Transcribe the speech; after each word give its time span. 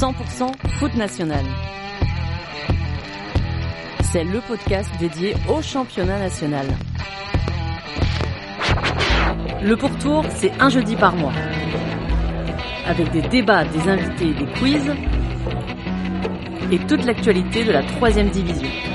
100% 0.00 0.50
foot 0.78 0.94
national. 0.94 1.44
C'est 4.02 4.24
le 4.24 4.40
podcast 4.40 4.88
dédié 4.98 5.34
au 5.46 5.60
championnat 5.60 6.18
national. 6.18 6.66
Le 9.62 9.76
pourtour, 9.76 10.24
c'est 10.36 10.52
un 10.58 10.70
jeudi 10.70 10.96
par 10.96 11.14
mois. 11.16 11.34
Avec 12.86 13.10
des 13.10 13.20
débats, 13.20 13.64
des 13.64 13.90
invités 13.90 14.32
des 14.32 14.50
quiz. 14.58 14.90
Et 16.72 16.78
toute 16.78 17.04
l'actualité 17.04 17.64
de 17.64 17.72
la 17.72 17.82
troisième 17.82 18.30
division. 18.30 18.89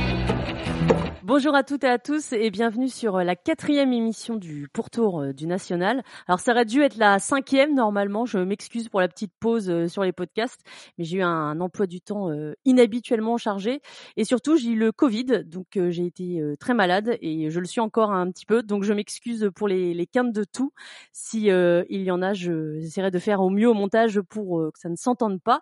Bonjour 1.28 1.56
à 1.56 1.64
toutes 1.64 1.84
et 1.84 1.90
à 1.90 1.98
tous 1.98 2.34
et 2.34 2.52
bienvenue 2.52 2.88
sur 2.88 3.18
la 3.18 3.36
quatrième 3.36 3.92
émission 3.92 4.36
du 4.36 4.68
pourtour 4.72 5.22
euh, 5.22 5.34
du 5.34 5.48
National. 5.48 6.04
Alors 6.28 6.40
ça 6.40 6.52
aurait 6.52 6.66
dû 6.66 6.84
être 6.84 6.98
la 6.98 7.18
cinquième 7.18 7.74
normalement, 7.74 8.28
je 8.28 8.38
m'excuse 8.38 8.90
pour 8.90 9.02
la 9.02 9.08
petite 9.08 9.34
pause 9.40 9.72
euh, 9.72 9.88
sur 9.88 10.04
les 10.04 10.12
podcasts, 10.12 10.62
mais 11.00 11.04
j'ai 11.04 11.18
eu 11.18 11.22
un 11.24 11.60
emploi 11.62 11.88
du 11.88 12.00
temps 12.00 12.30
euh, 12.30 12.54
inhabituellement 12.64 13.38
chargé 13.38 13.82
et 14.18 14.24
surtout 14.24 14.56
j'ai 14.56 14.70
eu 14.70 14.76
le 14.76 14.92
Covid, 14.92 15.44
donc 15.46 15.66
j'ai 15.74 16.06
été 16.06 16.44
très 16.60 16.76
malade 16.76 17.18
et 17.22 17.50
je 17.50 17.60
le 17.60 17.66
suis 17.66 17.82
encore 17.82 18.12
un 18.12 18.30
petit 18.30 18.46
peu, 18.46 18.62
donc 18.62 18.84
je 18.84 18.94
m'excuse 18.94 19.50
pour 19.56 19.68
les, 19.68 19.96
les 19.96 20.06
quintes 20.06 20.32
de 20.32 20.44
tout. 20.44 20.74
Si 21.12 21.48
il 21.48 22.02
y 22.04 22.12
en 22.12 22.22
a, 22.22 22.34
j'essaierai 22.34 23.10
de 23.10 23.18
faire 23.18 23.42
au 23.42 23.50
mieux 23.50 23.68
au 23.68 23.74
montage 23.74 24.22
pour 24.22 24.72
que 24.72 24.80
ça 24.80 24.90
ne 24.90 24.96
s'entende 24.96 25.42
pas. 25.42 25.62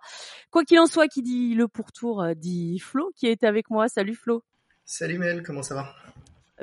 Quoi 0.52 0.66
qu'il 0.66 0.78
en 0.82 0.88
soit, 0.88 1.08
qui 1.08 1.22
dit 1.22 1.56
le 1.56 1.70
pourtour 1.70 2.26
dit 2.36 2.80
Flo 2.80 3.14
qui 3.16 3.28
est 3.28 3.46
avec 3.46 3.70
moi. 3.70 3.88
Salut 3.88 4.16
Flo. 4.16 4.44
Salut 4.86 5.18
Mel, 5.18 5.44
comment 5.44 5.64
ça 5.64 5.76
va? 5.76 5.96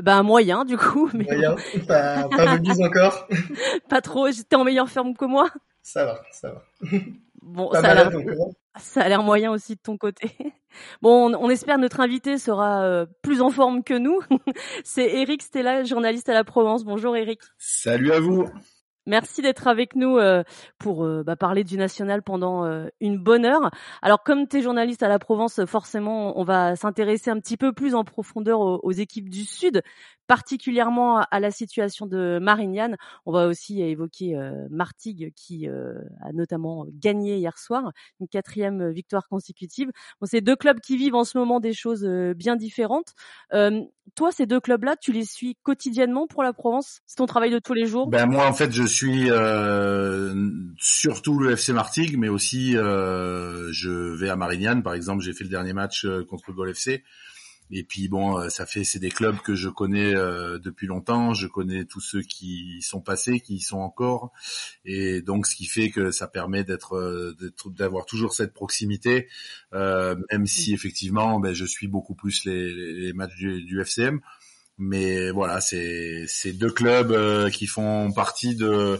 Ben 0.00 0.22
moyen 0.22 0.64
du 0.64 0.76
coup. 0.76 1.10
Mais 1.14 1.24
moyen, 1.24 1.56
pas, 1.88 2.28
pas 2.28 2.58
encore. 2.84 3.28
pas 3.88 4.00
trop, 4.00 4.30
j'étais 4.30 4.56
en 4.56 4.64
meilleure 4.64 4.90
forme 4.90 5.16
que 5.16 5.24
moi. 5.24 5.50
Ça 5.82 6.04
va, 6.04 6.22
ça 6.30 6.52
va. 6.52 6.62
Bon, 7.42 7.72
ça, 7.72 7.78
a 7.78 7.94
l'air, 7.94 8.10
ça 8.78 9.00
a 9.00 9.08
l'air 9.08 9.22
moyen 9.22 9.50
aussi 9.50 9.74
de 9.74 9.80
ton 9.80 9.96
côté. 9.96 10.36
Bon, 11.00 11.34
on, 11.34 11.48
espère 11.48 11.78
notre 11.78 12.00
invité 12.00 12.36
sera 12.36 12.82
euh, 12.82 13.06
plus 13.22 13.40
en 13.40 13.48
forme 13.48 13.82
que 13.82 13.94
nous. 13.94 14.20
C'est 14.84 15.08
Eric 15.08 15.40
Stella, 15.40 15.82
journaliste 15.82 16.28
à 16.28 16.34
la 16.34 16.44
Provence. 16.44 16.84
Bonjour 16.84 17.16
Eric. 17.16 17.40
Salut 17.56 18.12
à 18.12 18.20
vous. 18.20 18.46
Merci 19.06 19.40
d'être 19.40 19.66
avec 19.66 19.96
nous 19.96 20.18
euh, 20.18 20.42
pour 20.78 21.04
euh, 21.04 21.22
bah, 21.24 21.34
parler 21.34 21.64
du 21.64 21.78
national 21.78 22.22
pendant 22.22 22.66
euh, 22.66 22.88
une 23.00 23.16
bonne 23.16 23.46
heure. 23.46 23.70
Alors 24.02 24.22
comme 24.22 24.46
tu 24.46 24.58
es 24.58 24.62
journaliste 24.62 25.02
à 25.02 25.08
la 25.08 25.18
Provence, 25.18 25.64
forcément 25.64 26.38
on 26.38 26.44
va 26.44 26.76
s'intéresser 26.76 27.30
un 27.30 27.40
petit 27.40 27.56
peu 27.56 27.72
plus 27.72 27.94
en 27.94 28.04
profondeur 28.04 28.60
aux 28.60 28.92
équipes 28.92 29.30
du 29.30 29.44
Sud, 29.44 29.82
particulièrement 30.26 31.20
à 31.30 31.40
la 31.40 31.50
situation 31.50 32.06
de 32.06 32.38
Marignane. 32.42 32.96
On 33.24 33.32
va 33.32 33.46
aussi 33.46 33.80
évoquer 33.80 34.38
Martigues 34.70 35.32
qui 35.34 35.66
a 35.66 36.32
notamment 36.32 36.86
gagné 36.92 37.36
hier 37.38 37.58
soir, 37.58 37.92
une 38.20 38.28
quatrième 38.28 38.90
victoire 38.90 39.28
consécutive. 39.28 39.90
Bon, 40.20 40.26
c'est 40.26 40.40
deux 40.40 40.56
clubs 40.56 40.80
qui 40.80 40.96
vivent 40.96 41.14
en 41.14 41.24
ce 41.24 41.38
moment 41.38 41.58
des 41.58 41.72
choses 41.72 42.06
bien 42.36 42.56
différentes. 42.56 43.14
Toi, 44.14 44.32
ces 44.32 44.46
deux 44.46 44.60
clubs-là, 44.60 44.96
tu 45.00 45.12
les 45.12 45.24
suis 45.24 45.56
quotidiennement 45.62 46.26
pour 46.26 46.42
la 46.42 46.52
Provence? 46.52 47.00
C'est 47.06 47.16
ton 47.16 47.26
travail 47.26 47.50
de 47.50 47.58
tous 47.58 47.74
les 47.74 47.86
jours? 47.86 48.08
Ben 48.08 48.26
moi, 48.26 48.46
en 48.46 48.52
fait, 48.52 48.72
je 48.72 48.84
suis 48.84 49.30
surtout 50.78 51.38
le 51.38 51.52
FC 51.52 51.72
Martigues, 51.72 52.16
mais 52.18 52.28
aussi 52.28 52.72
je 52.72 54.14
vais 54.16 54.28
à 54.28 54.36
Marignane. 54.36 54.82
Par 54.82 54.94
exemple, 54.94 55.22
j'ai 55.22 55.32
fait 55.32 55.44
le 55.44 55.50
dernier 55.50 55.72
match 55.72 56.06
contre 56.28 56.52
Gol 56.52 56.70
FC. 56.70 57.04
Et 57.72 57.84
puis 57.84 58.08
bon, 58.08 58.38
euh, 58.38 58.48
ça 58.48 58.66
fait 58.66 58.82
c'est 58.82 58.98
des 58.98 59.10
clubs 59.10 59.38
que 59.38 59.54
je 59.54 59.68
connais 59.68 60.14
euh, 60.14 60.58
depuis 60.58 60.86
longtemps. 60.86 61.34
Je 61.34 61.46
connais 61.46 61.84
tous 61.84 62.00
ceux 62.00 62.22
qui 62.22 62.78
y 62.78 62.82
sont 62.82 63.00
passés, 63.00 63.40
qui 63.40 63.56
y 63.56 63.60
sont 63.60 63.78
encore, 63.78 64.32
et 64.84 65.22
donc 65.22 65.46
ce 65.46 65.54
qui 65.54 65.66
fait 65.66 65.90
que 65.90 66.10
ça 66.10 66.26
permet 66.26 66.64
d'être 66.64 66.96
euh, 66.96 67.36
d'avoir 67.66 68.06
toujours 68.06 68.34
cette 68.34 68.52
proximité, 68.52 69.28
même 69.72 70.46
si 70.46 70.74
effectivement, 70.74 71.38
ben, 71.38 71.52
je 71.52 71.64
suis 71.64 71.86
beaucoup 71.86 72.14
plus 72.14 72.44
les, 72.44 72.72
les 72.74 73.12
matchs 73.12 73.36
du, 73.36 73.62
du, 73.64 73.80
FCM. 73.80 74.20
Mais 74.82 75.30
voilà, 75.30 75.60
c'est 75.60 76.24
c'est 76.26 76.54
deux 76.54 76.70
clubs 76.70 77.50
qui 77.50 77.66
font 77.66 78.10
partie 78.12 78.56
de, 78.56 78.98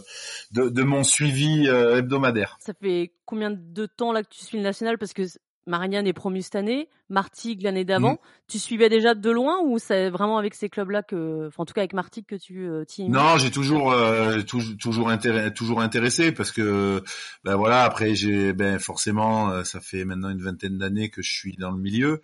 de, 0.51 0.69
de 0.69 0.83
mon 0.83 1.03
suivi 1.03 1.67
hebdomadaire. 1.67 2.57
Ça 2.61 2.73
fait 2.79 3.13
combien 3.25 3.49
de 3.51 3.85
temps 3.87 4.13
là 4.13 4.23
que 4.23 4.29
tu 4.29 4.45
suis 4.45 4.57
le 4.57 4.63
national? 4.63 4.99
Parce 4.99 5.13
que 5.13 5.23
Marignane 5.67 6.07
est 6.07 6.13
promu 6.13 6.41
cette 6.41 6.55
année, 6.55 6.89
Martigues 7.09 7.61
l'année 7.61 7.85
d'avant. 7.85 8.13
Mmh. 8.13 8.17
Tu 8.47 8.59
suivais 8.59 8.89
déjà 8.89 9.13
de 9.13 9.29
loin 9.29 9.59
ou 9.63 9.77
c'est 9.77 10.09
vraiment 10.09 10.37
avec 10.37 10.55
ces 10.55 10.69
clubs-là 10.69 11.03
que, 11.03 11.47
enfin, 11.47 11.63
en 11.63 11.65
tout 11.65 11.73
cas 11.73 11.81
avec 11.81 11.93
Martigues 11.93 12.25
que 12.25 12.35
tu 12.35 12.67
euh, 12.67 12.83
t'y 12.83 13.07
Non, 13.07 13.37
j'ai 13.37 13.51
toujours, 13.51 13.91
euh, 13.91 14.41
toujours, 14.41 14.75
toujours, 14.77 15.11
toujours 15.55 15.81
intéressé 15.81 16.31
parce 16.31 16.51
que, 16.51 17.03
ben 17.43 17.55
voilà, 17.55 17.83
après 17.83 18.15
j'ai, 18.15 18.53
ben 18.53 18.79
forcément, 18.79 19.49
euh, 19.49 19.63
ça 19.63 19.79
fait 19.79 20.03
maintenant 20.03 20.29
une 20.29 20.41
vingtaine 20.41 20.77
d'années 20.77 21.09
que 21.09 21.21
je 21.21 21.31
suis 21.31 21.55
dans 21.57 21.71
le 21.71 21.79
milieu, 21.79 22.21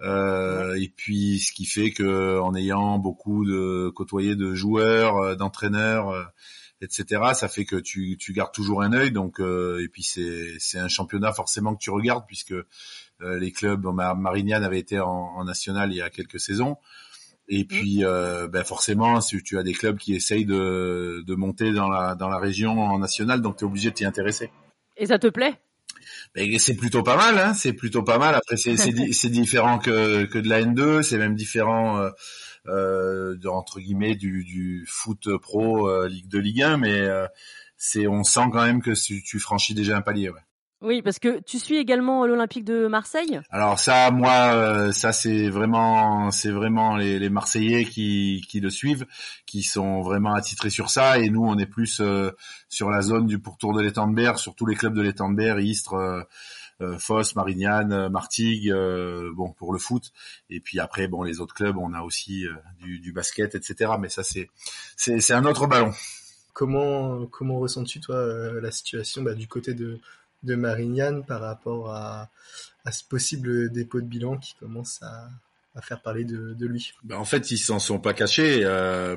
euh, 0.00 0.74
et 0.74 0.88
puis 0.88 1.38
ce 1.38 1.52
qui 1.52 1.66
fait 1.66 1.90
que, 1.90 2.40
en 2.40 2.54
ayant 2.54 2.98
beaucoup 2.98 3.44
de 3.44 3.90
côtoyé 3.94 4.36
de 4.36 4.54
joueurs, 4.54 5.36
d'entraîneurs 5.36 6.14
etc. 6.80 7.22
Ça 7.34 7.48
fait 7.48 7.64
que 7.64 7.76
tu, 7.76 8.16
tu 8.18 8.32
gardes 8.32 8.52
toujours 8.52 8.82
un 8.82 8.92
œil. 8.92 9.10
Donc 9.10 9.40
euh, 9.40 9.82
et 9.82 9.88
puis 9.88 10.02
c'est 10.02 10.56
c'est 10.58 10.78
un 10.78 10.88
championnat 10.88 11.32
forcément 11.32 11.74
que 11.74 11.80
tu 11.80 11.90
regardes 11.90 12.24
puisque 12.26 12.52
euh, 12.52 13.38
les 13.38 13.52
clubs, 13.52 13.84
Marignane 13.84 14.64
avait 14.64 14.78
été 14.78 14.98
en, 15.00 15.08
en, 15.08 15.44
national 15.44 15.92
il 15.92 15.96
y 15.96 16.02
a 16.02 16.10
quelques 16.10 16.40
saisons. 16.40 16.76
Et 17.48 17.64
puis 17.64 18.04
euh, 18.04 18.46
ben 18.46 18.62
forcément, 18.62 19.20
si 19.20 19.42
tu 19.42 19.58
as 19.58 19.62
des 19.62 19.72
clubs 19.72 19.98
qui 19.98 20.14
essayent 20.14 20.46
de, 20.46 21.24
de 21.26 21.34
monter 21.34 21.72
dans 21.72 21.88
la 21.88 22.14
dans 22.14 22.28
la 22.28 22.38
région 22.38 22.78
en 22.80 22.98
national, 22.98 23.42
donc 23.42 23.56
tu 23.56 23.64
es 23.64 23.66
obligé 23.66 23.90
de 23.90 23.94
t'y 23.94 24.04
intéresser. 24.04 24.50
Et 24.96 25.06
ça 25.06 25.18
te 25.18 25.26
plaît? 25.26 25.58
Ben, 26.34 26.58
c'est 26.58 26.76
plutôt 26.76 27.02
pas 27.02 27.16
mal, 27.16 27.38
hein, 27.38 27.54
c'est 27.54 27.72
plutôt 27.72 28.02
pas 28.02 28.18
mal. 28.18 28.34
Après, 28.34 28.56
c'est 28.56 28.76
c'est 28.76 28.92
différent 29.30 29.78
que 29.78 30.24
que 30.24 30.38
de 30.38 30.48
la 30.48 30.62
N2, 30.62 31.02
c'est 31.02 31.18
même 31.18 31.34
différent 31.34 31.98
euh, 31.98 32.06
euh, 32.06 32.10
de, 32.66 33.48
entre 33.48 33.80
guillemets 33.80 34.14
du, 34.14 34.44
du 34.44 34.84
foot 34.86 35.28
pro 35.38 35.88
euh, 35.88 36.08
Ligue 36.08 36.28
de 36.28 36.38
Ligue 36.38 36.62
1, 36.62 36.76
mais 36.76 37.00
euh, 37.00 37.26
c'est 37.76 38.06
on 38.06 38.24
sent 38.24 38.48
quand 38.52 38.64
même 38.64 38.82
que 38.82 38.90
tu, 38.90 39.22
tu 39.22 39.38
franchis 39.38 39.74
déjà 39.74 39.96
un 39.96 40.02
palier. 40.02 40.30
Ouais. 40.30 40.40
Oui, 40.82 41.02
parce 41.02 41.18
que 41.18 41.40
tu 41.40 41.58
suis 41.58 41.76
également 41.76 42.24
l'Olympique 42.24 42.64
de 42.64 42.86
Marseille? 42.86 43.38
Alors 43.50 43.78
ça, 43.78 44.10
moi, 44.10 44.90
ça 44.94 45.12
c'est 45.12 45.50
vraiment, 45.50 46.30
c'est 46.30 46.50
vraiment 46.50 46.96
les, 46.96 47.18
les, 47.18 47.28
Marseillais 47.28 47.84
qui, 47.84 48.42
qui 48.48 48.60
le 48.60 48.70
suivent, 48.70 49.04
qui 49.44 49.62
sont 49.62 50.00
vraiment 50.00 50.32
attitrés 50.32 50.70
sur 50.70 50.88
ça, 50.88 51.18
et 51.18 51.28
nous, 51.28 51.44
on 51.44 51.58
est 51.58 51.66
plus 51.66 52.00
sur 52.70 52.88
la 52.88 53.02
zone 53.02 53.26
du 53.26 53.38
pourtour 53.38 53.74
de 53.74 53.82
l'Étendard, 53.82 54.38
sur 54.38 54.54
tous 54.54 54.64
les 54.64 54.74
clubs 54.74 54.94
de 54.94 55.02
l'Étendard, 55.02 55.60
Istres, 55.60 55.94
euh, 55.94 56.22
Foss, 56.98 57.34
Marignane, 57.34 57.92
euh, 57.92 58.08
Martigues, 58.08 58.70
euh, 58.70 59.30
bon 59.34 59.52
pour 59.52 59.72
le 59.72 59.78
foot. 59.78 60.12
Et 60.48 60.60
puis 60.60 60.80
après, 60.80 61.08
bon 61.08 61.22
les 61.22 61.40
autres 61.40 61.54
clubs, 61.54 61.76
on 61.78 61.92
a 61.92 62.02
aussi 62.02 62.46
du, 62.80 63.12
basket, 63.12 63.54
etc. 63.54 63.92
Mais 64.00 64.08
ça 64.08 64.22
c'est 64.22 64.48
c'est 64.96 65.32
un 65.32 65.44
autre 65.44 65.66
ballon. 65.66 65.92
Comment 66.52 67.26
comment 67.26 67.58
ressens-tu 67.58 68.00
toi 68.00 68.26
la 68.60 68.70
situation 68.70 69.22
bah, 69.22 69.34
du 69.34 69.48
côté 69.48 69.74
de 69.74 69.98
de 70.42 70.54
Marignane 70.54 71.24
par 71.24 71.40
rapport 71.40 71.90
à, 71.90 72.30
à 72.84 72.92
ce 72.92 73.04
possible 73.04 73.70
dépôt 73.70 74.00
de 74.00 74.06
bilan 74.06 74.38
qui 74.38 74.54
commence 74.54 75.02
à, 75.02 75.28
à 75.74 75.82
faire 75.82 76.00
parler 76.00 76.24
de, 76.24 76.54
de 76.54 76.66
lui? 76.66 76.92
Ben 77.04 77.16
en 77.16 77.24
fait, 77.24 77.50
ils 77.50 77.58
s'en 77.58 77.78
sont 77.78 77.98
pas 77.98 78.14
cachés. 78.14 78.60
Euh, 78.64 79.16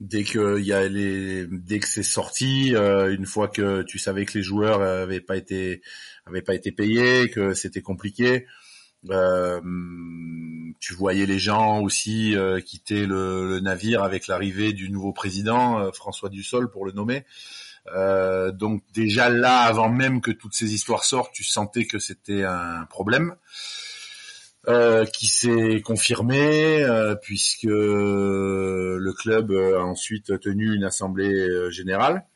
dès 0.00 0.24
que 0.24 0.58
il 0.58 0.66
y 0.66 0.72
a 0.72 0.88
les 0.88 1.46
dès 1.46 1.78
que 1.78 1.88
c'est 1.88 2.02
sorti 2.02 2.74
euh, 2.74 3.14
une 3.14 3.26
fois 3.26 3.48
que 3.48 3.82
tu 3.82 3.98
savais 3.98 4.26
que 4.26 4.36
les 4.36 4.44
joueurs 4.44 4.82
avaient 4.82 5.20
pas 5.20 5.36
été 5.36 5.80
avaient 6.26 6.42
pas 6.42 6.54
été 6.54 6.70
payés 6.70 7.30
que 7.30 7.54
c'était 7.54 7.80
compliqué 7.80 8.46
euh, 9.10 9.60
tu 10.80 10.94
voyais 10.94 11.26
les 11.26 11.38
gens 11.38 11.80
aussi 11.80 12.36
euh, 12.36 12.60
quitter 12.60 13.06
le, 13.06 13.48
le, 13.48 13.60
navire 13.60 14.02
avec 14.02 14.26
l'arrivée 14.26 14.72
du 14.72 14.90
nouveau 14.90 15.12
président 15.12 15.80
euh, 15.80 15.92
François 15.92 16.28
Dussol 16.28 16.70
pour 16.70 16.84
le 16.84 16.92
nommer. 16.92 17.24
Donc 18.54 18.82
déjà 18.92 19.28
là 19.28 19.60
avant 19.60 19.88
même 19.88 20.20
que 20.20 20.32
toutes 20.32 20.54
ces 20.54 20.74
histoires 20.74 21.04
sortent 21.04 21.32
tu 21.32 21.44
sentais 21.44 21.84
que 21.84 22.00
c'était 22.00 22.42
un 22.42 22.84
problème 22.90 23.36
euh, 24.68 25.04
qui 25.04 25.26
s'est 25.28 25.80
confirmé 25.80 26.82
euh, 26.82 27.14
puisque 27.14 27.68
club 29.16 29.50
a 29.50 29.82
ensuite 29.82 30.38
tenu 30.40 30.74
une 30.74 30.84
assemblée 30.84 31.34
euh, 31.34 31.70
générale 31.70 32.26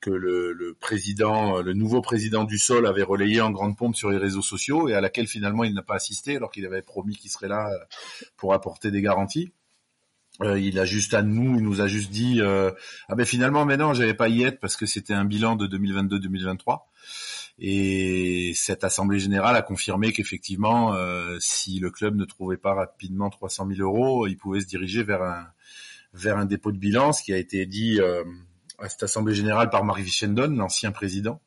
que 0.00 0.10
le, 0.10 0.76
président, 0.78 1.60
le 1.60 1.72
nouveau 1.72 2.00
président 2.00 2.44
du 2.44 2.56
Sol 2.56 2.86
avait 2.86 3.02
relayé 3.02 3.40
en 3.40 3.50
grande 3.50 3.76
pompe 3.76 3.96
sur 3.96 4.10
les 4.10 4.16
réseaux 4.16 4.42
sociaux 4.42 4.88
et 4.88 4.94
à 4.94 5.00
laquelle 5.00 5.26
finalement 5.26 5.64
il 5.64 5.74
n'a 5.74 5.82
pas 5.82 5.96
assisté 5.96 6.36
alors 6.36 6.52
qu'il 6.52 6.64
avait 6.66 6.82
promis 6.82 7.16
qu'il 7.16 7.32
serait 7.32 7.48
là 7.48 7.68
pour 8.36 8.54
apporter 8.54 8.92
des 8.92 9.02
garanties. 9.02 9.52
Euh, 10.40 10.58
il 10.58 10.78
a 10.78 10.84
juste 10.84 11.14
à 11.14 11.22
nous, 11.22 11.56
il 11.56 11.64
nous 11.64 11.80
a 11.80 11.88
juste 11.88 12.12
dit 12.12 12.40
euh, 12.40 12.70
ah 13.08 13.16
ben 13.16 13.26
finalement 13.26 13.64
mais 13.64 13.76
non 13.76 13.92
j'avais 13.92 14.14
pas 14.14 14.28
y 14.28 14.44
être 14.44 14.60
parce 14.60 14.76
que 14.76 14.86
c'était 14.86 15.14
un 15.14 15.24
bilan 15.24 15.56
de 15.56 15.66
2022-2023 15.66 16.82
et 17.58 18.52
cette 18.54 18.84
assemblée 18.84 19.18
générale 19.18 19.56
a 19.56 19.62
confirmé 19.62 20.12
qu'effectivement, 20.12 20.94
euh, 20.94 21.38
si 21.40 21.80
le 21.80 21.90
club 21.90 22.14
ne 22.14 22.24
trouvait 22.24 22.56
pas 22.56 22.72
rapidement 22.72 23.30
300 23.30 23.66
000 23.74 23.80
euros, 23.80 24.28
il 24.28 24.36
pouvait 24.36 24.60
se 24.60 24.66
diriger 24.66 25.02
vers 25.02 25.22
un 25.22 25.48
vers 26.12 26.36
un 26.36 26.46
dépôt 26.46 26.72
de 26.72 26.78
bilan, 26.78 27.12
ce 27.12 27.22
qui 27.22 27.32
a 27.32 27.36
été 27.36 27.66
dit 27.66 28.00
euh, 28.00 28.24
à 28.78 28.88
cette 28.88 29.02
assemblée 29.02 29.34
générale 29.34 29.70
par 29.70 29.84
Marie 29.84 30.02
Vichendon, 30.02 30.54
l'ancien 30.56 30.92
président, 30.92 31.40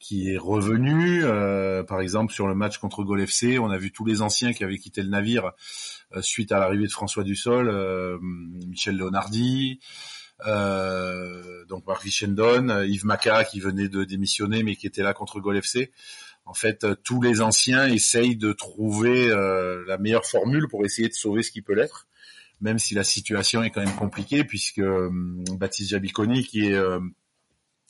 qui 0.00 0.32
est 0.32 0.38
revenu. 0.38 1.22
Euh, 1.24 1.84
par 1.84 2.00
exemple, 2.00 2.32
sur 2.32 2.48
le 2.48 2.54
match 2.54 2.78
contre 2.78 3.04
Gol 3.04 3.24
on 3.60 3.70
a 3.70 3.78
vu 3.78 3.92
tous 3.92 4.04
les 4.04 4.22
anciens 4.22 4.52
qui 4.52 4.64
avaient 4.64 4.78
quitté 4.78 5.02
le 5.02 5.10
navire 5.10 5.52
euh, 6.16 6.22
suite 6.22 6.50
à 6.52 6.58
l'arrivée 6.58 6.86
de 6.86 6.92
François 6.92 7.22
Dussol, 7.22 7.68
euh, 7.68 8.18
Michel 8.20 8.96
Leonardi, 8.96 9.78
donc 11.68 11.86
Marc 11.86 12.02
Vichendon, 12.02 12.82
Yves 12.84 13.04
Maca 13.04 13.44
qui 13.44 13.60
venait 13.60 13.90
de 13.90 14.04
démissionner 14.04 14.62
mais 14.62 14.74
qui 14.74 14.86
était 14.86 15.02
là 15.02 15.12
contre 15.12 15.38
Gol. 15.38 15.60
En 16.46 16.54
fait, 16.54 16.86
tous 17.04 17.20
les 17.20 17.42
anciens 17.42 17.86
essayent 17.86 18.36
de 18.36 18.52
trouver 18.54 19.28
la 19.28 19.98
meilleure 19.98 20.24
formule 20.24 20.66
pour 20.66 20.86
essayer 20.86 21.08
de 21.08 21.12
sauver 21.12 21.42
ce 21.42 21.50
qui 21.50 21.60
peut 21.60 21.74
l'être 21.74 22.08
même 22.60 22.78
si 22.78 22.94
la 22.94 23.04
situation 23.04 23.62
est 23.62 23.70
quand 23.70 23.84
même 23.84 23.96
compliquée, 23.96 24.44
puisque 24.44 24.82
Baptiste 25.56 25.90
Jabiconi, 25.90 26.44
qui 26.44 26.66
est 26.66 26.78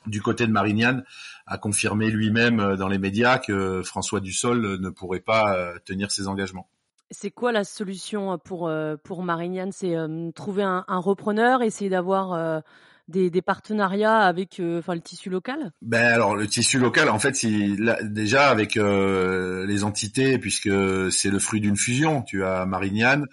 du 0.06 0.22
côté 0.22 0.46
de 0.46 0.52
Marignane, 0.52 1.04
a 1.46 1.58
confirmé 1.58 2.10
lui-même 2.10 2.60
euh, 2.60 2.76
dans 2.76 2.88
les 2.88 2.98
médias 2.98 3.38
que 3.38 3.82
François 3.82 4.20
Dussol 4.20 4.80
ne 4.80 4.90
pourrait 4.90 5.20
pas 5.20 5.54
euh, 5.54 5.78
tenir 5.84 6.10
ses 6.10 6.28
engagements. 6.28 6.68
C'est 7.10 7.30
quoi 7.30 7.50
la 7.50 7.64
solution 7.64 8.38
pour 8.38 8.68
euh, 8.68 8.96
pour 8.96 9.22
Marignane? 9.24 9.72
C'est 9.72 9.96
trouver 10.34 10.62
un, 10.62 10.84
repreneur, 10.88 11.62
essayer 11.62 11.90
d'avoir 11.90 12.62
des, 13.10 13.42
partenariats 13.42 14.18
avec 14.18 14.60
enfin 14.78 14.94
le 14.94 15.00
tissu 15.00 15.30
local? 15.30 15.72
Ben 15.82 16.06
alors 16.06 16.36
le 16.36 16.46
tissu 16.46 16.78
local 16.78 17.08
en 17.08 17.18
fait 17.18 17.34
c'est 17.34 17.76
déjà 18.02 18.48
avec 18.48 18.76
les 18.76 19.84
entités 19.84 20.38
puisque 20.38 20.70
c'est 21.10 21.30
le 21.30 21.38
fruit 21.38 21.60
d'une 21.60 21.76
fusion. 21.76 22.22
Tu 22.22 22.44
as 22.44 22.66
Marignane, 22.66 23.26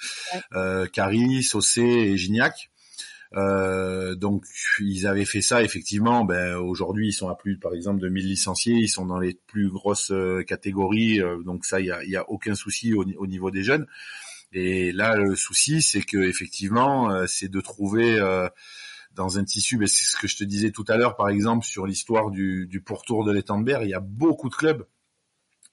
Caris, 0.93 1.43
Saucé 1.43 1.81
et 1.81 2.17
Gignac. 2.17 2.69
Euh, 3.35 4.15
donc 4.15 4.45
ils 4.79 5.05
avaient 5.07 5.25
fait 5.25 5.41
ça 5.41 5.63
effectivement. 5.63 6.23
Ben, 6.25 6.55
aujourd'hui 6.55 7.09
ils 7.09 7.13
sont 7.13 7.29
à 7.29 7.35
plus, 7.35 7.57
par 7.57 7.73
exemple, 7.73 7.99
de 7.99 8.09
1000 8.09 8.27
licenciés. 8.27 8.75
Ils 8.75 8.89
sont 8.89 9.05
dans 9.05 9.19
les 9.19 9.37
plus 9.47 9.69
grosses 9.69 10.11
euh, 10.11 10.43
catégories. 10.43 11.21
Euh, 11.21 11.41
donc 11.43 11.65
ça, 11.65 11.79
il 11.79 11.87
y 11.87 11.91
a, 11.91 12.03
y 12.03 12.15
a, 12.15 12.29
aucun 12.29 12.55
souci 12.55 12.93
au, 12.93 13.05
niveau 13.27 13.51
des 13.51 13.63
jeunes. 13.63 13.85
Et 14.53 14.91
là, 14.91 15.17
le 15.17 15.35
souci, 15.35 15.81
c'est 15.81 16.01
que 16.01 16.17
effectivement, 16.17 17.27
c'est 17.27 17.49
de 17.49 17.59
trouver 17.59 18.17
dans 19.17 19.37
un 19.37 19.43
tissu. 19.43 19.77
Ben, 19.77 19.87
c'est 19.87 20.05
ce 20.05 20.15
que 20.15 20.27
je 20.27 20.37
te 20.37 20.43
disais 20.43 20.71
tout 20.71 20.85
à 20.87 20.95
l'heure, 20.95 21.15
par 21.15 21.29
exemple, 21.29 21.65
sur 21.65 21.85
l'histoire 21.85 22.31
du, 22.31 22.67
du 22.67 22.81
pourtour 22.81 23.25
de 23.25 23.31
l'étendard. 23.31 23.83
Il 23.83 23.89
y 23.89 23.93
a 23.93 23.99
beaucoup 23.99 24.49
de 24.49 24.55
clubs 24.55 24.85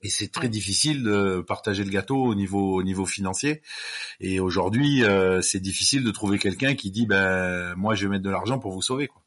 et 0.04 0.10
c'est 0.10 0.28
très 0.28 0.50
difficile 0.50 1.02
de 1.02 1.40
partager 1.40 1.82
le 1.82 1.90
gâteau 1.90 2.22
au 2.22 2.34
niveau 2.34 2.74
au 2.74 2.82
niveau 2.82 3.06
financier. 3.06 3.62
Et 4.20 4.38
aujourd'hui, 4.38 5.02
euh, 5.02 5.40
c'est 5.40 5.60
difficile 5.60 6.04
de 6.04 6.10
trouver 6.10 6.38
quelqu'un 6.38 6.74
qui 6.74 6.90
dit 6.90 7.06
ben 7.06 7.74
moi 7.76 7.94
je 7.94 8.04
vais 8.04 8.10
mettre 8.10 8.24
de 8.24 8.30
l'argent 8.30 8.58
pour 8.58 8.72
vous 8.72 8.82
sauver 8.82 9.08
quoi. 9.08 9.23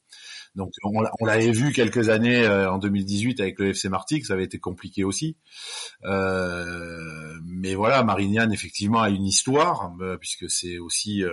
Donc 0.58 0.74
on, 0.84 1.26
l'avait 1.26 1.52
vu 1.52 1.72
quelques 1.72 2.10
années 2.10 2.44
euh, 2.44 2.70
en 2.70 2.80
2018 2.80 3.40
avec 3.40 3.60
le 3.60 3.70
FC 3.70 3.88
Martigues, 3.88 4.26
ça 4.26 4.34
avait 4.34 4.44
été 4.44 4.60
compliqué 4.60 5.04
aussi. 5.04 5.38
Euh, 6.04 7.34
mais 7.46 7.76
voilà, 7.76 8.04
Marignane 8.04 8.52
effectivement 8.52 9.02
a 9.02 9.10
une 9.10 9.26
histoire 9.26 9.94
puisque 10.20 10.50
c'est 10.50 10.80
aussi 10.80 11.24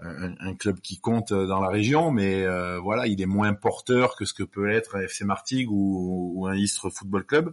un, 0.00 0.54
club 0.54 0.80
qui 0.80 0.98
compte 0.98 1.32
dans 1.32 1.60
la 1.60 1.68
région, 1.68 2.10
mais 2.10 2.46
voilà, 2.78 3.06
il 3.06 3.20
est 3.20 3.26
moins 3.26 3.52
porteur 3.54 4.16
que 4.16 4.24
ce 4.24 4.34
que 4.34 4.42
peut 4.42 4.70
être 4.70 4.96
un 4.96 5.02
FC 5.02 5.24
Martigues 5.24 5.68
ou, 5.70 6.46
un 6.48 6.56
Istres 6.56 6.90
Football 6.90 7.24
Club. 7.24 7.52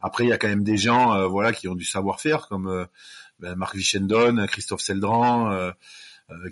Après, 0.00 0.24
il 0.24 0.28
y 0.28 0.32
a 0.32 0.38
quand 0.38 0.48
même 0.48 0.64
des 0.64 0.76
gens, 0.76 1.14
euh, 1.14 1.26
voilà, 1.26 1.52
qui 1.52 1.68
ont 1.68 1.74
du 1.74 1.84
savoir-faire, 1.84 2.48
comme 2.48 2.68
euh, 2.68 2.86
ben, 3.38 3.54
Marc 3.54 3.76
Vichendon, 3.76 4.46
Christophe 4.46 4.80
Seldran, 4.80 5.52
euh, 5.52 5.70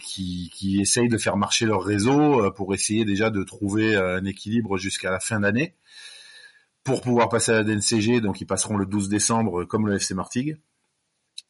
qui, 0.00 0.50
qui 0.54 0.80
essayent 0.80 1.08
de 1.08 1.18
faire 1.18 1.36
marcher 1.36 1.66
leur 1.66 1.82
réseau 1.82 2.50
pour 2.52 2.74
essayer 2.74 3.04
déjà 3.04 3.30
de 3.30 3.42
trouver 3.42 3.96
un 3.96 4.24
équilibre 4.24 4.78
jusqu'à 4.78 5.10
la 5.10 5.20
fin 5.20 5.40
d'année. 5.40 5.74
Pour 6.84 7.02
pouvoir 7.02 7.28
passer 7.28 7.52
à 7.52 7.56
la 7.56 7.64
DNCG. 7.64 8.20
Donc, 8.20 8.40
ils 8.40 8.46
passeront 8.46 8.76
le 8.76 8.86
12 8.86 9.08
décembre 9.08 9.64
comme 9.64 9.86
le 9.86 9.96
FC 9.96 10.14
Martigues. 10.14 10.58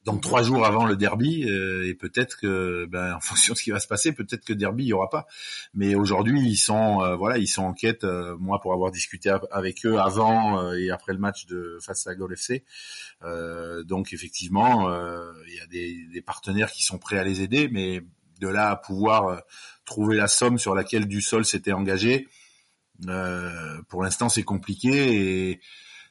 Donc 0.04 0.22
trois 0.22 0.42
jours 0.42 0.64
avant 0.64 0.86
le 0.86 0.96
derby 0.96 1.44
euh, 1.48 1.86
et 1.86 1.94
peut-être 1.94 2.38
que 2.40 2.86
ben, 2.86 3.14
en 3.16 3.20
fonction 3.20 3.52
de 3.52 3.58
ce 3.58 3.62
qui 3.62 3.70
va 3.70 3.80
se 3.80 3.86
passer 3.86 4.12
peut-être 4.12 4.44
que 4.44 4.52
derby 4.52 4.84
il 4.84 4.88
y 4.88 4.92
aura 4.92 5.10
pas. 5.10 5.26
Mais 5.74 5.94
aujourd'hui 5.94 6.40
ils 6.40 6.56
sont 6.56 7.02
euh, 7.02 7.16
voilà 7.16 7.36
ils 7.36 7.46
sont 7.46 7.62
en 7.62 7.74
quête 7.74 8.04
euh, 8.04 8.36
moi 8.38 8.60
pour 8.60 8.72
avoir 8.72 8.90
discuté 8.90 9.30
avec 9.50 9.84
eux 9.84 9.98
avant 9.98 10.72
et 10.72 10.90
après 10.90 11.12
le 11.12 11.18
match 11.18 11.46
de 11.46 11.78
face 11.82 12.06
à 12.06 12.14
Gol 12.14 12.32
FC 12.32 12.64
donc 13.84 14.12
effectivement 14.12 14.90
il 15.46 15.54
y 15.54 15.60
a 15.60 15.66
des, 15.66 16.06
des, 16.12 16.22
partenaires 16.22 16.70
qui 16.70 16.82
sont 16.82 16.98
prêts 16.98 17.18
à 17.18 17.24
les 17.24 17.42
aider 17.42 17.68
mais 17.70 18.02
de 18.38 18.48
là 18.48 18.70
à 18.70 18.76
pouvoir 18.76 19.42
trouver 19.84 20.16
la 20.16 20.28
somme 20.28 20.58
sur 20.58 20.74
laquelle 20.74 21.06
du 21.06 21.20
sol 21.20 21.44
s'était 21.44 21.72
engagé 21.72 22.28
pour 23.88 24.02
l'instant 24.02 24.28
c'est 24.28 24.42
compliqué 24.42 25.50
et 25.50 25.60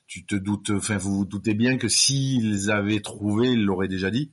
tu 0.08 0.26
te 0.26 0.36
doutes, 0.36 0.70
enfin 0.72 0.98
vous 0.98 1.18
vous 1.18 1.26
doutez 1.26 1.54
bien 1.54 1.78
que 1.78 1.90
s'ils 1.90 2.72
avaient 2.72 3.02
trouvé, 3.02 3.50
ils 3.50 3.66
l'auraient 3.66 3.90
déjà 3.90 4.10
dit, 4.10 4.32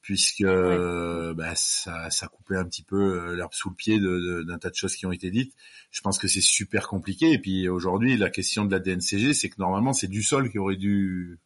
puisque 0.00 0.44
bah, 0.44 1.54
ça, 1.56 2.08
ça 2.10 2.28
coupait 2.28 2.56
un 2.56 2.64
petit 2.64 2.84
peu 2.84 2.96
euh, 2.96 3.34
l'herbe 3.34 3.52
sous 3.52 3.68
le 3.68 3.74
pied 3.74 3.98
d'un 3.98 4.58
tas 4.58 4.70
de 4.70 4.76
choses 4.76 4.94
qui 4.94 5.06
ont 5.06 5.12
été 5.12 5.30
dites. 5.30 5.54
Je 5.90 6.00
pense 6.00 6.18
que 6.18 6.28
c'est 6.28 6.40
super 6.40 6.86
compliqué. 6.86 7.32
Et 7.32 7.38
puis 7.38 7.68
aujourd'hui, 7.68 8.16
la 8.16 8.30
question 8.30 8.64
de 8.64 8.70
la 8.70 8.78
DNCG, 8.78 9.34
c'est 9.34 9.48
que 9.48 9.56
normalement 9.58 9.92
c'est 9.92 10.06
du 10.06 10.22
sol 10.22 10.50
qui 10.50 10.58
aurait 10.58 10.76
dû 10.76 11.40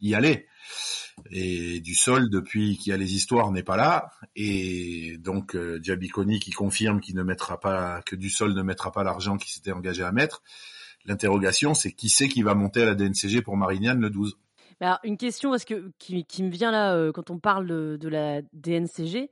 y 0.00 0.14
aller. 0.14 0.46
Et 1.30 1.80
du 1.80 1.94
sol, 1.94 2.30
depuis 2.30 2.76
qu'il 2.76 2.90
y 2.90 2.94
a 2.94 2.96
les 2.96 3.14
histoires, 3.14 3.50
n'est 3.50 3.62
pas 3.62 3.76
là. 3.76 4.10
Et 4.36 5.16
donc 5.18 5.54
euh, 5.54 5.78
Diabiconi 5.78 6.40
qui 6.40 6.52
confirme 6.52 7.00
qu'il 7.00 7.16
ne 7.16 7.22
mettra 7.22 7.60
pas, 7.60 8.02
que 8.02 8.16
du 8.16 8.30
sol 8.30 8.54
ne 8.54 8.62
mettra 8.62 8.92
pas 8.92 9.04
l'argent 9.04 9.36
qu'il 9.36 9.50
s'était 9.50 9.72
engagé 9.72 10.02
à 10.02 10.12
mettre. 10.12 10.42
L'interrogation, 11.04 11.74
c'est 11.74 11.92
qui 11.92 12.08
c'est 12.08 12.28
qui 12.28 12.42
va 12.42 12.54
monter 12.54 12.82
à 12.82 12.86
la 12.86 12.94
DNCG 12.94 13.42
pour 13.42 13.56
Marignane 13.56 14.00
le 14.00 14.10
12 14.10 14.36
alors, 14.80 15.00
une 15.02 15.16
question 15.16 15.50
parce 15.50 15.64
que, 15.64 15.90
qui, 15.98 16.42
me 16.42 16.50
vient 16.50 16.70
là 16.70 16.94
euh, 16.94 17.10
quand 17.10 17.30
on 17.30 17.38
parle 17.38 17.66
de, 17.66 18.08
la 18.08 18.42
DNCG. 18.52 19.30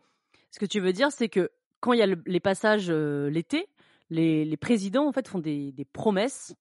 Ce 0.51 0.59
que 0.59 0.67
tu 0.67 0.81
veux 0.81 0.93
dire, 0.93 1.13
c'est 1.13 1.29
que 1.29 1.51
quand 1.81 1.93
il 1.93 2.01
y 2.01 2.03
a 2.03 2.09
les 2.27 2.41
passages 2.41 2.87
euh, 2.89 3.31
l'été, 3.31 3.69
les, 4.11 4.57
présidents 4.57 5.07
en 5.07 5.13
fait 5.13 5.29
font 5.29 5.39
des, 5.39 5.73
promesses 5.93 6.55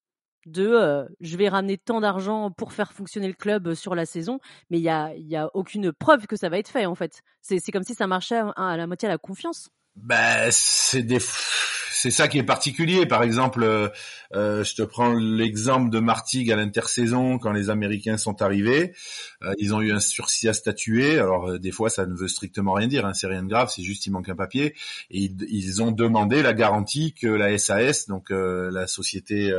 de 0.46 0.68
euh, 0.68 1.06
je 1.20 1.38
vais 1.38 1.50
ramener 1.50 1.78
tant 1.78 2.02
d'argent 2.02 2.52
pour 2.52 2.74
faire 2.74 2.94
fonctionner 2.94 3.28
le 3.28 3.34
club 3.34 3.74
sur 3.74 3.96
la 3.96 4.06
saison, 4.06 4.40
mais 4.70 4.78
il 4.78 4.84
n'y 4.84 4.90
a, 4.90 5.14
y 5.16 5.36
a 5.36 5.50
aucune 5.54 5.92
preuve 5.92 6.28
que 6.28 6.36
ça 6.36 6.50
va 6.50 6.58
être 6.58 6.70
fait 6.70 6.86
en 6.86 6.96
fait. 6.96 7.22
C'est 7.42 7.72
comme 7.72 7.84
si 7.84 7.94
ça 7.94 8.08
marchait 8.08 8.42
à, 8.56 8.78
la 8.78 8.88
moitié 8.88 9.08
à 9.08 9.12
la 9.12 9.18
confiance. 9.18 9.70
Ben, 9.96 10.52
c'est 10.52 12.12
ça 12.12 12.28
qui 12.28 12.38
est 12.38 12.44
particulier. 12.44 13.06
Par 13.06 13.24
exemple, 13.24 13.64
euh, 13.64 13.88
euh, 14.36 14.64
je 14.64 14.76
te 14.76 14.82
prends 14.82 15.14
l'exemple 15.14 15.90
de 15.90 16.00
Martigues 16.00 16.52
à 16.52 16.56
l'intersaison 16.58 17.40
quand 17.40 17.52
les 17.52 17.70
Américains 17.70 18.18
sont 18.18 18.42
arrivés. 18.42 18.94
Euh, 19.42 19.54
ils 19.58 19.74
ont 19.74 19.82
eu 19.82 19.94
un 19.94 20.00
sursis 20.00 20.50
à 20.50 20.54
statuer. 20.54 21.18
Alors 21.18 21.58
des 21.58 21.72
fois, 21.72 21.90
ça 21.90 22.06
ne 22.06 22.14
veut 22.14 22.28
strictement 22.28 22.74
rien 22.74 22.88
dire. 22.88 23.06
Hein, 23.06 23.14
c'est 23.14 23.28
rien 23.28 23.44
de 23.44 23.48
grave. 23.48 23.72
C'est 23.74 23.84
juste 23.84 24.06
il 24.06 24.12
manque 24.12 24.28
un 24.28 24.36
papier. 24.36 24.76
Et 25.10 25.32
ils, 25.50 25.82
ont 25.82 25.92
demandé 25.92 26.42
la 26.44 26.54
garantie 26.54 27.14
que 27.14 27.28
la 27.28 27.58
SAS, 27.58 28.08
donc 28.08 28.30
la 28.30 28.88
société 28.88 29.54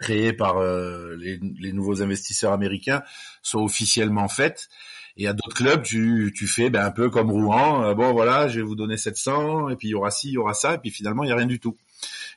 créée 0.00 0.32
par 0.32 0.60
les, 0.60 1.38
les, 1.60 1.72
nouveaux 1.72 2.02
investisseurs 2.02 2.52
américains, 2.52 3.02
soit 3.42 3.62
officiellement 3.62 4.28
faite. 4.28 4.68
Et 5.16 5.28
à 5.28 5.32
d'autres 5.32 5.54
clubs, 5.54 5.82
tu, 5.82 6.32
tu 6.34 6.46
fais 6.48 6.70
ben, 6.70 6.84
un 6.84 6.90
peu 6.90 7.08
comme 7.08 7.30
Rouen. 7.30 7.84
Euh, 7.84 7.94
bon, 7.94 8.12
voilà, 8.12 8.48
je 8.48 8.56
vais 8.56 8.66
vous 8.66 8.74
donner 8.74 8.96
700, 8.96 9.68
et 9.68 9.76
puis 9.76 9.88
il 9.88 9.90
y 9.92 9.94
aura 9.94 10.10
ci, 10.10 10.28
il 10.28 10.32
y 10.32 10.38
aura 10.38 10.54
ça, 10.54 10.74
et 10.74 10.78
puis 10.78 10.90
finalement, 10.90 11.22
il 11.22 11.28
n'y 11.28 11.32
a 11.32 11.36
rien 11.36 11.46
du 11.46 11.60
tout. 11.60 11.76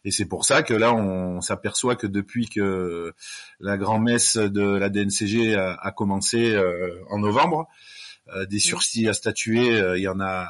Et 0.06 0.12
c'est 0.12 0.28
pour 0.28 0.46
ça 0.46 0.62
que 0.62 0.76
là, 0.76 0.94
on 0.94 1.42
s'aperçoit 1.42 1.96
que 1.96 2.06
depuis 2.06 2.48
que 2.48 3.14
la 3.60 3.78
grand-messe 3.78 4.38
de 4.38 4.62
la 4.62 4.90
DNCG 4.90 5.56
a, 5.56 5.92
commencé 5.92 6.54
euh, 6.54 7.04
en 7.10 7.18
novembre, 7.18 7.68
euh, 8.36 8.46
des 8.46 8.60
sursis 8.60 9.08
à 9.08 9.14
statuer, 9.14 9.82
il 9.96 10.02
y 10.02 10.08
en 10.08 10.20
a 10.20 10.48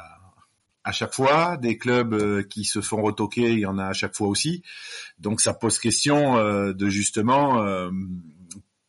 à 0.88 0.92
chaque 0.92 1.14
fois, 1.14 1.56
des 1.56 1.76
clubs 1.76 2.42
qui 2.48 2.64
se 2.64 2.80
font 2.80 3.02
retoquer, 3.02 3.52
il 3.52 3.60
y 3.60 3.66
en 3.66 3.78
a 3.78 3.86
à 3.86 3.92
chaque 3.92 4.16
fois 4.16 4.28
aussi. 4.28 4.62
Donc 5.18 5.40
ça 5.40 5.52
pose 5.54 5.78
question 5.78 6.36
de 6.72 6.88
justement 6.88 7.90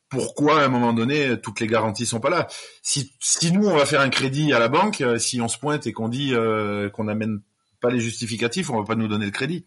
pourquoi 0.09 0.61
à 0.61 0.65
un 0.65 0.69
moment 0.69 0.91
donné 0.91 1.39
toutes 1.41 1.59
les 1.59 1.67
garanties 1.67 2.05
sont 2.05 2.19
pas 2.19 2.29
là. 2.29 2.47
Si, 2.81 3.13
si 3.19 3.51
nous 3.51 3.67
on 3.67 3.75
va 3.75 3.85
faire 3.85 4.01
un 4.01 4.09
crédit 4.09 4.51
à 4.53 4.59
la 4.59 4.67
banque, 4.67 5.01
euh, 5.01 5.19
si 5.19 5.39
on 5.39 5.47
se 5.47 5.57
pointe 5.57 5.87
et 5.87 5.93
qu'on 5.93 6.09
dit 6.09 6.33
euh, 6.33 6.89
qu'on 6.89 7.05
n'amène 7.05 7.41
pas 7.79 7.91
les 7.91 7.99
justificatifs, 7.99 8.69
on 8.69 8.79
va 8.79 8.85
pas 8.85 8.95
nous 8.95 9.07
donner 9.07 9.25
le 9.25 9.31
crédit. 9.31 9.65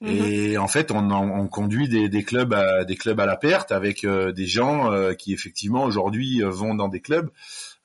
Mhm. 0.00 0.08
Et 0.08 0.58
en 0.58 0.66
fait, 0.66 0.90
on, 0.90 1.10
on 1.10 1.46
conduit 1.46 1.88
des, 1.88 2.08
des, 2.08 2.24
clubs 2.24 2.54
à 2.54 2.84
des 2.84 2.96
clubs 2.96 3.20
à 3.20 3.26
la 3.26 3.36
perte 3.36 3.70
avec 3.70 4.04
euh, 4.04 4.32
des 4.32 4.46
gens 4.46 4.90
qui 5.14 5.34
effectivement 5.34 5.84
aujourd'hui 5.84 6.40
vont 6.42 6.74
dans 6.74 6.88
des 6.88 7.00
clubs. 7.00 7.30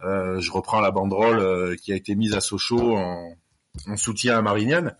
je 0.01 0.51
reprends 0.51 0.79
la 0.79 0.91
banderole 0.91 1.75
qui 1.77 1.91
a 1.91 1.95
été 1.95 2.15
mise 2.15 2.33
à 2.33 2.39
Sochaux 2.39 2.95
en, 2.95 3.35
en 3.87 3.97
soutien 3.97 4.37
à 4.37 4.41
Marignane. 4.41 4.95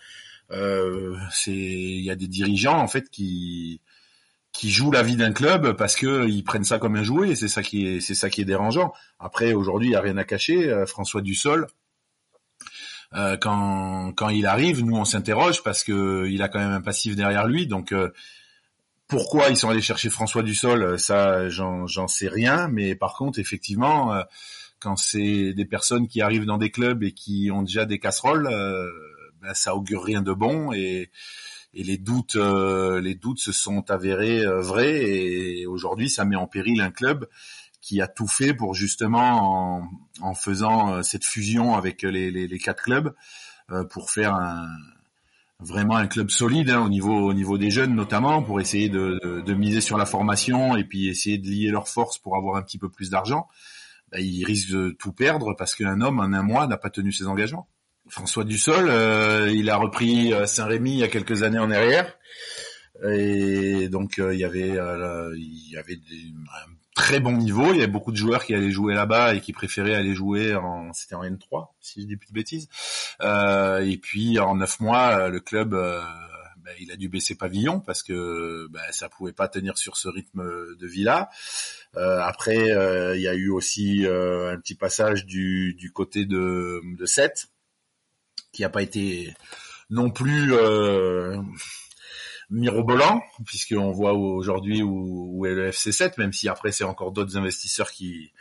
c'est 0.49 1.51
il 1.51 2.03
y 2.03 2.11
a 2.11 2.15
des 2.15 2.27
dirigeants 2.27 2.79
en 2.79 2.87
fait 2.87 3.09
qui 3.09 3.81
qui 4.55 4.71
jouent 4.71 4.91
la 4.91 5.03
vie 5.03 5.17
d'un 5.17 5.33
club 5.33 5.73
parce 5.73 5.95
que 5.95 6.27
ils 6.27 6.43
prennent 6.43 6.63
ça 6.63 6.79
comme 6.79 6.95
un 6.95 7.03
jouet 7.03 7.31
et 7.31 7.35
c'est 7.35 7.47
ça 7.47 7.61
qui 7.61 7.87
est 7.87 7.99
c'est 7.99 8.15
ça 8.15 8.29
qui 8.29 8.41
est 8.41 8.45
dérangeant. 8.45 8.93
Après 9.19 9.53
aujourd'hui 9.53 9.89
il 9.89 9.91
y 9.91 9.95
a 9.95 10.01
rien 10.01 10.17
à 10.17 10.23
cacher. 10.23 10.69
Euh, 10.69 10.85
François 10.85 11.21
Dussol, 11.21 11.67
euh, 13.13 13.37
quand 13.37 14.13
quand 14.15 14.29
il 14.29 14.45
arrive, 14.45 14.83
nous 14.83 14.95
on 14.95 15.05
s'interroge 15.05 15.61
parce 15.63 15.83
que 15.83 16.27
il 16.29 16.41
a 16.41 16.47
quand 16.47 16.59
même 16.59 16.71
un 16.71 16.81
passif 16.81 17.15
derrière 17.15 17.47
lui. 17.47 17.67
Donc 17.67 17.91
euh, 17.91 18.13
pourquoi 19.07 19.49
ils 19.49 19.57
sont 19.57 19.69
allés 19.69 19.81
chercher 19.81 20.09
François 20.09 20.41
Dussol, 20.41 20.97
ça, 20.97 21.47
j'en 21.49 22.07
sais 22.07 22.27
rien. 22.27 22.67
Mais 22.69 22.95
par 22.95 23.13
contre, 23.13 23.37
effectivement, 23.37 24.15
quand 24.85 24.95
c'est 24.95 25.53
des 25.53 25.65
personnes 25.65 26.07
qui 26.07 26.21
arrivent 26.21 26.45
dans 26.45 26.59
des 26.59 26.69
clubs 26.69 27.03
et 27.03 27.11
qui 27.11 27.49
ont 27.51 27.63
déjà 27.63 27.85
des 27.85 27.97
casseroles, 27.97 28.47
ben, 29.41 29.53
ça 29.55 29.75
augure 29.75 30.03
rien 30.03 30.21
de 30.21 30.31
bon 30.31 30.71
et 30.71 31.09
et 31.75 31.83
les 31.83 31.97
doutes, 31.97 32.37
euh, 32.37 33.01
les 33.01 33.15
doutes 33.15 33.39
se 33.39 33.51
sont 33.51 33.91
avérés 33.91 34.39
euh, 34.39 34.61
vrais 34.61 35.03
et 35.03 35.67
aujourd'hui 35.67 36.09
ça 36.09 36.23
met 36.23 36.37
en 36.37 36.47
péril 36.47 36.81
un 36.81 36.89
club 36.89 37.27
qui 37.81 38.01
a 38.01 38.07
tout 38.07 38.27
fait 38.27 38.53
pour 38.53 38.73
justement 38.73 39.81
en, 39.81 39.89
en 40.21 40.33
faisant 40.33 40.93
euh, 40.93 41.01
cette 41.03 41.25
fusion 41.25 41.75
avec 41.75 42.01
les, 42.01 42.31
les, 42.31 42.47
les 42.47 42.59
quatre 42.59 42.83
clubs 42.83 43.13
pour 43.89 44.11
faire 44.11 44.35
un, 44.35 44.67
vraiment 45.59 45.95
un 45.95 46.05
club 46.05 46.29
solide 46.29 46.69
hein, 46.69 46.81
au 46.81 46.89
niveau 46.89 47.13
au 47.13 47.33
niveau 47.33 47.57
des 47.57 47.71
jeunes 47.71 47.95
notamment 47.95 48.43
pour 48.43 48.61
essayer 48.61 48.89
de, 48.89 49.19
de, 49.23 49.41
de, 49.41 49.53
miser 49.55 49.81
sur 49.81 49.97
la 49.97 50.05
formation 50.05 50.77
et 50.77 50.83
puis 50.83 51.07
essayer 51.07 51.39
de 51.39 51.47
lier 51.47 51.71
leurs 51.71 51.87
forces 51.87 52.19
pour 52.19 52.37
avoir 52.37 52.57
un 52.57 52.61
petit 52.61 52.77
peu 52.77 52.89
plus 52.89 53.09
d'argent. 53.09 53.47
Ben, 54.15 54.23
ils 54.23 54.45
risquent 54.45 54.71
de 54.71 54.91
tout 54.91 55.11
perdre 55.11 55.55
parce 55.57 55.75
qu'un 55.75 55.99
homme 55.99 56.19
en 56.19 56.31
un 56.31 56.41
mois 56.41 56.67
n'a 56.67 56.77
pas 56.77 56.89
tenu 56.89 57.11
ses 57.11 57.27
engagements. 57.27 57.67
François 58.07 58.45
Dussol, 58.45 58.87
euh, 58.87 59.51
il 59.53 59.69
a 59.69 59.75
repris 59.75 60.33
euh, 60.33 60.45
Saint-Rémy 60.45 60.91
il 60.91 60.99
y 60.99 61.03
a 61.03 61.09
quelques 61.09 61.43
années 61.43 61.59
en 61.59 61.69
arrière. 61.69 62.17
Et 63.11 63.89
donc 63.89 64.19
euh, 64.19 64.33
il 64.33 64.39
y 64.39 64.45
avait 64.45 64.69
il 64.69 65.69
y 65.69 65.75
avait 65.75 65.95
un 65.95 66.71
très 66.95 67.19
bon 67.19 67.33
niveau, 67.33 67.73
il 67.73 67.79
y 67.79 67.83
avait 67.83 67.91
beaucoup 67.91 68.13
de 68.13 68.17
joueurs 68.17 68.45
qui 68.45 68.53
allaient 68.55 68.71
jouer 68.71 68.93
là-bas 68.93 69.35
et 69.35 69.41
qui 69.41 69.51
préféraient 69.51 69.95
aller 69.95 70.15
jouer 70.15 70.55
en 70.55 70.93
c'était 70.93 71.15
en 71.15 71.23
N3 71.23 71.67
si 71.81 72.03
je 72.03 72.07
dis 72.07 72.15
plus 72.15 72.29
de 72.29 72.33
bêtises. 72.33 72.69
et 73.21 73.99
puis 74.01 74.39
en 74.39 74.55
neuf 74.55 74.79
mois 74.79 75.27
le 75.27 75.41
club 75.41 75.75
ben, 76.65 76.73
il 76.79 76.91
a 76.91 76.95
dû 76.95 77.07
baisser 77.07 77.35
pavillon 77.35 77.79
parce 77.79 78.03
que 78.03 78.67
ben, 78.71 78.81
ça 78.91 79.07
pouvait 79.07 79.33
pas 79.33 79.47
tenir 79.47 79.77
sur 79.77 79.95
ce 79.95 80.09
rythme 80.09 80.43
de 80.75 80.87
vie 80.87 81.03
là. 81.03 81.29
après 81.95 82.67
il 83.15 83.21
y 83.21 83.27
a 83.27 83.35
eu 83.35 83.49
aussi 83.49 84.05
un 84.05 84.59
petit 84.59 84.75
passage 84.75 85.25
du, 85.25 85.75
du 85.75 85.91
côté 85.91 86.25
de 86.25 86.81
de 86.97 87.05
7 87.05 87.47
qui 88.55 88.61
n'a 88.61 88.69
pas 88.69 88.81
été 88.81 89.33
non 89.89 90.09
plus 90.09 90.53
euh, 90.53 91.37
mirobolant, 92.49 93.21
puisqu'on 93.45 93.91
voit 93.91 94.13
aujourd'hui 94.13 94.81
où, 94.81 95.45
est 95.45 95.53
le 95.53 95.69
FC7, 95.71 96.13
même 96.17 96.33
si 96.33 96.49
après 96.49 96.71
c'est 96.71 96.83
encore 96.83 97.11
d'autres 97.11 97.37
investisseurs 97.37 97.91
qui 97.91 98.31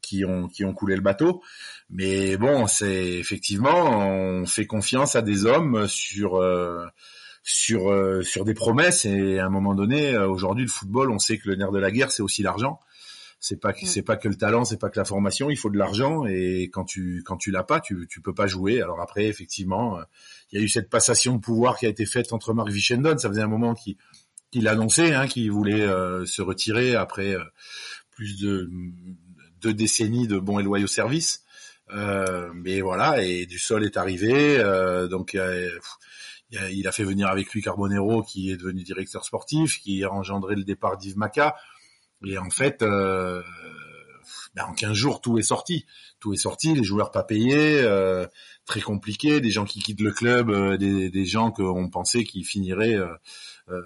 qui 0.00 0.24
ont 0.24 0.48
qui 0.48 0.64
ont 0.64 0.74
coulé 0.74 0.96
le 0.96 1.02
bateau. 1.02 1.42
Mais 1.90 2.36
bon, 2.36 2.66
c'est 2.66 3.18
effectivement, 3.18 4.06
on 4.08 4.46
fait 4.46 4.66
confiance 4.66 5.16
à 5.16 5.22
des 5.22 5.46
hommes 5.46 5.86
sur 5.88 6.36
euh, 6.36 6.86
sur 7.42 7.90
euh, 7.90 8.22
sur 8.22 8.44
des 8.44 8.54
promesses 8.54 9.04
et 9.04 9.38
à 9.38 9.46
un 9.46 9.50
moment 9.50 9.74
donné, 9.74 10.16
aujourd'hui 10.16 10.64
le 10.64 10.70
football, 10.70 11.10
on 11.10 11.18
sait 11.18 11.38
que 11.38 11.48
le 11.48 11.56
nerf 11.56 11.72
de 11.72 11.78
la 11.78 11.90
guerre, 11.90 12.12
c'est 12.12 12.22
aussi 12.22 12.42
l'argent 12.42 12.80
c'est 13.42 13.56
pas 13.56 13.72
mm. 13.72 13.86
c'est 13.86 14.02
pas 14.02 14.16
que 14.16 14.28
le 14.28 14.36
talent, 14.36 14.64
c'est 14.64 14.78
pas 14.78 14.88
que 14.88 14.98
la 14.98 15.04
formation, 15.04 15.50
il 15.50 15.56
faut 15.56 15.68
de 15.68 15.76
l'argent 15.76 16.24
et 16.24 16.70
quand 16.72 16.84
tu 16.84 17.22
quand 17.26 17.36
tu 17.36 17.50
l'as 17.50 17.64
pas, 17.64 17.80
tu 17.80 18.06
tu 18.08 18.22
peux 18.22 18.32
pas 18.32 18.46
jouer. 18.46 18.80
Alors 18.80 19.00
après 19.00 19.26
effectivement, 19.26 19.98
euh, 19.98 20.02
il 20.50 20.58
y 20.58 20.62
a 20.62 20.64
eu 20.64 20.68
cette 20.68 20.88
passation 20.88 21.34
de 21.34 21.40
pouvoir 21.40 21.76
qui 21.76 21.84
a 21.84 21.88
été 21.88 22.06
faite 22.06 22.32
entre 22.32 22.54
Mark 22.54 22.70
Vichendon, 22.70 23.18
ça 23.18 23.28
faisait 23.28 23.42
un 23.42 23.48
moment 23.48 23.74
qu'il 23.74 23.96
qu'il 24.52 24.68
annonçait 24.68 25.12
hein, 25.12 25.26
qu'il 25.26 25.50
voulait 25.50 25.82
euh, 25.82 26.24
se 26.24 26.40
retirer 26.40 26.94
après 26.94 27.34
euh, 27.34 27.42
plus 28.12 28.40
de 28.40 28.70
deux 29.60 29.74
décennies 29.74 30.28
de 30.28 30.38
bons 30.38 30.60
et 30.60 30.62
loyaux 30.62 30.86
services. 30.86 31.42
mais 32.54 32.80
voilà, 32.80 33.22
et 33.22 33.44
du 33.46 33.58
sol 33.58 33.84
est 33.84 33.96
arrivé, 33.96 34.58
donc 35.10 35.36
il 36.70 36.86
a 36.86 36.92
fait 36.92 37.04
venir 37.04 37.28
avec 37.28 37.52
lui 37.52 37.62
Carbonero 37.62 38.22
qui 38.22 38.50
est 38.50 38.56
devenu 38.56 38.82
directeur 38.82 39.24
sportif, 39.24 39.80
qui 39.80 40.04
a 40.04 40.12
engendré 40.12 40.54
le 40.54 40.64
départ 40.64 40.98
d'Yves 40.98 41.16
Maca. 41.16 41.56
Et 42.24 42.38
en 42.38 42.50
fait, 42.50 42.82
euh, 42.82 43.42
ben 44.54 44.64
en 44.64 44.74
15 44.74 44.92
jours, 44.92 45.20
tout 45.20 45.38
est 45.38 45.42
sorti. 45.42 45.86
Tout 46.20 46.32
est 46.32 46.38
sorti, 46.38 46.74
les 46.74 46.84
joueurs 46.84 47.10
pas 47.10 47.22
payés, 47.22 47.80
euh, 47.80 48.26
très 48.66 48.80
compliqué, 48.80 49.40
des 49.40 49.50
gens 49.50 49.64
qui 49.64 49.80
quittent 49.80 50.00
le 50.00 50.12
club, 50.12 50.50
euh, 50.50 50.76
des, 50.76 51.10
des, 51.10 51.24
gens 51.24 51.50
qu'on 51.50 51.88
pensait 51.88 52.24
qu'ils 52.24 52.44
finiraient 52.44 52.94
euh, 52.94 53.08
euh, 53.70 53.82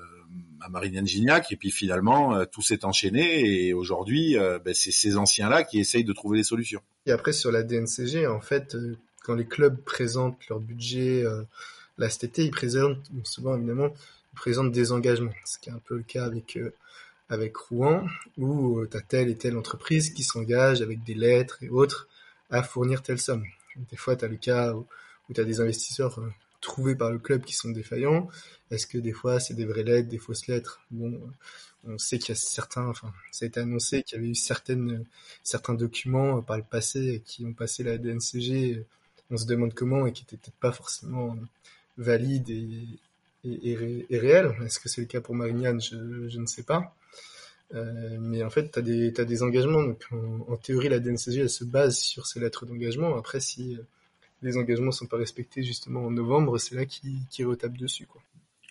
à 0.60 0.68
Marignane 0.68 1.06
Gignac, 1.06 1.50
et 1.52 1.56
puis 1.56 1.70
finalement, 1.70 2.44
tout 2.46 2.62
s'est 2.62 2.84
enchaîné, 2.84 3.66
et 3.66 3.74
aujourd'hui, 3.74 4.36
ben 4.64 4.74
c'est 4.74 4.90
ces 4.90 5.16
anciens-là 5.16 5.64
qui 5.64 5.78
essayent 5.78 6.04
de 6.04 6.12
trouver 6.12 6.38
des 6.38 6.44
solutions. 6.44 6.80
Et 7.04 7.12
après, 7.12 7.32
sur 7.32 7.52
la 7.52 7.62
DNCG, 7.62 8.26
en 8.26 8.40
fait, 8.40 8.76
quand 9.22 9.34
les 9.34 9.46
clubs 9.46 9.80
présentent 9.84 10.40
leur 10.48 10.60
budget, 10.60 11.24
cet 11.98 12.24
été, 12.24 12.44
ils 12.44 12.50
présentent, 12.50 12.98
souvent 13.24 13.56
évidemment, 13.56 13.88
ils 14.32 14.36
présentent 14.36 14.72
des 14.72 14.92
engagements, 14.92 15.32
ce 15.44 15.58
qui 15.58 15.70
est 15.70 15.72
un 15.72 15.80
peu 15.84 15.96
le 15.96 16.02
cas 16.02 16.24
avec 16.24 16.58
avec 17.28 17.56
Rouen, 17.56 18.06
où 18.38 18.78
euh, 18.78 18.88
tu 18.90 18.96
as 18.96 19.00
telle 19.00 19.28
et 19.28 19.36
telle 19.36 19.56
entreprise 19.56 20.10
qui 20.10 20.22
s'engage 20.22 20.82
avec 20.82 21.02
des 21.02 21.14
lettres 21.14 21.62
et 21.62 21.68
autres 21.68 22.08
à 22.50 22.62
fournir 22.62 23.02
telle 23.02 23.18
somme. 23.18 23.44
Des 23.90 23.96
fois, 23.96 24.16
tu 24.16 24.24
as 24.24 24.28
le 24.28 24.36
cas 24.36 24.72
où, 24.74 24.86
tu 25.34 25.40
as 25.40 25.44
des 25.44 25.60
investisseurs 25.60 26.18
euh, 26.20 26.32
trouvés 26.60 26.94
par 26.94 27.10
le 27.10 27.18
club 27.18 27.44
qui 27.44 27.54
sont 27.54 27.70
défaillants. 27.70 28.28
Est-ce 28.70 28.86
que 28.86 28.98
des 28.98 29.12
fois, 29.12 29.40
c'est 29.40 29.54
des 29.54 29.64
vraies 29.64 29.82
lettres, 29.82 30.08
des 30.08 30.18
fausses 30.18 30.46
lettres? 30.46 30.80
Bon, 30.90 31.12
euh, 31.12 31.92
on 31.94 31.98
sait 31.98 32.18
qu'il 32.18 32.30
y 32.30 32.32
a 32.32 32.40
certains, 32.40 32.86
enfin, 32.86 33.12
ça 33.32 33.44
a 33.44 33.48
été 33.48 33.60
annoncé 33.60 34.02
qu'il 34.02 34.18
y 34.18 34.20
avait 34.20 34.30
eu 34.30 34.34
certaines, 34.34 35.04
certains 35.42 35.74
documents 35.74 36.42
par 36.42 36.56
le 36.56 36.64
passé 36.64 37.22
qui 37.26 37.44
ont 37.44 37.52
passé 37.52 37.82
la 37.82 37.98
DNCG, 37.98 38.84
on 39.30 39.36
se 39.36 39.46
demande 39.46 39.74
comment, 39.74 40.06
et 40.06 40.12
qui 40.12 40.22
n'étaient 40.22 40.36
peut-être 40.36 40.58
pas 40.60 40.72
forcément 40.72 41.36
valides 41.96 42.50
et, 42.50 42.98
et. 43.44 43.72
Est-ce 44.64 44.78
que 44.80 44.88
c'est 44.88 45.00
le 45.00 45.06
cas 45.06 45.20
pour 45.20 45.34
Marignane? 45.34 45.80
Je, 45.80 46.38
ne 46.38 46.46
sais 46.46 46.64
pas. 46.64 46.94
Euh, 47.74 48.16
mais 48.20 48.42
en 48.42 48.50
fait, 48.50 48.70
tu 48.70 48.78
as 48.78 49.12
t'as 49.12 49.24
des 49.24 49.42
engagements. 49.42 49.82
Donc, 49.82 50.04
en, 50.48 50.56
théorie, 50.56 50.88
la 50.88 51.00
DNCG, 51.00 51.40
elle 51.40 51.50
se 51.50 51.64
base 51.64 51.98
sur 51.98 52.26
ces 52.26 52.40
lettres 52.40 52.66
d'engagement. 52.66 53.16
Après, 53.16 53.40
si 53.40 53.76
euh, 53.76 53.82
les 54.42 54.56
engagements 54.56 54.92
sont 54.92 55.06
pas 55.06 55.16
respectés 55.16 55.62
justement 55.62 56.04
en 56.04 56.10
novembre, 56.10 56.58
c'est 56.58 56.74
là 56.74 56.86
qui, 56.86 57.18
qui 57.30 57.44
retape 57.44 57.76
dessus, 57.76 58.06
quoi. 58.06 58.22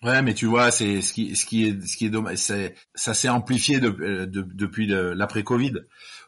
Ouais, 0.05 0.21
mais 0.21 0.35
tu 0.35 0.45
vois, 0.45 0.69
c'est 0.69 1.01
ce 1.01 1.11
qui, 1.13 1.35
ce 1.35 1.47
qui 1.47 1.65
est, 1.65 1.87
ce 1.87 1.97
qui 1.97 2.05
est 2.05 2.09
dommage, 2.11 2.37
c'est, 2.37 2.75
ça 2.93 3.15
s'est 3.15 3.27
amplifié 3.27 3.79
de, 3.79 3.87
euh, 3.87 4.27
de, 4.27 4.43
depuis 4.43 4.85
l'après-Covid, 4.85 5.73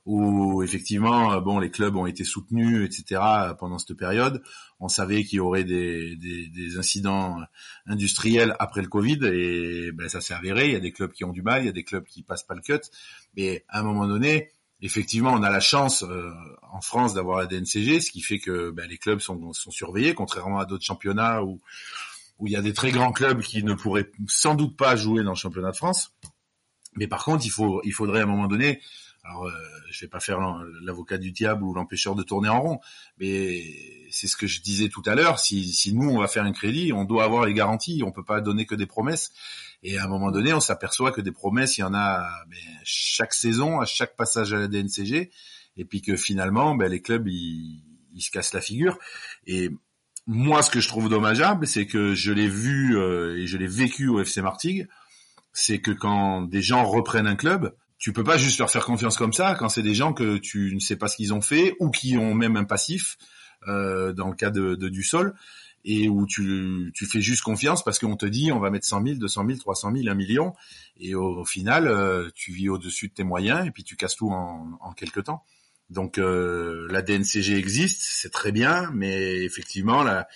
où 0.08 0.64
effectivement, 0.64 1.34
euh, 1.34 1.42
bon, 1.42 1.60
les 1.60 1.70
clubs 1.70 1.96
ont 1.96 2.08
été 2.08 2.24
soutenus, 2.24 2.84
etc. 2.84 3.22
pendant 3.60 3.78
cette 3.78 3.96
période. 3.96 4.42
On 4.80 4.88
savait 4.88 5.24
qu'il 5.24 5.38
y 5.38 5.40
aurait 5.40 5.64
des, 5.64 6.16
des, 6.16 6.48
des, 6.48 6.80
incidents 6.80 7.38
industriels 7.86 8.56
après 8.58 8.82
le 8.82 8.88
Covid, 8.88 9.20
et 9.26 9.92
ben, 9.92 10.10
ça 10.10 10.22
s'est 10.22 10.34
avéré. 10.34 10.66
Il 10.66 10.74
y 10.74 10.76
a 10.76 10.80
des 10.80 10.92
clubs 10.92 11.12
qui 11.12 11.24
ont 11.24 11.32
du 11.32 11.44
mal, 11.44 11.62
il 11.62 11.68
y 11.68 11.70
a 11.70 11.74
des 11.74 11.84
clubs 11.84 12.06
qui 12.06 12.24
passent 12.24 12.48
pas 12.48 12.56
le 12.56 12.62
cut, 12.62 12.82
mais 13.36 13.64
à 13.70 13.82
un 13.82 13.84
moment 13.84 14.08
donné, 14.08 14.50
effectivement, 14.82 15.34
on 15.34 15.44
a 15.44 15.52
la 15.52 15.60
chance 15.60 16.02
euh, 16.02 16.32
en 16.72 16.82
France 16.82 17.14
d'avoir 17.14 17.38
la 17.38 17.46
DNCG, 17.46 18.02
ce 18.02 18.10
qui 18.10 18.22
fait 18.22 18.40
que 18.40 18.72
ben, 18.72 18.90
les 18.90 18.98
clubs 18.98 19.20
sont, 19.20 19.54
sont 19.54 19.72
surveillés, 19.72 20.16
contrairement 20.16 20.58
à 20.58 20.66
d'autres 20.66 20.86
championnats 20.86 21.44
où 21.44 21.62
où 22.40 22.48
il 22.48 22.54
y 22.54 22.56
a 22.56 22.62
des 22.62 22.74
très 22.74 22.92
grands 22.92 23.12
clubs 23.12 23.42
qui 23.42 23.64
ne 23.64 23.74
pourraient 23.74 24.12
sans 24.28 24.56
doute 24.56 24.78
pas 24.78 24.96
jouer 24.96 25.24
dans 25.24 25.32
le 25.32 25.38
championnat 25.38 25.72
de 25.72 25.76
France. 25.76 26.16
Mais 26.96 27.08
par 27.08 27.24
contre, 27.24 27.46
il 27.46 27.50
faut, 27.50 27.82
il 27.84 27.94
faudrait 27.94 28.22
à 28.22 28.24
un 28.24 28.28
moment 28.28 28.48
donné, 28.48 28.82
alors 29.24 29.46
euh, 29.46 29.52
je 29.92 30.06
vais 30.06 30.10
pas 30.10 30.20
faire 30.20 30.40
l'avocat 30.82 31.18
du 31.18 31.32
diable 31.32 31.64
ou 31.64 31.74
l'empêcheur 31.74 32.16
de 32.16 32.24
tourner 32.24 32.50
en 32.50 32.62
rond, 32.62 32.80
mais 33.20 33.64
c'est 34.10 34.28
ce 34.28 34.38
que 34.38 34.48
je 34.48 34.62
disais 34.62 34.90
tout 34.90 35.04
à 35.06 35.16
l'heure. 35.16 35.40
Si, 35.40 35.72
si 35.72 35.94
nous 35.94 36.10
on 36.10 36.20
va 36.20 36.28
faire 36.28 36.44
un 36.44 36.52
crédit, 36.52 36.94
on 36.94 37.04
doit 37.04 37.24
avoir 37.24 37.46
les 37.46 37.54
garanties. 37.54 38.02
On 38.06 38.12
peut 38.12 38.24
pas 38.24 38.42
donner 38.42 38.66
que 38.66 38.76
des 38.76 38.88
promesses. 38.88 39.32
Et 39.84 39.98
à 39.98 40.06
un 40.06 40.08
moment 40.08 40.32
donné, 40.32 40.54
on 40.54 40.60
s'aperçoit 40.60 41.12
que 41.12 41.22
des 41.22 41.32
promesses, 41.32 41.78
il 41.78 41.82
y 41.82 41.84
en 41.84 41.94
a 41.94 42.28
mais, 42.50 42.58
chaque 42.84 43.34
saison, 43.34 43.80
à 43.80 43.86
chaque 43.86 44.16
passage 44.16 44.54
à 44.54 44.58
la 44.58 44.68
DNCG, 44.68 45.30
et 45.78 45.86
puis 45.86 46.02
que 46.02 46.16
finalement, 46.16 46.74
ben, 46.76 46.90
les 46.90 47.02
clubs 47.02 47.28
ils, 47.28 47.84
ils 48.14 48.22
se 48.22 48.32
cassent 48.32 48.54
la 48.54 48.62
figure. 48.62 48.98
Et 49.46 49.70
moi, 50.28 50.62
ce 50.62 50.70
que 50.70 50.82
je 50.82 50.90
trouve 50.90 51.08
dommageable, 51.10 51.66
c'est 51.66 51.88
que 51.88 52.14
je 52.14 52.34
l'ai 52.34 52.50
vu 52.50 52.98
euh, 52.98 53.38
et 53.38 53.48
je 53.48 53.58
l'ai 53.58 53.68
vécu 53.68 54.10
au 54.10 54.20
FC 54.20 54.42
Martigues, 54.42 54.88
c'est 55.54 55.80
que 55.80 55.92
quand 55.92 56.42
des 56.42 56.62
gens 56.62 56.84
reprennent 56.84 57.28
un 57.28 57.38
club, 57.38 57.74
tu 57.98 58.12
peux 58.12 58.26
pas 58.26 58.38
juste 58.38 58.60
leur 58.60 58.70
faire 58.70 58.86
confiance 58.86 59.18
comme 59.18 59.34
ça 59.34 59.56
quand 59.56 59.70
c'est 59.70 59.82
des 59.82 59.96
gens 59.96 60.14
que 60.14 60.38
tu 60.38 60.76
ne 60.76 60.80
sais 60.80 60.98
pas 60.98 61.08
ce 61.08 61.16
qu'ils 61.16 61.34
ont 61.34 61.42
fait 61.42 61.76
ou 61.80 61.90
qui 61.90 62.18
ont 62.18 62.36
même 62.36 62.58
un 62.58 62.66
passif 62.66 63.18
euh, 63.68 64.12
dans 64.12 64.28
le 64.28 64.36
cas 64.36 64.52
de, 64.52 64.76
du 64.76 65.02
sol 65.02 65.34
et 65.86 66.10
où 66.10 66.28
tu, 66.28 66.92
tu 66.94 67.06
fais 67.06 67.22
juste 67.22 67.42
confiance 67.42 67.82
parce 67.84 67.98
qu'on 67.98 68.18
te 68.18 68.26
dit 68.26 68.52
on 68.52 68.60
va 68.60 68.70
mettre 68.70 68.86
100 68.86 69.04
000, 69.04 69.16
200 69.20 69.46
000, 69.48 69.60
300 69.60 69.94
000, 69.96 70.10
1 70.10 70.14
million 70.14 70.54
et 71.00 71.16
au, 71.16 71.46
final 71.46 71.88
euh, 71.88 72.30
tu 72.36 72.52
vis 72.52 72.68
au-dessus 72.68 73.08
de 73.08 73.14
tes 73.14 73.24
moyens 73.24 73.66
et 73.66 73.72
puis 73.72 73.84
tu 73.84 73.96
casses 73.96 74.18
tout 74.18 74.30
en, 74.30 74.78
en 74.82 74.92
quelques 74.92 75.24
temps. 75.24 75.44
Donc 75.90 76.18
euh, 76.18 76.88
la 76.90 77.02
DNCG 77.02 77.56
existe, 77.58 78.02
c'est 78.02 78.32
très 78.32 78.52
bien, 78.52 78.92
mais 78.94 79.44
effectivement, 79.44 80.04
là, 80.04 80.28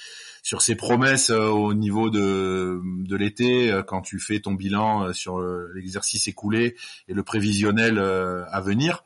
sur 0.43 0.61
ces 0.61 0.75
promesses 0.75 1.29
euh, 1.29 1.47
au 1.47 1.73
niveau 1.73 2.09
de, 2.09 2.79
de 2.83 3.15
l'été, 3.17 3.69
euh, 3.69 3.83
quand 3.83 4.01
tu 4.01 4.19
fais 4.19 4.39
ton 4.39 4.53
bilan 4.53 5.11
sur 5.11 5.41
l'exercice 5.73 6.27
écoulé 6.27 6.75
et 7.07 7.13
le 7.13 7.23
prévisionnel 7.23 7.99
à 7.99 8.61
venir, 8.61 9.03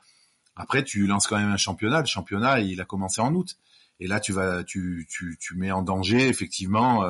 après 0.56 0.84
tu 0.84 1.08
lances 1.08 1.28
quand 1.28 1.38
même 1.38 1.50
un 1.52 1.58
championnat. 1.58 2.02
Le 2.02 2.06
championnat, 2.06 2.60
il 2.60 2.80
a 2.80 2.86
commencé 2.86 3.22
en 3.22 3.34
août, 3.34 3.58
et 4.00 4.08
là 4.08 4.20
tu 4.20 4.32
vas, 4.32 4.64
tu, 4.64 5.08
tu, 5.10 5.38
tu 5.40 5.56
mets 5.56 5.72
en 5.72 5.82
danger 5.82 6.28
effectivement 6.28 7.04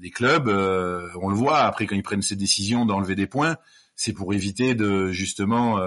des 0.00 0.10
clubs, 0.10 0.48
on 0.48 1.28
le 1.28 1.34
voit 1.34 1.60
après 1.60 1.86
quand 1.86 1.96
ils 1.96 2.02
prennent 2.02 2.22
ces 2.22 2.36
décisions 2.36 2.86
d'enlever 2.86 3.16
des 3.16 3.26
points, 3.26 3.56
c'est 3.96 4.12
pour 4.12 4.32
éviter 4.32 4.74
de 4.74 5.10
justement 5.12 5.78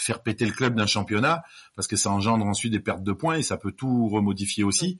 faire 0.00 0.22
péter 0.22 0.46
le 0.46 0.52
club 0.52 0.74
d'un 0.74 0.86
championnat 0.86 1.42
parce 1.76 1.88
que 1.88 1.96
ça 1.96 2.10
engendre 2.10 2.46
ensuite 2.46 2.72
des 2.72 2.80
pertes 2.80 3.02
de 3.02 3.12
points 3.12 3.36
et 3.36 3.42
ça 3.42 3.56
peut 3.56 3.72
tout 3.72 4.08
remodifier 4.08 4.64
aussi. 4.64 4.98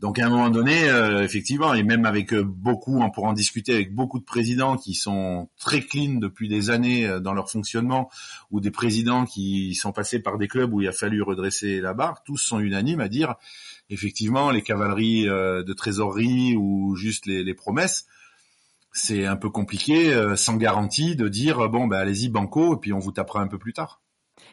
Donc 0.00 0.18
à 0.18 0.26
un 0.26 0.28
moment 0.28 0.50
donné, 0.50 0.88
euh, 0.88 1.22
effectivement, 1.22 1.72
et 1.72 1.82
même 1.82 2.04
avec 2.04 2.34
euh, 2.34 2.42
beaucoup, 2.44 3.00
on 3.00 3.10
pourra 3.10 3.28
en 3.28 3.32
discuter 3.32 3.72
avec 3.72 3.94
beaucoup 3.94 4.18
de 4.18 4.24
présidents 4.24 4.76
qui 4.76 4.94
sont 4.94 5.48
très 5.58 5.80
clean 5.82 6.14
depuis 6.14 6.48
des 6.48 6.70
années 6.70 7.06
euh, 7.06 7.20
dans 7.20 7.32
leur 7.32 7.48
fonctionnement, 7.48 8.10
ou 8.50 8.60
des 8.60 8.72
présidents 8.72 9.24
qui 9.24 9.74
sont 9.74 9.92
passés 9.92 10.18
par 10.18 10.36
des 10.36 10.48
clubs 10.48 10.72
où 10.74 10.80
il 10.80 10.88
a 10.88 10.92
fallu 10.92 11.22
redresser 11.22 11.80
la 11.80 11.94
barre, 11.94 12.24
tous 12.24 12.38
sont 12.38 12.58
unanimes 12.58 13.00
à 13.00 13.08
dire, 13.08 13.36
effectivement, 13.88 14.50
les 14.50 14.62
cavaleries 14.62 15.24
de 15.24 15.72
trésorerie 15.72 16.56
ou 16.56 16.96
juste 16.96 17.26
les, 17.26 17.44
les 17.44 17.54
promesses, 17.54 18.06
c'est 18.92 19.26
un 19.26 19.36
peu 19.36 19.50
compliqué, 19.50 20.14
sans 20.36 20.56
garantie, 20.56 21.16
de 21.16 21.28
dire 21.28 21.68
bon 21.68 21.86
ben 21.86 21.98
allez-y 21.98 22.28
banco, 22.28 22.76
et 22.76 22.78
puis 22.78 22.92
on 22.92 22.98
vous 22.98 23.12
tapera 23.12 23.40
un 23.40 23.48
peu 23.48 23.58
plus 23.58 23.72
tard. 23.72 24.00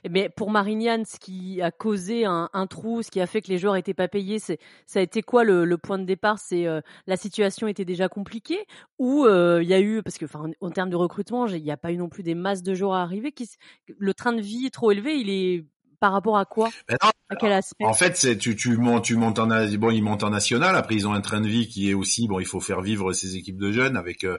Mais 0.09 0.29
pour 0.29 0.49
Marignane, 0.49 1.05
ce 1.05 1.19
qui 1.19 1.61
a 1.61 1.71
causé 1.71 2.25
un, 2.25 2.49
trou, 2.69 3.03
ce 3.03 3.11
qui 3.11 3.21
a 3.21 3.27
fait 3.27 3.41
que 3.41 3.49
les 3.49 3.57
joueurs 3.57 3.75
n'étaient 3.75 3.93
pas 3.93 4.07
payés, 4.07 4.39
ça 4.39 4.55
a 4.95 4.99
été 4.99 5.21
quoi 5.21 5.43
le, 5.43 5.77
point 5.77 5.99
de 5.99 6.05
départ? 6.05 6.39
C'est 6.39 6.67
euh, 6.67 6.81
la 7.07 7.17
situation 7.17 7.67
était 7.67 7.85
déjà 7.85 8.09
compliquée 8.09 8.65
ou 8.99 9.25
euh, 9.25 9.61
il 9.61 9.69
y 9.69 9.73
a 9.73 9.79
eu 9.79 10.01
parce 10.03 10.17
que 10.17 10.25
en 10.61 10.71
termes 10.71 10.89
de 10.89 10.95
recrutement, 10.95 11.47
il 11.47 11.63
n'y 11.63 11.71
a 11.71 11.77
pas 11.77 11.91
eu 11.91 11.97
non 11.97 12.09
plus 12.09 12.23
des 12.23 12.35
masses 12.35 12.63
de 12.63 12.73
joueurs 12.73 12.93
à 12.93 13.01
arriver. 13.01 13.31
Qui, 13.31 13.49
le 13.97 14.13
train 14.13 14.33
de 14.33 14.41
vie 14.41 14.65
est 14.65 14.73
trop 14.73 14.91
élevé, 14.91 15.15
il 15.17 15.29
est 15.29 15.65
par 16.01 16.11
rapport 16.11 16.37
à 16.37 16.45
quoi? 16.45 16.69
Ben 16.89 16.97
À 17.29 17.35
quel 17.35 17.53
aspect? 17.53 17.85
En 17.85 17.93
fait, 17.93 18.17
c'est 18.17 18.35
tu 18.35 18.55
tu 18.55 18.75
montes 18.75 19.05
tu 19.05 19.15
montes 19.15 19.39
en 19.39 19.47
bon 19.47 19.91
ils 19.91 20.01
montent 20.01 20.23
en 20.23 20.31
national. 20.31 20.75
Après 20.75 20.95
ils 20.95 21.07
ont 21.07 21.13
un 21.13 21.21
train 21.21 21.39
de 21.39 21.47
vie 21.47 21.67
qui 21.67 21.89
est 21.89 21.93
aussi 21.93 22.27
bon. 22.27 22.39
Il 22.39 22.45
faut 22.45 22.59
faire 22.59 22.81
vivre 22.81 23.13
ces 23.13 23.37
équipes 23.37 23.59
de 23.59 23.71
jeunes 23.71 23.95
avec 23.95 24.25
euh, 24.25 24.37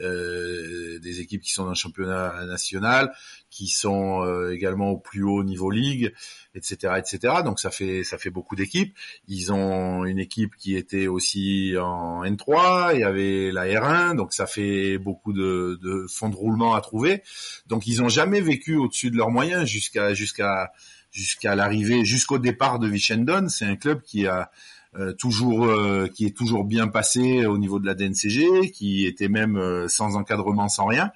euh 0.00 0.98
des 0.98 1.20
équipes 1.20 1.42
qui 1.42 1.52
sont 1.52 1.62
dans 1.62 1.70
le 1.70 1.76
championnat 1.76 2.44
national, 2.46 3.14
qui 3.54 3.68
sont 3.68 4.24
euh, 4.24 4.52
également 4.52 4.90
au 4.90 4.98
plus 4.98 5.22
haut 5.22 5.44
niveau 5.44 5.70
ligue, 5.70 6.12
etc., 6.56 6.94
etc. 6.98 7.36
Donc 7.44 7.60
ça 7.60 7.70
fait 7.70 8.02
ça 8.02 8.18
fait 8.18 8.30
beaucoup 8.30 8.56
d'équipes. 8.56 8.96
Ils 9.28 9.52
ont 9.52 10.04
une 10.04 10.18
équipe 10.18 10.56
qui 10.56 10.74
était 10.76 11.06
aussi 11.06 11.74
en 11.80 12.24
N3. 12.24 12.94
Il 12.94 13.00
y 13.00 13.04
avait 13.04 13.52
la 13.52 13.66
R1, 13.66 14.16
donc 14.16 14.32
ça 14.32 14.46
fait 14.46 14.98
beaucoup 14.98 15.32
de, 15.32 15.78
de 15.80 16.06
fonds 16.08 16.30
de 16.30 16.34
roulement 16.34 16.74
à 16.74 16.80
trouver. 16.80 17.22
Donc 17.68 17.86
ils 17.86 18.02
ont 18.02 18.08
jamais 18.08 18.40
vécu 18.40 18.74
au-dessus 18.74 19.12
de 19.12 19.16
leurs 19.16 19.30
moyens 19.30 19.66
jusqu'à 19.68 20.14
jusqu'à 20.14 20.72
jusqu'à 21.12 21.54
l'arrivée, 21.54 22.04
jusqu'au 22.04 22.38
départ 22.38 22.80
de 22.80 22.88
Vichendon. 22.88 23.48
C'est 23.48 23.66
un 23.66 23.76
club 23.76 24.02
qui 24.02 24.26
a 24.26 24.50
euh, 24.96 25.12
toujours, 25.12 25.64
euh, 25.64 26.06
qui 26.06 26.26
est 26.26 26.36
toujours 26.36 26.64
bien 26.64 26.88
passé 26.88 27.46
au 27.46 27.56
niveau 27.56 27.78
de 27.78 27.86
la 27.86 27.94
DNCG, 27.94 28.72
qui 28.72 29.06
était 29.06 29.28
même 29.28 29.56
euh, 29.56 29.86
sans 29.86 30.16
encadrement, 30.16 30.68
sans 30.68 30.86
rien. 30.86 31.12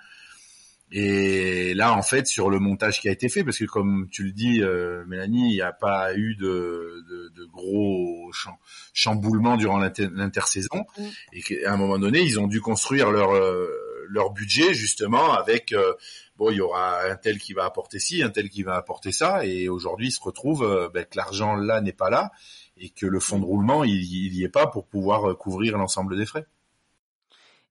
Et 0.91 1.75
là, 1.75 1.93
en 1.93 2.03
fait, 2.03 2.27
sur 2.27 2.49
le 2.49 2.59
montage 2.59 3.01
qui 3.01 3.09
a 3.09 3.13
été 3.13 3.29
fait, 3.29 3.45
parce 3.45 3.59
que 3.59 3.65
comme 3.65 4.09
tu 4.11 4.25
le 4.25 4.33
dis, 4.33 4.63
Mélanie, 5.07 5.51
il 5.51 5.55
n'y 5.55 5.61
a 5.61 5.73
pas 5.73 6.15
eu 6.15 6.35
de, 6.35 7.05
de, 7.09 7.29
de 7.37 7.45
gros 7.45 8.31
chamboulements 8.95 9.57
durant 9.57 9.79
l'intersaison, 9.79 10.87
et 11.33 11.43
qu'à 11.43 11.73
un 11.73 11.77
moment 11.77 11.99
donné, 11.99 12.23
ils 12.23 12.41
ont 12.41 12.47
dû 12.47 12.61
construire 12.61 13.11
leur 13.11 13.33
leur 14.11 14.31
budget 14.31 14.73
justement 14.73 15.35
avec 15.35 15.75
bon, 16.39 16.51
il 16.51 16.57
y 16.57 16.61
aura 16.61 17.03
un 17.05 17.17
tel 17.17 17.39
qui 17.39 17.53
va 17.53 17.65
apporter 17.65 17.99
ci, 17.99 18.23
un 18.23 18.31
tel 18.31 18.49
qui 18.49 18.63
va 18.63 18.77
apporter 18.77 19.13
ça, 19.13 19.45
et 19.45 19.69
aujourd'hui, 19.69 20.09
il 20.09 20.13
se 20.13 20.23
retrouve 20.23 20.63
euh, 20.63 20.89
ben, 20.89 21.05
que 21.05 21.17
l'argent 21.17 21.57
là 21.57 21.81
n'est 21.81 21.93
pas 21.93 22.11
là 22.11 22.31
et 22.77 22.91
que 22.91 23.07
le 23.07 23.19
fonds 23.19 23.41
de 23.41 23.45
roulement, 23.45 23.83
il, 23.83 24.31
n'y 24.33 24.45
est 24.45 24.49
pas 24.49 24.69
pour 24.69 24.87
pouvoir 24.87 25.31
euh, 25.31 25.35
couvrir 25.35 25.77
l'ensemble 25.77 26.17
des 26.17 26.27
frais. 26.27 26.47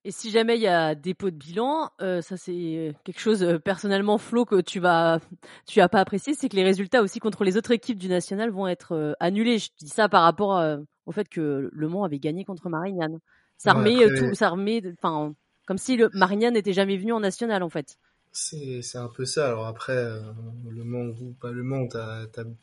Et 0.04 0.10
si 0.10 0.30
jamais 0.30 0.56
il 0.56 0.62
y 0.62 0.68
a 0.68 0.94
dépôt 0.94 1.30
de 1.30 1.36
bilan, 1.36 1.90
euh, 2.00 2.22
ça 2.22 2.36
c'est 2.36 2.94
quelque 3.04 3.20
chose 3.20 3.58
personnellement 3.64 4.16
Flo 4.16 4.44
que 4.44 4.60
tu 4.60 4.80
vas, 4.80 5.20
tu 5.66 5.80
as 5.80 5.88
pas 5.88 6.00
apprécié, 6.00 6.34
c'est 6.34 6.48
que 6.48 6.56
les 6.56 6.64
résultats 6.64 7.02
aussi 7.02 7.18
contre 7.18 7.44
les 7.44 7.56
autres 7.56 7.72
équipes 7.72 7.98
du 7.98 8.08
national 8.08 8.50
vont 8.50 8.68
être 8.68 9.16
annulés. 9.20 9.58
Je 9.58 9.70
dis 9.78 9.88
ça 9.88 10.08
par 10.08 10.22
rapport 10.22 10.62
au 11.06 11.12
fait 11.12 11.28
que 11.28 11.68
Le 11.72 11.88
Mans 11.88 12.04
avait 12.04 12.20
gagné 12.20 12.44
contre 12.44 12.68
Marignane. 12.68 13.18
Ça 13.56 13.72
remet 13.72 14.06
tout, 14.16 14.34
ça 14.34 14.50
remet, 14.50 14.82
enfin, 14.92 15.34
comme 15.66 15.78
si 15.78 15.96
le 15.96 16.10
Marignane 16.14 16.54
n'était 16.54 16.72
jamais 16.72 16.96
venu 16.96 17.12
en 17.12 17.20
national 17.20 17.62
en 17.62 17.68
fait. 17.68 17.98
C'est, 18.32 18.96
un 18.96 19.08
peu 19.08 19.24
ça. 19.24 19.48
Alors 19.48 19.66
après, 19.66 19.96
euh, 19.96 20.20
le 20.70 20.84
Mans 20.84 21.12
ou 21.20 21.32
pas 21.40 21.50
le 21.50 21.62
Mans, 21.62 21.88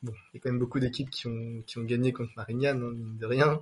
bon, 0.04 0.14
il 0.34 0.36
y 0.36 0.38
a 0.38 0.40
quand 0.40 0.50
même 0.50 0.60
beaucoup 0.60 0.80
d'équipes 0.80 1.10
qui 1.10 1.28
ont, 1.28 1.62
qui 1.66 1.78
ont 1.80 1.84
gagné 1.84 2.14
contre 2.14 2.32
Marignane, 2.38 2.82
hein, 2.82 3.18
de 3.20 3.26
rien. 3.26 3.60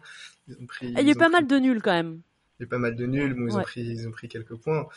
Ils 0.47 0.55
ont 0.61 0.65
pris, 0.65 0.87
il 0.87 0.93
y 0.93 1.09
a 1.09 1.11
eu 1.11 1.15
pas 1.15 1.29
mal 1.29 1.47
de 1.47 1.57
nuls 1.57 1.81
quand 1.81 1.93
même. 1.93 2.21
Il 2.59 2.61
y 2.61 2.63
a 2.63 2.65
eu 2.65 2.67
pas 2.67 2.77
mal 2.77 2.95
de 2.95 3.05
nuls, 3.05 3.35
mais 3.35 3.51
ils, 3.51 3.57
ont 3.57 3.61
pris, 3.61 3.81
ils 3.81 4.07
ont 4.07 4.11
pris 4.11 4.27
quelques 4.27 4.55
points. 4.55 4.87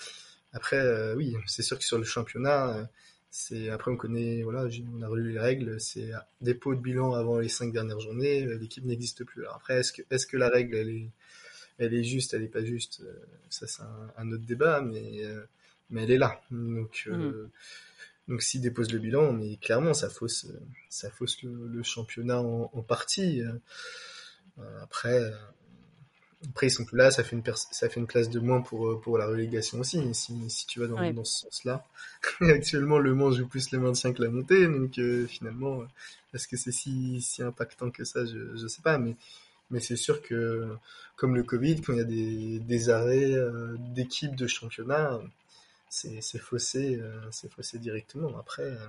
Après, 0.53 0.79
euh, 0.79 1.15
oui, 1.15 1.37
c'est 1.47 1.63
sûr 1.63 1.79
que 1.79 1.85
sur 1.85 1.99
le 1.99 2.05
championnat, 2.05 2.77
euh, 2.77 2.85
c'est 3.31 3.71
après 3.71 3.91
on 3.91 3.97
connaît, 3.97 4.43
voilà, 4.43 4.67
on 4.95 5.03
a 5.03 5.09
relu 5.09 5.33
les 5.33 5.39
règles, 5.39 5.81
c'est 5.81 6.11
dépôt 6.41 6.75
de 6.75 6.81
bilan 6.81 7.13
avant 7.13 7.39
les 7.39 7.49
cinq 7.49 7.73
dernières 7.73 8.01
journées, 8.01 8.47
l'équipe 8.59 8.85
n'existe 8.85 9.25
plus. 9.25 9.43
Alors 9.43 9.57
après, 9.57 9.81
est-ce 9.81 9.93
que, 9.93 10.03
est-ce 10.11 10.27
que 10.27 10.37
la 10.37 10.49
règle 10.49 10.77
elle 10.77 10.89
est, 10.89 11.11
elle 11.79 11.93
est 11.93 12.05
juste, 12.05 12.33
elle 12.33 12.43
est 12.43 12.49
pas 12.49 12.65
juste, 12.65 13.03
ça 13.51 13.67
c'est 13.67 13.83
un, 13.83 14.13
un 14.17 14.33
autre 14.33 14.45
débat, 14.45 14.81
mais 14.81 15.23
mais 15.91 16.05
elle 16.05 16.11
est 16.13 16.19
là. 16.19 16.41
Donc, 16.51 17.05
euh, 17.07 17.45
mm. 17.47 17.51
donc 18.29 18.43
s'il 18.43 18.61
dépose 18.61 18.93
le 18.93 18.99
bilan, 18.99 19.33
mais 19.33 19.57
clairement, 19.57 19.95
ça 19.95 20.09
fausse, 20.09 20.47
ça 20.89 21.11
fausse 21.11 21.43
le, 21.43 21.83
championnat 21.83 22.41
en, 22.41 22.83
partie. 22.83 23.43
Euh, 23.43 24.83
après, 24.83 25.21
euh, 25.21 25.31
après, 26.51 26.67
ils 26.67 26.71
sont 26.71 26.85
plus 26.85 26.97
là, 26.99 27.11
ça 27.11 27.25
fait 27.25 27.35
une, 27.35 27.43
ça 27.55 27.89
fait 27.89 27.99
une 27.99 28.07
place 28.07 28.29
de 28.29 28.41
moins 28.41 28.61
pour, 28.61 29.01
pour 29.01 29.19
la 29.19 29.27
relégation 29.27 29.81
aussi, 29.81 30.03
si, 30.15 30.51
si 30.51 30.67
tu 30.67 30.81
vas 30.81 30.87
dans, 30.87 31.13
dans 31.13 31.25
ce 31.25 31.41
sens-là. 31.45 31.85
Actuellement, 32.41 32.99
le 32.99 33.15
Mans 33.15 33.33
joue 33.33 33.47
plus 33.47 33.71
le 33.71 33.79
maintien 33.79 34.13
que 34.13 34.23
la 34.23 34.29
montée, 34.29 34.67
donc 34.67 35.01
finalement, 35.29 35.83
est-ce 36.35 36.47
que 36.47 36.57
c'est 36.57 36.73
si, 36.73 37.23
si 37.23 37.43
impactant 37.43 37.91
que 37.91 38.05
ça, 38.05 38.27
je 38.27 38.63
ne 38.63 38.69
sais 38.69 38.83
pas, 38.83 38.99
mais, 38.99 39.17
mais 39.71 39.81
c'est 39.81 39.97
sûr 39.97 40.21
que, 40.23 40.69
comme 41.17 41.35
le 41.35 41.43
Covid, 41.43 41.81
quand 41.81 41.95
il 41.95 41.99
y 41.99 42.03
a 42.03 42.05
des, 42.05 42.59
des 42.61 42.91
arrêts 42.91 43.35
d'équipes 43.95 44.37
de 44.37 44.47
championnat, 44.47 45.21
c'est 45.89 46.39
faussé, 46.39 46.99
euh, 47.01 47.21
c'est 47.31 47.51
faussé 47.51 47.79
directement. 47.79 48.37
Après, 48.39 48.63
euh, 48.63 48.87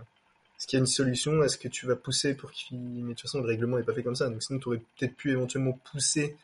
est-ce 0.58 0.68
qu'il 0.68 0.78
y 0.78 0.80
a 0.80 0.82
une 0.82 0.88
solution? 0.88 1.44
Est-ce 1.44 1.58
que 1.58 1.68
tu 1.68 1.86
vas 1.86 1.96
pousser 1.96 2.34
pour 2.34 2.52
qu'il... 2.52 2.80
Mais 2.80 3.02
de 3.02 3.08
toute 3.10 3.22
façon, 3.22 3.40
le 3.40 3.48
règlement 3.48 3.78
n'est 3.78 3.84
pas 3.84 3.94
fait 3.94 4.04
comme 4.04 4.16
ça. 4.16 4.30
Donc 4.30 4.44
sinon, 4.44 4.60
tu 4.60 4.68
aurais 4.70 4.82
peut-être 4.98 5.16
pu 5.16 5.32
éventuellement 5.32 5.74
pousser 5.92 6.36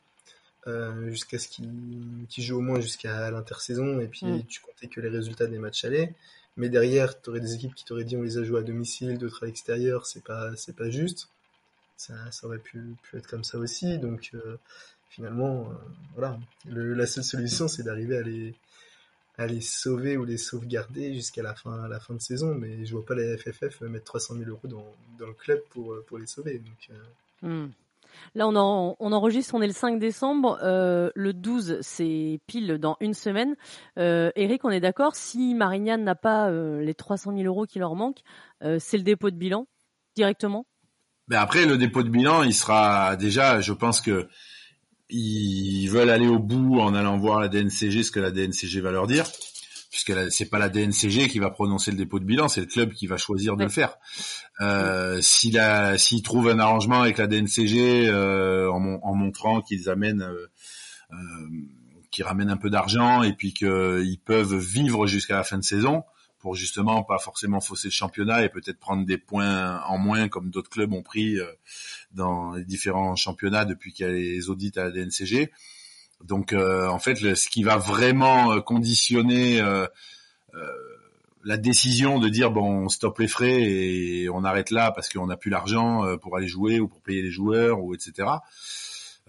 euh, 0.67 1.09
jusqu'à 1.09 1.39
ce 1.39 1.47
qu'il 1.47 2.27
joue 2.43 2.57
au 2.57 2.61
moins 2.61 2.79
jusqu'à 2.79 3.31
l'intersaison 3.31 3.99
et 3.99 4.07
puis 4.07 4.25
mm. 4.25 4.45
tu 4.45 4.61
comptais 4.61 4.87
que 4.87 5.01
les 5.01 5.09
résultats 5.09 5.47
des 5.47 5.59
matchs 5.59 5.85
allaient. 5.85 6.13
Mais 6.55 6.69
derrière, 6.69 7.19
tu 7.19 7.29
aurais 7.31 7.39
des 7.39 7.55
équipes 7.55 7.73
qui 7.73 7.83
t'auraient 7.83 8.03
dit 8.03 8.15
on 8.15 8.21
les 8.21 8.37
a 8.37 8.43
joués 8.43 8.59
à 8.59 8.63
domicile, 8.63 9.17
d'autres 9.17 9.43
à 9.43 9.45
l'extérieur, 9.47 10.05
c'est 10.05 10.23
pas 10.23 10.55
c'est 10.55 10.75
pas 10.75 10.89
juste. 10.89 11.29
Ça, 11.97 12.13
ça 12.31 12.47
aurait 12.47 12.59
pu, 12.59 12.95
pu, 13.03 13.17
être 13.17 13.27
comme 13.27 13.43
ça 13.43 13.57
aussi. 13.57 13.97
Donc 13.97 14.31
finalement, 15.09 15.71
voilà. 16.15 16.39
la 16.65 17.05
seule 17.07 17.23
solution, 17.23 17.67
c'est 17.67 17.83
d'arriver 17.83 18.17
à 18.17 18.21
les 18.21 18.53
à 19.37 19.47
les 19.47 19.61
sauver 19.61 20.17
ou 20.17 20.25
les 20.25 20.37
sauvegarder 20.37 21.13
jusqu'à 21.13 21.41
la 21.41 21.55
fin, 21.55 21.87
la 21.87 21.99
fin 21.99 22.13
de 22.13 22.21
saison, 22.21 22.53
mais 22.53 22.85
je 22.85 22.91
vois 22.93 23.05
pas 23.05 23.15
la 23.15 23.37
FFF 23.37 23.81
mettre 23.81 24.05
300 24.05 24.35
000 24.35 24.49
euros 24.49 24.67
dans, 24.67 24.85
dans 25.17 25.27
le 25.27 25.33
club 25.33 25.61
pour, 25.69 25.95
pour 26.05 26.19
les 26.19 26.27
sauver. 26.27 26.59
Donc, 26.59 26.89
euh. 26.91 27.65
hmm. 27.65 27.71
Là, 28.35 28.47
on, 28.47 28.95
enregistre, 28.99 29.55
on 29.55 29.61
est 29.61 29.67
le 29.67 29.73
5 29.73 29.99
décembre. 29.99 30.59
Euh, 30.63 31.09
le 31.15 31.33
12, 31.33 31.79
c'est 31.81 32.39
pile 32.47 32.77
dans 32.77 32.97
une 32.99 33.13
semaine. 33.13 33.55
Euh, 33.97 34.31
Eric, 34.35 34.65
on 34.65 34.69
est 34.69 34.79
d'accord, 34.79 35.15
si 35.15 35.53
Marignane 35.53 36.03
n'a 36.03 36.15
pas 36.15 36.49
euh, 36.49 36.81
les 36.81 36.93
300 36.93 37.33
000 37.35 37.43
euros 37.43 37.65
qui 37.65 37.79
leur 37.79 37.95
manquent, 37.95 38.21
c'est 38.79 38.97
le 38.97 39.03
dépôt 39.03 39.29
de 39.29 39.35
bilan 39.35 39.67
directement? 40.15 40.65
Ben 41.27 41.39
Après, 41.39 41.65
le 41.65 41.77
dépôt 41.77 42.03
de 42.03 42.09
bilan, 42.09 42.43
il 42.43 42.53
sera 42.53 43.17
déjà, 43.17 43.59
je 43.59 43.73
pense 43.73 43.99
que 43.99 44.27
ils 45.09 45.87
veulent 45.87 46.09
aller 46.09 46.27
au 46.27 46.39
bout 46.39 46.79
en 46.79 46.95
allant 46.95 47.17
voir 47.17 47.39
la 47.39 47.49
DNCG 47.49 48.03
ce 48.03 48.11
que 48.11 48.19
la 48.19 48.31
DNCG 48.31 48.79
va 48.79 48.91
leur 48.91 49.05
dire 49.05 49.25
puisque 49.93 50.31
c'est 50.31 50.49
pas 50.49 50.57
la 50.57 50.69
DNCG 50.69 51.27
qui 51.27 51.37
va 51.37 51.51
prononcer 51.51 51.91
le 51.91 51.97
dépôt 51.97 52.17
de 52.17 52.25
bilan, 52.25 52.47
c'est 52.47 52.61
le 52.61 52.65
club 52.65 52.93
qui 52.93 53.05
va 53.05 53.17
choisir 53.17 53.55
de 53.55 53.63
le 53.63 53.69
faire. 53.69 53.95
Euh, 54.59 55.21
s'il 55.21 55.59
a, 55.59 55.99
s'il 55.99 56.23
trouve 56.23 56.49
un 56.49 56.57
arrangement 56.57 57.03
avec 57.03 57.19
la 57.19 57.27
DNCG 57.27 58.09
euh, 58.09 58.71
en, 58.71 58.83
en, 59.03 59.13
montrant 59.13 59.61
qu'ils 59.61 59.91
amènent, 59.91 60.23
euh, 60.23 60.47
euh, 61.11 61.15
qu'ils 62.09 62.23
ramènent 62.23 62.49
un 62.49 62.57
peu 62.57 62.71
d'argent 62.71 63.21
et 63.21 63.33
puis 63.33 63.53
qu'ils 63.53 64.19
peuvent 64.25 64.55
vivre 64.55 65.05
jusqu'à 65.05 65.35
la 65.35 65.43
fin 65.43 65.59
de 65.59 65.63
saison, 65.63 66.03
pour 66.39 66.55
justement 66.55 67.03
pas 67.03 67.19
forcément 67.19 67.61
fausser 67.61 67.89
le 67.89 67.93
championnat 67.93 68.43
et 68.43 68.49
peut-être 68.49 68.79
prendre 68.79 69.05
des 69.05 69.19
points 69.19 69.79
en 69.83 69.99
moins 69.99 70.27
comme 70.27 70.49
d'autres 70.49 70.71
clubs 70.71 70.91
ont 70.91 71.03
pris 71.03 71.37
euh, 71.37 71.45
dans 72.13 72.53
les 72.53 72.65
différents 72.65 73.15
championnats 73.15 73.65
depuis 73.65 73.93
qu'il 73.93 74.07
y 74.07 74.09
a 74.09 74.11
les 74.11 74.49
audits 74.49 74.71
à 74.75 74.85
la 74.85 74.91
DNCG. 74.91 75.51
Donc 76.23 76.53
euh, 76.53 76.87
en 76.87 76.99
fait, 76.99 77.35
ce 77.35 77.49
qui 77.49 77.63
va 77.63 77.77
vraiment 77.77 78.53
euh, 78.53 78.61
conditionner 78.61 79.61
la 81.45 81.57
décision 81.57 82.19
de 82.19 82.29
dire 82.29 82.51
bon 82.51 82.85
on 82.85 82.89
stoppe 82.89 83.19
les 83.19 83.27
frais 83.27 83.61
et 83.63 84.29
on 84.29 84.45
arrête 84.45 84.71
là 84.71 84.91
parce 84.91 85.09
qu'on 85.09 85.27
n'a 85.27 85.35
plus 85.35 85.51
l'argent 85.51 86.17
pour 86.19 86.37
aller 86.37 86.47
jouer 86.47 86.79
ou 86.79 86.87
pour 86.87 87.01
payer 87.01 87.21
les 87.21 87.31
joueurs 87.31 87.83
ou 87.83 87.93
etc. 87.93 88.29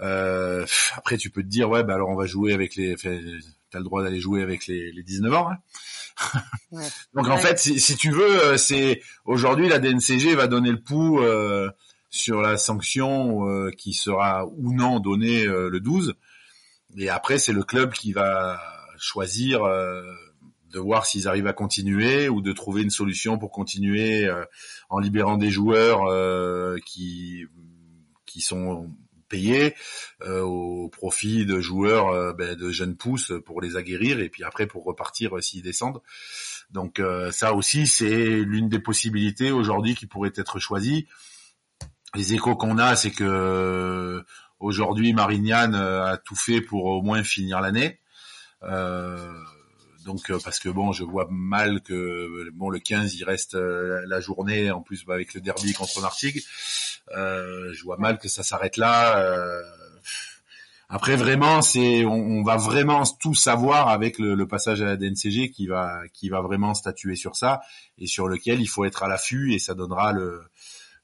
Euh, 0.01 0.67
après, 0.97 1.17
tu 1.17 1.31
peux 1.31 1.43
te 1.43 1.49
dire, 1.49 1.69
ouais, 1.71 1.85
bah 1.85 1.95
alors 1.95 2.09
on 2.09 2.17
va 2.17 2.27
jouer 2.27 2.53
avec 2.53 2.77
les. 2.77 2.97
T'as 2.97 3.79
le 3.79 3.85
droit 3.85 4.03
d'aller 4.05 4.21
jouer 4.21 4.43
avec 4.43 4.67
les, 4.67 4.93
les 4.93 5.03
19 5.03 5.35
ans. 5.35 5.51
Hein 5.51 6.41
ouais. 6.73 6.85
Donc 7.15 7.29
en 7.29 7.39
fait, 7.39 7.59
si, 7.59 7.81
si, 7.81 7.97
tu 7.97 8.11
veux, 8.11 8.57
c'est 8.57 9.03
aujourd'hui 9.25 9.69
la 9.69 9.81
DNCG 9.81 10.35
va 10.35 10.47
donner 10.47 10.71
le 10.71 10.81
pouls 10.81 11.21
euh, 11.21 11.69
sur 12.11 12.41
la 12.41 12.57
sanction 12.57 13.49
euh, 13.49 13.71
qui 13.71 13.93
sera 13.93 14.47
ou 14.47 14.73
non 14.73 15.01
donnée 15.01 15.45
euh, 15.45 15.69
le 15.71 15.81
12. 15.81 16.15
Et 16.97 17.09
après, 17.09 17.39
c'est 17.39 17.53
le 17.53 17.63
club 17.63 17.93
qui 17.93 18.13
va 18.13 18.61
choisir 18.99 19.65
euh, 19.65 20.03
de 20.71 20.79
voir 20.79 21.07
s'ils 21.07 21.29
arrivent 21.29 21.47
à 21.47 21.53
continuer 21.53 22.29
ou 22.29 22.41
de 22.41 22.53
trouver 22.53 22.83
une 22.83 22.91
solution 22.91 23.39
pour 23.39 23.51
continuer 23.51 24.29
en 24.89 24.99
libérant 24.99 25.37
des 25.37 25.51
joueurs 25.51 26.03
qui 26.85 27.47
qui 28.27 28.41
sont 28.41 28.91
payés 29.29 29.77
au 30.27 30.89
profit 30.89 31.47
de 31.47 31.61
joueurs 31.61 32.35
ben, 32.35 32.57
de 32.57 32.71
jeunes 32.73 32.97
pousses 32.97 33.33
pour 33.47 33.61
les 33.61 33.77
aguerrir 33.77 34.19
et 34.19 34.29
puis 34.29 34.43
après 34.43 34.67
pour 34.67 34.85
repartir 34.85 35.41
s'ils 35.41 35.63
descendent. 35.63 36.01
Donc 36.71 37.01
ça 37.31 37.55
aussi 37.55 37.87
c'est 37.87 38.41
l'une 38.41 38.69
des 38.69 38.81
possibilités 38.81 39.53
aujourd'hui 39.53 39.95
qui 39.95 40.07
pourrait 40.07 40.33
être 40.35 40.59
choisie 40.59 41.07
les 42.15 42.35
échos 42.35 42.57
qu'on 42.57 42.79
a, 42.79 42.97
c'est 42.97 43.11
que 43.11 43.25
euh, 43.25 44.23
aujourd'hui 44.65 45.13
Marignane 45.13 45.75
euh, 45.75 46.05
a 46.05 46.17
tout 46.17 46.37
fait 46.37 46.61
pour 46.61 46.87
au 46.87 47.03
moins 47.03 47.23
finir 47.23 47.61
l'année. 47.61 48.01
Euh, 48.63 49.33
donc 50.05 50.31
parce 50.43 50.59
que 50.59 50.69
bon, 50.69 50.93
je 50.93 51.05
vois 51.05 51.27
mal 51.31 51.81
que 51.81 52.51
bon 52.53 52.69
le 52.69 52.79
15 52.79 53.15
il 53.15 53.25
reste 53.25 53.55
la 53.55 54.21
journée 54.21 54.71
en 54.71 54.83
plus 54.83 55.05
bah, 55.05 55.15
avec 55.15 55.33
le 55.33 55.41
derby 55.41 55.73
contre 55.73 56.01
Martigues. 56.03 56.43
je 57.11 57.85
vois 57.85 57.97
mal 57.97 58.19
que 58.19 58.29
ça 58.29 58.43
s'arrête 58.43 58.77
là. 58.77 59.63
après 60.91 61.17
vraiment, 61.17 61.63
c'est 61.63 62.05
on, 62.05 62.43
va 62.43 62.57
vraiment 62.57 63.05
tout 63.19 63.35
savoir 63.35 63.89
avec 63.89 64.19
le, 64.19 64.47
passage 64.47 64.83
à 64.83 64.85
la 64.85 64.97
DNCG 64.97 65.51
qui 65.51 65.67
va 65.67 66.03
qui 66.13 66.29
va 66.29 66.43
vraiment 66.43 66.75
statuer 66.75 67.17
sur 67.17 67.35
ça 67.35 67.63
et 67.97 68.07
sur 68.07 68.29
lequel 68.29 68.61
il 68.61 68.69
faut 68.69 68.85
être 68.85 69.05
à 69.05 69.09
l'affût 69.09 69.55
et 69.55 69.59
ça 69.59 69.73
donnera 69.75 70.13
le, 70.13 70.43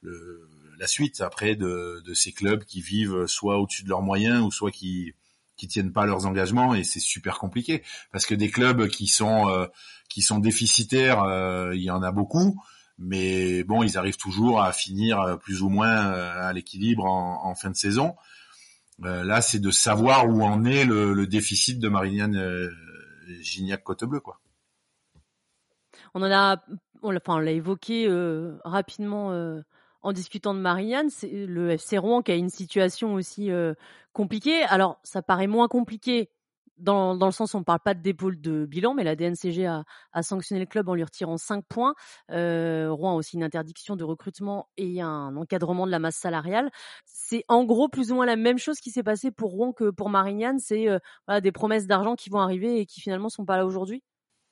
le 0.03 0.49
la 0.80 0.86
suite 0.86 1.20
après 1.20 1.54
de, 1.54 2.02
ces 2.14 2.32
clubs 2.32 2.64
qui 2.64 2.80
vivent 2.80 3.26
soit 3.26 3.58
au-dessus 3.58 3.84
de 3.84 3.90
leurs 3.90 4.02
moyens 4.02 4.42
ou 4.42 4.50
soit 4.50 4.72
qui 4.72 5.14
qui 5.56 5.68
tiennent 5.68 5.92
pas 5.92 6.06
leurs 6.06 6.24
engagements 6.24 6.74
et 6.74 6.84
c'est 6.84 7.00
super 7.00 7.38
compliqué 7.38 7.82
parce 8.12 8.24
que 8.24 8.34
des 8.34 8.50
clubs 8.50 8.88
qui 8.88 9.06
sont 9.06 9.50
euh, 9.50 9.66
qui 10.08 10.22
sont 10.22 10.38
déficitaires, 10.38 11.22
euh, 11.22 11.74
il 11.74 11.82
y 11.82 11.90
en 11.90 12.02
a 12.02 12.12
beaucoup, 12.12 12.64
mais 12.96 13.62
bon, 13.64 13.82
ils 13.82 13.98
arrivent 13.98 14.16
toujours 14.16 14.62
à 14.62 14.72
finir 14.72 15.20
euh, 15.20 15.36
plus 15.36 15.60
ou 15.60 15.68
moins 15.68 15.94
à 15.94 16.52
l'équilibre 16.54 17.04
en, 17.04 17.54
fin 17.54 17.68
de 17.70 17.76
saison. 17.76 18.16
là, 19.00 19.42
c'est 19.42 19.60
de 19.60 19.70
savoir 19.70 20.28
où 20.28 20.42
en 20.42 20.64
est 20.64 20.86
le, 20.86 21.26
déficit 21.26 21.78
de 21.78 21.88
Marignane 21.88 22.70
Gignac 23.40 23.84
Côte 23.84 24.04
Bleue, 24.04 24.20
quoi. 24.20 24.40
On 26.14 26.22
en 26.22 26.32
a, 26.32 26.56
on 27.02 27.10
l'a 27.38 27.52
évoqué 27.52 28.08
rapidement 28.64 29.62
en 30.02 30.12
discutant 30.12 30.54
de 30.54 30.60
Marianne, 30.60 31.10
c'est 31.10 31.30
le 31.30 31.70
FC 31.70 31.98
Rouen 31.98 32.22
qui 32.22 32.32
a 32.32 32.36
une 32.36 32.50
situation 32.50 33.14
aussi 33.14 33.50
euh, 33.50 33.74
compliquée. 34.12 34.62
Alors, 34.64 34.98
ça 35.02 35.22
paraît 35.22 35.46
moins 35.46 35.68
compliqué 35.68 36.30
dans, 36.78 37.14
dans 37.14 37.26
le 37.26 37.32
sens 37.32 37.52
où 37.52 37.58
on 37.58 37.60
ne 37.60 37.64
parle 37.64 37.80
pas 37.80 37.94
de 37.94 38.00
dépôt 38.00 38.30
de 38.30 38.64
bilan, 38.64 38.94
mais 38.94 39.04
la 39.04 39.14
DNCG 39.14 39.66
a, 39.66 39.84
sanctionné 40.22 40.60
le 40.60 40.66
club 40.66 40.88
en 40.88 40.94
lui 40.94 41.04
retirant 41.04 41.36
5 41.36 41.64
points. 41.68 41.94
Euh, 42.30 42.88
Rouen 42.90 43.12
a 43.12 43.14
aussi 43.14 43.36
une 43.36 43.42
interdiction 43.42 43.96
de 43.96 44.04
recrutement 44.04 44.68
et 44.76 45.00
un 45.02 45.36
encadrement 45.36 45.86
de 45.86 45.90
la 45.90 45.98
masse 45.98 46.16
salariale. 46.16 46.70
C'est 47.04 47.44
en 47.48 47.64
gros 47.64 47.88
plus 47.88 48.10
ou 48.12 48.14
moins 48.14 48.26
la 48.26 48.36
même 48.36 48.58
chose 48.58 48.80
qui 48.80 48.90
s'est 48.90 49.02
passé 49.02 49.30
pour 49.30 49.50
Rouen 49.50 49.72
que 49.72 49.90
pour 49.90 50.08
Marignane. 50.08 50.58
C'est 50.58 50.88
euh, 50.88 51.40
des 51.40 51.52
promesses 51.52 51.86
d'argent 51.86 52.14
qui 52.14 52.30
vont 52.30 52.40
arriver 52.40 52.80
et 52.80 52.86
qui 52.86 53.00
finalement 53.00 53.28
sont 53.28 53.44
pas 53.44 53.56
là 53.56 53.66
aujourd'hui? 53.66 54.02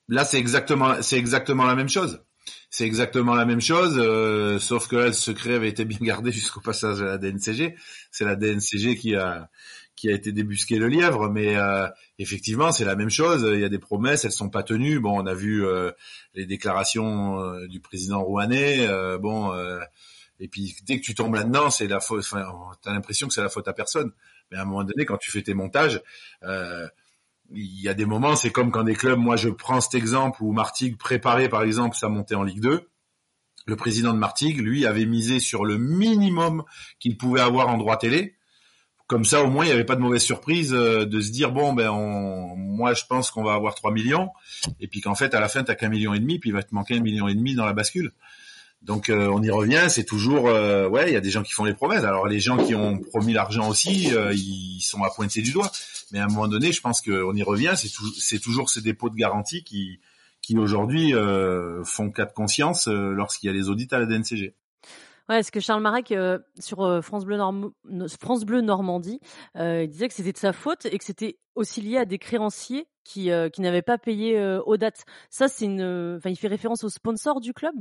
Là, 0.07 0.25
c'est 0.25 0.39
exactement, 0.39 1.01
c'est 1.01 1.17
exactement 1.17 1.65
la 1.65 1.75
même 1.75 1.89
chose. 1.89 2.23
C'est 2.69 2.85
exactement 2.85 3.33
la 3.35 3.45
même 3.45 3.61
chose, 3.61 3.95
euh, 3.97 4.59
sauf 4.59 4.87
que 4.87 4.95
là, 4.95 5.07
le 5.07 5.13
secret 5.13 5.55
avait 5.55 5.69
été 5.69 5.85
bien 5.85 5.99
gardé 6.01 6.31
jusqu'au 6.33 6.61
passage 6.61 7.01
à 7.01 7.05
la 7.05 7.17
DNCG. 7.17 7.75
C'est 8.11 8.25
la 8.25 8.35
DNCG 8.35 8.95
qui 8.95 9.15
a 9.15 9.49
qui 9.95 10.09
a 10.09 10.13
été 10.13 10.31
débusqué 10.31 10.79
le 10.79 10.87
lièvre, 10.87 11.29
mais 11.29 11.57
euh, 11.57 11.85
effectivement, 12.19 12.71
c'est 12.71 12.85
la 12.85 12.95
même 12.95 13.09
chose. 13.09 13.45
Il 13.53 13.59
y 13.59 13.65
a 13.65 13.69
des 13.69 13.79
promesses, 13.79 14.23
elles 14.23 14.31
sont 14.31 14.49
pas 14.49 14.63
tenues. 14.63 15.01
Bon, 15.01 15.21
on 15.21 15.25
a 15.25 15.33
vu 15.33 15.65
euh, 15.65 15.91
les 16.35 16.45
déclarations 16.45 17.65
du 17.67 17.81
président 17.81 18.23
rouennais. 18.23 18.87
bon, 19.19 19.53
et 20.39 20.47
puis 20.47 20.73
dès 20.85 21.01
que 21.01 21.05
tu 21.05 21.15
tombes 21.15 21.35
là-dedans, 21.35 21.69
c'est 21.69 21.87
la 21.87 21.99
faute. 21.99 22.19
Enfin, 22.19 22.45
t'as 22.81 22.93
l'impression 22.93 23.27
que 23.27 23.33
c'est 23.33 23.41
la 23.41 23.49
faute 23.49 23.67
à 23.67 23.73
personne. 23.73 24.13
Mais 24.51 24.57
à 24.57 24.61
un 24.61 24.65
moment 24.65 24.85
donné, 24.85 25.05
quand 25.05 25.17
tu 25.17 25.31
fais 25.31 25.41
tes 25.41 25.53
montages, 25.53 26.01
il 27.51 27.81
y 27.81 27.87
a 27.89 27.93
des 27.93 28.05
moments, 28.05 28.35
c'est 28.35 28.51
comme 28.51 28.71
quand 28.71 28.83
des 28.83 28.95
clubs, 28.95 29.19
moi 29.19 29.35
je 29.35 29.49
prends 29.49 29.81
cet 29.81 29.95
exemple 29.95 30.43
où 30.43 30.51
Martigues 30.51 30.97
préparait 30.97 31.49
par 31.49 31.63
exemple 31.63 31.95
sa 31.95 32.09
montée 32.09 32.35
en 32.35 32.43
Ligue 32.43 32.61
2. 32.61 32.87
Le 33.65 33.75
président 33.75 34.13
de 34.13 34.17
Martigues, 34.17 34.59
lui, 34.59 34.85
avait 34.85 35.05
misé 35.05 35.39
sur 35.39 35.65
le 35.65 35.77
minimum 35.77 36.63
qu'il 36.99 37.17
pouvait 37.17 37.41
avoir 37.41 37.67
en 37.67 37.77
droit 37.77 37.97
télé. 37.97 38.35
Comme 39.07 39.25
ça, 39.25 39.43
au 39.43 39.47
moins, 39.47 39.65
il 39.65 39.67
n'y 39.67 39.73
avait 39.73 39.85
pas 39.85 39.95
de 39.95 40.01
mauvaise 40.01 40.21
surprise 40.21 40.73
euh, 40.73 41.05
de 41.05 41.19
se 41.19 41.31
dire 41.31 41.51
bon, 41.51 41.73
ben, 41.73 41.89
on... 41.89 42.55
moi, 42.55 42.93
je 42.93 43.03
pense 43.07 43.31
qu'on 43.31 43.43
va 43.43 43.53
avoir 43.53 43.75
3 43.75 43.91
millions, 43.91 44.29
et 44.79 44.87
puis 44.87 45.01
qu'en 45.01 45.15
fait, 45.15 45.33
à 45.33 45.39
la 45.39 45.49
fin, 45.49 45.63
t'as 45.63 45.75
qu'un 45.75 45.89
million 45.89 46.13
et 46.13 46.19
demi, 46.19 46.39
puis 46.39 46.49
il 46.49 46.53
va 46.53 46.63
te 46.63 46.73
manquer 46.73 46.97
un 46.97 47.01
million 47.01 47.27
et 47.27 47.33
demi 47.33 47.55
dans 47.55 47.65
la 47.65 47.73
bascule. 47.73 48.11
Donc 48.81 49.09
euh, 49.09 49.27
on 49.27 49.43
y 49.43 49.51
revient, 49.51 49.85
c'est 49.89 50.05
toujours 50.05 50.47
euh, 50.47 50.87
ouais, 50.87 51.09
il 51.09 51.13
y 51.13 51.17
a 51.17 51.21
des 51.21 51.31
gens 51.31 51.43
qui 51.43 51.51
font 51.51 51.65
les 51.65 51.73
promesses. 51.73 52.03
Alors 52.05 52.27
les 52.27 52.39
gens 52.39 52.57
qui 52.57 52.75
ont 52.75 52.97
promis 52.97 53.33
l'argent 53.33 53.67
aussi, 53.67 54.13
euh, 54.13 54.33
ils 54.33 54.81
sont 54.81 55.03
à 55.03 55.09
pointer 55.09 55.41
du 55.41 55.51
doigt. 55.51 55.69
Mais 56.11 56.19
à 56.19 56.25
un 56.25 56.27
moment 56.27 56.47
donné, 56.47 56.71
je 56.71 56.79
pense 56.79 57.01
qu'on 57.01 57.35
y 57.35 57.43
revient, 57.43 57.73
c'est 57.75 57.89
c'est 58.17 58.39
toujours 58.39 58.69
ces 58.69 58.81
dépôts 58.81 59.09
de 59.09 59.15
garantie 59.15 59.63
qui 59.63 59.99
qui 60.41 60.57
aujourd'hui 60.57 61.13
font 61.83 62.09
cas 62.09 62.25
de 62.25 62.31
conscience 62.31 62.87
lorsqu'il 62.87 63.47
y 63.47 63.49
a 63.51 63.53
les 63.53 63.69
audits 63.69 63.89
à 63.91 63.99
la 63.99 64.05
DNCG. 64.05 64.55
Ouais, 65.27 65.43
ce 65.43 65.51
que 65.51 65.59
Charles 65.59 65.83
Marek 65.83 66.13
sur 66.57 67.03
France 67.03 67.25
Bleu, 67.25 67.37
France 68.19 68.45
Bleu 68.45 68.61
Normandie, 68.61 69.19
il 69.55 69.87
disait 69.87 70.07
que 70.07 70.13
c'était 70.13 70.31
de 70.31 70.37
sa 70.37 70.53
faute 70.53 70.85
et 70.85 70.97
que 70.97 71.03
c'était 71.03 71.37
aussi 71.53 71.81
lié 71.81 71.97
à 71.97 72.05
des 72.05 72.17
créanciers 72.17 72.87
qui 73.03 73.29
qui 73.53 73.61
n'avaient 73.61 73.83
pas 73.83 73.99
payé 73.99 74.41
aux 74.65 74.77
dates. 74.77 75.03
Ça, 75.29 75.49
c'est 75.49 75.65
une, 75.65 76.15
enfin, 76.17 76.29
il 76.29 76.37
fait 76.37 76.47
référence 76.47 76.83
aux 76.83 76.89
sponsors 76.89 77.41
du 77.41 77.53
club? 77.53 77.75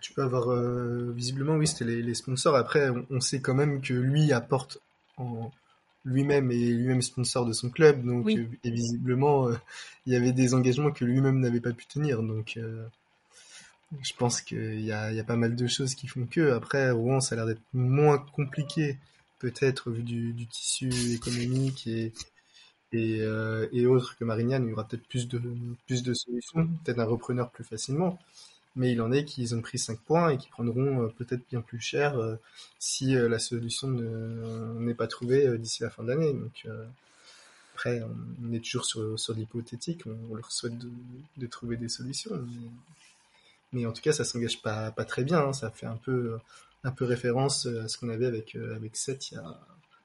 Tu 0.00 0.12
peux 0.12 0.22
avoir 0.22 0.52
euh, 0.52 1.12
visiblement, 1.14 1.54
oui, 1.54 1.66
c'était 1.66 1.84
les, 1.84 2.14
sponsors. 2.14 2.56
Après, 2.56 2.90
on, 3.10 3.20
sait 3.20 3.40
quand 3.40 3.54
même 3.54 3.80
que 3.80 3.94
lui 3.94 4.32
apporte 4.32 4.78
en 5.16 5.50
lui-même 6.04 6.50
et 6.50 6.72
lui-même 6.72 7.02
sponsor 7.02 7.46
de 7.46 7.52
son 7.52 7.70
club, 7.70 8.04
donc 8.04 8.28
euh, 8.28 8.46
et 8.62 8.70
visiblement, 8.70 9.48
euh, 9.48 9.56
il 10.06 10.12
y 10.12 10.16
avait 10.16 10.32
des 10.32 10.54
engagements 10.54 10.92
que 10.92 11.04
lui-même 11.04 11.40
n'avait 11.40 11.60
pas 11.60 11.72
pu 11.72 11.86
tenir. 11.86 12.22
Donc, 12.22 12.58
je 14.02 14.12
pense 14.18 14.40
qu'il 14.40 14.80
y 14.80 14.92
a, 14.92 15.12
y 15.12 15.20
a 15.20 15.24
pas 15.24 15.36
mal 15.36 15.56
de 15.56 15.66
choses 15.66 15.94
qui 15.94 16.08
font 16.08 16.26
que. 16.26 16.52
Après, 16.52 16.90
Rouen, 16.90 17.20
ça 17.20 17.34
a 17.34 17.36
l'air 17.36 17.46
d'être 17.46 17.62
moins 17.72 18.18
compliqué, 18.18 18.98
peut-être 19.38 19.90
vu 19.90 20.02
du, 20.02 20.32
du, 20.32 20.46
tissu 20.46 20.90
économique 21.14 21.86
et 21.86 22.12
et, 22.92 23.20
et 23.72 23.86
autres 23.86 24.16
que 24.16 24.24
Marignane, 24.24 24.64
il 24.64 24.70
y 24.70 24.72
aura 24.72 24.86
peut-être 24.86 25.06
plus 25.08 25.28
de 25.28 25.40
plus 25.86 26.02
de 26.02 26.14
solutions, 26.14 26.66
peut-être 26.84 27.00
un 27.00 27.04
repreneur 27.04 27.50
plus 27.50 27.64
facilement 27.64 28.18
mais 28.76 28.92
il 28.92 29.00
en 29.00 29.10
est 29.10 29.24
qu'ils 29.24 29.54
ont 29.54 29.62
pris 29.62 29.78
5 29.78 29.98
points 29.98 30.30
et 30.30 30.38
qui 30.38 30.48
prendront 30.48 31.02
euh, 31.02 31.08
peut-être 31.08 31.42
bien 31.48 31.62
plus 31.62 31.80
cher 31.80 32.18
euh, 32.18 32.36
si 32.78 33.16
euh, 33.16 33.28
la 33.28 33.38
solution 33.38 33.88
n'est 33.88 34.94
pas 34.94 35.08
trouvée 35.08 35.58
d'ici 35.58 35.82
la 35.82 35.90
fin 35.90 36.02
de 36.02 36.08
l'année. 36.08 36.32
Donc 36.32 36.68
après, 37.74 38.02
on 38.42 38.52
est 38.52 38.64
toujours 38.64 38.84
sur, 38.84 39.18
sur 39.18 39.34
l'hypothétique, 39.34 40.04
on, 40.06 40.34
leur 40.34 40.52
souhaite 40.52 40.74
de, 40.78 41.46
trouver 41.46 41.76
des 41.76 41.88
solutions. 41.88 42.32
Mais, 43.72 43.84
en 43.84 43.92
tout 43.92 44.00
cas, 44.00 44.12
ça 44.12 44.24
s'engage 44.24 44.62
pas, 44.62 44.90
pas 44.92 45.04
très 45.04 45.24
bien. 45.24 45.40
Hein. 45.40 45.52
Ça 45.52 45.70
fait 45.70 45.86
un 45.86 45.96
peu, 45.96 46.38
un 46.84 46.90
peu 46.90 47.04
référence 47.04 47.66
à 47.66 47.88
ce 47.88 47.98
qu'on 47.98 48.08
avait 48.08 48.26
avec, 48.26 48.56
avec 48.56 48.96
Seth 48.96 49.30
il 49.30 49.34
y 49.34 49.38
a, 49.38 49.60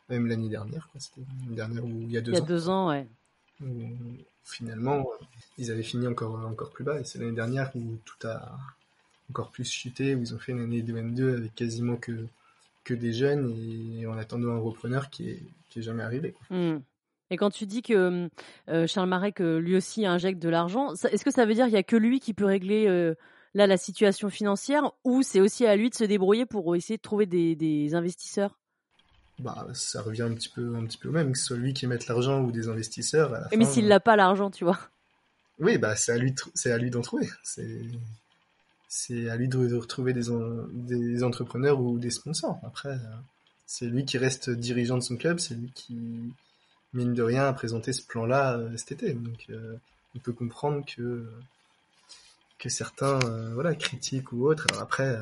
même 0.10 0.27
l'année 0.27 0.49
dernière. 0.49 0.89
C'était 0.97 1.21
l'année 1.39 1.55
dernière 1.55 1.86
ou 1.86 2.01
il 2.01 2.12
y 2.12 2.17
a 2.17 2.21
deux 2.21 2.31
ans. 2.31 2.36
Il 2.36 2.39
y 2.39 2.43
a 2.43 2.45
deux 2.45 2.69
ans, 2.69 2.89
ouais 2.89 3.07
finalement, 4.43 5.06
ils 5.58 5.71
avaient 5.71 5.84
fini 5.84 6.08
encore, 6.08 6.36
encore 6.45 6.71
plus 6.71 6.84
bas. 6.84 6.99
Et 6.99 7.04
c'est 7.04 7.19
l'année 7.19 7.32
dernière 7.32 7.71
où 7.75 7.97
tout 8.06 8.27
a 8.27 8.58
encore 9.30 9.49
plus 9.49 9.69
chuté, 9.69 10.15
où 10.15 10.21
ils 10.21 10.34
ont 10.34 10.39
fait 10.39 10.51
une 10.51 10.62
année 10.62 10.82
de 10.82 10.93
N2 10.93 11.38
avec 11.38 11.56
quasiment 11.56 11.95
que, 11.95 12.25
que 12.84 12.93
des 12.93 13.13
jeunes 13.13 13.56
et 13.99 14.06
en 14.08 14.17
attendant 14.17 14.49
un 14.49 14.60
repreneur 14.60 15.10
qui 15.10 15.30
est, 15.30 15.41
jamais 15.77 16.04
arrivé. 16.04 16.36
Hmm. 16.49 16.80
Et 17.30 17.38
quand 17.38 17.49
tu 17.49 17.65
dis 17.65 17.82
que 17.82 18.30
euh, 18.67 18.88
Charles 18.88 19.08
Marek 19.08 19.39
lui 19.39 19.77
aussi 19.77 20.06
injecte 20.06 20.41
de 20.41 20.49
l'argent, 20.49 20.93
est-ce 20.93 21.23
que 21.23 21.32
ça 21.32 21.45
veut 21.45 21.54
dire 21.54 21.65
qu'il 21.65 21.73
n'y 21.73 21.80
a 21.80 21.84
que 21.84 21.95
lui 21.95 22.19
qui 22.19 22.34
peut 22.34 22.43
régler 22.43 22.88
euh, 22.89 23.15
là 23.54 23.67
la 23.67 23.77
situation 23.77 24.30
financière 24.30 24.91
ou 25.06 25.21
c'est 25.21 25.39
aussi 25.39 25.65
à 25.65 25.77
lui 25.77 25.89
de 25.89 25.95
se 25.95 26.04
débrouiller 26.04 26.45
pour 26.45 26.75
essayer 26.75 26.97
de 26.97 27.01
trouver 27.01 27.25
des 27.25 27.95
investisseurs? 27.95 28.61
Bah, 29.41 29.67
ça 29.73 30.01
revient 30.01 30.23
un 30.23 30.34
petit 30.34 30.49
peu, 30.49 30.75
un 30.75 30.86
petit 30.86 30.97
peu 30.97 31.10
au 31.10 31.12
même, 31.12 31.32
que 31.32 31.38
ce 31.38 31.45
soit 31.45 31.58
lui 31.58 31.73
qui 31.73 31.88
mette 31.88 32.08
l'argent 32.08 32.41
ou 32.41 32.51
des 32.51 32.69
investisseurs. 32.69 33.47
mais 33.56 33.65
s'il 33.65 33.88
n'a 33.88 33.99
pas 33.99 34.15
l'argent, 34.15 34.49
tu 34.51 34.63
vois. 34.63 34.80
Oui, 35.60 35.77
bah, 35.77 35.95
c'est 35.95 36.12
à 36.12 36.17
lui, 36.17 36.34
c'est 36.56 36.71
à 36.71 36.77
lui 36.77 36.89
d'en 36.89 37.01
trouver. 37.01 37.30
C'est, 37.43 37.82
c'est 38.88 39.30
à 39.30 39.36
lui 39.36 39.47
de, 39.47 39.75
retrouver 39.75 40.13
des, 40.13 40.27
des 40.73 41.23
entrepreneurs 41.23 41.80
ou 41.80 41.99
des 41.99 42.10
sponsors. 42.10 42.60
Après, 42.63 42.97
c'est 43.71 43.86
lui 43.86 44.04
qui 44.04 44.17
reste 44.17 44.49
dirigeant 44.49 44.97
de 44.97 45.04
son 45.04 45.15
club, 45.15 45.39
c'est 45.39 45.56
lui 45.56 45.71
qui, 45.73 45.97
mine 46.93 47.13
de 47.13 47.23
rien, 47.23 47.45
a 47.45 47.54
présenté 47.54 47.93
ce 47.93 48.06
plan-là 48.06 48.58
euh, 48.58 48.75
cet 48.75 48.91
été. 48.91 49.13
Donc, 49.13 49.45
euh, 49.49 49.77
on 50.15 50.19
peut 50.19 50.34
comprendre 50.34 50.84
que 50.86 51.25
que 52.60 52.69
certains, 52.69 53.19
euh, 53.23 53.54
voilà, 53.54 53.73
critiquent 53.73 54.34
ou 54.34 54.45
autres. 54.45 54.67
Alors 54.69 54.84
après, 54.84 55.17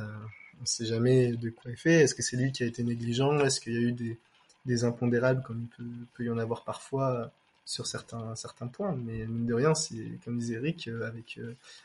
on 0.60 0.64
ne 0.64 0.68
sait 0.68 0.86
jamais 0.86 1.32
de 1.32 1.50
quoi 1.50 1.72
il 1.72 1.78
fait. 1.78 2.02
Est-ce 2.02 2.16
que 2.16 2.22
c'est 2.22 2.38
lui 2.38 2.52
qui 2.52 2.64
a 2.64 2.66
été 2.66 2.84
négligent? 2.84 3.40
Est-ce 3.40 3.60
qu'il 3.62 3.74
y 3.74 3.78
a 3.78 3.82
eu 3.82 3.92
des, 3.92 4.18
des 4.66 4.84
impondérables 4.84 5.42
comme 5.44 5.62
il 5.62 5.68
peut, 5.68 5.92
peut, 6.14 6.24
y 6.26 6.30
en 6.30 6.38
avoir 6.38 6.64
parfois 6.64 7.32
sur 7.66 7.88
certains 7.88 8.36
certains 8.36 8.68
points? 8.68 8.96
Mais 8.96 9.26
mine 9.26 9.46
de 9.46 9.54
rien, 9.54 9.74
c'est 9.74 10.20
comme 10.24 10.38
disait 10.38 10.56
Eric 10.56 10.90
avec 11.06 11.40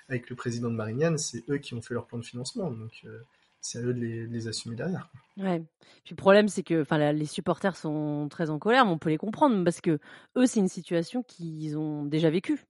avec 0.08 0.30
le 0.30 0.36
président 0.36 0.70
de 0.70 0.76
Marignane, 0.76 1.18
c'est 1.18 1.44
eux 1.48 1.58
qui 1.58 1.74
ont 1.74 1.82
fait 1.82 1.94
leur 1.94 2.06
plan 2.06 2.18
de 2.18 2.24
financement. 2.24 2.70
Donc 2.70 3.04
c'est 3.64 3.78
à 3.78 3.82
eux 3.82 3.94
de 3.94 4.00
les, 4.00 4.46
assumer 4.46 4.76
derrière. 4.76 5.08
Ouais. 5.38 5.62
Puis 6.04 6.12
le 6.12 6.16
problème, 6.16 6.48
c'est 6.48 6.62
que, 6.62 6.82
enfin, 6.82 7.12
les 7.12 7.24
supporters 7.24 7.76
sont 7.76 8.28
très 8.28 8.50
en 8.50 8.58
colère, 8.58 8.84
mais 8.84 8.92
on 8.92 8.98
peut 8.98 9.08
les 9.08 9.16
comprendre 9.16 9.64
parce 9.64 9.80
que 9.80 9.98
eux, 10.36 10.46
c'est 10.46 10.60
une 10.60 10.68
situation 10.68 11.22
qu'ils 11.22 11.78
ont 11.78 12.04
déjà 12.04 12.28
vécue. 12.28 12.62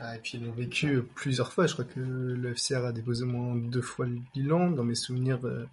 Ah, 0.00 0.16
et 0.16 0.18
puis 0.18 0.38
ils 0.38 0.44
l'ont 0.44 0.52
vécu 0.52 1.02
plusieurs 1.14 1.52
fois. 1.52 1.66
Je 1.66 1.74
crois 1.74 1.84
que 1.84 2.00
le 2.00 2.54
FCR 2.54 2.84
a 2.84 2.92
déposé 2.92 3.24
au 3.24 3.26
moins 3.26 3.54
deux 3.54 3.82
fois 3.82 4.06
le 4.06 4.18
bilan. 4.34 4.70
Dans 4.70 4.84
mes 4.84 4.94
souvenirs, 4.94 5.40
euh, 5.44 5.64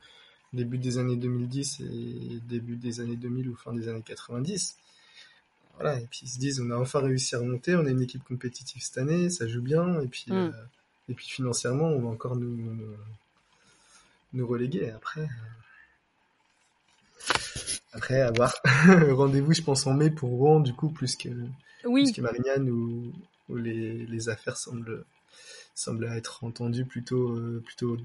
début 0.53 0.77
des 0.77 0.97
années 0.97 1.15
2010 1.15 1.81
et 1.81 2.39
début 2.47 2.75
des 2.75 2.99
années 3.01 3.15
2000 3.15 3.49
ou 3.49 3.55
fin 3.55 3.73
des 3.73 3.87
années 3.87 4.03
90. 4.05 4.77
Voilà, 5.75 5.99
et 5.99 6.05
puis 6.09 6.21
ils 6.23 6.29
se 6.29 6.39
disent, 6.39 6.59
on 6.59 6.71
a 6.71 6.75
enfin 6.75 6.99
réussi 6.99 7.35
à 7.35 7.39
remonter, 7.39 7.75
on 7.75 7.85
est 7.85 7.91
une 7.91 8.01
équipe 8.01 8.23
compétitive 8.25 8.81
cette 8.83 8.97
année, 8.97 9.29
ça 9.29 9.47
joue 9.47 9.61
bien, 9.61 10.01
et 10.01 10.07
puis, 10.07 10.25
mm. 10.27 10.33
euh, 10.33 10.51
et 11.07 11.13
puis 11.13 11.25
financièrement, 11.25 11.87
on 11.87 12.01
va 12.01 12.09
encore 12.09 12.35
nous, 12.35 12.75
nous 14.33 14.47
reléguer. 14.47 14.89
Après, 14.89 15.27
après 17.93 18.19
avoir 18.19 18.53
rendez-vous, 19.11 19.53
je 19.53 19.61
pense 19.61 19.87
en 19.87 19.93
mai 19.93 20.09
pour 20.09 20.29
Rouen, 20.29 20.59
du 20.59 20.73
coup, 20.73 20.89
plus 20.89 21.15
que, 21.15 21.29
oui. 21.85 22.03
plus 22.03 22.11
que 22.11 22.21
Marignane 22.21 22.69
où, 22.69 23.13
où 23.49 23.57
les, 23.57 24.05
les, 24.05 24.29
affaires 24.29 24.57
semblent 24.57 25.05
semblent 25.75 26.05
être 26.05 26.43
entendues 26.43 26.85
plutôt 26.85 27.35
euh, 27.35 27.63
plutôt 27.65 27.97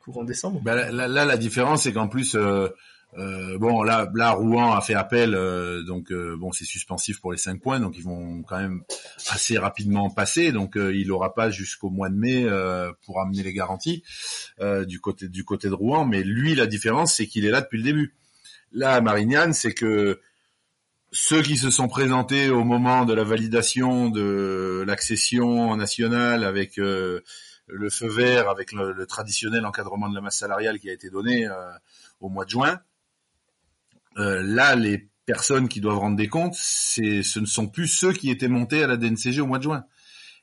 courant 0.00 0.24
décembre. 0.24 0.60
Bah, 0.62 0.90
là, 0.90 1.08
là, 1.08 1.24
la 1.24 1.36
différence, 1.36 1.82
c'est 1.82 1.92
qu'en 1.92 2.08
plus, 2.08 2.34
euh, 2.34 2.68
euh, 3.16 3.56
bon, 3.58 3.82
là, 3.82 4.10
là, 4.14 4.32
Rouen 4.32 4.72
a 4.74 4.80
fait 4.82 4.94
appel, 4.94 5.34
euh, 5.34 5.82
donc 5.82 6.12
euh, 6.12 6.36
bon, 6.36 6.52
c'est 6.52 6.66
suspensif 6.66 7.20
pour 7.20 7.32
les 7.32 7.38
5 7.38 7.60
points, 7.60 7.80
donc 7.80 7.96
ils 7.96 8.04
vont 8.04 8.42
quand 8.42 8.58
même 8.58 8.82
assez 9.30 9.56
rapidement 9.56 10.10
passer, 10.10 10.52
donc 10.52 10.74
il 10.76 11.08
n'aura 11.08 11.34
pas 11.34 11.50
jusqu'au 11.50 11.88
mois 11.90 12.10
de 12.10 12.16
mai 12.16 12.46
pour 13.04 13.20
amener 13.20 13.42
les 13.42 13.52
garanties 13.52 14.02
du 14.86 15.00
côté 15.00 15.28
du 15.28 15.44
côté 15.44 15.68
de 15.68 15.74
Rouen, 15.74 16.04
mais 16.04 16.22
lui, 16.22 16.54
la 16.54 16.66
différence, 16.66 17.14
c'est 17.14 17.26
qu'il 17.26 17.44
est 17.44 17.50
là 17.50 17.60
depuis 17.60 17.78
le 17.78 17.84
début. 17.84 18.14
Là, 18.72 19.00
Marignane, 19.00 19.54
c'est 19.54 19.72
que 19.72 20.20
ceux 21.10 21.42
qui 21.42 21.56
se 21.56 21.70
sont 21.70 21.88
présentés 21.88 22.50
au 22.50 22.64
moment 22.64 23.04
de 23.04 23.14
la 23.14 23.24
validation 23.24 24.10
de 24.10 24.84
l'accession 24.86 25.74
nationale 25.76 26.44
avec 26.44 26.76
le 26.76 27.22
feu 27.90 28.08
vert, 28.08 28.48
avec 28.48 28.72
le, 28.72 28.92
le, 28.92 29.06
traditionnel 29.06 29.64
encadrement 29.64 30.08
de 30.08 30.14
la 30.14 30.20
masse 30.20 30.38
salariale 30.38 30.78
qui 30.78 30.90
a 30.90 30.92
été 30.92 31.10
donné 31.10 31.48
au 32.20 32.28
mois 32.28 32.44
de 32.44 32.50
juin, 32.50 32.80
euh, 34.18 34.42
là, 34.42 34.74
les 34.74 35.08
personnes 35.26 35.68
qui 35.68 35.80
doivent 35.80 35.98
rendre 35.98 36.16
des 36.16 36.28
comptes, 36.28 36.54
ce 36.54 37.38
ne 37.38 37.46
sont 37.46 37.68
plus 37.68 37.86
ceux 37.86 38.12
qui 38.12 38.30
étaient 38.30 38.48
montés 38.48 38.82
à 38.82 38.86
la 38.86 38.96
DNCG 38.96 39.40
au 39.40 39.46
mois 39.46 39.58
de 39.58 39.64
juin. 39.64 39.84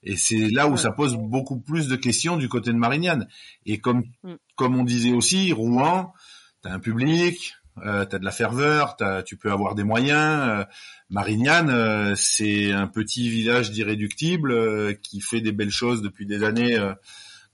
Et 0.04 0.15
c'est 0.15 0.49
là 0.49 0.67
où 0.67 0.78
ça 0.78 0.91
pose 0.91 1.15
beaucoup 1.17 1.60
plus 1.60 1.88
de 1.88 1.95
questions 1.95 2.38
du 2.38 2.47
côté 2.47 2.71
de 2.71 2.78
Marignane. 2.78 3.28
Et 3.65 3.80
comme 3.80 4.04
mm. 4.23 4.36
comme 4.56 4.75
on 4.78 4.84
disait 4.84 5.13
aussi, 5.13 5.51
Rouen, 5.51 6.13
t'as 6.62 6.71
un 6.71 6.80
public, 6.80 7.56
euh, 7.83 8.05
t'as 8.05 8.19
de 8.19 8.25
la 8.25 8.31
ferveur, 8.31 8.97
tu 9.25 9.38
peux 9.38 9.51
avoir 9.51 9.75
des 9.75 9.83
moyens. 9.83 10.49
Euh, 10.49 10.65
Marignane, 11.09 11.69
euh, 11.69 12.13
c'est 12.15 12.71
un 12.71 12.88
petit 12.88 13.29
village 13.29 13.71
d'irréductibles 13.71 14.97
qui 14.99 15.21
fait 15.21 15.41
des 15.41 15.51
belles 15.51 15.71
choses 15.71 16.01
depuis 16.01 16.25
des 16.25 16.43
années 16.43 16.79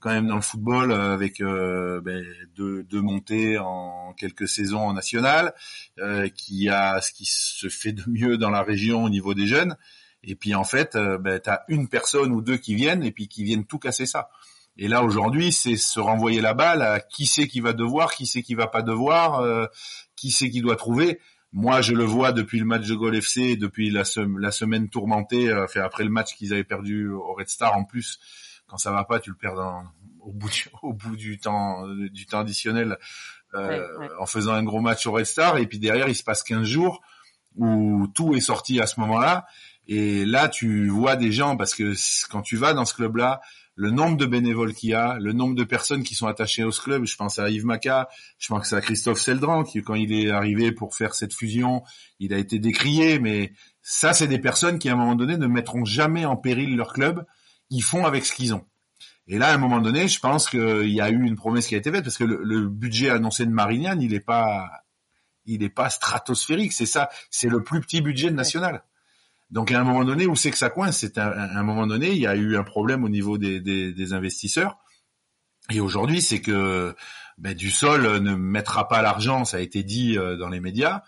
quand 0.02 0.10
même 0.10 0.26
dans 0.26 0.34
le 0.34 0.42
football 0.42 0.90
euh, 0.90 1.14
avec 1.14 1.40
euh, 1.40 2.00
ben, 2.00 2.24
deux, 2.56 3.00
montées 3.00 3.58
en 3.58 4.12
quelques 4.14 4.48
saisons 4.48 4.80
en 4.80 4.92
national, 4.92 5.54
euh, 6.00 6.28
qui 6.28 6.68
a 6.68 7.00
ce 7.00 7.12
qui 7.12 7.24
se 7.24 7.68
fait 7.68 7.92
de 7.92 8.02
mieux 8.08 8.36
dans 8.36 8.50
la 8.50 8.62
région 8.62 9.04
au 9.04 9.08
niveau 9.08 9.32
des 9.32 9.46
jeunes. 9.46 9.76
Et 10.24 10.34
puis 10.34 10.54
en 10.54 10.64
fait, 10.64 10.96
ben, 11.20 11.40
tu 11.40 11.50
as 11.50 11.64
une 11.68 11.88
personne 11.88 12.32
ou 12.32 12.42
deux 12.42 12.56
qui 12.56 12.74
viennent 12.74 13.02
et 13.02 13.10
puis 13.10 13.26
qui 13.26 13.42
viennent 13.42 13.64
tout 13.64 13.78
casser 13.78 14.06
ça. 14.06 14.28
Et 14.76 14.88
là 14.88 15.02
aujourd'hui, 15.02 15.52
c'est 15.52 15.76
se 15.76 16.00
renvoyer 16.00 16.40
la 16.40 16.54
balle 16.54 16.82
à 16.82 17.00
qui 17.00 17.26
c'est 17.26 17.46
qui 17.46 17.60
va 17.60 17.72
devoir, 17.72 18.14
qui 18.14 18.26
c'est 18.26 18.42
qui 18.42 18.54
va 18.54 18.66
pas 18.66 18.82
devoir, 18.82 19.68
qui 20.16 20.30
c'est 20.30 20.50
qui 20.50 20.62
doit 20.62 20.76
trouver. 20.76 21.20
Moi, 21.52 21.82
je 21.82 21.92
le 21.92 22.04
vois 22.04 22.32
depuis 22.32 22.58
le 22.58 22.64
match 22.64 22.86
de 22.86 22.94
Gol 22.94 23.14
FC, 23.14 23.56
depuis 23.56 23.90
la, 23.90 24.04
la 24.38 24.50
semaine 24.50 24.88
tourmentée, 24.88 25.54
fait 25.68 25.80
après 25.80 26.04
le 26.04 26.10
match 26.10 26.34
qu'ils 26.34 26.54
avaient 26.54 26.64
perdu 26.64 27.10
au 27.10 27.34
Red 27.34 27.50
Star 27.50 27.76
en 27.76 27.84
plus 27.84 28.18
quand 28.72 28.78
ça 28.78 28.90
va 28.90 29.04
pas, 29.04 29.20
tu 29.20 29.28
le 29.28 29.36
perds 29.36 29.84
au 30.20 30.32
bout 30.32 30.48
du, 30.48 30.64
au 30.82 30.94
bout 30.94 31.14
du 31.14 31.38
temps 31.38 31.86
du 31.86 32.24
temps 32.24 32.40
additionnel 32.40 32.96
euh, 33.54 33.86
en 34.18 34.24
faisant 34.24 34.54
un 34.54 34.62
gros 34.62 34.80
match 34.80 35.06
au 35.06 35.12
Red 35.12 35.26
Star. 35.26 35.58
Et 35.58 35.66
puis 35.66 35.78
derrière 35.78 36.08
il 36.08 36.14
se 36.14 36.24
passe 36.24 36.42
15 36.42 36.64
jours 36.64 37.02
où 37.56 38.06
tout 38.14 38.34
est 38.34 38.40
sorti 38.40 38.80
à 38.80 38.86
ce 38.86 38.98
moment-là. 39.00 39.44
Et 39.86 40.24
là 40.24 40.48
tu 40.48 40.88
vois 40.88 41.16
des 41.16 41.32
gens 41.32 41.58
parce 41.58 41.74
que 41.74 41.92
quand 42.30 42.40
tu 42.40 42.56
vas 42.56 42.72
dans 42.72 42.86
ce 42.86 42.94
club-là 42.94 43.42
le 43.74 43.90
nombre 43.90 44.16
de 44.16 44.26
bénévoles 44.26 44.74
qu'il 44.74 44.90
y 44.90 44.94
a, 44.94 45.18
le 45.18 45.32
nombre 45.32 45.54
de 45.54 45.64
personnes 45.64 46.02
qui 46.02 46.14
sont 46.14 46.26
attachées 46.26 46.64
au 46.64 46.70
club, 46.70 47.04
je 47.06 47.16
pense 47.16 47.38
à 47.38 47.48
Yves 47.48 47.64
Maca, 47.64 48.08
je 48.38 48.48
pense 48.48 48.72
à 48.72 48.80
Christophe 48.80 49.20
Seldran 49.20 49.64
qui 49.64 49.82
quand 49.82 49.94
il 49.94 50.12
est 50.12 50.30
arrivé 50.30 50.72
pour 50.72 50.94
faire 50.94 51.14
cette 51.14 51.32
fusion, 51.32 51.82
il 52.18 52.34
a 52.34 52.38
été 52.38 52.58
décrié 52.58 53.18
mais 53.18 53.52
ça 53.80 54.12
c'est 54.12 54.28
des 54.28 54.38
personnes 54.38 54.78
qui 54.78 54.88
à 54.88 54.92
un 54.92 54.96
moment 54.96 55.14
donné 55.14 55.36
ne 55.36 55.46
mettront 55.46 55.84
jamais 55.84 56.24
en 56.24 56.36
péril 56.36 56.76
leur 56.76 56.92
club 56.92 57.24
ils 57.72 57.82
font 57.82 58.04
avec 58.04 58.24
ce 58.24 58.32
qu'ils 58.32 58.54
ont. 58.54 58.64
Et 59.26 59.38
là, 59.38 59.48
à 59.48 59.54
un 59.54 59.58
moment 59.58 59.80
donné, 59.80 60.08
je 60.08 60.20
pense 60.20 60.48
qu'il 60.48 60.88
y 60.88 61.00
a 61.00 61.10
eu 61.10 61.22
une 61.22 61.36
promesse 61.36 61.66
qui 61.66 61.74
a 61.74 61.78
été 61.78 61.90
faite 61.90 62.04
parce 62.04 62.18
que 62.18 62.24
le, 62.24 62.68
budget 62.68 63.08
annoncé 63.08 63.46
de 63.46 63.50
Marignane, 63.50 64.02
il 64.02 64.10
n'est 64.10 64.20
pas, 64.20 64.68
il 65.46 65.60
n'est 65.60 65.70
pas 65.70 65.88
stratosphérique. 65.88 66.72
C'est 66.72 66.86
ça, 66.86 67.08
c'est 67.30 67.48
le 67.48 67.62
plus 67.62 67.80
petit 67.80 68.02
budget 68.02 68.30
national. 68.30 68.84
Donc 69.52 69.70
à 69.70 69.78
un 69.78 69.84
moment 69.84 70.04
donné, 70.04 70.26
où 70.26 70.34
c'est 70.34 70.50
que 70.50 70.56
ça 70.56 70.70
coince? 70.70 70.98
C'est 70.98 71.18
à, 71.18 71.30
un 71.30 71.62
moment 71.62 71.86
donné, 71.86 72.10
il 72.10 72.18
y 72.18 72.26
a 72.26 72.34
eu 72.34 72.56
un 72.56 72.64
problème 72.64 73.04
au 73.04 73.10
niveau 73.10 73.36
des, 73.36 73.60
des, 73.60 74.12
investisseurs. 74.14 74.78
Et 75.70 75.78
aujourd'hui, 75.78 76.22
c'est 76.22 76.40
que 76.40 76.96
ben, 77.36 77.54
du 77.54 77.70
sol 77.70 78.20
ne 78.20 78.34
mettra 78.34 78.88
pas 78.88 79.02
l'argent, 79.02 79.44
ça 79.44 79.58
a 79.58 79.60
été 79.60 79.82
dit 79.82 80.18
euh, 80.18 80.36
dans 80.36 80.48
les 80.48 80.60
médias. 80.60 81.02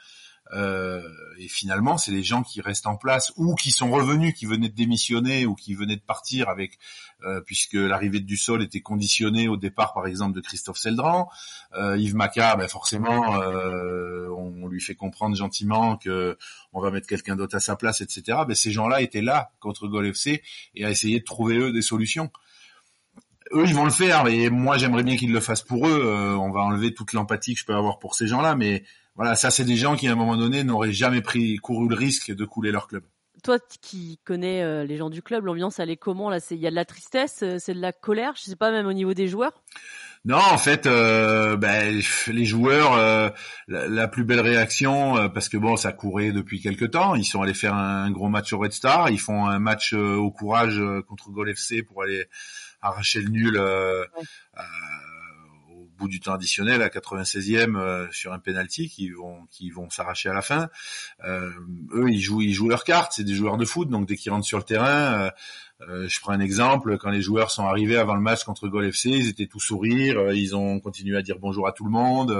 Euh, 0.52 1.02
et 1.38 1.48
finalement, 1.48 1.96
c'est 1.96 2.12
les 2.12 2.22
gens 2.22 2.42
qui 2.42 2.60
restent 2.60 2.86
en 2.86 2.96
place 2.96 3.32
ou 3.36 3.54
qui 3.54 3.70
sont 3.70 3.90
revenus, 3.90 4.34
qui 4.34 4.44
venaient 4.44 4.68
de 4.68 4.74
démissionner 4.74 5.46
ou 5.46 5.54
qui 5.54 5.74
venaient 5.74 5.96
de 5.96 6.02
partir 6.02 6.50
avec, 6.50 6.78
euh, 7.24 7.40
puisque 7.40 7.74
l'arrivée 7.74 8.20
du 8.20 8.36
sol 8.36 8.62
était 8.62 8.80
conditionnée 8.80 9.48
au 9.48 9.56
départ, 9.56 9.92
par 9.92 10.06
exemple, 10.06 10.34
de 10.34 10.40
Christophe 10.40 10.78
Seldran. 10.78 11.30
Euh, 11.74 11.96
Yves 11.96 12.14
Maca, 12.14 12.56
ben 12.56 12.68
forcément, 12.68 13.40
euh, 13.40 14.28
on, 14.36 14.68
lui 14.68 14.80
fait 14.80 14.94
comprendre 14.94 15.36
gentiment 15.36 15.96
que 15.96 16.36
on 16.72 16.80
va 16.80 16.90
mettre 16.90 17.06
quelqu'un 17.06 17.36
d'autre 17.36 17.56
à 17.56 17.60
sa 17.60 17.76
place, 17.76 18.00
etc. 18.00 18.38
Ben, 18.48 18.54
ces 18.54 18.70
gens-là 18.70 19.02
étaient 19.02 19.22
là 19.22 19.50
contre 19.60 19.88
Gol 19.88 20.06
FC 20.06 20.42
et 20.74 20.84
à 20.84 20.90
essayer 20.90 21.20
de 21.20 21.24
trouver 21.24 21.56
eux 21.58 21.72
des 21.72 21.82
solutions 21.82 22.30
eux 23.52 23.64
ils 23.66 23.74
vont 23.74 23.84
le 23.84 23.90
faire 23.90 24.26
et 24.26 24.48
moi 24.48 24.78
j'aimerais 24.78 25.02
bien 25.02 25.16
qu'ils 25.16 25.30
le 25.30 25.38
fassent 25.38 25.62
pour 25.62 25.86
eux 25.86 26.34
on 26.40 26.50
va 26.50 26.60
enlever 26.60 26.94
toute 26.94 27.12
l'empathie 27.12 27.52
que 27.52 27.60
je 27.60 27.66
peux 27.66 27.74
avoir 27.74 27.98
pour 27.98 28.14
ces 28.14 28.26
gens-là 28.26 28.56
mais 28.56 28.84
voilà, 29.16 29.36
ça 29.36 29.50
c'est 29.50 29.64
des 29.64 29.76
gens 29.76 29.96
qui 29.96 30.08
à 30.08 30.12
un 30.12 30.16
moment 30.16 30.36
donné 30.36 30.64
n'auraient 30.64 30.92
jamais 30.92 31.20
pris 31.20 31.56
couru 31.56 31.88
le 31.88 31.94
risque 31.94 32.34
de 32.34 32.44
couler 32.44 32.72
leur 32.72 32.88
club. 32.88 33.04
Toi 33.44 33.58
qui 33.82 34.18
connais 34.24 34.62
euh, 34.62 34.84
les 34.84 34.96
gens 34.96 35.10
du 35.10 35.20
club, 35.20 35.44
l'ambiance 35.44 35.78
elle 35.78 35.90
est 35.90 35.98
comment 35.98 36.30
là? 36.30 36.40
C'est 36.40 36.54
il 36.54 36.62
y 36.62 36.66
a 36.66 36.70
de 36.70 36.74
la 36.74 36.86
tristesse, 36.86 37.40
euh, 37.42 37.58
c'est 37.58 37.74
de 37.74 37.80
la 37.80 37.92
colère, 37.92 38.32
je 38.36 38.42
sais 38.42 38.56
pas 38.56 38.70
même 38.70 38.86
au 38.86 38.94
niveau 38.94 39.12
des 39.12 39.28
joueurs? 39.28 39.52
Non, 40.24 40.38
en 40.38 40.56
fait, 40.56 40.86
euh, 40.86 41.54
ben, 41.58 42.00
les 42.28 42.44
joueurs, 42.46 43.32
la, 43.68 44.08
plus 44.08 44.24
belle 44.24 44.40
réaction, 44.40 45.28
parce 45.28 45.50
que 45.50 45.58
bon, 45.58 45.76
ça 45.76 45.92
courait 45.92 46.32
depuis 46.32 46.62
quelques 46.62 46.92
temps. 46.92 47.14
Ils 47.14 47.26
sont 47.26 47.42
allés 47.42 47.52
faire 47.52 47.74
un, 47.74 48.10
gros 48.10 48.30
match 48.30 48.54
au 48.54 48.58
Red 48.58 48.72
Star. 48.72 49.10
Ils 49.10 49.20
font 49.20 49.44
un 49.44 49.58
match 49.58 49.92
au 49.92 50.30
courage 50.30 50.82
contre 51.06 51.30
Gol 51.30 51.50
FC 51.50 51.82
pour 51.82 52.04
aller 52.04 52.24
arracher 52.80 53.20
le 53.20 53.28
nul 53.28 53.60
bout 56.04 56.08
du 56.08 56.20
temps 56.20 56.34
additionnel 56.34 56.82
à 56.82 56.88
96e 56.88 57.76
euh, 57.76 58.06
sur 58.10 58.32
un 58.34 58.38
penalty 58.38 58.90
qui 58.90 59.08
vont 59.10 59.46
qui 59.50 59.70
vont 59.70 59.88
s'arracher 59.88 60.28
à 60.28 60.34
la 60.34 60.42
fin. 60.42 60.68
Euh, 61.24 61.50
eux, 61.92 62.10
ils 62.10 62.20
jouent 62.20 62.42
ils 62.42 62.52
jouent 62.52 62.68
leurs 62.68 62.84
cartes. 62.84 63.12
C'est 63.16 63.24
des 63.24 63.34
joueurs 63.34 63.56
de 63.56 63.64
foot, 63.64 63.88
donc 63.88 64.06
dès 64.06 64.16
qu'ils 64.16 64.30
rentrent 64.30 64.46
sur 64.46 64.58
le 64.58 64.64
terrain. 64.64 65.30
Euh, 65.80 66.08
je 66.08 66.20
prends 66.20 66.32
un 66.32 66.40
exemple, 66.40 66.98
quand 66.98 67.10
les 67.10 67.20
joueurs 67.20 67.50
sont 67.50 67.66
arrivés 67.66 67.96
avant 67.96 68.14
le 68.14 68.20
match 68.20 68.44
contre 68.44 68.68
Gol 68.68 68.86
FC, 68.86 69.10
ils 69.10 69.28
étaient 69.28 69.48
tous 69.48 69.60
sourires, 69.60 70.32
ils 70.32 70.54
ont 70.54 70.78
continué 70.78 71.16
à 71.16 71.22
dire 71.22 71.38
bonjour 71.40 71.66
à 71.66 71.72
tout 71.72 71.84
le 71.84 71.90
monde, 71.90 72.30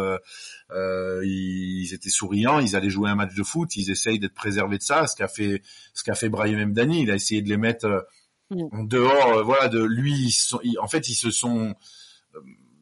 ils, 0.70 1.92
étaient 1.92 2.10
souriants, 2.10 2.60
ils 2.60 2.76
allaient 2.76 2.88
jouer 2.88 3.10
un 3.10 3.16
match 3.16 3.34
de 3.34 3.42
foot, 3.42 3.76
ils 3.76 3.90
essayent 3.90 4.20
d'être 4.20 4.34
préservés 4.34 4.78
de 4.78 4.82
ça, 4.82 5.08
ce 5.08 5.16
qu'a 5.16 5.28
fait 5.28 5.62
ce 5.94 6.04
qu'a 6.04 6.14
fait 6.14 6.28
Brahim 6.28 6.70
Mdani, 6.70 7.02
il 7.02 7.10
a 7.10 7.16
essayé 7.16 7.42
de 7.42 7.48
les 7.48 7.56
mettre 7.56 8.06
en 8.50 8.84
dehors, 8.84 9.44
voilà, 9.44 9.68
de 9.68 9.82
lui, 9.82 10.34
en 10.80 10.86
fait, 10.86 11.08
ils 11.08 11.16
se 11.16 11.32
sont 11.32 11.74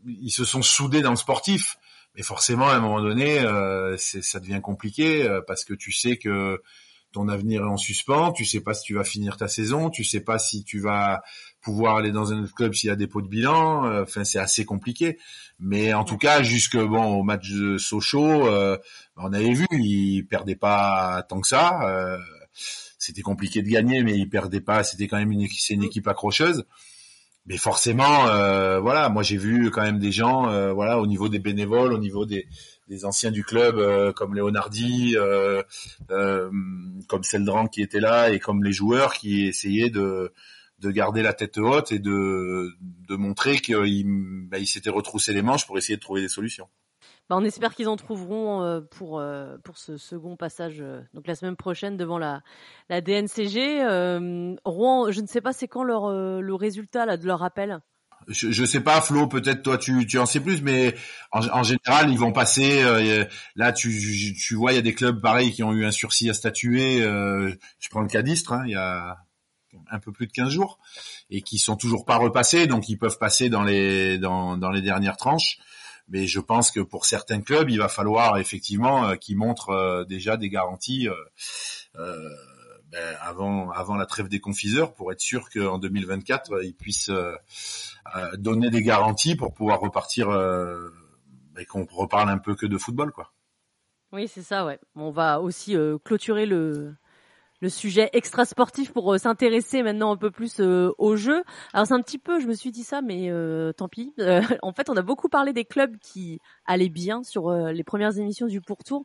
ils 0.07 0.31
se 0.31 0.45
sont 0.45 0.63
soudés 0.63 1.03
dans 1.03 1.11
le 1.11 1.17
sportif. 1.17 1.77
mais 2.17 2.23
forcément 2.23 2.69
à 2.69 2.75
un 2.75 2.81
moment 2.81 3.03
donné, 3.03 3.41
euh, 3.41 3.97
ça 3.97 4.41
devient 4.41 4.61
compliqué 4.63 5.25
euh, 5.29 5.41
parce 5.47 5.65
que 5.65 5.75
tu 5.75 5.93
sais 5.93 6.17
que 6.17 6.61
ton 7.13 7.29
avenir 7.29 7.63
est 7.63 7.69
en 7.69 7.77
suspens, 7.77 8.33
tu 8.33 8.45
sais 8.45 8.61
pas 8.61 8.75
si 8.75 8.85
tu 8.85 8.95
vas 8.95 9.05
finir 9.05 9.37
ta 9.37 9.47
saison, 9.47 9.91
tu 9.91 10.03
sais 10.03 10.21
pas 10.21 10.39
si 10.39 10.65
tu 10.65 10.81
vas 10.81 11.23
pouvoir 11.61 11.97
aller 11.97 12.11
dans 12.11 12.33
un 12.33 12.43
autre 12.43 12.55
club 12.55 12.75
s'il 12.75 12.89
y 12.89 12.91
a 12.91 12.97
des 12.97 13.07
pots 13.07 13.23
de 13.23 13.29
bilan. 13.29 13.87
Euh, 13.87 14.03
enfin, 14.03 14.25
c'est 14.25 14.39
assez 14.39 14.65
compliqué. 14.65 15.19
Mais 15.61 15.95
en 15.95 16.05
tout 16.05 16.19
cas, 16.19 16.43
jusque 16.43 16.77
bon 16.77 17.05
au 17.05 17.23
match 17.23 17.49
de 17.51 17.79
Sochaux, 17.79 18.49
euh, 18.49 18.77
on 19.17 19.33
avait 19.33 19.53
vu, 19.53 19.67
il 19.71 20.25
perdait 20.25 20.57
pas 20.57 21.23
tant 21.29 21.41
que 21.41 21.47
ça. 21.47 21.83
Euh, 21.89 22.19
c'était 22.99 23.23
compliqué 23.23 23.63
de 23.63 23.69
gagner, 23.69 24.03
mais 24.03 24.17
il 24.17 24.29
perdait 24.29 24.61
pas. 24.61 24.83
C'était 24.83 25.07
quand 25.07 25.19
même 25.19 25.33
une, 25.33 25.47
c'est 25.57 25.75
une 25.75 25.85
équipe 25.85 26.09
accrocheuse. 26.09 26.65
Mais 27.47 27.57
forcément, 27.57 28.25
voilà, 28.81 29.09
moi 29.09 29.23
j'ai 29.23 29.37
vu 29.37 29.71
quand 29.71 29.83
même 29.83 29.99
des 29.99 30.13
gens, 30.13 30.73
voilà, 30.73 31.01
au 31.01 31.07
niveau 31.07 31.29
des 31.29 31.41
bénévoles, 31.41 31.93
au 31.93 31.99
niveau 31.99 32.25
des, 32.25 32.47
anciens 33.05 33.31
du 33.31 33.43
club 33.43 33.77
comme 34.15 34.37
euh, 34.39 35.63
euh, 36.11 36.51
comme 37.09 37.23
Seldran 37.23 37.67
qui 37.67 37.83
était 37.83 38.01
là 38.01 38.31
et 38.31 38.39
comme 38.39 38.63
les 38.63 38.73
joueurs 38.73 39.15
qui 39.15 39.47
essayaient 39.47 39.91
de 39.91 40.33
de 40.79 40.91
garder 40.91 41.23
la 41.23 41.33
tête 41.33 41.59
haute 41.59 41.93
et 41.93 42.01
de, 42.01 42.71
de 42.81 43.15
montrer 43.15 43.59
qu'il 43.59 44.05
bah, 44.49 44.59
il 44.59 44.67
s'était 44.67 44.91
retroussé 44.91 45.33
les 45.33 45.43
manches 45.43 45.65
pour 45.67 45.79
essayer 45.79 45.97
de 45.97 46.01
trouver 46.01 46.23
des 46.23 46.29
solutions. 46.29 46.69
Bah, 47.29 47.37
on 47.39 47.45
espère 47.45 47.75
qu'ils 47.75 47.89
en 47.89 47.97
trouveront 47.97 48.63
euh, 48.63 48.81
pour 48.81 49.19
euh, 49.19 49.57
pour 49.65 49.79
ce 49.79 49.97
second 49.97 50.37
passage 50.37 50.81
euh, 50.81 51.01
donc 51.15 51.27
la 51.27 51.35
semaine 51.35 51.57
prochaine 51.57 51.97
devant 51.97 52.19
la 52.19 52.43
la 52.89 53.01
DNCG. 53.01 53.83
Rouen, 54.65 55.11
je 55.11 55.21
ne 55.21 55.27
sais 55.27 55.41
pas 55.41 55.53
c'est 55.53 55.69
quand 55.69 55.85
leur 55.85 56.11
le 56.11 56.55
résultat 56.55 57.07
là 57.07 57.17
de 57.17 57.27
leur 57.27 57.43
appel. 57.43 57.81
Je, 58.29 58.53
je 58.53 58.65
sais 58.65 58.81
pas 58.81 59.01
Flo, 59.01 59.27
peut-être 59.27 59.63
toi 59.63 59.79
tu, 59.79 60.07
tu 60.07 60.19
en 60.19 60.27
sais 60.27 60.41
plus, 60.41 60.63
mais 60.63 60.95
en, 61.33 61.63
général 61.63 62.11
ils 62.11 62.19
vont 62.19 62.33
passer. 62.33 62.83
là 63.57 63.73
tu, 63.73 64.35
tu 64.35 64.55
vois 64.55 64.73
il 64.73 64.77
y 64.77 64.79
a 64.79 64.83
des 64.83 64.95
clubs 64.95 65.21
pareils 65.21 65.53
qui 65.53 65.63
ont 65.63 65.73
eu 65.73 65.85
un 65.85 65.91
sursis 65.91 66.29
à 66.31 66.35
statuer. 66.35 66.99
je 67.01 67.89
prends 67.91 68.03
le 68.03 68.09
cas 68.09 68.23
d'Istres, 68.23 68.53
hein, 68.53 68.63
il 68.67 68.73
y 68.73 68.77
a 68.77 69.17
un 69.91 69.99
peu 69.99 70.13
plus 70.13 70.27
de 70.27 70.33
15 70.33 70.51
jours 70.51 70.79
et 71.31 71.43
qui 71.43 71.59
sont 71.59 71.77
toujours 71.77 72.05
pas 72.05 72.17
repassés, 72.17 72.67
donc 72.67 72.89
ils 72.89 72.99
peuvent 72.99 73.19
passer 73.19 73.49
dans 73.49 73.63
les 73.63 74.19
dans, 74.19 74.57
dans 74.57 74.71
les 74.71 74.83
dernières 74.83 75.17
tranches. 75.17 75.59
Mais 76.09 76.27
je 76.27 76.41
pense 76.41 76.71
que 76.71 76.81
pour 76.81 77.05
certains 77.05 77.41
clubs, 77.41 77.71
il 77.71 77.79
va 77.79 77.89
falloir 77.89 78.39
effectivement 78.39 79.07
euh, 79.07 79.15
qu'ils 79.17 79.37
montrent 79.37 79.71
euh, 79.71 80.05
déjà 80.05 80.37
des 80.37 80.49
garanties 80.49 81.09
euh, 81.97 82.29
ben, 82.91 83.17
avant 83.21 83.71
avant 83.71 83.97
la 83.97 84.07
trêve 84.07 84.29
des 84.29 84.41
confiseurs 84.41 84.95
pour 84.95 85.13
être 85.13 85.21
sûr 85.21 85.49
qu'en 85.51 85.79
2024 85.79 86.63
ils 86.63 86.75
puissent 86.75 87.11
donner 88.35 88.69
des 88.69 88.83
garanties 88.83 89.35
pour 89.35 89.55
pouvoir 89.55 89.81
repartir 89.81 90.29
et 91.59 91.65
qu'on 91.65 91.87
reparle 91.87 92.29
un 92.29 92.39
peu 92.39 92.55
que 92.55 92.67
de 92.67 92.77
football 92.77 93.13
quoi. 93.13 93.33
Oui, 94.13 94.29
c'est 94.29 94.43
ça, 94.43 94.67
ouais. 94.67 94.79
On 94.95 95.11
va 95.11 95.41
aussi 95.41 95.75
clôturer 96.05 96.45
le, 96.45 96.95
le 97.63 97.69
sujet 97.69 98.11
extra 98.13 98.45
sportif 98.45 98.93
pour 98.93 99.15
euh, 99.15 99.19
s'intéresser 99.19 99.85
maintenant 99.85 100.11
un 100.11 100.17
peu 100.17 100.33
plus 100.33 100.59
euh, 100.59 100.91
au 100.99 101.15
jeu. 101.15 101.45
Alors 101.73 101.87
c'est 101.87 101.95
un 101.95 102.03
petit 102.03 102.19
peu, 102.19 102.41
je 102.41 102.49
me 102.49 102.55
suis 102.55 102.73
dit 102.73 102.83
ça, 102.83 103.03
mais 103.03 103.31
euh, 103.31 103.73
tant 103.73 103.89
pis. 103.89 104.13
en 104.63 104.73
fait, 104.73 104.91
on 104.91 104.97
a 104.97 105.03
beaucoup 105.03 105.29
parlé 105.29 105.53
des 105.53 105.65
clubs 105.65 105.97
qui 105.99 106.41
allaient 106.67 106.89
bien 106.89 107.23
sur 107.23 107.53
les 107.53 107.85
premières 107.85 108.19
émissions 108.19 108.49
du 108.49 108.61
pourtour. 108.61 109.05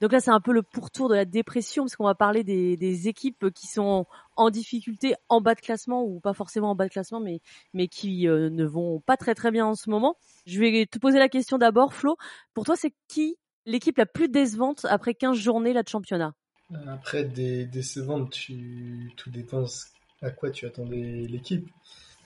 Donc 0.00 0.12
là, 0.12 0.20
c'est 0.20 0.30
un 0.30 0.40
peu 0.40 0.52
le 0.52 0.62
pourtour 0.62 1.08
de 1.08 1.16
la 1.16 1.24
dépression 1.24 1.84
parce 1.84 1.96
qu'on 1.96 2.04
va 2.04 2.14
parler 2.14 2.44
des, 2.44 2.76
des, 2.76 3.08
équipes 3.08 3.50
qui 3.52 3.66
sont 3.66 4.06
en 4.36 4.50
difficulté 4.50 5.14
en 5.28 5.40
bas 5.40 5.54
de 5.54 5.60
classement 5.60 6.04
ou 6.04 6.20
pas 6.20 6.32
forcément 6.32 6.70
en 6.70 6.74
bas 6.76 6.84
de 6.84 6.92
classement, 6.92 7.18
mais 7.18 7.40
mais 7.74 7.88
qui 7.88 8.26
ne 8.26 8.64
vont 8.64 9.00
pas 9.00 9.16
très 9.16 9.34
très 9.34 9.50
bien 9.50 9.66
en 9.66 9.74
ce 9.74 9.90
moment. 9.90 10.16
Je 10.46 10.60
vais 10.60 10.86
te 10.86 10.98
poser 10.98 11.18
la 11.18 11.28
question 11.28 11.58
d'abord, 11.58 11.92
Flo. 11.92 12.16
Pour 12.54 12.64
toi, 12.64 12.76
c'est 12.76 12.94
qui 13.08 13.36
l'équipe 13.64 13.98
la 13.98 14.06
plus 14.06 14.28
décevante 14.28 14.86
après 14.88 15.14
15 15.14 15.36
journées 15.36 15.72
là 15.72 15.82
de 15.82 15.88
championnat? 15.88 16.34
Après, 16.86 17.24
des 17.24 17.64
décevantes, 17.66 18.30
tu... 18.30 19.12
tout 19.16 19.30
dépend 19.30 19.66
à 20.22 20.30
quoi 20.30 20.50
tu 20.50 20.66
attendais 20.66 21.26
l'équipe. 21.28 21.68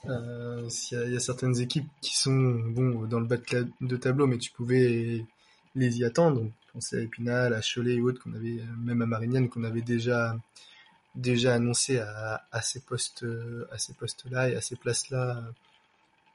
Euh, 0.06 0.68
il 0.92 1.12
y, 1.12 1.16
a 1.16 1.20
certaines 1.20 1.60
équipes 1.60 1.88
qui 2.00 2.16
sont 2.16 2.32
bon 2.32 3.06
dans 3.06 3.20
le 3.20 3.26
bas 3.26 3.36
de, 3.36 3.96
tableau, 3.96 4.26
mais 4.26 4.38
tu 4.38 4.50
pouvais 4.50 5.26
les 5.74 5.98
y 5.98 6.04
attendre. 6.04 6.40
Donc, 6.40 6.52
pensez 6.72 6.98
à 6.98 7.00
Épinal, 7.02 7.52
à 7.52 7.60
Cholet 7.60 7.96
et 7.96 8.00
autres, 8.00 8.22
qu'on 8.22 8.32
avait, 8.32 8.62
même 8.78 9.02
à 9.02 9.06
Marignane, 9.06 9.48
qu'on 9.48 9.64
avait 9.64 9.82
déjà 9.82 10.38
déjà 11.16 11.54
annoncé 11.54 11.98
à, 11.98 12.46
à 12.52 12.62
ces 12.62 12.80
postes 12.80 13.26
à 13.72 13.78
ces 13.78 13.94
postes-là 13.94 14.50
et 14.50 14.54
à 14.56 14.60
ces 14.60 14.76
places-là 14.76 15.42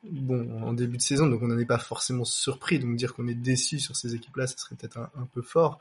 bon 0.03 0.61
en 0.63 0.73
début 0.73 0.97
de 0.97 1.01
saison 1.01 1.27
donc 1.27 1.41
on 1.41 1.47
n'en 1.47 1.57
est 1.57 1.65
pas 1.65 1.77
forcément 1.77 2.25
surpris 2.25 2.79
donc 2.79 2.95
dire 2.95 3.13
qu'on 3.13 3.27
est 3.27 3.35
déçu 3.35 3.79
sur 3.79 3.95
ces 3.95 4.15
équipes-là 4.15 4.47
ça 4.47 4.57
serait 4.57 4.75
peut-être 4.75 4.97
un, 4.97 5.27
peu 5.33 5.41
fort 5.41 5.79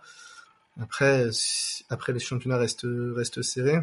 après, 0.80 1.28
après 1.88 2.12
les 2.12 2.18
championnats 2.18 2.58
restent, 2.58 2.86
restent 2.86 3.42
serrés. 3.42 3.80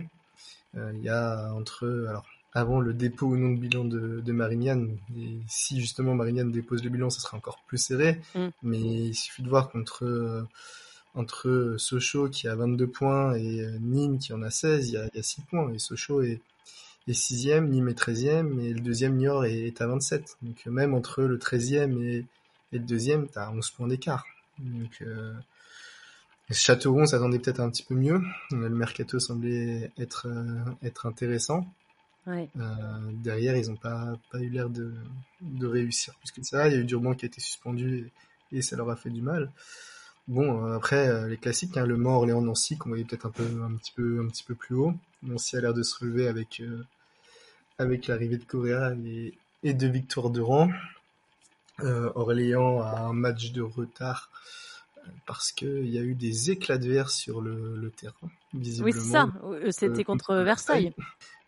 Euh, 0.77 0.91
il 0.95 1.03
y 1.03 1.09
a 1.09 1.53
entre, 1.53 2.05
alors, 2.09 2.25
avant 2.53 2.79
le 2.79 2.93
dépôt 2.93 3.27
ou 3.27 3.37
non 3.37 3.51
de 3.51 3.59
bilan 3.59 3.85
de, 3.85 4.21
de 4.21 4.31
Marignane, 4.31 4.97
et 5.17 5.37
si 5.47 5.79
justement 5.79 6.15
Marignane 6.15 6.51
dépose 6.51 6.83
le 6.83 6.89
bilan, 6.89 7.09
ça 7.09 7.21
sera 7.21 7.37
encore 7.37 7.59
plus 7.67 7.77
serré. 7.77 8.21
Mm. 8.35 8.47
Mais 8.63 8.79
il 8.79 9.15
suffit 9.15 9.43
de 9.43 9.49
voir 9.49 9.69
qu'entre 9.69 10.47
entre 11.13 11.75
Sochaux 11.77 12.29
qui 12.29 12.47
a 12.47 12.55
22 12.55 12.87
points 12.87 13.35
et 13.35 13.61
euh, 13.61 13.77
Nîmes 13.79 14.19
qui 14.19 14.33
en 14.33 14.41
a 14.41 14.49
16, 14.49 14.89
il 14.89 14.93
y 14.93 14.97
a, 14.97 15.07
il 15.13 15.17
y 15.17 15.19
a 15.19 15.23
6 15.23 15.41
points. 15.41 15.71
Et 15.73 15.79
Sochaux 15.79 16.21
est, 16.21 16.41
est 17.07 17.11
6e, 17.11 17.67
Nîmes 17.67 17.89
est 17.89 17.99
13e, 17.99 18.59
et 18.61 18.73
le 18.73 18.79
deuxième 18.79 19.17
Niort 19.17 19.45
est, 19.45 19.67
est 19.67 19.81
à 19.81 19.87
27. 19.87 20.37
Donc 20.41 20.65
même 20.65 20.93
entre 20.93 21.23
le 21.23 21.37
13e 21.37 22.01
et, 22.01 22.25
et 22.71 22.79
le 22.79 22.85
deuxième, 22.85 23.27
tu 23.27 23.37
as 23.37 23.51
11 23.51 23.69
points 23.71 23.87
d'écart. 23.87 24.25
Donc 24.59 25.01
euh, 25.01 25.33
Châteauroux 26.51 27.05
s'attendait 27.05 27.39
peut-être 27.39 27.59
un 27.59 27.69
petit 27.69 27.83
peu 27.83 27.95
mieux. 27.95 28.21
Le 28.51 28.69
mercato 28.69 29.19
semblait 29.19 29.91
être, 29.97 30.27
euh, 30.27 30.63
être 30.83 31.05
intéressant. 31.05 31.65
Euh, 32.27 32.45
derrière, 33.23 33.55
ils 33.55 33.69
n'ont 33.69 33.77
pas, 33.77 34.13
pas 34.31 34.39
eu 34.39 34.49
l'air 34.49 34.69
de, 34.69 34.93
de 35.41 35.67
réussir 35.67 36.13
plus 36.15 36.31
que 36.31 36.43
ça. 36.43 36.67
Il 36.67 36.73
y 36.73 36.77
a 36.77 36.79
eu 36.79 36.85
Durban 36.85 37.13
qui 37.13 37.25
a 37.25 37.27
été 37.27 37.41
suspendu 37.41 38.11
et, 38.51 38.61
ça 38.61 38.75
leur 38.75 38.89
a 38.89 38.95
fait 38.95 39.09
du 39.09 39.21
mal. 39.21 39.51
Bon, 40.27 40.65
euh, 40.65 40.75
après, 40.75 41.29
les 41.29 41.37
classiques, 41.37 41.77
hein, 41.77 41.85
le 41.85 41.97
Mans, 41.97 42.17
Orléans, 42.17 42.41
Nancy, 42.41 42.77
qu'on 42.77 42.89
voyait 42.89 43.05
peut-être 43.05 43.25
un, 43.25 43.31
peu, 43.31 43.43
un, 43.63 43.75
petit 43.75 43.91
peu, 43.95 44.21
un 44.23 44.27
petit 44.29 44.43
peu 44.43 44.55
plus 44.55 44.75
haut. 44.75 44.93
Nancy 45.23 45.57
a 45.57 45.61
l'air 45.61 45.73
de 45.73 45.83
se 45.83 45.99
relever 45.99 46.27
avec, 46.27 46.61
avec 47.79 48.07
l'arrivée 48.07 48.37
de 48.37 48.43
Correa 48.43 48.93
et, 49.05 49.33
et 49.63 49.73
de 49.73 49.87
Victor 49.87 50.29
Durand. 50.29 50.69
Orléans 51.79 52.81
a 52.81 52.99
un 52.99 53.13
match 53.13 53.51
de 53.51 53.61
retard 53.61 54.29
parce 55.25 55.51
qu'il 55.51 55.89
y 55.89 55.97
a 55.97 56.01
eu 56.01 56.15
des 56.15 56.51
éclats 56.51 56.77
de 56.77 56.89
verre 56.89 57.09
sur 57.09 57.41
le, 57.41 57.75
le 57.75 57.91
terrain, 57.91 58.13
visiblement. 58.53 58.95
Oui, 58.95 59.01
c'est 59.01 59.11
ça, 59.11 59.29
euh, 59.43 59.71
c'était 59.71 60.03
contre 60.03 60.35
Versailles. 60.35 60.93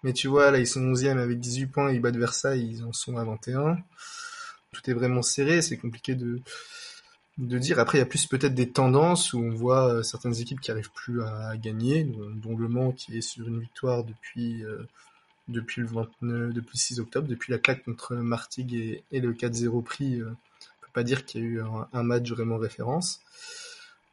Mais 0.04 0.14
tu 0.14 0.28
vois, 0.28 0.52
là, 0.52 0.60
ils 0.60 0.68
sont 0.68 0.82
11e 0.82 1.18
avec 1.18 1.40
18 1.40 1.68
points, 1.68 1.92
ils 1.92 2.02
battent 2.02 2.18
Versailles, 2.18 2.68
ils 2.70 2.84
en 2.84 2.94
sont 2.94 3.18
à 3.18 3.24
21. 3.24 3.78
Tout 4.72 4.90
est 4.90 4.94
vraiment 4.94 5.22
serré, 5.22 5.62
c'est 5.62 5.78
compliqué 5.78 6.16
de, 6.16 6.42
de 7.38 7.58
dire. 7.58 7.80
Après, 7.80 7.98
il 7.98 8.02
y 8.02 8.04
a 8.04 8.08
plus 8.08 8.26
peut-être 8.26 8.54
des 8.54 8.70
tendances 8.70 9.34
où 9.34 9.40
on 9.40 9.50
voit 9.50 9.88
euh, 9.88 10.04
certaines 10.04 10.40
équipes 10.40 10.60
qui 10.60 10.72
arrivent 10.72 10.92
plus 10.92 11.22
à, 11.22 11.56
gagner, 11.58 12.04
dont 12.04 12.58
Le 12.58 12.68
Mans 12.68 12.92
qui 12.92 13.18
est 13.18 13.22
sur 13.22 13.48
une 13.48 13.60
victoire 13.60 14.04
depuis, 14.04 14.64
euh, 14.66 14.88
depuis 15.48 15.82
le 15.82 15.88
29, 15.88 16.54
depuis 16.54 16.78
6 16.78 17.00
octobre, 17.00 17.28
depuis 17.28 17.52
la 17.52 17.60
claque 17.60 17.84
contre 17.84 18.16
Martigues 18.16 18.74
et, 18.74 19.04
et 19.12 19.22
le 19.22 19.34
4-0 19.34 19.84
pris 19.84 20.22
pas 20.94 21.04
dire 21.04 21.26
qu'il 21.26 21.42
y 21.42 21.44
a 21.44 21.48
eu 21.48 21.62
un, 21.94 22.04
match 22.04 22.30
vraiment 22.30 22.58
référence. 22.58 23.22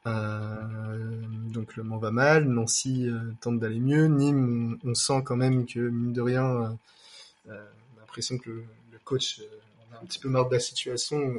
Euh, 0.07 1.21
donc 1.53 1.77
le 1.77 1.83
Mans 1.83 1.99
va 1.99 2.11
mal, 2.11 2.45
Nancy 2.45 3.07
euh, 3.07 3.21
tente 3.43 3.59
d'aller 3.59 3.81
mieux, 3.81 4.07
Nîmes 4.07 4.79
on, 4.83 4.95
sent 4.95 5.23
quand 5.25 5.37
même 5.37 5.67
que 5.67 5.79
mine 5.79 6.15
de 6.15 6.23
rien, 6.23 6.47
euh, 6.47 6.69
on 7.47 7.51
a 7.53 8.01
l'impression 8.01 8.39
que 8.39 8.49
le, 8.51 8.65
coach 9.05 9.43
on 9.91 9.95
a 9.95 10.01
un 10.01 10.07
petit 10.07 10.19
peu 10.19 10.31
marre 10.31 10.49
de 10.49 10.55
la 10.55 10.61
situation. 10.61 11.35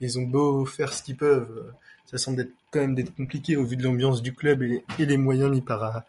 ils 0.00 0.18
ont 0.18 0.22
beau 0.22 0.66
faire 0.66 0.92
ce 0.92 1.02
qu'ils 1.04 1.16
peuvent, 1.16 1.72
ça 2.06 2.18
semble 2.18 2.40
être, 2.40 2.52
quand 2.72 2.80
même 2.80 2.96
d'être 2.96 3.14
compliqué 3.14 3.56
au 3.56 3.64
vu 3.64 3.76
de 3.76 3.84
l'ambiance 3.84 4.20
du 4.20 4.34
club 4.34 4.62
et, 4.62 4.82
les 4.98 5.16
moyens 5.16 5.50
mis 5.50 5.60
par 5.60 6.02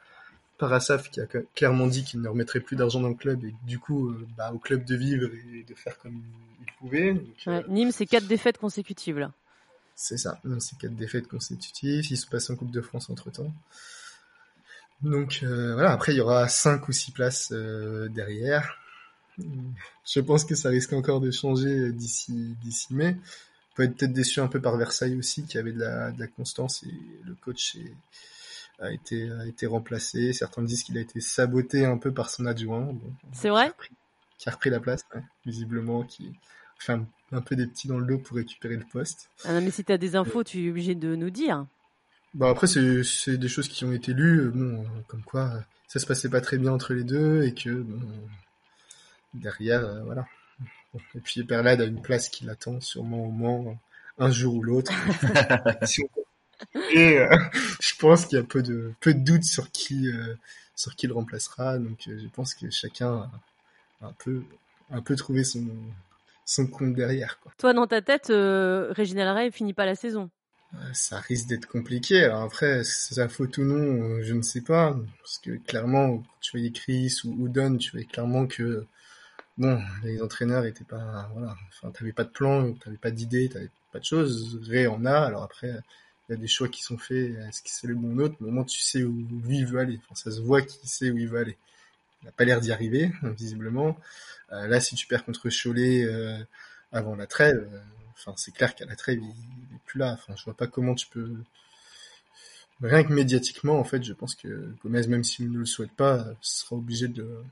Parasaf 0.68 1.10
qui 1.10 1.20
a 1.22 1.28
clairement 1.56 1.88
dit 1.88 2.04
qu'il 2.04 2.22
ne 2.22 2.28
remettrait 2.30 2.60
plus 2.60 2.76
d'argent 2.76 3.02
dans 3.02 3.10
le 3.10 3.16
club 3.16 3.44
et 3.44 3.54
du 3.66 3.80
coup 3.80 4.14
bah, 4.38 4.52
au 4.54 4.60
club 4.60 4.86
de 4.86 4.96
vivre 4.96 5.30
et 5.54 5.64
de 5.64 5.76
faire 5.76 5.98
comme 5.98 6.22
euh, 6.92 7.64
Nîmes, 7.68 7.92
c'est 7.92 8.06
quatre 8.06 8.28
défaites 8.28 8.58
consécutives 8.58 9.20
là. 9.20 9.32
C'est 9.96 10.18
ça, 10.18 10.40
c'est 10.60 10.78
quatre 10.78 10.96
défaites 10.96 11.28
consécutives. 11.28 12.12
Il 12.12 12.18
se 12.18 12.28
passe 12.28 12.50
en 12.50 12.56
Coupe 12.56 12.72
de 12.72 12.82
France 12.82 13.10
entre 13.10 13.32
temps. 13.32 13.54
Donc 15.02 15.42
euh, 15.44 15.74
voilà, 15.74 15.92
après 15.92 16.14
il 16.14 16.18
y 16.18 16.22
aura 16.22 16.48
cinq 16.48 16.88
ou 16.88 16.92
six 16.92 17.12
places 17.12 17.52
euh, 17.52 18.08
derrière. 18.10 18.78
Je 19.38 20.20
pense 20.20 20.46
que 20.46 20.56
ça 20.56 20.70
risque 20.70 20.94
encore 20.94 21.20
de 21.20 21.32
changer 21.32 21.92
d'ici 21.92 22.56
d'ici 22.62 22.94
mai. 22.94 23.18
On 23.72 23.76
peut 23.76 23.84
être 23.84 23.96
peut-être 23.98 24.14
déçu 24.14 24.40
un 24.40 24.48
peu 24.48 24.62
par 24.62 24.78
Versailles 24.78 25.18
aussi, 25.18 25.44
qui 25.46 25.58
avait 25.58 25.72
de 25.72 25.80
la, 25.80 26.12
de 26.12 26.20
la 26.20 26.28
constance 26.28 26.84
et 26.84 26.94
le 27.26 27.34
coach 27.36 27.76
a 28.80 28.92
été 28.92 29.32
a 29.32 29.46
été 29.46 29.66
remplacé. 29.66 30.34
Certains 30.34 30.64
disent 30.64 30.84
qu'il 30.84 30.98
a 30.98 31.02
été 31.02 31.22
saboté 31.22 31.86
un 31.86 31.98
peu 31.98 32.12
par 32.12 32.30
son 32.30 32.46
adjoint. 32.46 32.94
c'est 33.32 33.50
vrai. 33.50 33.72
Qui 34.38 34.50
a, 34.50 34.52
repris, 34.52 34.70
la 34.70 34.80
place, 34.80 35.06
visiblement, 35.46 36.04
qui 36.04 36.34
fait 36.78 36.94
un, 37.32 37.42
peu 37.42 37.56
des 37.56 37.66
petits 37.66 37.88
dans 37.88 37.98
le 37.98 38.06
dos 38.06 38.18
pour 38.18 38.36
récupérer 38.36 38.76
le 38.76 38.84
poste. 38.84 39.30
Ah 39.46 39.54
non, 39.54 39.62
mais 39.62 39.72
si 39.72 39.86
tu 39.86 39.92
as 39.92 39.98
des 39.98 40.16
infos, 40.16 40.44
tu 40.44 40.66
es 40.66 40.70
obligé 40.70 40.96
de 40.96 41.16
nous 41.16 41.30
dire. 41.30 41.66
Bah 42.34 42.50
après, 42.50 42.68
c'est 42.68 43.38
des 43.38 43.48
choses 43.48 43.70
qui 43.70 43.86
ont 43.86 43.94
été 43.94 44.12
lues, 44.14 44.50
bon, 44.50 44.86
comme 45.08 45.24
quoi 45.24 45.64
ça 45.94 46.00
se 46.00 46.08
passait 46.08 46.30
pas 46.30 46.42
très 46.42 46.58
bien 46.58 46.72
entre 46.72 46.96
les 46.96 47.04
deux 47.04 47.44
et 47.44 47.54
que 47.54 47.70
bon, 47.70 48.02
derrière, 49.36 49.86
euh, 49.86 50.02
voilà. 50.04 50.26
Et 51.14 51.20
puis 51.20 51.44
Perlade 51.44 51.82
a 51.82 51.86
une 51.86 52.02
place 52.02 52.30
qui 52.30 52.46
l'attend 52.46 52.82
sûrement 52.82 53.26
au 53.26 53.32
moins 53.32 53.76
un 54.18 54.32
jour 54.32 54.56
ou 54.56 54.64
l'autre. 54.64 54.92
et 56.94 57.20
euh, 57.20 57.36
je 57.82 57.96
pense 57.98 58.26
qu'il 58.26 58.38
y 58.38 58.42
a 58.42 58.44
peu 58.44 58.62
de 58.62 58.94
peu 59.00 59.14
de 59.14 59.20
doutes 59.20 59.44
sur 59.44 59.72
qui 59.72 60.12
euh, 60.12 60.36
sur 60.76 60.96
qui 60.96 61.08
le 61.08 61.14
remplacera. 61.14 61.78
Donc 61.78 61.98
je 62.06 62.28
pense 62.34 62.54
que 62.54 62.70
chacun 62.70 63.30
a 64.02 64.08
un 64.08 64.14
peu 64.20 64.44
un 64.92 65.02
peu 65.02 65.16
trouvé 65.16 65.44
son 65.44 65.66
son 66.46 66.68
compte 66.68 66.94
derrière. 66.94 67.40
Quoi. 67.40 67.54
Toi, 67.58 67.74
dans 67.74 67.88
ta 67.88 68.02
tête, 68.02 68.28
Réginald 68.28 69.36
Ray 69.36 69.52
finit 69.52 69.74
pas 69.74 69.86
la 69.86 69.96
saison 69.96 70.30
ça 70.94 71.20
risque 71.20 71.48
d'être 71.48 71.68
compliqué. 71.68 72.24
Alors 72.24 72.42
après, 72.42 72.84
c'est 72.84 73.16
sa 73.16 73.30
faute 73.30 73.58
ou 73.58 73.64
non, 73.64 74.22
je 74.22 74.34
ne 74.34 74.42
sais 74.42 74.62
pas. 74.62 74.96
Parce 75.20 75.38
que 75.40 75.52
clairement, 75.58 76.18
quand 76.18 76.40
tu 76.42 76.52
voyais 76.52 76.72
Chris 76.72 77.22
ou 77.26 77.48
Don, 77.50 77.78
tu 77.78 77.92
voyais 77.92 78.06
clairement 78.06 78.48
que 78.48 78.86
bon, 79.58 79.82
les 80.04 80.22
entraîneurs 80.22 80.66
étaient 80.66 80.84
pas, 80.84 81.30
voilà, 81.34 81.56
enfin, 81.70 81.92
t'avais 81.92 82.14
pas 82.14 82.24
de 82.24 82.30
plan, 82.30 82.74
t'avais 82.74 82.98
pas 82.98 83.12
d'idée, 83.12 83.50
t'avais 83.50 83.70
pas 83.92 84.00
de 84.00 84.06
choses. 84.06 84.60
Ray 84.68 84.88
en 84.88 85.06
a. 85.06 85.20
Alors 85.20 85.44
après, 85.44 85.74
il 86.30 86.34
y 86.34 86.36
a 86.36 86.38
des 86.38 86.48
choix 86.48 86.70
qui 86.70 86.82
sont 86.82 86.98
faits. 86.98 87.36
Est-ce 87.48 87.62
que 87.62 87.70
c'est 87.70 87.88
le 87.88 87.96
bon 87.96 88.20
autre? 88.20 88.36
Au 88.42 88.50
moins, 88.50 88.64
tu 88.64 88.80
sais 88.80 89.04
où 89.04 89.26
lui 89.46 89.60
il 89.60 89.66
veut 89.66 89.80
aller. 89.80 90.00
Ça 90.14 90.32
se 90.32 90.40
voit 90.40 90.62
qu'il 90.62 90.90
sait 90.90 91.10
où 91.10 91.18
il 91.18 91.28
veut 91.28 91.40
aller. 91.40 91.58
Il 92.22 92.28
n'a 92.28 92.32
pas 92.32 92.46
l'air 92.46 92.62
d'y 92.62 92.72
arriver, 92.72 93.12
visiblement. 93.24 93.98
Euh, 94.52 94.68
là, 94.68 94.80
si 94.80 94.96
tu 94.96 95.08
perds 95.08 95.26
contre 95.26 95.50
Cholet 95.50 96.06
euh, 96.06 96.38
avant 96.92 97.16
la 97.16 97.28
trêve, 97.28 97.70
euh, 97.74 97.80
enfin, 98.14 98.34
c'est 98.38 98.54
clair 98.54 98.76
qu'à 98.76 98.86
la 98.86 98.96
trêve, 98.96 99.20
il, 99.22 99.26
il, 99.26 99.76
est 99.76 99.80
plus 99.86 100.00
là. 100.00 100.14
Enfin, 100.14 100.34
je 100.38 100.44
vois 100.46 100.56
pas 100.56 100.68
comment 100.68 100.96
tu 100.96 101.08
peux. 101.08 101.36
Rien 102.82 103.04
que 103.04 103.14
médiatiquement, 103.14 103.80
en 103.80 103.84
fait, 103.84 104.04
je 104.04 104.14
pense 104.14 104.36
que 104.36 104.74
Gomez, 104.84 105.08
même 105.08 105.24
s'il 105.24 105.52
ne 105.52 105.60
le 105.60 105.66
souhaite 105.66 105.92
pas, 105.92 106.26
sera 106.42 106.76
obligé 106.76 107.08
de, 107.08 107.44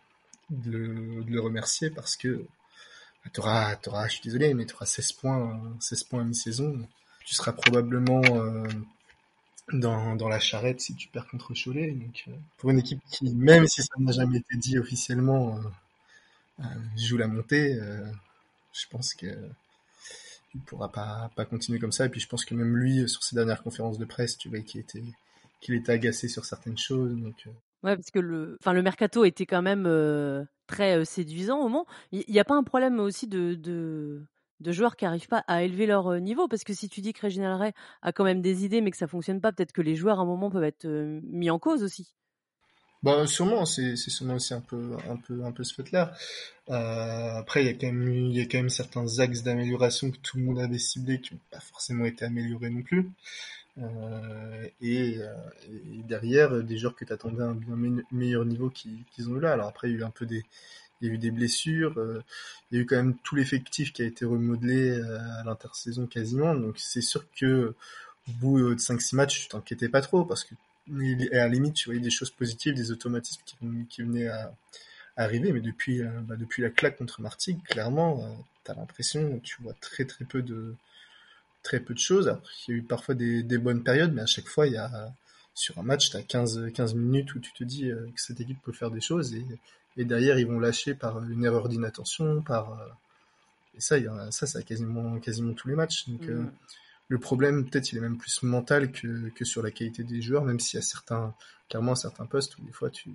le, 0.65 1.39
remercier 1.39 1.89
parce 1.89 2.17
que 2.17 2.45
t'auras, 3.33 3.75
t'auras, 3.77 4.07
je 4.07 4.13
suis 4.13 4.23
désolé, 4.23 4.53
mais 4.53 4.65
tu 4.65 4.73
auras 4.73 4.85
16 4.85 5.11
points, 5.13 5.61
16 5.79 6.03
points 6.05 6.21
à 6.21 6.23
mi-saison. 6.25 6.85
Tu 7.25 7.35
seras 7.35 7.53
probablement 7.53 8.21
euh, 8.25 8.67
dans, 9.73 10.15
dans 10.15 10.27
la 10.27 10.39
charrette 10.39 10.81
si 10.81 10.95
tu 10.95 11.07
perds 11.07 11.27
contre 11.27 11.53
Cholet. 11.53 11.91
Donc, 11.91 12.25
euh, 12.27 12.31
pour 12.57 12.71
une 12.71 12.79
équipe 12.79 12.99
qui, 13.09 13.33
même 13.35 13.67
si 13.67 13.81
ça 13.81 13.93
n'a 13.99 14.11
jamais 14.11 14.37
été 14.37 14.57
dit 14.57 14.77
officiellement, 14.77 15.59
euh, 16.59 16.63
joue 16.97 17.17
la 17.17 17.27
montée, 17.27 17.79
je 18.73 18.87
pense 18.89 19.13
que 19.13 19.27
il 20.53 20.59
pourra 20.61 20.91
pas, 20.91 21.31
pas 21.35 21.45
continuer 21.45 21.79
comme 21.79 21.93
ça. 21.93 22.05
Et 22.05 22.09
puis 22.09 22.19
je 22.19 22.27
pense 22.27 22.43
que 22.43 22.53
même 22.53 22.75
lui, 22.75 23.07
sur 23.07 23.23
ses 23.23 23.35
dernières 23.35 23.63
conférences 23.63 23.97
de 23.97 24.05
presse, 24.05 24.37
tu 24.37 24.49
vois 24.49 24.59
qu'il 24.59 24.81
était, 24.81 25.03
qu'il 25.61 25.75
était 25.75 25.93
agacé 25.93 26.27
sur 26.27 26.45
certaines 26.45 26.77
choses. 26.77 27.15
Donc, 27.15 27.47
Ouais, 27.83 27.95
parce 27.95 28.11
que 28.11 28.19
le, 28.19 28.57
enfin, 28.61 28.73
le 28.73 28.83
mercato 28.83 29.25
était 29.25 29.47
quand 29.47 29.63
même 29.63 30.47
très 30.67 31.03
séduisant 31.05 31.59
au 31.59 31.63
moment. 31.63 31.87
Il 32.11 32.25
n'y 32.27 32.39
a 32.39 32.43
pas 32.43 32.55
un 32.55 32.63
problème 32.63 32.99
aussi 32.99 33.27
de, 33.27 34.21
de 34.61 34.71
joueurs 34.71 34.95
qui 34.95 35.05
n'arrivent 35.05 35.27
pas 35.27 35.43
à 35.47 35.63
élever 35.63 35.85
leur 35.85 36.07
euh, 36.07 36.19
niveau 36.19 36.47
Parce 36.47 36.63
que 36.63 36.73
si 36.73 36.89
tu 36.89 37.01
dis 37.01 37.13
que 37.13 37.21
Reginald 37.25 37.59
Ray 37.59 37.71
a 38.01 38.11
quand 38.11 38.23
même 38.23 38.41
des 38.41 38.65
idées 38.65 38.81
mais 38.81 38.91
que 38.91 38.97
ça 38.97 39.07
fonctionne 39.07 39.41
pas, 39.41 39.51
peut-être 39.51 39.71
que 39.71 39.81
les 39.81 39.95
joueurs 39.95 40.19
à 40.19 40.23
un 40.23 40.25
moment 40.25 40.49
peuvent 40.49 40.63
être 40.63 40.87
mis 40.87 41.49
en 41.49 41.59
cause 41.59 41.83
aussi. 41.83 42.13
Bah 43.03 43.25
sûrement, 43.25 43.65
c'est 43.65 43.95
sûrement 43.95 44.35
aussi 44.35 44.53
un 44.53 44.61
peu 44.61 44.95
un 45.09 45.15
peu 45.15 45.43
un 45.43 45.51
peu 45.51 45.63
ce 45.63 45.73
fait-là. 45.73 46.13
après, 46.67 47.63
il 47.63 47.65
y 47.65 47.69
a 47.69 47.73
quand 47.73 47.87
même 47.87 48.07
il 48.07 48.37
y 48.37 48.41
a 48.41 48.45
quand 48.45 48.59
même 48.59 48.69
certains 48.69 49.19
axes 49.19 49.41
d'amélioration 49.41 50.11
que 50.11 50.17
tout 50.17 50.37
le 50.37 50.43
monde 50.43 50.59
avait 50.59 50.77
ciblés 50.77 51.19
qui 51.19 51.33
n'ont 51.33 51.39
pas 51.49 51.59
forcément 51.59 52.05
été 52.05 52.25
améliorés 52.25 52.69
non 52.69 52.83
plus. 52.83 53.09
Euh, 53.77 54.67
et, 54.81 55.19
euh, 55.19 55.33
et, 55.69 56.03
derrière 56.03 56.61
des 56.61 56.77
joueurs 56.77 56.95
que 56.95 57.05
tu 57.05 57.13
attendais 57.13 57.41
à 57.41 57.47
un 57.47 57.55
bien 57.55 58.03
meilleur 58.11 58.45
niveau 58.45 58.69
qu'ils 58.69 59.29
ont 59.29 59.37
eu 59.37 59.39
là. 59.39 59.53
Alors 59.53 59.67
après 59.67 59.89
il 59.89 59.93
y 59.93 59.97
a 59.97 59.99
eu 59.99 60.03
un 60.03 60.11
peu 60.11 60.25
des 60.25 60.43
il 61.01 61.07
y 61.07 61.11
a 61.11 61.13
eu 61.13 61.17
des 61.17 61.31
blessures, 61.31 61.97
euh, 61.97 62.23
il 62.71 62.77
y 62.77 62.79
a 62.79 62.83
eu 62.83 62.85
quand 62.85 62.95
même 62.95 63.15
tout 63.23 63.35
l'effectif 63.35 63.93
qui 63.93 64.01
a 64.01 64.05
été 64.05 64.25
remodelé 64.25 65.01
à 65.01 65.43
l'intersaison 65.45 66.07
quasiment. 66.07 66.55
Donc 66.55 66.75
c'est 66.77 67.01
sûr 67.01 67.25
que 67.35 67.73
au 68.27 68.31
bout 68.33 68.59
de 68.75 68.79
5-6 68.79 69.15
matchs, 69.15 69.41
tu 69.43 69.47
t'inquiétais 69.49 69.89
pas 69.89 70.01
trop 70.01 70.25
parce 70.25 70.43
que 70.43 70.55
à 71.33 71.35
la 71.35 71.47
limite 71.47 71.75
tu 71.75 71.89
voyais 71.89 72.01
des 72.01 72.11
choses 72.11 72.31
positives, 72.31 72.73
des 72.75 72.91
automatismes 72.91 73.41
qui, 73.89 74.01
venaient 74.01 74.27
à, 74.27 74.53
arriver. 75.17 75.51
Mais 75.51 75.61
depuis 75.61 76.01
bah, 76.23 76.35
depuis 76.37 76.61
la 76.61 76.69
claque 76.69 76.97
contre 76.97 77.21
Martigues, 77.21 77.61
clairement, 77.63 78.45
tu 78.65 78.71
as 78.71 78.75
l'impression 78.75 79.39
tu 79.43 79.61
vois 79.61 79.73
très 79.81 80.05
très 80.05 80.25
peu 80.25 80.41
de 80.41 80.75
très 81.63 81.79
peu 81.79 81.93
de 81.93 81.99
choses. 81.99 82.35
il 82.67 82.71
y 82.71 82.73
a 82.75 82.77
eu 82.77 82.83
parfois 82.83 83.15
des, 83.15 83.43
des, 83.43 83.57
bonnes 83.57 83.83
périodes, 83.83 84.13
mais 84.13 84.21
à 84.21 84.25
chaque 84.25 84.47
fois, 84.47 84.67
il 84.67 84.73
y 84.73 84.77
a 84.77 85.13
sur 85.53 85.77
un 85.77 85.83
match, 85.83 86.11
tu 86.11 86.17
as 86.17 86.23
15, 86.23 86.71
15 86.73 86.95
minutes 86.95 87.35
où 87.35 87.39
tu 87.39 87.51
te 87.53 87.63
dis 87.63 87.91
euh, 87.91 88.07
que 88.15 88.21
cette 88.21 88.39
équipe 88.39 88.61
peut 88.63 88.71
faire 88.71 88.91
des 88.91 89.01
choses 89.01 89.33
et, 89.33 89.45
et 89.97 90.05
derrière, 90.05 90.39
ils 90.39 90.47
vont 90.47 90.59
lâcher 90.59 90.93
par 90.93 91.23
une 91.23 91.43
erreur 91.43 91.67
d'inattention, 91.67 92.41
par 92.41 92.73
euh, 92.73 92.87
et 93.75 93.81
ça, 93.81 93.97
il 93.97 94.05
y 94.05 94.07
a, 94.07 94.31
ça, 94.31 94.47
ça 94.47 94.63
quasiment, 94.63 95.19
quasiment 95.19 95.53
tous 95.53 95.67
les 95.67 95.75
matchs. 95.75 96.07
Donc, 96.09 96.23
euh, 96.23 96.41
mmh. 96.41 96.51
le 97.09 97.19
problème, 97.19 97.69
peut-être, 97.69 97.91
il 97.91 97.97
est 97.97 98.01
même 98.01 98.17
plus 98.17 98.43
mental 98.43 98.91
que, 98.91 99.29
que 99.29 99.45
sur 99.45 99.61
la 99.61 99.71
qualité 99.71 100.03
des 100.03 100.21
joueurs, 100.21 100.43
même 100.43 100.59
s'il 100.59 100.77
y 100.77 100.79
a 100.79 100.85
certains, 100.85 101.33
clairement, 101.69 101.95
certains 101.95 102.25
postes 102.25 102.57
où 102.57 102.63
des 102.63 102.71
fois, 102.71 102.89
tu, 102.89 103.11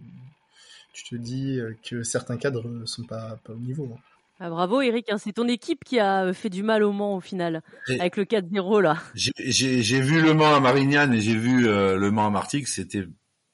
tu 0.93 1.05
te 1.05 1.15
dis 1.17 1.61
que 1.83 2.03
certains 2.03 2.39
cadres 2.39 2.87
sont 2.87 3.05
pas, 3.05 3.39
pas 3.45 3.53
au 3.53 3.59
niveau. 3.59 3.93
Hein. 3.95 4.01
Ah, 4.39 4.51
bravo 4.51 4.83
Eric, 4.83 5.11
hein, 5.11 5.17
c'est 5.17 5.33
ton 5.33 5.49
équipe 5.49 5.83
qui 5.83 5.99
a 5.99 6.25
euh, 6.25 6.35
fait 6.35 6.51
du 6.51 6.63
mal 6.63 6.83
au 6.83 6.93
Mans 6.93 7.17
au 7.17 7.21
final, 7.21 7.63
avec 7.89 8.19
le 8.19 8.25
4-0 8.25 8.83
là. 8.83 8.99
J'ai 9.15 10.01
vu 10.01 10.21
le 10.21 10.35
Mans 10.35 10.55
à 10.55 10.61
Marignane 10.61 11.15
et 11.15 11.21
j'ai 11.23 11.37
vu 11.37 11.67
euh, 11.67 11.97
le 11.97 12.11
Mans 12.11 12.27
à 12.27 12.31
Martigues, 12.31 12.67
c'était 12.67 13.07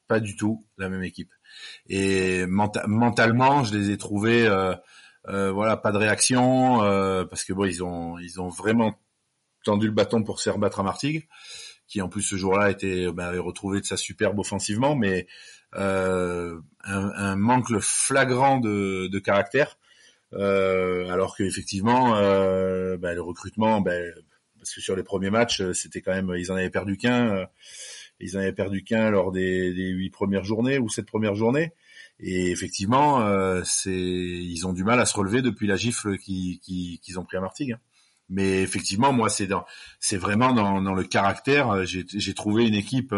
pas 0.09 0.19
du 0.19 0.35
tout 0.35 0.65
la 0.77 0.89
même 0.89 1.03
équipe. 1.03 1.31
Et 1.87 2.45
mentalement, 2.47 3.63
je 3.63 3.77
les 3.77 3.91
ai 3.91 3.97
trouvés, 3.97 4.45
euh, 4.45 4.75
euh, 5.29 5.53
voilà, 5.53 5.77
pas 5.77 5.93
de 5.93 5.97
réaction, 5.97 6.79
parce 7.29 7.45
que 7.45 7.53
bon, 7.53 7.63
ils 7.63 7.81
ont, 7.81 8.19
ils 8.19 8.41
ont 8.41 8.49
vraiment 8.49 8.99
tendu 9.63 9.87
le 9.87 9.93
bâton 9.93 10.21
pour 10.23 10.39
se 10.39 10.49
faire 10.49 10.57
battre 10.57 10.81
à 10.81 10.83
Martigues, 10.83 11.29
qui 11.87 12.01
en 12.01 12.09
plus 12.09 12.23
ce 12.23 12.35
jour-là 12.35 12.69
était 12.69 13.09
bah, 13.13 13.31
retrouvé 13.39 13.79
de 13.79 13.85
sa 13.85 13.95
superbe 13.95 14.37
offensivement, 14.37 14.97
mais 14.97 15.27
un, 15.71 16.59
un, 16.83 17.35
manque 17.37 17.79
flagrant 17.79 18.59
de, 18.59 19.07
de 19.07 19.19
caractère 19.19 19.77
euh, 20.35 21.09
alors 21.09 21.35
qu'effectivement, 21.35 22.15
euh, 22.15 22.97
bah, 22.97 23.13
le 23.13 23.21
recrutement, 23.21 23.81
bah, 23.81 23.93
parce 24.63 24.73
que 24.75 24.81
sur 24.81 24.95
les 24.95 25.03
premiers 25.03 25.29
matchs, 25.29 25.61
euh, 25.61 25.73
c'était 25.73 26.01
quand 26.01 26.13
même, 26.13 26.33
ils 26.37 26.51
en 26.51 26.55
avaient 26.55 26.69
perdu 26.69 26.95
qu'un, 26.97 27.35
euh, 27.35 27.45
ils 28.19 28.37
en 28.37 28.39
avaient 28.39 28.53
perdu 28.53 28.83
qu'un 28.83 29.11
lors 29.11 29.31
des, 29.31 29.71
huit 29.71 30.09
premières 30.09 30.45
journées 30.45 30.77
ou 30.79 30.89
sept 30.89 31.05
premières 31.05 31.35
journées. 31.35 31.73
Et 32.19 32.51
effectivement, 32.51 33.21
euh, 33.21 33.61
c'est, 33.65 33.91
ils 33.91 34.65
ont 34.65 34.71
du 34.71 34.85
mal 34.85 34.99
à 35.01 35.05
se 35.05 35.17
relever 35.17 35.41
depuis 35.41 35.67
la 35.67 35.75
gifle 35.75 36.17
qu'ils 36.17 36.59
qui, 36.59 37.17
ont 37.17 37.25
pris 37.25 37.37
à 37.37 37.41
Martigues. 37.41 37.73
Hein. 37.73 37.79
Mais 38.29 38.61
effectivement, 38.61 39.11
moi, 39.11 39.29
c'est 39.29 39.47
dans, 39.47 39.65
c'est 39.99 40.17
vraiment 40.17 40.53
dans, 40.53 40.81
dans 40.81 40.93
le 40.93 41.03
caractère. 41.03 41.85
J'ai 41.85 42.33
trouvé 42.33 42.65
une 42.65 42.73
équipe, 42.73 43.13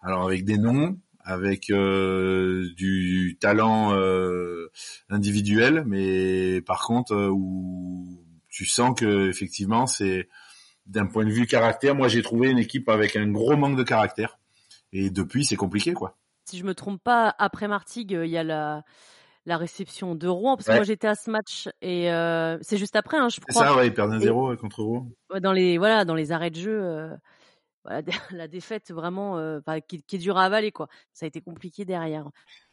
alors 0.00 0.24
avec 0.24 0.44
des 0.44 0.56
noms, 0.56 0.96
avec 1.26 1.70
euh, 1.70 2.68
du 2.76 3.36
talent 3.40 3.92
euh, 3.94 4.70
individuel, 5.10 5.82
mais 5.84 6.62
par 6.62 6.84
contre 6.84 7.14
euh, 7.14 7.28
où 7.28 8.24
tu 8.48 8.64
sens 8.64 8.98
que 8.98 9.28
effectivement 9.28 9.88
c'est 9.88 10.28
d'un 10.86 11.06
point 11.06 11.24
de 11.24 11.30
vue 11.30 11.46
caractère, 11.46 11.96
moi 11.96 12.06
j'ai 12.06 12.22
trouvé 12.22 12.48
une 12.48 12.60
équipe 12.60 12.88
avec 12.88 13.16
un 13.16 13.26
gros 13.26 13.56
manque 13.56 13.76
de 13.76 13.82
caractère 13.82 14.38
et 14.92 15.10
depuis 15.10 15.44
c'est 15.44 15.56
compliqué 15.56 15.94
quoi. 15.94 16.16
Si 16.44 16.58
je 16.58 16.64
me 16.64 16.76
trompe 16.76 17.02
pas, 17.02 17.34
après 17.38 17.66
Martigues, 17.66 18.16
il 18.22 18.30
y 18.30 18.38
a 18.38 18.44
la 18.44 18.84
la 19.46 19.56
réception 19.56 20.14
de 20.14 20.28
Rouen 20.28 20.56
parce 20.56 20.68
que 20.68 20.74
moi 20.74 20.84
j'étais 20.84 21.08
à 21.08 21.16
ce 21.16 21.28
match 21.28 21.68
et 21.82 22.12
euh, 22.12 22.56
c'est 22.62 22.78
juste 22.78 22.94
après 22.94 23.16
hein, 23.16 23.28
je 23.28 23.40
crois. 23.40 23.52
C'est 23.52 23.68
ça 23.68 23.76
ouais, 23.76 23.88
ils 23.88 23.94
perdent 23.94 24.12
un 24.12 24.20
0 24.20 24.56
contre 24.56 24.82
Rouen. 24.82 25.08
Dans 25.40 25.52
les 25.52 25.76
voilà, 25.76 26.04
dans 26.04 26.14
les 26.14 26.30
arrêts 26.30 26.50
de 26.50 26.60
jeu 26.60 27.10
la 28.30 28.48
défaite 28.48 28.90
vraiment 28.90 29.38
euh, 29.38 29.60
qui, 29.86 30.02
qui, 30.02 30.16
est 30.16 30.18
dure 30.18 30.38
à 30.38 30.44
avaler 30.44 30.72
quoi. 30.72 30.88
Ça 31.12 31.26
a 31.26 31.28
été 31.28 31.40
compliqué 31.40 31.84
derrière. 31.84 32.28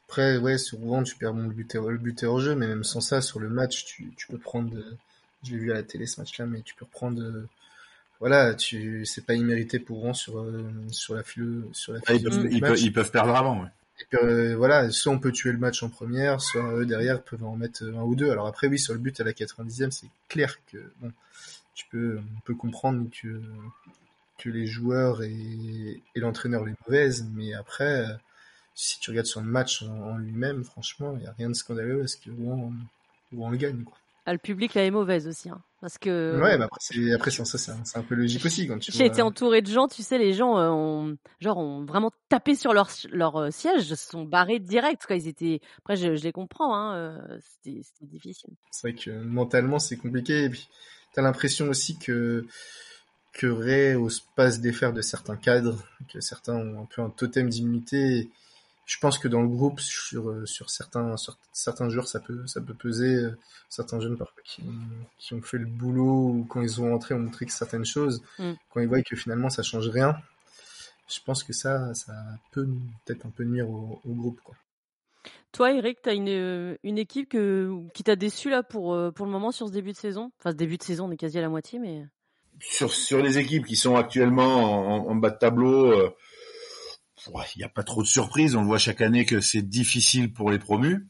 Après 0.08 0.38
ouais 0.38 0.58
sur 0.58 0.80
Rouen 0.80 1.04
tu 1.04 1.16
perds 1.16 1.34
le 1.34 1.50
but 1.50 1.74
le 1.76 1.98
but 1.98 2.24
hors 2.24 2.40
jeu 2.40 2.56
mais 2.56 2.68
même 2.68 2.84
sans 2.84 3.02
ça 3.02 3.22
sur 3.22 3.40
le 3.40 3.50
match 3.50 3.86
tu, 3.86 4.14
tu 4.16 4.28
peux 4.28 4.38
prendre 4.38 4.72
je 5.44 5.52
l'ai 5.52 5.58
vu 5.58 5.72
à 5.72 5.76
la 5.76 5.84
télé 5.84 6.06
ce 6.06 6.20
match 6.20 6.38
là 6.38 6.46
mais 6.46 6.62
tu 6.62 6.76
peux 6.76 6.86
reprendre 6.86 7.48
voilà 8.20 8.54
tu 8.54 9.06
c'est 9.06 9.26
pas 9.26 9.34
immérité 9.34 9.80
pour 9.80 10.00
Rouen 10.00 10.14
sur 10.14 10.40
euh, 10.40 10.70
sur 10.90 11.16
la 11.16 11.24
file 11.24 11.64
sur 11.72 11.94
la 11.94 12.00
ah, 12.06 12.14
ils, 12.14 12.24
peuvent, 12.24 12.80
ils, 12.80 12.94
peuvent, 12.94 13.12
perdre 13.12 13.36
avant 13.36 13.64
ouais. 13.64 13.70
Et 14.00 14.16
euh, 14.16 14.56
voilà, 14.56 14.92
soit 14.92 15.14
on 15.14 15.20
peut 15.20 15.32
tuer 15.32 15.52
le 15.52 15.58
match 15.58 15.84
en 15.84 15.90
première, 15.90 16.42
soit 16.42 16.80
eux 16.80 16.86
derrière 16.86 17.22
peuvent 17.22 17.44
en 17.44 17.56
mettre 17.56 17.84
un 17.84 18.02
ou 18.02 18.16
deux. 18.16 18.32
Alors 18.32 18.48
après 18.48 18.68
oui, 18.68 18.80
sur 18.80 18.94
le 18.94 19.00
but 19.00 19.20
à 19.20 19.24
la 19.24 19.34
90e, 19.34 19.92
c'est 19.92 20.08
clair 20.28 20.58
que 20.72 20.78
bon, 21.00 21.12
tu 21.76 21.86
peux 21.92 22.20
on 22.20 22.40
peut 22.42 22.56
comprendre 22.56 23.08
que 23.12 23.42
que 24.44 24.50
les 24.50 24.66
joueurs 24.66 25.24
et, 25.24 26.02
et 26.16 26.20
l'entraîneur 26.20 26.66
les 26.66 26.74
mauvaises, 26.86 27.26
mais 27.34 27.54
après, 27.54 28.06
euh, 28.06 28.14
si 28.76 29.00
tu 29.00 29.12
regardes 29.12 29.28
sur 29.28 29.42
le 29.42 29.48
match 29.48 29.84
en, 29.84 30.18
lui-même, 30.18 30.64
franchement, 30.64 31.14
il 31.16 31.22
n'y 31.22 31.28
a 31.28 31.34
rien 31.38 31.50
de 31.50 31.54
scandaleux 31.54 32.04
à 32.04 32.08
ce 32.08 32.18
que 32.18 32.30
Rouen, 32.32 32.74
Rouen 33.32 33.50
le 33.50 33.58
gagne. 33.58 33.84
Quoi. 33.84 33.98
Ah, 34.26 34.32
le 34.32 34.40
public 34.40 34.74
là 34.74 34.86
est 34.86 34.92
mauvaise 34.92 35.28
aussi, 35.28 35.50
hein, 35.50 35.62
parce 35.82 35.98
que. 35.98 36.40
Ouais, 36.42 36.54
après 36.54 36.80
c'est 36.80 37.12
après 37.12 37.30
ça, 37.30 37.44
c'est 37.44 37.98
un, 37.98 38.04
peu 38.04 38.16
logique 38.16 38.46
aussi 38.46 38.68
quand 38.68 38.80
tu. 38.80 38.92
J'ai 38.94 39.06
été 39.06 39.22
entouré 39.22 39.62
de 39.62 39.70
gens, 39.70 39.90
tu 39.90 40.02
sais, 40.02 40.18
les 40.18 40.34
gens 40.34 40.58
euh, 40.58 40.70
ont 40.70 41.18
genre 41.42 41.58
ont 41.58 41.84
vraiment 41.84 42.10
tapé 42.30 42.56
sur 42.56 42.74
leur 42.74 42.90
leur 43.12 43.36
euh, 43.36 43.52
siège, 43.52 43.84
se 43.84 43.96
sont 43.96 44.24
barrés 44.24 44.60
direct. 44.60 45.06
Quoi, 45.06 45.18
ils 45.18 45.28
étaient. 45.28 45.60
Après, 45.80 45.98
je, 45.98 46.16
je 46.16 46.24
les 46.24 46.32
comprends, 46.32 46.74
hein, 46.74 46.96
euh, 46.96 47.38
c'était 47.42 47.82
c'était 47.84 48.06
difficile. 48.06 48.52
C'est 48.72 48.92
vrai 48.92 48.98
que 48.98 49.12
mentalement 49.12 49.78
c'est 49.78 49.98
compliqué 49.98 50.46
et 50.46 50.50
puis 50.50 50.70
t'as 51.14 51.22
l'impression 51.22 51.68
aussi 51.68 51.98
que 51.98 52.48
que 53.34 53.48
Ray 53.48 53.96
ose 53.96 54.22
pas 54.36 54.52
se 54.52 54.60
défaire 54.60 54.94
de 54.94 55.02
certains 55.02 55.36
cadres, 55.36 55.84
que 56.12 56.22
certains 56.22 56.56
ont 56.56 56.84
un 56.84 56.86
peu 56.86 57.02
un 57.02 57.10
totem 57.10 57.50
d'immunité 57.50 58.30
je 58.86 58.98
pense 59.00 59.18
que 59.18 59.28
dans 59.28 59.42
le 59.42 59.48
groupe, 59.48 59.80
sur, 59.80 60.30
euh, 60.30 60.46
sur 60.46 60.70
certains, 60.70 61.16
sur 61.18 61.38
certains 61.54 61.90
joueurs, 61.90 62.08
ça 62.08 62.20
peut, 62.20 62.46
ça 62.48 62.62
peut 62.62 62.74
peser. 62.74 63.16
Euh, 63.16 63.38
certains 63.70 64.00
jeunes 64.00 64.18
parfois 64.18 64.44
qui, 64.44 64.62
qui 65.18 65.34
ont 65.34 65.42
fait 65.42 65.58
le 65.58 65.66
boulot 65.66 66.30
ou 66.30 66.46
quand 66.48 66.62
ils 66.62 66.70
sont 66.70 66.92
entrés 66.92 67.16
ont 67.16 67.20
montré 67.20 67.48
que 67.48 67.52
certaines 67.52 67.86
choses, 67.86 68.22
mm. 68.38 68.52
quand 68.70 68.82
ils 68.82 68.88
voient 68.88 69.02
que 69.02 69.16
finalement 69.16 69.50
ça 69.50 69.64
change 69.64 69.88
rien, 69.88 70.16
je 71.08 71.20
pense 71.26 71.44
que 71.44 71.54
ça, 71.54 71.92
ça 71.96 72.14
peut 72.52 72.68
peut-être 73.04 73.26
un 73.26 73.32
peu 73.32 73.46
nuire 73.46 73.68
au, 73.68 74.00
au 74.06 74.14
groupe, 74.14 74.42
quoi. 74.44 74.56
Toi, 75.54 75.72
Eric, 75.74 76.02
tu 76.02 76.10
as 76.10 76.14
une, 76.14 76.78
une 76.84 76.98
équipe 76.98 77.30
que, 77.30 77.72
qui 77.94 78.04
t'a 78.04 78.16
déçu 78.16 78.50
là 78.50 78.64
pour, 78.64 78.94
euh, 78.94 79.12
pour 79.12 79.26
le 79.26 79.32
moment 79.32 79.52
sur 79.52 79.68
ce 79.68 79.72
début 79.72 79.92
de 79.92 79.98
saison? 79.98 80.32
Enfin, 80.40 80.52
ce 80.52 80.56
début 80.56 80.78
de 80.78 80.84
saison, 80.84 81.06
on 81.06 81.12
est 81.12 81.18
quasi 81.18 81.38
à 81.38 81.42
la 81.42 81.50
moitié, 81.50 81.80
mais. 81.80 82.06
Sur, 82.60 82.94
sur 82.94 83.22
les 83.22 83.38
équipes 83.38 83.66
qui 83.66 83.76
sont 83.76 83.96
actuellement 83.96 85.06
en, 85.06 85.12
en 85.12 85.16
bas 85.16 85.32
de 85.32 85.38
tableau, 85.38 86.14
il 87.28 87.58
n'y 87.58 87.64
a 87.64 87.70
pas 87.70 87.84
trop 87.84 88.02
de 88.02 88.08
surprises. 88.08 88.56
On 88.56 88.64
voit 88.64 88.78
chaque 88.78 89.02
année 89.02 89.26
que 89.26 89.42
c'est 89.42 89.62
difficile 89.62 90.34
pour 90.34 90.52
les 90.52 90.60
promus. 90.60 91.08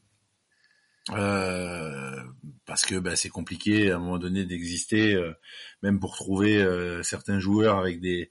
Euh, 1.10 2.16
parce 2.64 2.86
que 2.86 2.94
bah, 2.98 3.14
c'est 3.14 3.28
compliqué 3.28 3.90
à 3.90 3.96
un 3.96 3.98
moment 3.98 4.18
donné 4.18 4.46
d'exister, 4.46 5.14
euh, 5.14 5.34
même 5.82 6.00
pour 6.00 6.16
trouver 6.16 6.56
euh, 6.56 7.02
certains 7.02 7.38
joueurs 7.38 7.78
avec 7.78 8.00
des, 8.00 8.30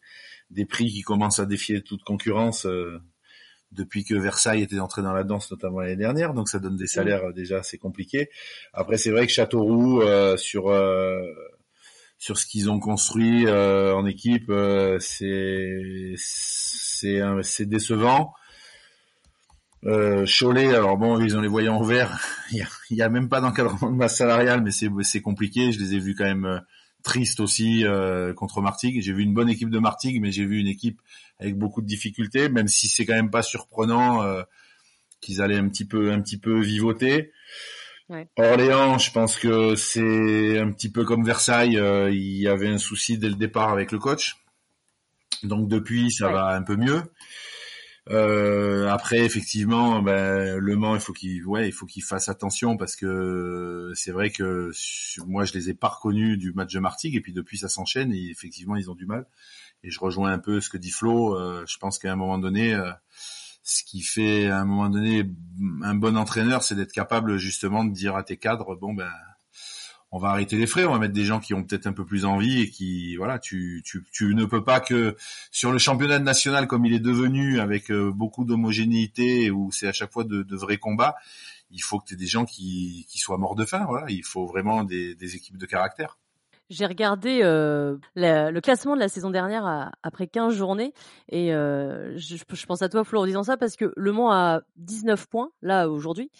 des 0.49 0.65
prix 0.65 0.91
qui 0.91 1.01
commencent 1.03 1.39
à 1.39 1.45
défier 1.45 1.83
toute 1.83 2.03
concurrence 2.03 2.67
depuis 3.71 4.03
que 4.03 4.15
Versailles 4.15 4.63
était 4.63 4.79
entré 4.79 5.01
dans 5.01 5.13
la 5.13 5.23
danse, 5.23 5.51
notamment 5.51 5.81
l'année 5.81 5.97
dernière. 5.97 6.33
Donc 6.33 6.49
ça 6.49 6.59
donne 6.59 6.77
des 6.77 6.87
salaires 6.87 7.33
déjà 7.33 7.59
assez 7.59 7.77
compliqués. 7.77 8.29
Après 8.73 8.97
c'est 8.97 9.11
vrai 9.11 9.27
que 9.27 9.33
Châteauroux 9.33 10.01
sur 10.37 10.69
sur 12.23 12.37
ce 12.37 12.45
qu'ils 12.45 12.69
ont 12.69 12.79
construit 12.79 13.49
en 13.49 14.05
équipe, 14.05 14.51
c'est 14.99 16.13
c'est 16.17 17.65
décevant. 17.65 18.33
Euh, 19.85 20.25
Cholet, 20.25 20.73
alors 20.73 20.97
bon, 20.97 21.19
ils 21.19 21.35
ont 21.35 21.41
les 21.41 21.47
voyants 21.47 21.81
ouverts. 21.81 22.17
Il 22.51 22.97
y 22.97 23.01
a, 23.01 23.09
même 23.09 23.27
pas 23.27 23.41
d'encadrement 23.41 23.91
de 23.91 23.95
masse 23.95 24.17
salariale, 24.17 24.63
mais 24.63 24.71
c'est 24.71 25.21
compliqué. 25.21 25.71
Je 25.71 25.79
les 25.79 25.95
ai 25.95 25.99
vus 25.99 26.15
quand 26.15 26.23
même 26.23 26.45
euh, 26.45 26.59
tristes 27.03 27.39
aussi 27.39 27.85
euh, 27.85 28.33
contre 28.33 28.61
Martigues. 28.61 29.01
J'ai 29.01 29.13
vu 29.13 29.23
une 29.23 29.33
bonne 29.33 29.49
équipe 29.49 29.69
de 29.69 29.79
Martigues, 29.79 30.21
mais 30.21 30.31
j'ai 30.31 30.45
vu 30.45 30.59
une 30.59 30.67
équipe 30.67 31.01
avec 31.39 31.57
beaucoup 31.57 31.81
de 31.81 31.87
difficultés, 31.87 32.47
même 32.47 32.67
si 32.67 32.87
c'est 32.87 33.05
quand 33.05 33.15
même 33.15 33.31
pas 33.31 33.41
surprenant 33.41 34.23
euh, 34.23 34.43
qu'ils 35.19 35.41
allaient 35.41 35.57
un 35.57 35.67
petit 35.67 35.85
peu, 35.85 36.11
un 36.11 36.21
petit 36.21 36.37
peu 36.37 36.61
vivoter. 36.61 37.31
Orléans, 38.37 38.97
je 38.97 39.11
pense 39.11 39.37
que 39.37 39.75
c'est 39.75 40.59
un 40.59 40.71
petit 40.71 40.91
peu 40.91 41.05
comme 41.05 41.25
Versailles. 41.25 41.79
il 42.11 42.37
y 42.37 42.47
avait 42.47 42.69
un 42.69 42.77
souci 42.77 43.17
dès 43.17 43.29
le 43.29 43.35
départ 43.35 43.69
avec 43.69 43.91
le 43.91 43.99
coach. 43.99 44.35
Donc 45.43 45.67
depuis, 45.67 46.11
ça 46.11 46.29
va 46.29 46.55
un 46.55 46.63
peu 46.63 46.75
mieux. 46.75 47.03
Euh, 48.09 48.89
après, 48.89 49.19
effectivement, 49.19 50.01
ben, 50.01 50.57
Le 50.57 50.75
Mans, 50.75 50.95
il 50.95 51.01
faut 51.01 51.13
qu'il, 51.13 51.45
ouais, 51.45 51.67
il 51.67 51.71
faut 51.71 51.85
qu'il 51.85 52.03
fasse 52.03 52.27
attention 52.27 52.75
parce 52.75 52.95
que 52.95 53.91
c'est 53.95 54.11
vrai 54.11 54.29
que 54.29 54.71
moi, 55.25 55.45
je 55.45 55.53
les 55.53 55.69
ai 55.69 55.73
pas 55.73 55.87
reconnus 55.87 56.37
du 56.37 56.51
match 56.53 56.73
de 56.73 56.79
Martigues 56.79 57.15
et 57.15 57.21
puis 57.21 57.33
depuis, 57.33 57.57
ça 57.57 57.69
s'enchaîne 57.69 58.11
et 58.13 58.29
effectivement, 58.29 58.75
ils 58.75 58.91
ont 58.91 58.95
du 58.95 59.05
mal. 59.05 59.25
Et 59.83 59.91
je 59.91 59.99
rejoins 59.99 60.31
un 60.31 60.39
peu 60.39 60.59
ce 60.61 60.69
que 60.69 60.77
dit 60.77 60.91
Flo. 60.91 61.37
Euh, 61.37 61.63
je 61.67 61.77
pense 61.77 61.99
qu'à 61.99 62.11
un 62.11 62.15
moment 62.15 62.37
donné, 62.37 62.73
euh, 62.73 62.91
ce 63.63 63.83
qui 63.83 64.01
fait 64.01 64.47
à 64.49 64.59
un 64.59 64.65
moment 64.65 64.89
donné 64.89 65.23
un 65.83 65.95
bon 65.95 66.17
entraîneur, 66.17 66.63
c'est 66.63 66.75
d'être 66.75 66.91
capable 66.91 67.37
justement 67.37 67.85
de 67.85 67.93
dire 67.93 68.15
à 68.15 68.23
tes 68.23 68.37
cadres, 68.37 68.75
bon 68.75 68.93
ben 68.93 69.09
on 70.11 70.19
va 70.19 70.29
arrêter 70.29 70.57
les 70.57 70.67
frais, 70.67 70.85
on 70.85 70.91
va 70.91 70.99
mettre 70.99 71.13
des 71.13 71.25
gens 71.25 71.39
qui 71.39 71.55
ont 71.55 71.63
peut-être 71.63 71.87
un 71.87 71.93
peu 71.93 72.05
plus 72.05 72.25
envie 72.25 72.61
et 72.61 72.69
qui 72.69 73.15
voilà, 73.15 73.39
tu, 73.39 73.81
tu, 73.83 74.05
tu 74.11 74.35
ne 74.35 74.45
peux 74.45 74.63
pas 74.63 74.79
que 74.79 75.15
sur 75.49 75.71
le 75.71 75.79
championnat 75.79 76.19
national 76.19 76.67
comme 76.67 76.85
il 76.85 76.93
est 76.93 76.99
devenu 76.99 77.59
avec 77.59 77.89
euh, 77.89 78.11
beaucoup 78.11 78.45
d'homogénéité 78.45 79.49
où 79.49 79.71
c'est 79.71 79.87
à 79.87 79.93
chaque 79.93 80.11
fois 80.11 80.23
de, 80.23 80.45
vrais 80.55 80.77
combats, 80.77 81.15
il 81.71 81.81
faut 81.81 81.99
que 81.99 82.05
tu 82.05 82.13
aies 82.13 82.17
des 82.17 82.27
gens 82.27 82.45
qui, 82.45 83.07
qui 83.09 83.17
soient 83.17 83.39
morts 83.39 83.55
de 83.55 83.65
faim, 83.65 83.85
voilà, 83.87 84.05
il 84.11 84.23
faut 84.23 84.45
vraiment 84.45 84.83
des 84.83 85.35
équipes 85.35 85.57
de 85.57 85.65
caractère. 85.65 86.17
J'ai 86.73 86.87
regardé 86.87 87.41
euh, 87.43 87.97
le 88.15 88.59
classement 88.59 88.95
de 88.95 88.99
la 88.99 89.07
saison 89.07 89.29
dernière 89.29 89.91
après 90.01 90.25
15 90.25 90.55
journées 90.55 90.91
et 91.29 91.53
euh, 91.53 92.17
je, 92.17 92.35
je, 92.35 92.65
pense 92.65 92.81
à 92.81 92.89
toi 92.89 93.03
Flo 93.03 93.21
en 93.21 93.25
disant 93.27 93.43
ça 93.43 93.57
parce 93.57 93.75
que 93.75 93.93
Le 93.95 94.11
Mans 94.11 94.31
a 94.31 94.61
19 94.77 95.27
points 95.27 95.51
là 95.61 95.87
aujourd'hui 95.87 96.31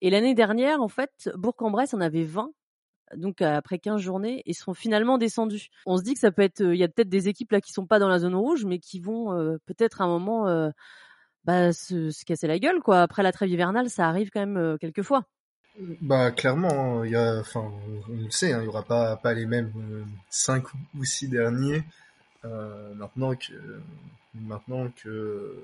et 0.00 0.08
l'année 0.08 0.34
dernière 0.34 0.80
en 0.80 0.88
fait 0.88 1.30
Bourg-en-Bresse 1.36 1.92
en 1.92 2.00
avait 2.00 2.24
20 2.24 2.50
donc 3.16 3.42
après 3.42 3.78
15 3.78 4.00
journées, 4.00 4.42
ils 4.46 4.54
seront 4.54 4.72
finalement 4.72 5.18
descendus. 5.18 5.68
On 5.84 5.98
se 5.98 6.02
dit 6.02 6.14
que 6.14 6.20
ça 6.20 6.32
peut 6.32 6.42
être, 6.42 6.62
il 6.62 6.78
y 6.78 6.82
a 6.82 6.88
peut-être 6.88 7.10
des 7.10 7.28
équipes 7.28 7.52
là 7.52 7.60
qui 7.60 7.70
sont 7.70 7.86
pas 7.86 7.98
dans 7.98 8.08
la 8.08 8.18
zone 8.18 8.34
rouge, 8.34 8.64
mais 8.64 8.78
qui 8.78 8.98
vont 8.98 9.58
peut-être 9.66 10.00
à 10.00 10.04
un 10.04 10.08
moment 10.08 10.72
bah, 11.44 11.72
se, 11.74 12.10
se, 12.10 12.24
casser 12.24 12.46
la 12.46 12.58
gueule 12.58 12.80
quoi. 12.80 13.02
Après 13.02 13.22
la 13.22 13.30
trêve 13.30 13.50
hivernale, 13.50 13.90
ça 13.90 14.08
arrive 14.08 14.30
quand 14.30 14.44
même 14.44 14.78
quelques 14.80 15.02
fois. 15.02 15.24
Bah 16.00 16.30
clairement, 16.30 17.00
hein, 17.00 17.06
il 17.06 17.12
y 17.12 17.16
a, 17.16 17.40
enfin, 17.40 17.72
on 18.08 18.12
le 18.16 18.30
sait, 18.30 18.52
hein, 18.52 18.60
il 18.62 18.66
y 18.66 18.68
aura 18.68 18.84
pas 18.84 19.16
pas 19.16 19.34
les 19.34 19.46
mêmes 19.46 19.72
cinq 20.30 20.66
ou 20.96 21.04
six 21.04 21.28
derniers 21.28 21.82
euh, 22.44 22.94
maintenant 22.94 23.34
que 23.34 23.80
maintenant 24.34 24.88
que 24.90 25.56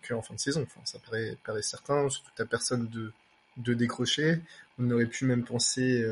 que 0.00 0.14
en 0.14 0.22
fin 0.22 0.34
de 0.34 0.40
saison. 0.40 0.62
Enfin, 0.62 0.80
ça 0.84 0.98
paraît 0.98 1.36
paraît 1.44 1.62
certain, 1.62 2.08
surtout 2.08 2.30
que 2.34 2.42
personne 2.44 2.88
de 2.88 3.12
de 3.58 3.74
décrocher. 3.74 4.40
On 4.78 4.90
aurait 4.90 5.06
pu 5.06 5.26
même 5.26 5.44
penser 5.44 6.02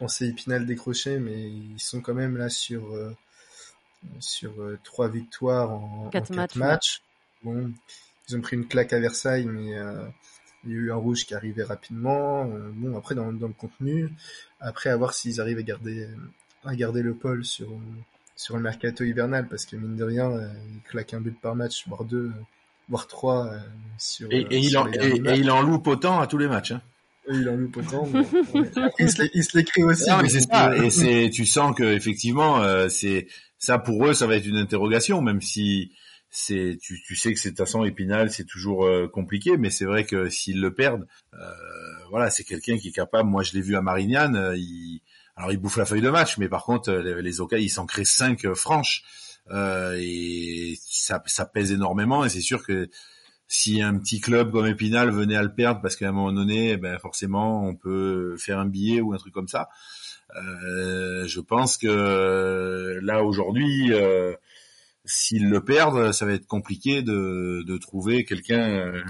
penser 0.00 0.28
Épinal 0.28 0.66
décrocher, 0.66 1.18
mais 1.18 1.50
ils 1.50 1.78
sont 1.78 2.00
quand 2.00 2.14
même 2.14 2.36
là 2.38 2.48
sur 2.48 2.94
euh, 2.94 3.14
sur 4.18 4.60
euh, 4.62 4.78
trois 4.82 5.08
victoires 5.08 5.70
en 5.70 6.08
quatre, 6.08 6.56
matchs. 6.56 7.02
Bon, 7.42 7.70
ils 8.28 8.36
ont 8.36 8.40
pris 8.40 8.56
une 8.56 8.66
claque 8.66 8.94
à 8.94 8.98
Versailles, 8.98 9.44
mais 9.44 9.78
euh, 9.78 10.06
il 10.64 10.72
y 10.72 10.74
a 10.74 10.76
eu 10.76 10.92
un 10.92 10.96
rouge 10.96 11.24
qui 11.24 11.34
arrivait 11.34 11.62
rapidement. 11.62 12.44
bon, 12.74 12.96
après 12.96 13.14
dans, 13.14 13.32
dans, 13.32 13.48
le 13.48 13.52
contenu, 13.52 14.10
après 14.60 14.90
à 14.90 14.96
voir 14.96 15.14
s'ils 15.14 15.40
arrivent 15.40 15.58
à 15.58 15.62
garder 15.62 16.08
à 16.64 16.74
garder 16.74 17.02
le 17.02 17.14
pôle 17.14 17.44
sur 17.44 17.68
sur 18.36 18.56
le 18.56 18.62
mercato 18.62 19.04
hivernal, 19.04 19.48
parce 19.48 19.66
que 19.66 19.76
mine 19.76 19.96
de 19.96 20.04
rien, 20.04 20.30
ils 20.72 20.80
claquent 20.88 21.14
un 21.14 21.20
but 21.20 21.38
par 21.38 21.54
match, 21.54 21.86
voire 21.88 22.04
deux, 22.04 22.32
voire 22.88 23.06
trois. 23.06 23.50
sur, 23.98 24.28
et, 24.30 24.46
il 24.50 24.76
en, 24.78 24.86
et, 24.92 25.20
il 25.36 25.50
en 25.50 25.62
loupe 25.62 25.86
autant 25.86 26.20
à 26.20 26.26
tous 26.26 26.38
les 26.38 26.48
matchs. 26.48 26.72
Hein 26.72 26.82
il 27.32 27.48
en 27.48 27.56
loupe 27.56 27.76
autant. 27.76 28.08
il, 28.98 29.10
se 29.10 29.56
l'écrit 29.56 29.82
aussi. 29.82 30.08
Non, 30.08 30.18
mais 30.22 30.28
c'est 30.28 30.40
ça. 30.40 30.76
Et 30.76 30.90
c'est, 30.90 31.30
tu 31.32 31.46
sens 31.46 31.74
que 31.76 31.84
effectivement, 31.84 32.62
euh, 32.62 32.88
c'est 32.88 33.26
ça 33.58 33.78
pour 33.78 34.06
eux, 34.06 34.14
ça 34.14 34.26
va 34.26 34.36
être 34.36 34.46
une 34.46 34.56
interrogation, 34.56 35.20
même 35.22 35.40
si 35.40 35.92
c'est, 36.30 36.78
tu, 36.80 37.02
tu 37.02 37.16
sais 37.16 37.34
que 37.34 37.40
c'est 37.40 37.56
façon 37.56 37.84
Épinal, 37.84 38.30
c'est 38.30 38.44
toujours 38.44 38.86
euh, 38.86 39.08
compliqué, 39.08 39.56
mais 39.56 39.70
c'est 39.70 39.84
vrai 39.84 40.04
que 40.04 40.28
s'ils 40.28 40.60
le 40.60 40.72
perdent, 40.72 41.06
euh, 41.34 41.38
voilà, 42.10 42.30
c'est 42.30 42.44
quelqu'un 42.44 42.78
qui 42.78 42.88
est 42.88 42.92
capable. 42.92 43.28
Moi, 43.28 43.42
je 43.42 43.52
l'ai 43.52 43.60
vu 43.60 43.76
à 43.76 43.82
Marignane, 43.82 44.36
euh, 44.36 44.56
il, 44.56 45.00
alors 45.36 45.52
il 45.52 45.58
bouffe 45.58 45.76
la 45.76 45.84
feuille 45.84 46.02
de 46.02 46.10
match, 46.10 46.38
mais 46.38 46.48
par 46.48 46.64
contre, 46.64 46.92
les, 46.92 47.20
les 47.20 47.40
Okai, 47.40 47.62
ils 47.62 47.68
s'en 47.68 47.86
créent 47.86 48.04
cinq 48.04 48.46
franches. 48.54 49.02
et 49.52 50.78
ça, 50.86 51.22
ça 51.26 51.46
pèse 51.46 51.72
énormément 51.72 52.24
et 52.24 52.28
c'est 52.28 52.40
sûr 52.40 52.64
que 52.64 52.88
si 53.48 53.82
un 53.82 53.98
petit 53.98 54.20
club 54.20 54.52
comme 54.52 54.66
Épinal 54.66 55.10
venait 55.10 55.34
à 55.34 55.42
le 55.42 55.52
perdre 55.52 55.80
parce 55.82 55.96
qu'à 55.96 56.08
un 56.08 56.12
moment 56.12 56.32
donné, 56.32 56.70
eh 56.70 56.76
ben 56.76 56.96
forcément, 57.00 57.66
on 57.66 57.74
peut 57.74 58.36
faire 58.38 58.60
un 58.60 58.66
billet 58.66 59.00
ou 59.00 59.12
un 59.12 59.16
truc 59.16 59.34
comme 59.34 59.48
ça. 59.48 59.68
Euh, 60.36 61.26
je 61.26 61.40
pense 61.40 61.76
que 61.76 63.00
là 63.02 63.24
aujourd'hui, 63.24 63.92
euh, 63.92 64.34
s'ils 65.04 65.48
le 65.48 65.64
perdent, 65.64 66.12
ça 66.12 66.26
va 66.26 66.32
être 66.32 66.46
compliqué 66.46 67.02
de, 67.02 67.62
de 67.66 67.78
trouver 67.78 68.24
quelqu'un 68.24 68.70
euh, 68.70 69.02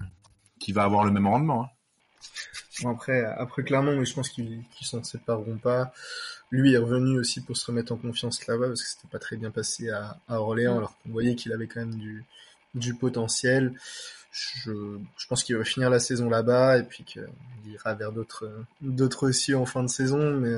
qui 0.59 0.72
va 0.72 0.84
avoir 0.84 1.05
le 1.05 1.11
même 1.11 1.26
rendement. 1.26 1.64
Hein. 1.64 2.91
après, 2.91 3.24
après 3.24 3.62
clairement, 3.62 4.05
je 4.05 4.14
pense 4.14 4.28
qu'ils 4.28 4.62
qu 4.76 4.84
s'en 4.84 5.03
sépareront 5.03 5.59
pas. 5.59 5.93
Lui 6.51 6.74
est 6.74 6.78
revenu 6.78 7.18
aussi 7.18 7.41
pour 7.41 7.57
se 7.57 7.66
remettre 7.66 7.93
en 7.93 7.97
confiance 7.97 8.45
là-bas 8.47 8.68
parce 8.68 8.82
que 8.82 8.88
c'était 8.88 9.09
pas 9.09 9.20
très 9.20 9.36
bien 9.36 9.51
passé 9.51 9.91
à, 9.91 10.18
à 10.28 10.41
Orléans, 10.41 10.78
alors 10.78 10.97
qu'on 10.99 11.11
voyait 11.11 11.36
qu'il 11.36 11.53
avait 11.53 11.68
quand 11.68 11.80
même 11.80 11.95
du, 11.95 12.24
du 12.74 12.95
potentiel 12.95 13.74
je, 14.30 14.99
je 15.16 15.26
pense 15.26 15.43
qu'il 15.43 15.57
va 15.57 15.64
finir 15.64 15.91
la 15.91 15.99
saison 15.99 16.28
là-bas 16.28 16.78
et 16.78 16.82
puis 16.82 17.05
qu'il 17.05 17.26
ira 17.66 17.95
vers 17.95 18.12
d'autres 18.12 18.49
d'autres 18.80 19.28
aussi 19.28 19.55
en 19.55 19.66
fin 19.66 19.82
de 19.82 19.88
saison. 19.88 20.34
Mais 20.36 20.55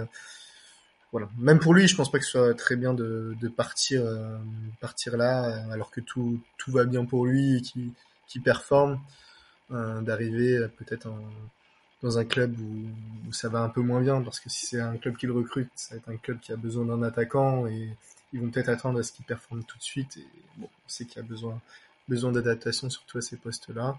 voilà, 1.12 1.28
même 1.38 1.58
pour 1.58 1.74
lui, 1.74 1.86
je 1.86 1.94
pense 1.94 2.10
pas 2.10 2.18
que 2.18 2.24
ce 2.24 2.32
soit 2.32 2.54
très 2.54 2.74
bien 2.76 2.94
de, 2.94 3.36
de 3.40 3.48
partir 3.48 4.02
euh, 4.04 4.38
partir 4.80 5.16
là 5.16 5.62
alors 5.70 5.90
que 5.90 6.00
tout 6.00 6.40
tout 6.58 6.72
va 6.72 6.84
bien 6.84 7.04
pour 7.04 7.26
lui 7.26 7.58
et 7.58 7.60
qu'il 7.60 8.42
performe, 8.42 8.98
euh, 9.70 10.00
d'arriver 10.00 10.66
peut-être 10.78 11.06
en 11.06 11.18
dans 12.02 12.18
un 12.18 12.24
club 12.24 12.58
où, 12.58 13.32
ça 13.32 13.48
va 13.48 13.60
un 13.60 13.68
peu 13.68 13.80
moins 13.80 14.00
bien, 14.00 14.20
parce 14.20 14.40
que 14.40 14.50
si 14.50 14.66
c'est 14.66 14.80
un 14.80 14.96
club 14.98 15.16
qui 15.16 15.26
le 15.26 15.32
recrute, 15.32 15.70
ça 15.74 15.94
va 15.94 15.98
être 15.98 16.08
un 16.10 16.16
club 16.16 16.38
qui 16.40 16.52
a 16.52 16.56
besoin 16.56 16.84
d'un 16.84 17.02
attaquant 17.02 17.66
et 17.66 17.96
ils 18.32 18.40
vont 18.40 18.50
peut-être 18.50 18.68
attendre 18.68 18.98
à 18.98 19.02
ce 19.02 19.12
qu'il 19.12 19.24
performe 19.24 19.64
tout 19.64 19.78
de 19.78 19.82
suite. 19.82 20.16
Et 20.18 20.26
bon, 20.58 20.66
on 20.66 20.88
sait 20.88 21.04
qu'il 21.04 21.18
a 21.20 21.22
besoin, 21.22 21.60
besoin 22.08 22.32
d'adaptation 22.32 22.90
surtout 22.90 23.18
à 23.18 23.22
ces 23.22 23.36
postes-là. 23.36 23.96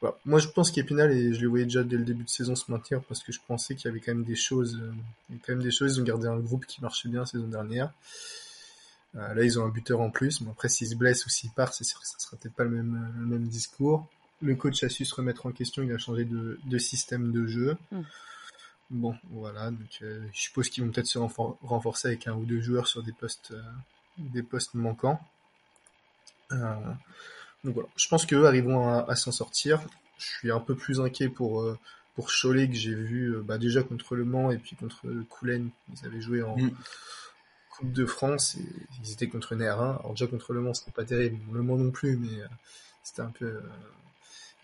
Voilà. 0.00 0.16
Moi, 0.24 0.40
je 0.40 0.48
pense 0.48 0.70
qu'Épinal, 0.70 1.12
et 1.12 1.34
je 1.34 1.40
les 1.40 1.46
voyais 1.46 1.64
déjà 1.64 1.82
dès 1.82 1.96
le 1.96 2.04
début 2.04 2.24
de 2.24 2.30
saison 2.30 2.54
se 2.54 2.70
maintenir 2.70 3.02
parce 3.02 3.22
que 3.22 3.32
je 3.32 3.40
pensais 3.46 3.74
qu'il 3.74 3.86
y 3.86 3.88
avait 3.88 4.00
quand 4.00 4.14
même 4.14 4.24
des 4.24 4.36
choses, 4.36 4.76
euh, 4.76 4.92
il 5.28 5.34
y 5.34 5.34
avait 5.34 5.42
quand 5.46 5.52
même 5.52 5.62
des 5.62 5.70
choses. 5.70 5.96
Ils 5.96 6.00
ont 6.00 6.04
gardé 6.04 6.26
un 6.26 6.38
groupe 6.38 6.66
qui 6.66 6.80
marchait 6.80 7.08
bien 7.08 7.20
la 7.20 7.26
saison 7.26 7.48
dernière. 7.48 7.92
Euh, 9.16 9.34
là, 9.34 9.42
ils 9.42 9.58
ont 9.58 9.64
un 9.64 9.68
buteur 9.68 10.00
en 10.00 10.10
plus. 10.10 10.40
Mais 10.40 10.50
après, 10.50 10.68
s'il 10.68 10.88
se 10.88 10.94
blesse 10.94 11.26
ou 11.26 11.28
s'il 11.28 11.50
part, 11.50 11.74
c'est 11.74 11.84
sûr 11.84 12.00
que 12.00 12.06
ça 12.06 12.18
sera 12.18 12.36
peut-être 12.36 12.54
pas 12.54 12.64
le 12.64 12.70
même, 12.70 13.12
le 13.18 13.26
même 13.26 13.46
discours. 13.46 14.08
Le 14.42 14.54
coach 14.54 14.82
a 14.84 14.88
su 14.88 15.04
se 15.04 15.14
remettre 15.14 15.46
en 15.46 15.52
question. 15.52 15.82
Il 15.82 15.92
a 15.92 15.98
changé 15.98 16.24
de, 16.24 16.58
de 16.64 16.78
système 16.78 17.30
de 17.32 17.46
jeu. 17.46 17.76
Mm. 17.92 18.00
Bon, 18.90 19.16
voilà. 19.30 19.70
Donc, 19.70 19.98
euh, 20.02 20.26
je 20.32 20.40
suppose 20.40 20.68
qu'ils 20.68 20.84
vont 20.84 20.90
peut-être 20.90 21.06
se 21.06 21.18
renforcer 21.18 22.08
avec 22.08 22.26
un 22.26 22.34
ou 22.34 22.44
deux 22.44 22.60
joueurs 22.60 22.88
sur 22.88 23.02
des 23.02 23.12
postes, 23.12 23.52
euh, 23.52 23.62
des 24.18 24.42
postes 24.42 24.74
manquants. 24.74 25.20
Euh, 26.52 26.74
donc 27.64 27.74
voilà. 27.74 27.88
Je 27.96 28.08
pense 28.08 28.26
qu'eux 28.26 28.46
arriveront 28.46 28.88
à, 28.88 29.04
à 29.08 29.16
s'en 29.16 29.32
sortir. 29.32 29.80
Je 30.18 30.26
suis 30.26 30.50
un 30.50 30.60
peu 30.60 30.74
plus 30.74 31.00
inquiet 31.00 31.28
pour 31.28 31.64
pour 32.14 32.30
Cholet 32.30 32.68
que 32.68 32.74
j'ai 32.74 32.94
vu 32.94 33.36
bah, 33.42 33.56
déjà 33.56 33.82
contre 33.82 34.14
Le 34.14 34.24
Mans 34.24 34.50
et 34.50 34.58
puis 34.58 34.76
contre 34.76 35.06
Coulennes. 35.28 35.70
Ils 35.94 36.06
avaient 36.06 36.20
joué 36.20 36.42
en 36.42 36.56
mm. 36.56 36.70
Coupe 37.70 37.92
de 37.92 38.04
France 38.04 38.56
et 38.56 38.66
ils 39.02 39.12
étaient 39.12 39.28
contre 39.28 39.54
NR1. 39.54 40.00
Alors 40.00 40.10
déjà 40.10 40.26
contre 40.26 40.52
Le 40.52 40.60
Mans 40.60 40.74
c'était 40.74 40.90
pas 40.90 41.04
terrible, 41.04 41.38
Le 41.52 41.62
Mans 41.62 41.76
non 41.76 41.90
plus, 41.90 42.16
mais 42.16 42.42
c'était 43.02 43.22
un 43.22 43.30
peu 43.30 43.60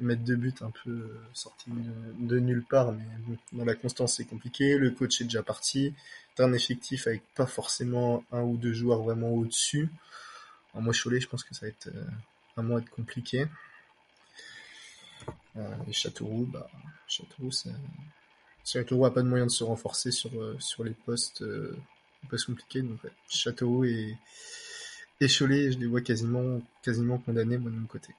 mettre 0.00 0.22
deux 0.22 0.36
buts 0.36 0.54
un 0.60 0.70
peu 0.70 0.90
euh, 0.90 1.20
sortis 1.32 1.70
de, 2.18 2.38
nulle 2.38 2.62
part, 2.62 2.92
mais 2.92 3.04
dans 3.52 3.64
la 3.64 3.74
constance 3.74 4.16
c'est 4.16 4.24
compliqué. 4.24 4.76
Le 4.76 4.90
coach 4.90 5.20
est 5.20 5.24
déjà 5.24 5.42
parti. 5.42 5.94
T'as 6.34 6.44
un 6.44 6.52
effectif 6.52 7.06
avec 7.06 7.22
pas 7.34 7.46
forcément 7.46 8.24
un 8.32 8.42
ou 8.42 8.56
deux 8.56 8.72
joueurs 8.72 9.02
vraiment 9.02 9.30
au-dessus. 9.30 9.88
moi 10.74 10.92
Cholet, 10.92 11.20
je 11.20 11.28
pense 11.28 11.44
que 11.44 11.54
ça 11.54 11.66
va 11.66 11.68
être 11.68 11.88
euh, 11.88 12.04
vraiment 12.56 12.78
être 12.78 12.90
compliqué. 12.90 13.46
Euh, 15.56 15.74
et 15.88 15.92
Châteauroux, 15.92 16.46
bah 16.46 16.68
Châteauroux, 17.06 17.50
Châteauroux 18.64 19.06
a 19.06 19.14
pas 19.14 19.22
de 19.22 19.28
moyen 19.28 19.46
de 19.46 19.50
se 19.50 19.64
renforcer 19.64 20.10
sur 20.10 20.30
sur 20.60 20.84
les 20.84 20.92
postes, 20.92 21.42
euh, 21.42 21.76
postes 22.28 22.46
compliqués. 22.46 22.82
Donc 22.82 23.00
Châteauroux 23.28 23.84
et 23.84 24.16
et 25.20 25.28
je 25.28 25.44
les 25.44 25.86
vois 25.86 26.02
quasiment 26.02 26.60
quasiment 26.82 27.18
condamnés 27.18 27.58
moi 27.58 27.70
de 27.70 27.76
mon 27.76 27.86
côté. 27.86 28.14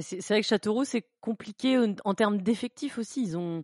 C'est 0.00 0.26
vrai 0.26 0.40
que 0.40 0.46
Châteauroux, 0.46 0.84
c'est 0.84 1.04
compliqué 1.20 1.78
en, 2.04 2.14
termes 2.14 2.40
d'effectifs 2.40 2.96
aussi. 2.96 3.22
Ils 3.22 3.36
ont, 3.36 3.62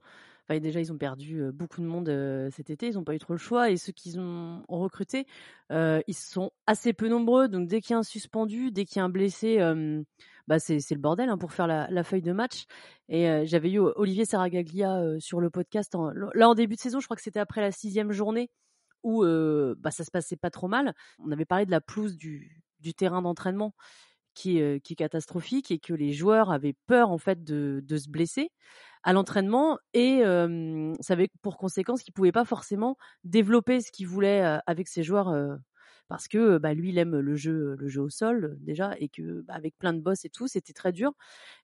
enfin, 0.49 0.61
déjà, 0.61 0.80
ils 0.80 0.92
ont 0.92 0.99
perdu 0.99 1.42
euh, 1.42 1.53
beaucoup 1.53 1.80
de 1.80 1.86
monde 1.86 2.09
euh, 2.09 2.51
cet 2.51 2.70
été. 2.70 2.88
Ils 2.88 2.94
n'ont 2.94 3.05
pas 3.05 3.14
eu 3.14 3.18
trop 3.18 3.34
le 3.34 3.38
choix. 3.38 3.70
Et 3.70 3.76
ceux 3.76 3.92
qu'ils 3.92 4.18
ont 4.18 4.64
recrutés, 4.68 5.26
euh, 5.70 6.01
ils 6.07 6.14
sont 6.14 6.51
assez 6.66 6.92
peu 6.92 7.09
nombreux. 7.09 7.49
Donc, 7.49 7.68
dès 7.68 7.80
qu'il 7.80 7.92
y 7.92 7.94
a 7.94 7.99
un 7.99 8.03
suspendu, 8.03 8.70
dès 8.70 8.84
qu'il 8.84 8.99
y 8.99 9.01
a 9.01 9.05
un 9.05 9.09
blessé, 9.09 9.59
bah, 10.46 10.59
c'est 10.59 10.90
le 10.90 11.01
bordel 11.01 11.28
hein, 11.28 11.38
pour 11.38 11.53
faire 11.53 11.66
la, 11.66 12.05
feuille 12.05 12.22
de 12.22 12.32
match. 12.32 12.64
Et 13.09 13.46
j'avais 13.46 13.70
eu 13.70 13.78
Olivier 13.78 14.24
Saragaglia 14.24 15.03
sur 15.18 15.40
le 15.40 15.51
podcast. 15.51 15.94
là, 16.34 16.49
en 16.49 16.55
début 16.55 16.76
de 16.76 16.80
saison, 16.80 17.01
je 17.01 17.07
crois 17.07 17.16
que 17.16 17.22
c'était 17.22 17.40
après 17.40 17.61
la 17.61 17.72
sixième 17.72 18.12
journée 18.12 18.51
où 19.03 19.24
bah, 19.24 19.90
ça 19.90 20.05
se 20.05 20.11
passait 20.11 20.36
pas 20.36 20.51
trop 20.51 20.68
mal. 20.68 20.94
On 21.18 21.30
avait 21.30 21.44
parlé 21.44 21.66
de 21.66 21.70
la 21.70 21.80
pelouse 21.80 22.16
du 22.16 22.94
terrain 22.96 23.22
d'entraînement 23.22 23.74
qui 24.39 24.59
est, 24.59 24.95
catastrophique 24.95 25.72
et 25.72 25.80
que 25.80 25.93
les 25.93 26.12
joueurs 26.12 26.53
avaient 26.53 26.76
peur 26.86 27.11
en 27.11 27.18
fait 27.18 27.43
de, 27.43 27.82
se 27.97 28.09
blesser 28.09 28.53
à 29.03 29.12
l'entraînement 29.12 29.78
et 29.95 30.20
ça 31.01 31.12
avait 31.14 31.28
pour 31.43 31.57
conséquence 31.59 32.03
qu'il 32.03 32.14
pouvait 32.14 32.32
pas 32.32 32.45
forcément 32.45 32.97
développer 33.24 33.80
ce 33.80 33.91
qu'il 33.91 34.07
voulait 34.07 34.61
avec 34.66 34.86
ses 34.86 35.03
joueurs 35.03 35.34
parce 36.07 36.28
que 36.28 36.59
bah, 36.59 36.72
lui 36.72 36.91
il 36.91 36.99
aime 36.99 37.18
le 37.18 37.34
jeu 37.34 37.74
le 37.76 37.89
jeu 37.89 38.01
au 38.01 38.11
sol 38.11 38.57
déjà 38.61 38.95
et 38.99 39.09
que 39.09 39.43
bah, 39.43 39.55
avec 39.55 39.76
plein 39.76 39.93
de 39.93 40.01
boss 40.01 40.24
et 40.24 40.30
tout 40.30 40.47
c'était 40.47 40.72
très 40.72 40.93
dur 40.93 41.12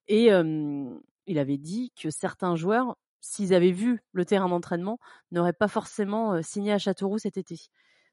et 0.09 0.27
il 0.27 1.39
avait 1.39 1.57
dit 1.57 1.93
que 2.01 2.09
certains 2.09 2.57
joueurs 2.57 2.97
s'ils 3.21 3.53
avaient 3.53 3.71
vu 3.71 4.01
le 4.11 4.25
terrain 4.25 4.49
d'entraînement 4.49 4.99
n'auraient 5.31 5.53
pas 5.53 5.69
forcément 5.69 6.41
signé 6.43 6.73
à 6.73 6.77
Châteauroux 6.77 7.19
cet 7.19 7.37
été. 7.37 7.57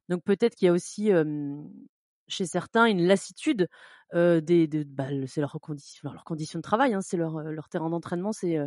Donc 0.09 0.23
peut-être 0.25 0.55
qu'il 0.55 0.67
y 0.67 0.69
a 0.69 0.73
aussi 0.73 1.11
chez 2.33 2.47
certains 2.47 2.87
une 2.87 3.07
lassitude 3.07 3.69
des, 4.15 4.69
bah, 4.87 5.07
c'est 5.27 5.41
leur, 5.41 5.59
condition, 5.61 6.13
leur 6.13 6.25
condition 6.25 6.59
de 6.59 6.63
travail, 6.63 6.93
hein, 6.93 7.01
c'est 7.01 7.17
leur, 7.17 7.41
leur 7.41 7.71
terrain 7.71 7.89
d'entraînement, 7.89 8.33
c'est 8.33 8.59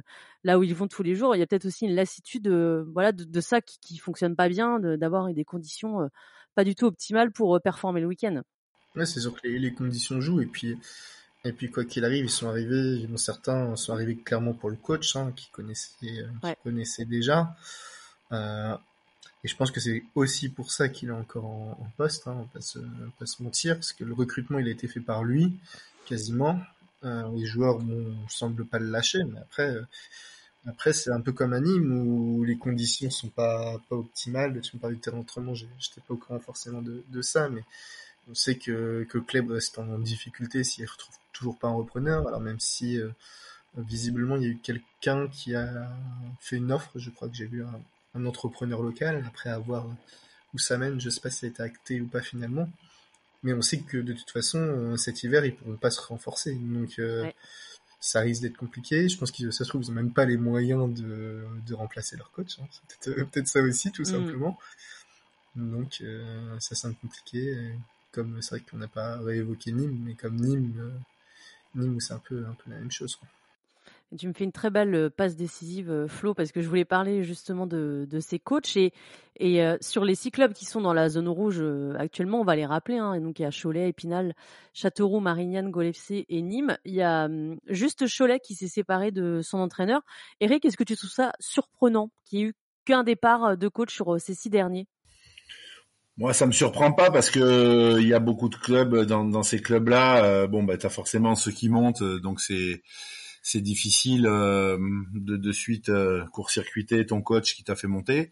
là 0.43 0.57
où 0.57 0.63
ils 0.63 0.73
vont 0.73 0.87
tous 0.87 1.03
les 1.03 1.13
jours. 1.13 1.35
Il 1.35 1.39
y 1.39 1.43
a 1.43 1.45
peut-être 1.45 1.65
aussi 1.65 1.85
une 1.85 1.93
lassitude 1.93 2.47
voilà, 2.47 3.11
de, 3.11 3.41
ça 3.41 3.61
qui, 3.61 3.77
qui 3.79 3.97
fonctionne 3.99 4.35
pas 4.35 4.49
bien, 4.49 4.79
d'avoir 4.79 5.31
des 5.31 5.45
conditions 5.45 6.09
pas 6.55 6.63
du 6.63 6.73
tout 6.73 6.85
optimales 6.85 7.31
pour 7.31 7.61
performer 7.61 8.01
le 8.01 8.07
week-end. 8.07 8.41
Ouais, 8.95 9.05
c'est 9.05 9.19
sûr 9.19 9.39
que 9.39 9.47
les, 9.47 9.73
conditions 9.73 10.21
jouent 10.21 10.41
et 10.41 10.45
puis 10.45 10.77
et 11.43 11.51
puis 11.51 11.69
quoi 11.69 11.85
qu'il 11.85 12.03
arrive, 12.05 12.25
ils 12.25 12.29
sont 12.29 12.47
arrivés, 12.47 13.07
certains 13.17 13.75
sont 13.75 13.93
arrivés 13.93 14.15
clairement 14.15 14.53
pour 14.53 14.71
le 14.71 14.77
coach 14.77 15.15
hein, 15.15 15.31
qui 15.35 15.47
connaissait 15.51 15.91
qui 16.01 16.17
connaissait 16.63 17.05
déjà. 17.05 17.55
Et 19.45 19.47
je 19.47 19.55
pense 19.55 19.69
que 19.69 19.79
c'est 19.79 20.03
aussi 20.15 20.49
pour 20.49 20.71
ça 20.71 20.89
qu'il 20.89 21.09
est 21.09 21.11
encore 21.11 21.45
en, 21.45 21.87
poste, 21.97 22.27
hein, 22.27 22.33
on 22.35 22.41
va 22.41 22.49
pas 23.19 23.25
se, 23.27 23.43
mentir, 23.43 23.75
parce 23.75 23.93
que 23.93 24.03
le 24.03 24.15
recrutement 24.15 24.57
il 24.57 24.67
a 24.67 24.71
été 24.71 24.87
fait 24.87 24.99
par 24.99 25.23
lui, 25.23 25.53
quasiment. 26.07 26.59
Euh, 27.03 27.29
les 27.35 27.45
joueurs 27.45 27.83
ne 27.83 28.11
semblent 28.27 28.65
pas 28.65 28.79
le 28.79 28.89
lâcher, 28.89 29.23
mais 29.23 29.37
après, 29.37 29.69
euh, 29.69 29.83
après 30.65 30.93
c'est 30.93 31.11
un 31.11 31.21
peu 31.21 31.31
comme 31.31 31.53
à 31.53 31.59
Nîmes 31.59 31.95
où 31.95 32.43
les 32.43 32.57
conditions 32.57 33.11
sont 33.11 33.29
pas 33.29 33.79
optimales. 33.91 34.59
Tu 34.61 34.77
me 34.77 34.81
parles 34.81 34.95
du 34.95 34.99
terrain 34.99 35.17
d'entraînement, 35.17 35.53
j'étais 35.53 36.01
pas 36.07 36.15
au 36.15 36.17
courant 36.17 36.39
forcément 36.39 36.81
de, 36.81 37.21
ça, 37.21 37.47
mais 37.47 37.61
on 38.27 38.33
sait 38.33 38.57
que 38.57 39.05
que 39.07 39.19
club 39.19 39.51
reste 39.51 39.77
en 39.77 39.99
difficulté 39.99 40.63
s'il 40.63 40.87
retrouve 40.87 41.15
toujours 41.33 41.59
pas 41.59 41.67
un 41.67 41.73
repreneur. 41.73 42.27
Alors 42.27 42.41
même 42.41 42.59
si 42.59 42.99
euh, 42.99 43.09
visiblement 43.77 44.37
il 44.37 44.41
y 44.41 44.47
a 44.47 44.49
eu 44.49 44.57
quelqu'un 44.57 45.27
qui 45.27 45.53
a 45.53 45.87
fait 46.39 46.55
une 46.55 46.71
offre, 46.71 46.89
je 46.95 47.11
crois 47.11 47.29
que 47.29 47.35
j'ai 47.35 47.45
vu 47.45 47.63
un, 47.63 47.79
un 48.15 48.25
entrepreneur 48.25 48.81
local, 48.81 49.23
après 49.27 49.49
avoir 49.49 49.87
où 50.53 50.57
ça 50.57 50.77
mène, 50.77 50.99
je 50.99 51.09
sais 51.09 51.21
pas 51.21 51.29
si 51.29 51.39
ça 51.39 51.45
a 51.47 51.49
été 51.49 51.61
acté 51.61 52.01
ou 52.01 52.07
pas 52.07 52.21
finalement. 52.21 52.69
Mais 53.43 53.53
on 53.53 53.61
sait 53.61 53.79
que 53.79 53.97
de 53.97 54.13
toute 54.13 54.31
façon, 54.31 54.57
euh, 54.57 54.97
cet 54.97 55.23
hiver, 55.23 55.45
ils 55.45 55.55
pourront 55.55 55.77
pas 55.77 55.91
se 55.91 56.01
renforcer. 56.01 56.55
Donc, 56.55 56.97
euh, 56.97 57.29
ça 57.99 58.21
risque 58.21 58.41
d'être 58.41 58.57
compliqué. 58.57 59.07
Je 59.07 59.17
pense 59.17 59.31
que 59.31 59.51
ça 59.51 59.63
se 59.63 59.69
trouve, 59.69 59.83
ils 59.83 59.91
ont 59.91 59.93
même 59.93 60.13
pas 60.13 60.25
les 60.25 60.37
moyens 60.37 60.91
de, 60.91 61.45
de 61.67 61.73
remplacer 61.75 62.17
leur 62.17 62.31
coach. 62.31 62.57
Hein. 62.59 62.65
C'est 63.01 63.13
peut-être 63.13 63.37
euh, 63.37 63.45
ça 63.45 63.61
aussi, 63.61 63.91
tout 63.91 64.01
mm. 64.01 64.05
simplement. 64.05 64.57
Donc, 65.55 66.03
ça 66.59 66.75
semble 66.75 66.95
compliqué. 66.95 67.75
Comme 68.11 68.41
c'est 68.41 68.55
vrai 68.55 68.65
qu'on 68.69 68.77
n'a 68.77 68.87
pas 68.87 69.17
réévoqué 69.19 69.71
Nîmes, 69.71 70.01
mais 70.05 70.15
comme 70.15 70.37
Nîmes, 70.37 70.99
Nîmes, 71.75 71.99
c'est 71.99 72.13
un 72.13 72.19
peu, 72.19 72.45
un 72.45 72.53
peu 72.53 72.71
la 72.71 72.77
même 72.77 72.91
chose. 72.91 73.15
Quoi. 73.15 73.27
Tu 74.17 74.27
me 74.27 74.33
fais 74.33 74.43
une 74.43 74.51
très 74.51 74.69
belle 74.69 75.09
passe 75.09 75.35
décisive, 75.35 76.05
Flo, 76.07 76.33
parce 76.33 76.51
que 76.51 76.61
je 76.61 76.69
voulais 76.69 76.85
parler 76.85 77.23
justement 77.23 77.65
de, 77.67 78.07
ces 78.21 78.39
coachs. 78.39 78.77
Et, 78.77 78.93
et 79.37 79.61
sur 79.81 80.05
les 80.05 80.15
six 80.15 80.31
clubs 80.31 80.53
qui 80.53 80.65
sont 80.65 80.79
dans 80.79 80.93
la 80.93 81.09
zone 81.09 81.27
rouge 81.27 81.61
actuellement, 81.97 82.39
on 82.39 82.43
va 82.43 82.55
les 82.55 82.65
rappeler. 82.65 82.97
Hein, 82.97 83.19
donc 83.19 83.39
il 83.39 83.41
y 83.41 83.45
a 83.45 83.51
Cholet, 83.51 83.89
Épinal, 83.89 84.33
Châteauroux, 84.73 85.19
Marignane, 85.19 85.71
Golfc 85.71 86.11
et 86.11 86.41
Nîmes. 86.41 86.77
Il 86.85 86.93
y 86.93 87.01
a 87.01 87.27
mmh, 87.27 87.57
juste 87.67 88.05
Cholet 88.07 88.39
qui 88.39 88.55
s'est 88.55 88.67
séparé 88.67 89.11
de 89.11 89.41
son 89.43 89.57
entraîneur. 89.57 90.01
Eric, 90.39 90.63
est-ce 90.65 90.77
que 90.77 90.83
tu 90.83 90.95
trouves 90.95 91.09
ça 91.09 91.33
surprenant 91.39 92.11
qu'il 92.23 92.39
n'y 92.39 92.45
ait 92.45 92.47
eu 92.49 92.53
qu'un 92.85 93.03
départ 93.03 93.57
de 93.57 93.67
coach 93.67 93.93
sur 93.93 94.21
ces 94.21 94.35
six 94.35 94.49
derniers? 94.49 94.87
Moi, 96.17 96.31
ça 96.31 96.45
me 96.45 96.53
surprend 96.53 96.93
pas 96.93 97.11
parce 97.11 97.29
que 97.29 97.99
il 97.99 98.07
y 98.07 98.13
a 98.13 98.19
beaucoup 98.19 98.47
de 98.47 98.55
clubs 98.55 99.03
dans, 99.03 99.43
ces 99.43 99.59
clubs-là. 99.59 100.47
bon, 100.47 100.63
bah, 100.63 100.77
t'as 100.77 100.89
forcément 100.89 101.35
ceux 101.35 101.51
qui 101.51 101.67
montent, 101.67 102.03
donc 102.03 102.39
c'est 102.39 102.81
c'est 103.45 103.61
difficile 103.61 104.25
euh, 104.25 104.75
de, 105.13 105.37
de 105.37 105.51
suite 105.51 105.89
euh, 105.89 106.25
court-circuiter 106.31 107.05
ton 107.05 107.21
coach 107.21 107.53
qui 107.53 107.63
t'a 107.63 107.75
fait 107.75 107.85
monter. 107.85 108.31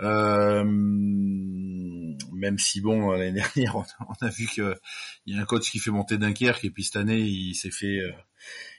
Euh, 0.00 0.62
même 0.64 2.58
si 2.58 2.82
bon 2.82 3.10
l'année 3.16 3.40
dernière 3.40 3.76
on, 3.76 3.84
a 4.20 4.28
vu 4.28 4.46
que 4.54 4.76
il 5.24 5.34
y 5.34 5.38
a 5.38 5.42
un 5.42 5.46
coach 5.46 5.70
qui 5.70 5.78
fait 5.78 5.90
monter 5.90 6.18
Dunkerque 6.18 6.62
et 6.66 6.70
puis 6.70 6.84
cette 6.84 6.96
année 6.96 7.20
il 7.20 7.54
s'est 7.54 7.70
fait 7.70 8.02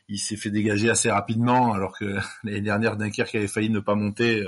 il 0.08 0.20
s'est 0.20 0.36
fait 0.36 0.52
dégager 0.52 0.92
assez 0.92 1.10
rapidement 1.10 1.74
alors 1.74 1.98
que 1.98 2.16
l'année 2.44 2.62
dernière 2.62 2.96
Dunkerque 2.96 3.34
avait 3.34 3.48
failli 3.48 3.72
ne 3.72 3.80
pas 3.80 3.96
monter 3.96 4.46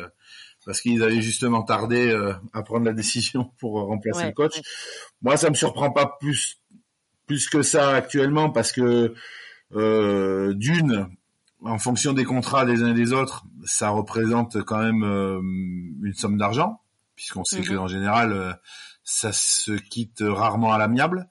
parce 0.68 0.82
qu'ils 0.82 1.02
avaient 1.02 1.22
justement 1.22 1.64
tardé 1.64 2.16
à 2.54 2.62
prendre 2.62 2.86
la 2.86 2.94
décision 2.94 3.52
pour 3.58 3.82
remplacer 3.88 4.26
le 4.28 4.34
coach. 4.34 4.62
Moi 5.24 5.36
ça 5.36 5.50
me 5.50 5.56
surprend 5.56 5.90
pas 5.90 6.16
plus 6.20 6.62
plus 7.26 7.50
que 7.50 7.64
ça 7.64 7.96
actuellement 7.96 8.52
parce 8.52 8.72
que 8.72 9.16
euh, 9.76 10.54
d'une, 10.54 11.08
en 11.64 11.78
fonction 11.78 12.14
des 12.14 12.24
contrats 12.24 12.66
des 12.66 12.84
uns 12.84 12.92
et 12.92 12.94
des 12.94 13.14
autres, 13.14 13.46
ça 13.66 13.90
représente 13.90 14.62
quand 14.64 14.82
même 14.82 15.04
euh, 15.04 15.40
une 15.40 16.14
somme 16.14 16.38
d'argent, 16.38 16.82
puisqu'on 17.16 17.44
sait 17.44 17.62
que 17.62 17.74
mhm. 17.74 17.80
en 17.80 17.88
général, 17.88 18.34
euh, 18.34 18.54
ça 19.04 19.32
se 19.34 19.72
quitte 19.72 20.22
rarement 20.22 20.74
à 20.74 20.78
l'amiable. 20.78 21.28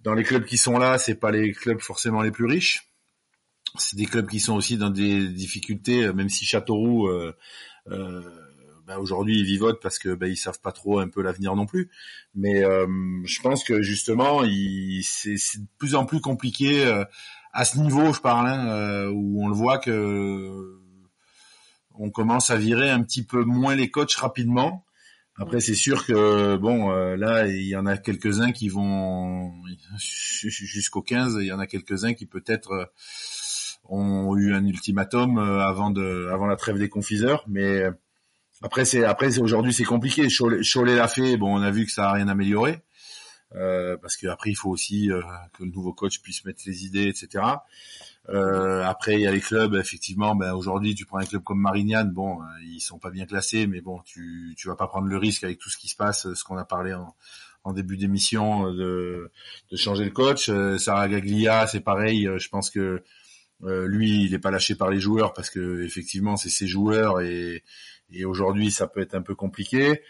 Dans 0.00 0.14
les 0.14 0.24
clubs 0.24 0.44
qui 0.44 0.56
sont 0.56 0.78
là, 0.78 0.98
c'est 0.98 1.14
pas 1.14 1.30
les 1.30 1.52
clubs 1.52 1.80
forcément 1.80 2.22
les 2.22 2.30
plus 2.30 2.46
riches. 2.46 2.90
c'est 3.76 3.96
des 3.96 4.06
clubs 4.06 4.28
qui 4.28 4.40
sont 4.40 4.54
aussi 4.54 4.78
dans 4.78 4.90
des 4.90 5.28
difficultés, 5.28 6.12
même 6.12 6.30
si 6.30 6.44
Châteauroux 6.44 7.08
euh, 7.08 7.36
euh, 7.90 8.22
bah, 8.90 8.98
aujourd'hui 8.98 9.38
ils 9.38 9.44
vivotent 9.44 9.80
parce 9.80 10.00
que 10.00 10.14
bah, 10.14 10.26
ils 10.26 10.36
savent 10.36 10.60
pas 10.60 10.72
trop 10.72 10.98
un 10.98 11.08
peu 11.08 11.22
l'avenir 11.22 11.54
non 11.54 11.64
plus. 11.64 11.90
Mais 12.34 12.64
euh, 12.64 12.86
je 13.24 13.40
pense 13.40 13.62
que 13.62 13.82
justement, 13.82 14.40
c'est 15.02 15.34
de 15.34 15.66
plus 15.78 15.94
en 15.94 16.04
plus 16.04 16.20
compliqué 16.20 16.84
euh, 16.84 17.04
à 17.52 17.64
ce 17.64 17.78
niveau, 17.78 18.12
je 18.12 18.20
parle, 18.20 18.48
hein, 18.48 18.68
euh, 18.68 19.10
où 19.10 19.44
on 19.44 19.48
le 19.48 19.54
voit 19.54 19.78
que 19.78 20.78
on 21.98 22.10
commence 22.10 22.50
à 22.50 22.56
virer 22.56 22.90
un 22.90 23.02
petit 23.02 23.24
peu 23.24 23.44
moins 23.44 23.74
les 23.74 23.90
coachs 23.90 24.14
rapidement. 24.14 24.84
Après, 25.36 25.60
c'est 25.60 25.74
sûr 25.74 26.06
que 26.06 26.56
bon, 26.56 26.90
là, 26.90 27.46
il 27.46 27.66
y 27.66 27.76
en 27.76 27.86
a 27.86 27.96
quelques-uns 27.96 28.52
qui 28.52 28.68
vont 28.68 29.52
jusqu'au 29.98 31.02
15. 31.02 31.38
Il 31.40 31.46
y 31.46 31.52
en 31.52 31.58
a 31.58 31.66
quelques-uns 31.66 32.14
qui 32.14 32.26
peut-être 32.26 32.90
ont 33.84 34.36
eu 34.36 34.54
un 34.54 34.64
ultimatum 34.66 35.38
avant 35.38 35.90
de, 35.90 36.28
avant 36.32 36.46
la 36.46 36.56
trêve 36.56 36.78
des 36.78 36.88
confiseurs, 36.88 37.44
mais 37.48 37.84
après, 38.62 38.84
c'est 38.84 39.04
après 39.04 39.38
aujourd'hui 39.38 39.72
c'est 39.72 39.84
compliqué. 39.84 40.28
Cholet, 40.28 40.96
l'a 40.96 41.08
fait. 41.08 41.36
Bon, 41.36 41.58
on 41.58 41.62
a 41.62 41.70
vu 41.70 41.86
que 41.86 41.92
ça 41.92 42.10
a 42.10 42.12
rien 42.12 42.28
amélioré 42.28 42.82
euh, 43.54 43.96
parce 43.96 44.16
qu'après 44.16 44.50
il 44.50 44.54
faut 44.54 44.70
aussi 44.70 45.10
euh, 45.10 45.20
que 45.52 45.64
le 45.64 45.70
nouveau 45.70 45.92
coach 45.92 46.20
puisse 46.20 46.44
mettre 46.44 46.62
les 46.66 46.84
idées, 46.84 47.08
etc. 47.08 47.44
Euh, 48.28 48.84
après, 48.84 49.14
il 49.14 49.22
y 49.22 49.26
a 49.26 49.32
les 49.32 49.40
clubs. 49.40 49.74
Effectivement, 49.74 50.34
ben 50.36 50.52
aujourd'hui, 50.52 50.94
tu 50.94 51.04
prends 51.04 51.18
un 51.18 51.24
club 51.24 51.42
comme 51.42 51.60
Marignane. 51.60 52.10
Bon, 52.10 52.42
euh, 52.42 52.44
ils 52.62 52.80
sont 52.80 52.98
pas 52.98 53.10
bien 53.10 53.26
classés, 53.26 53.66
mais 53.66 53.80
bon, 53.80 54.00
tu 54.04 54.54
tu 54.56 54.68
vas 54.68 54.76
pas 54.76 54.86
prendre 54.86 55.08
le 55.08 55.16
risque 55.16 55.44
avec 55.44 55.58
tout 55.58 55.70
ce 55.70 55.78
qui 55.78 55.88
se 55.88 55.96
passe, 55.96 56.32
ce 56.32 56.44
qu'on 56.44 56.56
a 56.56 56.64
parlé 56.64 56.94
en, 56.94 57.14
en 57.64 57.72
début 57.72 57.96
d'émission 57.96 58.72
de, 58.72 59.30
de 59.70 59.76
changer 59.76 60.04
le 60.04 60.10
coach. 60.10 60.50
Sarah 60.78 61.08
Gaglia, 61.08 61.66
c'est 61.66 61.80
pareil. 61.80 62.28
Je 62.36 62.48
pense 62.48 62.70
que 62.70 63.02
lui, 63.62 64.24
il 64.24 64.34
est 64.34 64.38
pas 64.38 64.50
lâché 64.50 64.74
par 64.74 64.90
les 64.90 65.00
joueurs 65.00 65.32
parce 65.32 65.50
que 65.50 65.82
effectivement, 65.82 66.36
c'est 66.36 66.50
ses 66.50 66.66
joueurs 66.66 67.20
et 67.20 67.62
et 68.12 68.24
aujourd'hui, 68.24 68.70
ça 68.70 68.86
peut 68.86 69.00
être 69.00 69.14
un 69.14 69.22
peu 69.22 69.34
compliqué. 69.34 70.02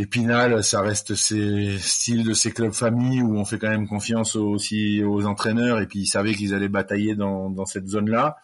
Épinal, 0.00 0.64
ça 0.64 0.80
reste 0.80 1.14
ces 1.14 1.78
styles 1.78 2.24
de 2.24 2.32
ces 2.32 2.52
clubs 2.52 2.72
familles 2.72 3.22
où 3.22 3.36
on 3.36 3.44
fait 3.44 3.58
quand 3.58 3.68
même 3.68 3.86
confiance 3.86 4.34
aussi 4.34 5.04
aux 5.04 5.26
entraîneurs 5.26 5.80
et 5.80 5.86
puis 5.86 6.00
ils 6.00 6.06
savaient 6.06 6.34
qu'ils 6.34 6.54
allaient 6.54 6.68
batailler 6.68 7.14
dans, 7.14 7.50
dans 7.50 7.66
cette 7.66 7.86
zone-là. 7.86 8.38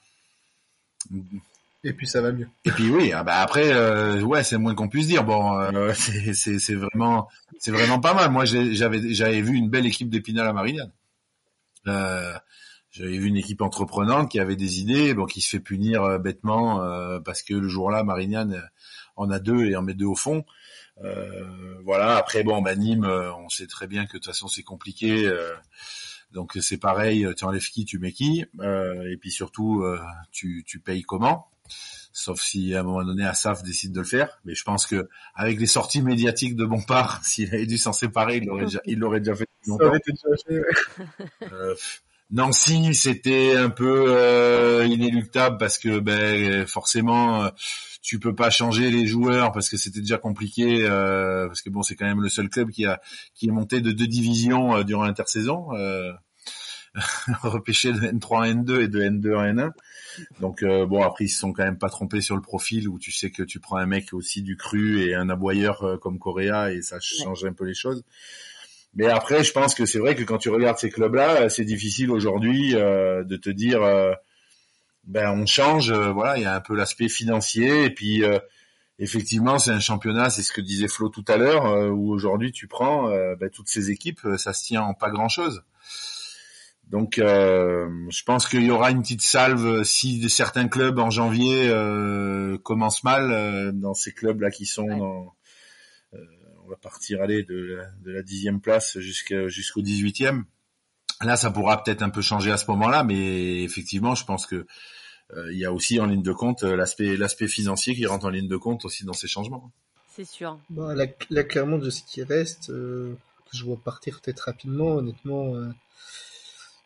Et 1.85 1.93
puis 1.93 2.07
ça 2.07 2.21
va 2.21 2.33
mieux. 2.33 2.49
Et 2.65 2.71
puis 2.73 2.91
oui, 2.91 3.13
ah 3.13 3.23
bah 3.23 3.37
après, 3.41 3.73
euh, 3.73 4.21
ouais, 4.23 4.43
c'est 4.43 4.59
moins 4.59 4.75
qu'on 4.75 4.89
puisse 4.89 5.07
dire. 5.07 5.25
Bon, 5.25 5.59
euh, 5.59 5.93
c'est 6.35 6.75
vraiment, 6.75 7.29
c'est 7.59 7.71
vraiment 7.71 8.01
pas 8.01 8.13
mal. 8.13 8.31
Moi, 8.31 8.45
j'avais 8.45 9.15
j'avais 9.15 9.41
vu 9.41 9.55
une 9.55 9.71
belle 9.71 9.87
équipe 9.87 10.11
d'Épinal 10.11 10.49
à 10.49 10.53
Marignane. 10.53 10.91
Euh, 11.87 12.33
j'avais 12.91 13.17
vu 13.19 13.29
une 13.29 13.37
équipe 13.37 13.63
entreprenante 13.63 14.31
qui 14.31 14.41
avait 14.41 14.57
des 14.57 14.81
idées, 14.81 15.15
bon, 15.15 15.27
qui 15.27 15.41
se 15.41 15.51
fait 15.51 15.61
punir 15.61 16.19
bêtement 16.19 16.81
parce 17.25 17.43
que 17.43 17.55
le 17.55 17.69
jour-là, 17.69 18.03
Marignane 18.03 18.69
en 19.15 19.31
a 19.31 19.39
deux 19.39 19.67
et 19.67 19.77
en 19.77 19.83
met 19.83 19.95
deux 19.95 20.07
au 20.07 20.17
fond. 20.17 20.45
Voilà. 21.85 22.17
Après, 22.17 22.43
bon, 22.43 22.63
bah, 22.63 22.75
Nîmes, 22.75 23.05
on 23.05 23.49
sait 23.49 23.67
très 23.67 23.87
bien 23.87 24.07
que 24.07 24.15
de 24.15 24.19
toute 24.19 24.27
façon 24.27 24.49
c'est 24.49 24.63
compliqué. 24.63 25.31
donc 26.33 26.57
c'est 26.61 26.79
pareil, 26.79 27.27
tu 27.37 27.45
enlèves 27.45 27.69
qui, 27.69 27.85
tu 27.85 27.99
mets 27.99 28.13
qui, 28.13 28.45
et 28.63 29.17
puis 29.19 29.31
surtout, 29.31 29.85
tu, 30.33 30.65
tu 30.67 30.81
payes 30.81 31.03
comment? 31.03 31.49
Sauf 32.19 32.41
si 32.41 32.75
à 32.75 32.81
un 32.81 32.83
moment 32.83 33.05
donné 33.05 33.27
Asaf 33.27 33.63
décide 33.63 33.93
de 33.93 34.01
le 34.01 34.07
faire. 34.07 34.41
Mais 34.47 34.55
je 34.55 34.65
pense 34.65 34.87
que 34.87 35.07
avec 35.35 35.61
les 35.61 35.67
sorties 35.67 36.01
médiatiques 36.01 36.57
de 36.57 36.65
Bompard, 36.65 37.21
s'il 37.25 37.55
avait 37.55 37.67
dû 37.67 37.77
s'en 37.77 37.93
séparer, 37.93 38.39
il 38.39 38.47
l'aurait 38.47 38.65
déjà, 38.65 38.81
il 38.87 38.99
l'aurait 38.99 39.21
déjà 39.21 39.35
fait. 39.35 39.47
Euh, 41.53 41.75
Nancy, 42.31 42.95
c'était 42.95 43.57
un 43.57 43.69
peu 43.69 44.05
euh, 44.09 44.87
inéluctable 44.87 45.59
parce 45.59 45.79
que 45.79 45.99
ben 45.99 46.67
forcément 46.67 47.45
euh, 47.45 47.51
tu 48.07 48.21
peux 48.21 48.35
pas 48.35 48.51
changer 48.51 48.91
les 48.91 49.07
joueurs 49.07 49.51
parce 49.53 49.69
que 49.69 49.77
c'était 49.77 50.01
déjà 50.01 50.17
compliqué 50.17 50.85
euh, 50.85 51.47
parce 51.47 51.61
que 51.61 51.71
bon 51.71 51.83
c'est 51.83 51.97
quand 51.97 52.07
même 52.07 52.23
le 52.23 52.29
seul 52.29 52.49
club 52.49 52.71
qui 52.71 52.87
a 52.87 53.01
qui 53.35 53.49
est 53.49 53.51
monté 53.51 53.81
de 53.81 53.91
deux 53.91 54.07
divisions 54.07 54.83
durant 54.85 55.05
l'intersaison 55.05 55.69
repêché 57.43 57.93
de 57.93 57.99
N3 57.99 58.37
en 58.37 58.43
N2 58.63 58.83
et 58.83 58.89
de 58.89 59.03
N2 59.03 59.35
en 59.35 59.43
N1. 59.43 59.71
Donc 60.41 60.65
bon 60.65 61.03
après 61.03 61.25
ils 61.25 61.29
se 61.29 61.41
sont 61.41 61.53
quand 61.53 61.65
même 61.65 61.79
pas 61.79 61.91
trompés 61.91 62.21
sur 62.21 62.37
le 62.37 62.43
profil 62.43 62.89
où 62.89 62.99
tu 62.99 63.11
sais 63.11 63.31
que 63.31 63.43
tu 63.43 63.59
prends 63.59 63.77
un 63.77 63.87
mec 63.87 64.15
aussi 64.15 64.43
du 64.43 64.57
cru 64.57 65.03
et 65.03 65.15
un 65.15 65.29
aboyeur 65.29 65.99
comme 66.01 66.19
Correa 66.19 66.73
et 66.73 66.83
ça 66.83 66.99
change 67.01 67.45
un 67.45 67.53
peu 67.53 67.65
les 67.65 67.75
choses. 67.75 68.05
Mais 68.97 69.09
après, 69.09 69.45
je 69.45 69.53
pense 69.53 69.75
que 69.75 69.85
c'est 69.85 69.99
vrai 69.99 70.15
que 70.15 70.23
quand 70.23 70.39
tu 70.39 70.49
regardes 70.49 70.79
ces 70.79 70.89
clubs-là, 70.89 71.51
c'est 71.51 71.67
difficile 71.67 72.11
aujourd'hui 72.11 72.75
euh, 72.75 73.25
de 73.25 73.37
te 73.37 73.51
dire, 73.51 73.83
euh, 73.83 74.15
ben 75.07 75.31
on 75.31 75.47
change. 75.47 75.91
Euh, 75.91 76.13
voilà, 76.13 76.37
il 76.37 76.43
y 76.43 76.47
a 76.47 76.55
un 76.55 76.61
peu 76.61 76.75
l'aspect 76.75 77.09
financier 77.09 77.85
et 77.85 77.91
puis 77.91 78.23
effectivement, 78.99 79.59
c'est 79.59 79.73
un 79.73 79.81
championnat, 79.81 80.31
c'est 80.31 80.43
ce 80.43 80.53
que 80.53 80.61
disait 80.61 80.89
Flo 80.89 81.09
tout 81.09 81.25
à 81.29 81.37
l'heure, 81.37 81.93
où 81.93 82.13
aujourd'hui 82.13 82.53
tu 82.53 82.67
prends 82.67 83.11
ben, 83.37 83.51
toutes 83.51 83.69
ces 83.69 83.91
équipes, 83.91 84.21
ça 84.39 84.53
se 84.53 84.65
tient 84.65 84.83
en 84.83 84.95
pas 84.95 85.11
grand-chose. 85.11 85.63
Donc, 86.89 87.17
je 87.17 88.23
pense 88.25 88.49
qu'il 88.49 88.63
y 88.63 88.71
aura 88.71 88.91
une 88.91 89.03
petite 89.03 89.23
salve 89.23 89.83
si 89.83 90.29
certains 90.31 90.69
clubs 90.69 90.99
en 90.99 91.11
janvier 91.11 91.71
commencent 92.63 93.05
mal 93.05 93.73
dans 93.75 93.95
ces 93.95 94.13
clubs-là 94.13 94.51
qui 94.51 94.67
sont 94.67 94.87
dans 94.87 95.37
on 96.67 96.71
va 96.71 96.77
partir 96.77 97.23
aller 97.23 97.45
de, 97.45 97.81
la 98.05 98.23
dixième 98.23 98.61
place 98.61 98.99
jusqu'au 98.99 99.49
jusqu'au 99.49 99.83
18e. 99.83 100.45
Là, 101.23 101.37
ça 101.37 101.51
pourra 101.51 101.83
peut-être 101.83 102.03
un 102.03 102.11
peu 102.11 102.21
changer 102.21 102.51
à 102.51 102.57
ce 102.57 102.71
moment-là, 102.73 103.05
mais 103.05 103.63
effectivement, 103.63 104.15
je 104.15 104.25
pense 104.25 104.47
que 104.47 104.57
euh, 104.57 104.67
il 105.35 105.59
y 105.59 105.65
a 105.65 105.73
aussi 105.73 105.99
en 106.01 106.07
ligne 106.07 106.23
de 106.23 106.33
compte 106.33 106.63
euh, 106.63 106.77
l'aspect 106.77 107.17
l'aspect 107.17 107.49
financier 107.49 107.95
qui 107.95 108.07
rentre 108.07 108.27
en 108.27 108.31
ligne 108.31 108.49
de 108.49 108.57
compte 108.57 108.85
aussi 108.85 109.05
dans 109.05 109.13
ces 109.13 109.29
changements. 109.29 109.71
C'est 110.15 110.25
sûr. 110.25 110.59
Bah, 110.71 110.95
là, 110.95 111.45
clairement, 111.45 111.79
de 111.79 111.91
ce 111.91 112.03
qui 112.03 112.23
reste, 112.23 112.71
euh, 112.71 113.15
que 113.51 113.57
je 113.57 113.65
vois 113.65 113.77
partir 113.77 114.21
peut-être 114.21 114.41
rapidement, 114.41 114.95
honnêtement, 114.95 115.55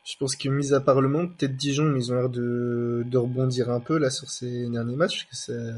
je 0.05 0.17
pense 0.19 0.35
que 0.35 0.49
mis 0.49 0.73
à 0.73 0.81
part 0.81 1.01
le 1.01 1.09
monde, 1.09 1.37
peut-être 1.37 1.57
Dijon, 1.57 1.95
ils 1.95 2.13
ont 2.13 2.17
l'air 2.17 2.29
de, 2.29 3.05
de 3.07 3.19
rebondir 3.19 3.71
un 3.71 3.79
peu 3.79 3.99
là 3.99 4.11
sur 4.11 4.29
ces 4.29 4.69
derniers 4.69 4.97
matchs, 4.97 5.27
parce 5.31 5.47
que 5.47 5.75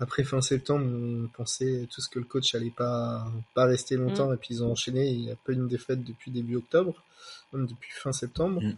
après 0.00 0.22
fin 0.22 0.40
septembre, 0.40 0.86
on 0.86 1.28
pensait 1.28 1.88
tout 1.90 2.00
ce 2.00 2.08
que 2.08 2.18
le 2.18 2.24
coach 2.24 2.54
allait 2.54 2.72
pas 2.76 3.26
pas 3.54 3.64
rester 3.64 3.96
longtemps 3.96 4.30
mm. 4.30 4.34
et 4.34 4.36
puis 4.36 4.48
ils 4.54 4.64
ont 4.64 4.70
enchaîné. 4.70 5.08
Il 5.08 5.20
n'y 5.22 5.30
a 5.30 5.36
pas 5.36 5.52
une 5.52 5.66
défaite 5.66 6.04
depuis 6.04 6.30
début 6.30 6.56
octobre, 6.56 7.02
même 7.52 7.66
depuis 7.66 7.90
fin 7.92 8.12
septembre. 8.12 8.62
Mm. 8.62 8.76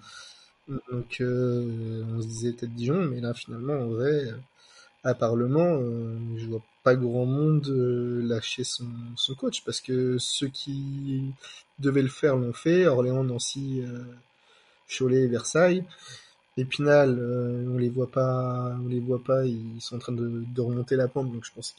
Donc 0.68 1.20
euh, 1.20 2.04
on 2.14 2.22
se 2.22 2.26
disait 2.26 2.52
peut-être 2.52 2.74
Dijon, 2.74 3.04
mais 3.06 3.20
là 3.20 3.34
finalement 3.34 3.74
en 3.74 3.88
vrai, 3.88 4.28
à 5.04 5.14
Parlement, 5.14 5.78
euh, 5.80 6.16
je 6.36 6.46
vois 6.46 6.62
pas 6.84 6.94
grand 6.94 7.26
monde 7.26 7.66
euh, 7.68 8.22
lâcher 8.22 8.64
son, 8.64 8.86
son 9.16 9.34
coach 9.34 9.64
parce 9.64 9.80
que 9.80 10.16
ceux 10.18 10.48
qui 10.48 11.32
devaient 11.78 12.02
le 12.02 12.08
faire 12.08 12.36
l'ont 12.36 12.52
fait. 12.52 12.86
Orléans, 12.86 13.24
Nancy, 13.24 13.82
Cholet, 14.88 15.26
Versailles. 15.26 15.84
Épinal, 16.56 17.18
on 17.68 17.78
les 17.78 17.88
voit 17.88 18.10
pas, 18.10 18.76
on 18.84 18.88
les 18.88 19.00
voit 19.00 19.22
pas, 19.22 19.46
ils 19.46 19.80
sont 19.80 19.96
en 19.96 19.98
train 19.98 20.12
de, 20.12 20.60
remonter 20.60 20.96
la 20.96 21.08
pente, 21.08 21.32
donc 21.32 21.44
je 21.44 21.52
pense 21.54 21.74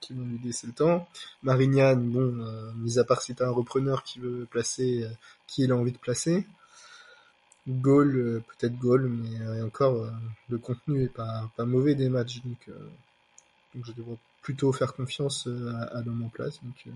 qu'ils 0.00 0.16
vont, 0.16 0.24
lui 0.24 0.40
laisser 0.44 0.66
le 0.66 0.72
temps. 0.72 1.06
Marignane, 1.42 2.02
bon, 2.08 2.44
mis 2.76 2.98
à 2.98 3.04
part 3.04 3.22
si 3.22 3.34
un 3.38 3.50
repreneur 3.50 4.02
qui 4.02 4.18
veut 4.18 4.46
placer, 4.50 5.06
qui 5.46 5.70
a 5.70 5.74
envie 5.76 5.92
de 5.92 5.98
placer. 5.98 6.44
Gaulle, 7.68 8.42
peut-être 8.46 8.76
Gaulle, 8.78 9.08
mais 9.08 9.62
encore, 9.62 10.08
le 10.48 10.58
contenu 10.58 11.02
est 11.02 11.08
pas, 11.08 11.50
pas 11.56 11.64
mauvais 11.64 11.94
des 11.94 12.08
matchs, 12.08 12.40
donc, 12.44 12.70
donc 13.74 13.84
je 13.84 13.92
devrais 13.92 14.16
plutôt 14.40 14.72
faire 14.72 14.94
confiance 14.94 15.48
à, 15.92 16.00
l'homme 16.02 16.22
en 16.22 16.28
place, 16.28 16.60
donc, 16.62 16.86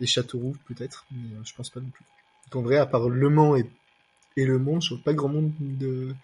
et 0.00 0.06
Châteauroux 0.06 0.56
peut-être, 0.68 1.06
mais 1.12 1.30
je 1.44 1.54
pense 1.54 1.70
pas 1.70 1.80
non 1.80 1.88
plus. 1.88 2.04
Donc 2.50 2.62
en 2.62 2.62
vrai, 2.62 2.76
à 2.76 2.84
part 2.84 3.08
Le 3.08 3.30
Mans 3.30 3.56
et 3.56 3.66
et 4.36 4.44
le 4.44 4.58
monde, 4.58 4.82
je 4.82 4.94
vois 4.94 5.04
pas 5.04 5.12
grand 5.12 5.28
monde 5.28 5.52
de 5.60 6.14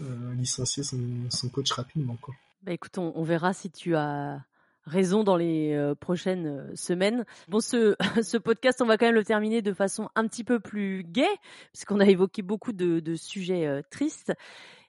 euh, 0.00 0.34
licencier 0.34 0.82
son, 0.82 1.48
coach 1.52 1.70
rapidement. 1.72 2.16
Quoi. 2.20 2.34
Bah 2.62 2.72
écoute, 2.72 2.96
on, 2.98 3.22
verra 3.22 3.52
si 3.52 3.70
tu 3.70 3.94
as 3.94 4.40
raison 4.84 5.24
dans 5.24 5.36
les 5.36 5.72
euh, 5.72 5.94
prochaines 5.94 6.46
euh, 6.46 6.74
semaines. 6.74 7.24
Bon, 7.48 7.60
ce, 7.60 7.96
ce 8.22 8.36
podcast, 8.36 8.80
on 8.82 8.86
va 8.86 8.96
quand 8.96 9.06
même 9.06 9.14
le 9.14 9.24
terminer 9.24 9.62
de 9.62 9.72
façon 9.72 10.08
un 10.14 10.26
petit 10.26 10.44
peu 10.44 10.60
plus 10.60 11.04
gaie, 11.04 11.24
puisqu'on 11.72 12.00
a 12.00 12.06
évoqué 12.06 12.42
beaucoup 12.42 12.72
de, 12.72 13.00
de 13.00 13.14
sujets 13.14 13.82
tristes. 13.90 14.32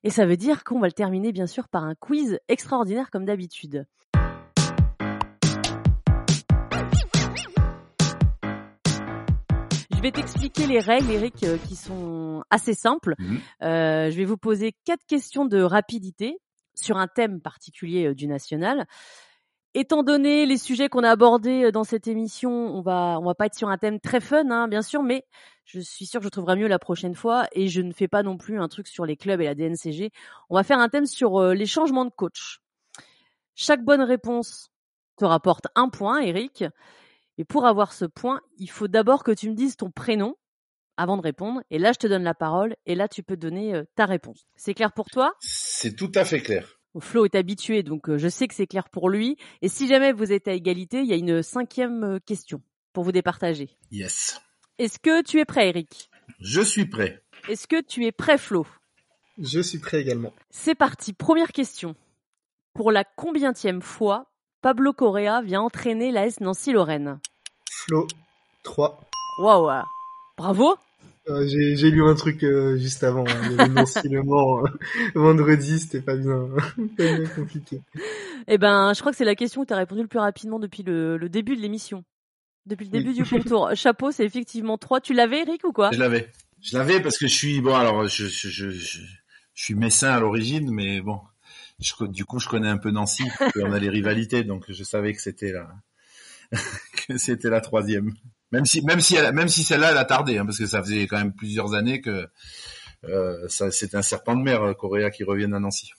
Et 0.03 0.09
ça 0.09 0.25
veut 0.25 0.37
dire 0.37 0.63
qu'on 0.63 0.79
va 0.79 0.87
le 0.87 0.93
terminer 0.93 1.31
bien 1.31 1.47
sûr 1.47 1.69
par 1.69 1.83
un 1.83 1.95
quiz 1.95 2.39
extraordinaire 2.47 3.09
comme 3.09 3.25
d'habitude. 3.25 3.85
Je 10.03 10.09
vais 10.09 10.11
t'expliquer 10.11 10.67
les 10.67 10.81
règles, 10.81 11.11
Eric, 11.11 11.45
euh, 11.45 11.57
qui 11.57 11.77
sont 11.77 12.43
assez 12.49 12.73
simples. 12.73 13.15
Mhm. 13.19 13.39
Euh, 13.61 14.11
je 14.11 14.17
vais 14.17 14.25
vous 14.25 14.35
poser 14.35 14.73
quatre 14.83 15.05
questions 15.07 15.45
de 15.45 15.61
rapidité 15.61 16.39
sur 16.75 16.97
un 16.97 17.07
thème 17.07 17.39
particulier 17.39 18.07
euh, 18.07 18.13
du 18.13 18.27
national. 18.27 18.85
Étant 19.75 20.03
donné 20.03 20.45
les 20.45 20.57
sujets 20.57 20.87
qu'on 20.87 21.03
a 21.03 21.09
abordés 21.09 21.71
dans 21.71 21.83
cette 21.83 22.07
émission, 22.07 22.51
on 22.51 22.81
va 22.81 23.17
on 23.19 23.25
va 23.25 23.33
pas 23.33 23.47
être 23.47 23.55
sur 23.55 23.69
un 23.69 23.77
thème 23.79 23.99
très 23.99 24.21
fun, 24.21 24.51
hein, 24.51 24.67
bien 24.67 24.83
sûr, 24.83 25.01
mais 25.01 25.25
je 25.65 25.79
suis 25.79 26.05
sûre 26.05 26.19
que 26.19 26.25
je 26.25 26.29
trouverai 26.29 26.55
mieux 26.57 26.67
la 26.67 26.77
prochaine 26.77 27.15
fois. 27.15 27.47
Et 27.53 27.67
je 27.67 27.81
ne 27.81 27.91
fais 27.91 28.07
pas 28.07 28.21
non 28.21 28.37
plus 28.37 28.59
un 28.59 28.67
truc 28.67 28.87
sur 28.87 29.05
les 29.05 29.17
clubs 29.17 29.41
et 29.41 29.45
la 29.45 29.55
DNCG. 29.55 30.11
On 30.49 30.55
va 30.55 30.63
faire 30.63 30.77
un 30.77 30.89
thème 30.89 31.07
sur 31.07 31.41
les 31.53 31.65
changements 31.65 32.05
de 32.05 32.11
coach. 32.11 32.59
Chaque 33.55 33.83
bonne 33.83 34.01
réponse 34.01 34.69
te 35.17 35.25
rapporte 35.25 35.65
un 35.75 35.89
point, 35.89 36.19
Eric. 36.19 36.65
Et 37.39 37.45
pour 37.45 37.65
avoir 37.65 37.93
ce 37.93 38.05
point, 38.05 38.41
il 38.57 38.69
faut 38.69 38.87
d'abord 38.87 39.23
que 39.23 39.31
tu 39.31 39.49
me 39.49 39.55
dises 39.55 39.75
ton 39.75 39.89
prénom 39.89 40.35
avant 40.97 41.17
de 41.17 41.23
répondre. 41.23 41.61
Et 41.71 41.79
là, 41.79 41.93
je 41.93 41.97
te 41.97 42.05
donne 42.05 42.23
la 42.23 42.35
parole. 42.35 42.75
Et 42.85 42.93
là, 42.93 43.07
tu 43.07 43.23
peux 43.23 43.37
donner 43.37 43.81
ta 43.95 44.05
réponse. 44.05 44.45
C'est 44.55 44.75
clair 44.75 44.91
pour 44.91 45.07
toi? 45.07 45.33
C'est 45.39 45.95
tout 45.95 46.11
à 46.13 46.25
fait 46.25 46.41
clair. 46.41 46.79
Flo 46.99 47.25
est 47.25 47.35
habitué, 47.35 47.83
donc 47.83 48.15
je 48.15 48.27
sais 48.27 48.47
que 48.47 48.53
c'est 48.53 48.67
clair 48.67 48.89
pour 48.89 49.09
lui. 49.09 49.37
Et 49.61 49.67
si 49.67 49.87
jamais 49.87 50.13
vous 50.13 50.31
êtes 50.31 50.47
à 50.47 50.53
égalité, 50.53 51.01
il 51.01 51.07
y 51.07 51.13
a 51.13 51.17
une 51.17 51.41
cinquième 51.41 52.19
question 52.25 52.61
pour 52.93 53.03
vous 53.03 53.11
départager. 53.11 53.69
Yes. 53.91 54.41
Est-ce 54.77 54.99
que 54.99 55.21
tu 55.23 55.39
es 55.39 55.45
prêt, 55.45 55.69
Eric? 55.69 56.09
Je 56.39 56.61
suis 56.61 56.85
prêt. 56.85 57.23
Est-ce 57.49 57.67
que 57.67 57.81
tu 57.81 58.05
es 58.05 58.11
prêt, 58.11 58.37
Flo? 58.37 58.65
Je 59.37 59.59
suis 59.59 59.79
prêt 59.79 59.99
également. 59.99 60.33
C'est 60.49 60.75
parti. 60.75 61.13
Première 61.13 61.51
question. 61.51 61.95
Pour 62.73 62.91
la 62.91 63.03
combientième 63.03 63.81
fois, 63.81 64.31
Pablo 64.61 64.93
Correa 64.93 65.41
vient 65.41 65.61
entraîner 65.61 66.11
l'AS 66.11 66.39
Nancy-Lorraine 66.39 67.19
Flo, 67.69 68.07
3. 68.63 69.01
Waouh 69.39 69.83
Bravo 70.37 70.71
euh, 70.71 70.75
J'ai 71.25 71.89
lu 71.89 72.03
un 72.03 72.15
truc 72.15 72.43
euh, 72.43 72.77
juste 72.77 73.03
avant. 73.03 73.23
Hein. 73.27 73.67
Le 74.03 74.23
Mans 74.23 74.61
vendredi, 75.15 75.79
c'était 75.79 76.01
pas 76.01 76.15
bien, 76.17 76.49
pas 76.97 77.17
bien 77.17 77.29
compliqué. 77.29 77.81
Eh 78.47 78.57
ben, 78.57 78.93
je 78.93 78.99
crois 78.99 79.11
que 79.11 79.17
c'est 79.17 79.23
la 79.25 79.35
question 79.35 79.61
que 79.61 79.67
tu 79.67 79.73
as 79.73 79.77
répondu 79.77 80.01
le 80.01 80.07
plus 80.07 80.19
rapidement 80.19 80.59
depuis 80.59 80.83
le, 80.83 81.17
le 81.17 81.29
début 81.29 81.55
de 81.55 81.61
l'émission. 81.61 82.03
Depuis 82.65 82.85
le 82.85 82.91
début 82.91 83.09
Oui. 83.09 83.15
du 83.15 83.23
pourtour. 83.29 83.71
Chapeau, 83.75 84.11
c'est 84.11 84.25
effectivement 84.25 84.77
3. 84.77 85.01
Tu 85.01 85.13
l'avais, 85.13 85.41
Eric, 85.41 85.63
ou 85.63 85.71
quoi? 85.71 85.91
Je 85.93 85.99
l'avais. 85.99 86.29
Je 86.61 86.77
l'avais 86.77 87.01
parce 87.01 87.17
que 87.17 87.27
je 87.27 87.33
suis 87.33 87.61
bon. 87.61 87.75
Alors, 87.75 88.07
je, 88.07 88.25
je, 88.25 88.49
je, 88.49 88.69
je, 88.69 88.99
je 89.53 89.63
suis 89.63 89.75
messin 89.75 90.09
à 90.09 90.19
l'origine, 90.19 90.71
mais 90.71 91.01
bon, 91.01 91.19
je, 91.79 91.93
du 92.05 92.25
coup, 92.25 92.39
je 92.39 92.47
connais 92.47 92.69
un 92.69 92.77
peu 92.77 92.91
Nancy. 92.91 93.23
et 93.55 93.63
on 93.63 93.71
a 93.71 93.79
les 93.79 93.89
rivalités, 93.89 94.43
donc 94.43 94.65
je 94.69 94.83
savais 94.83 95.13
que 95.13 95.21
c'était 95.21 95.51
la 95.51 95.69
que 97.07 97.17
c'était 97.17 97.49
la 97.49 97.61
troisième. 97.61 98.13
Même 98.53 98.65
si, 98.65 98.81
même 98.83 99.01
si, 99.01 99.15
elle, 99.15 99.33
même 99.33 99.47
si 99.49 99.63
celle-là, 99.63 99.91
elle 99.91 99.97
a 99.97 100.05
tardé, 100.05 100.37
hein, 100.37 100.45
parce 100.45 100.59
que 100.59 100.65
ça 100.67 100.81
faisait 100.81 101.07
quand 101.07 101.17
même 101.17 101.33
plusieurs 101.33 101.73
années 101.73 101.99
que 102.01 102.27
euh, 103.05 103.47
c'est 103.49 103.95
un 103.95 104.01
serpent 104.01 104.35
de 104.35 104.43
mer, 104.43 104.75
Coréa, 104.77 105.09
qui 105.11 105.23
revienne 105.23 105.53
à 105.53 105.59
Nancy. 105.59 105.91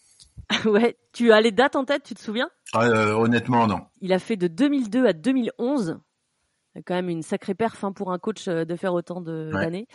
Ouais. 0.64 0.96
Tu 1.12 1.32
as 1.32 1.40
les 1.40 1.52
dates 1.52 1.76
en 1.76 1.84
tête, 1.84 2.02
tu 2.04 2.14
te 2.14 2.20
souviens? 2.20 2.48
Ah, 2.72 2.86
euh, 2.86 3.12
honnêtement, 3.14 3.66
non. 3.66 3.80
Il 4.00 4.12
a 4.12 4.18
fait 4.18 4.36
de 4.36 4.46
2002 4.48 5.06
à 5.06 5.12
2011. 5.12 5.98
Quand 6.86 6.94
même 6.94 7.08
une 7.08 7.22
sacrée 7.22 7.54
perf 7.54 7.84
hein, 7.84 7.92
pour 7.92 8.10
un 8.12 8.18
coach 8.18 8.48
euh, 8.48 8.64
de 8.64 8.74
faire 8.76 8.94
autant 8.94 9.20
Ouais. 9.22 9.50
d'années. 9.52 9.86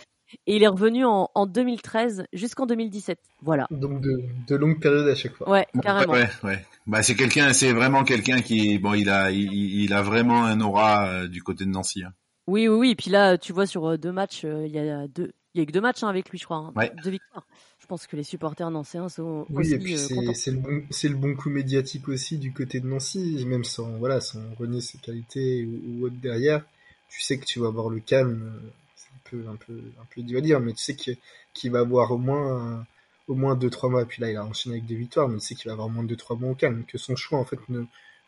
Et 0.48 0.56
il 0.58 0.64
est 0.64 0.68
revenu 0.68 1.06
en, 1.06 1.30
en 1.34 1.46
2013 1.48 2.26
jusqu'en 2.34 2.66
2017. 2.68 3.20
Voilà. 3.42 3.68
Donc 3.72 4.00
de, 4.02 4.22
de 4.48 4.56
longues 4.56 4.80
périodes 4.80 5.08
à 5.08 5.16
chaque 5.16 5.34
fois. 5.34 5.50
Ouais, 5.50 5.66
carrément. 5.82 6.14
Ouais, 6.14 6.30
ouais. 6.44 6.64
Bah, 6.86 7.02
c'est 7.04 7.16
quelqu'un, 7.16 7.52
c'est 7.54 7.74
vraiment 7.74 8.04
quelqu'un 8.04 8.42
qui, 8.42 8.78
bon, 8.80 8.94
il 8.94 9.10
a, 9.10 9.32
il, 9.32 9.52
il 9.54 9.92
a 9.94 10.02
vraiment 10.04 10.46
un 10.46 10.62
aura 10.62 11.08
euh, 11.08 11.28
du 11.28 11.42
côté 11.42 11.66
de 11.66 11.70
Nancy. 11.72 12.04
hein. 12.04 12.14
Oui, 12.50 12.68
oui, 12.68 12.76
oui. 12.78 12.90
Et 12.92 12.96
puis 12.96 13.10
là, 13.12 13.38
tu 13.38 13.54
vois, 13.54 13.66
sur 13.68 13.86
euh, 13.88 13.98
deux 13.98 14.12
matchs, 14.12 14.44
euh, 14.46 14.66
il 14.66 14.72
y 14.74 14.80
a 14.80 15.08
deux, 15.08 15.32
il 15.54 15.58
y 15.58 15.62
a 15.62 15.64
eu 15.64 15.66
que 15.68 15.72
deux 15.72 15.82
matchs 15.82 16.04
hein, 16.04 16.08
avec 16.10 16.30
lui, 16.30 16.38
je 16.38 16.46
crois. 16.46 16.58
hein. 16.58 16.74
Ouais. 16.76 16.92
Deux 17.04 17.12
victoires. 17.12 17.46
Je 17.80 17.86
pense 17.88 18.08
que 18.08 18.16
les 18.16 18.24
supporters 18.24 18.70
nancéens 18.72 19.10
sont 19.10 19.48
Oui, 19.50 19.56
aussi 19.60 19.74
et 19.74 19.80
puis 19.80 19.94
euh, 19.96 20.08
c'est 20.08 20.16
contents. 20.16 20.34
c'est 20.34 20.52
le, 20.52 20.58
bon, 20.58 20.84
c'est 20.92 21.10
le 21.10 21.16
bon 21.16 21.36
coup 21.36 21.50
médiatique 21.50 22.08
aussi 22.08 22.38
du 22.38 22.54
côté 22.54 22.80
de 22.80 22.88
Nancy, 22.88 23.44
même 23.48 23.64
sans, 23.64 23.90
voilà, 23.98 24.22
sans 24.22 24.40
renier 24.60 24.82
ses 24.82 24.98
qualités 25.00 25.66
ou, 25.66 26.02
ou 26.02 26.06
autre 26.06 26.16
derrière. 26.22 26.64
Tu 27.10 27.22
sais 27.22 27.40
que 27.40 27.46
tu 27.46 27.60
vas 27.60 27.68
avoir 27.68 27.90
le 27.90 28.00
calme, 28.00 28.62
c'est 28.96 29.10
un 29.10 29.22
peu, 29.30 29.50
un 29.50 29.56
peu, 29.56 29.74
un 30.00 30.06
peu 30.14 30.22
dur 30.22 30.38
à 30.38 30.42
dire, 30.42 30.60
mais 30.60 30.74
tu 30.74 30.84
sais 30.84 30.96
qu'il 30.96 31.18
qu'il 31.54 31.72
va 31.72 31.80
avoir 31.80 32.12
au 32.12 32.18
moins, 32.20 32.86
au 33.28 33.34
moins 33.36 33.56
deux, 33.56 33.72
trois 33.72 33.90
mois. 33.90 34.06
Puis 34.06 34.22
là, 34.22 34.30
il 34.30 34.38
a 34.38 34.46
enchaîné 34.46 34.76
avec 34.76 34.86
des 34.86 34.96
victoires, 34.96 35.28
mais 35.28 35.40
tu 35.40 35.48
sais 35.48 35.56
qu'il 35.56 35.68
va 35.68 35.74
avoir 35.74 35.88
au 35.88 35.92
moins 35.92 36.04
deux, 36.04 36.16
trois 36.16 36.36
mois 36.38 36.52
au 36.52 36.56
calme, 36.56 36.84
que 36.88 36.98
son 37.00 37.16
choix, 37.16 37.40
en 37.40 37.46
fait, 37.46 37.60
ne, 37.70 37.84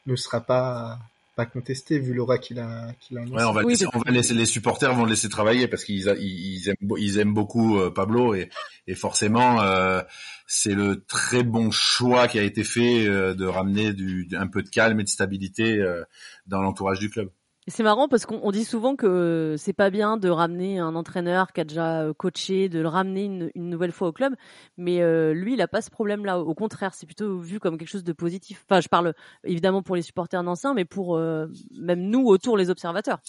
ne 0.08 0.16
sera 0.16 0.42
pas, 0.42 0.98
pas 1.36 1.46
contesté 1.46 2.00
vu 2.00 2.14
l'aura 2.14 2.38
qu'il 2.38 2.60
a, 2.60 2.94
qu'il 3.00 3.18
a. 3.18 3.22
Ouais, 3.22 3.44
on 3.44 3.54
va, 3.54 3.64
Oui, 3.64 3.74
laisser, 3.74 3.86
parce 3.86 3.96
on 3.96 4.00
va 4.00 4.12
laisser 4.12 4.34
les 4.34 4.46
supporters 4.46 4.94
vont 4.94 5.04
le 5.06 5.12
laisser 5.12 5.30
travailler 5.30 5.68
parce 5.68 5.84
qu'ils 5.86 6.10
a- 6.10 6.16
ils, 6.16 6.56
ils 6.56 6.70
aiment 6.70 6.90
ils 6.98 7.18
aiment 7.20 7.34
beaucoup 7.34 7.80
euh, 7.80 7.90
Pablo 7.90 8.34
et, 8.36 8.50
et 8.88 8.96
forcément 8.96 9.62
euh, 9.62 10.02
c'est 10.48 10.74
le 10.74 11.04
très 11.06 11.44
bon 11.44 11.72
choix 11.72 12.28
qui 12.28 12.38
a 12.40 12.44
été 12.44 12.64
fait 12.64 13.08
euh, 13.08 13.34
de 13.34 13.46
ramener 13.46 13.94
du, 13.94 14.28
un 14.34 14.48
peu 14.48 14.62
de 14.64 14.70
calme 14.70 15.00
et 15.00 15.04
de 15.04 15.10
stabilité 15.10 15.80
euh, 15.80 16.04
dans 16.48 16.62
l'entourage 16.62 17.00
du 17.00 17.10
club. 17.10 17.30
C'est 17.72 17.84
marrant 17.84 18.10
parce 18.10 18.26
qu'on 18.26 18.42
on 18.44 18.52
dit 18.52 18.66
souvent 18.66 18.98
que 18.98 19.56
c'est 19.58 19.72
pas 19.72 19.90
bien 19.90 20.18
de 20.18 20.28
ramener 20.28 20.80
un 20.80 20.94
entraîneur 20.94 21.54
qui 21.54 21.62
a 21.62 21.64
déjà 21.64 22.02
euh, 22.02 22.14
coaché, 22.14 22.68
de 22.68 22.82
le 22.82 22.88
ramener 22.90 23.50
une, 23.56 23.70
nouvelle 23.70 23.94
fois 23.94 24.10
au 24.10 24.12
club, 24.12 24.34
mais 24.76 25.02
euh, 25.02 25.34
lui, 25.34 25.54
il 25.54 25.62
a 25.62 25.70
pas 25.70 25.82
ce 25.82 25.90
problème-là. 25.90 26.40
Au 26.40 26.54
contraire, 26.54 26.94
c'est 26.94 27.06
plutôt 27.06 27.40
vu 27.40 27.62
comme 27.62 27.78
quelque 27.78 27.88
chose 27.88 28.04
de 28.04 28.12
positif. 28.12 28.66
Enfin, 28.70 28.82
je 28.82 28.90
parle 28.90 29.14
évidemment 29.46 29.82
pour 29.84 29.96
les 29.96 30.02
supporters 30.02 30.44
nancéens, 30.44 30.74
mais 30.74 30.84
pour 30.84 31.16
euh, 31.16 31.48
même 31.80 32.02
nous 32.02 32.26
autour 32.26 32.58
les 32.58 32.70
observateurs. 32.70 33.20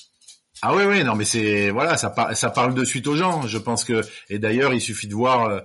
Ah 0.61 0.75
oui 0.75 0.83
oui 0.87 1.03
non 1.03 1.15
mais 1.15 1.25
c'est 1.25 1.71
voilà 1.71 1.97
ça 1.97 2.11
par- 2.11 2.37
ça 2.37 2.51
parle 2.51 2.75
de 2.75 2.85
suite 2.85 3.07
aux 3.07 3.17
gens. 3.17 3.43
Je 3.43 3.59
pense 3.59 3.85
que 3.85 4.03
et 4.29 4.39
d'ailleurs 4.39 4.75
il 4.75 4.81
suffit 4.81 5.09
de 5.09 5.15
voir 5.15 5.63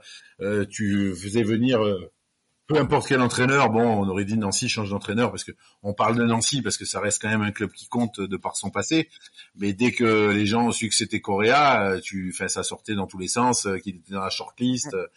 tu 0.70 1.14
faisais 1.16 1.44
venir 1.44 1.80
peu 2.68 2.78
importe 2.78 3.08
quel 3.08 3.22
entraîneur, 3.22 3.70
bon, 3.70 3.82
on 3.82 4.08
aurait 4.10 4.26
dit 4.26 4.38
Nancy 4.38 4.68
change 4.68 4.90
d'entraîneur 4.90 5.32
parce 5.32 5.44
que 5.46 5.54
on 5.84 5.94
parle 5.94 6.18
de 6.18 6.24
Nancy 6.24 6.62
parce 6.62 6.76
que 6.78 6.84
ça 6.86 7.00
reste 7.00 7.22
quand 7.22 7.30
même 7.30 7.42
un 7.42 7.52
club 7.52 7.72
qui 7.72 7.88
compte 7.88 8.20
de 8.20 8.38
par 8.38 8.58
son 8.58 8.70
passé. 8.70 9.10
Mais 9.56 9.72
dès 9.74 9.92
que 9.94 10.30
les 10.32 10.46
gens 10.46 10.68
ont 10.68 10.72
su 10.72 10.90
que 10.90 10.96
c'était 10.96 11.22
Correa, 11.22 11.82
euh, 11.92 12.00
tu, 12.02 12.32
enfin, 12.36 12.48
ça 12.50 12.64
sortait 12.64 12.94
dans 12.96 13.08
tous 13.08 13.18
les 13.18 13.30
sens, 13.30 13.66
euh, 13.66 13.78
qu'il 13.78 13.96
était 13.96 14.14
dans 14.14 14.22
la 14.22 14.30
shortlist. 14.30 14.94
euh, 14.94 15.08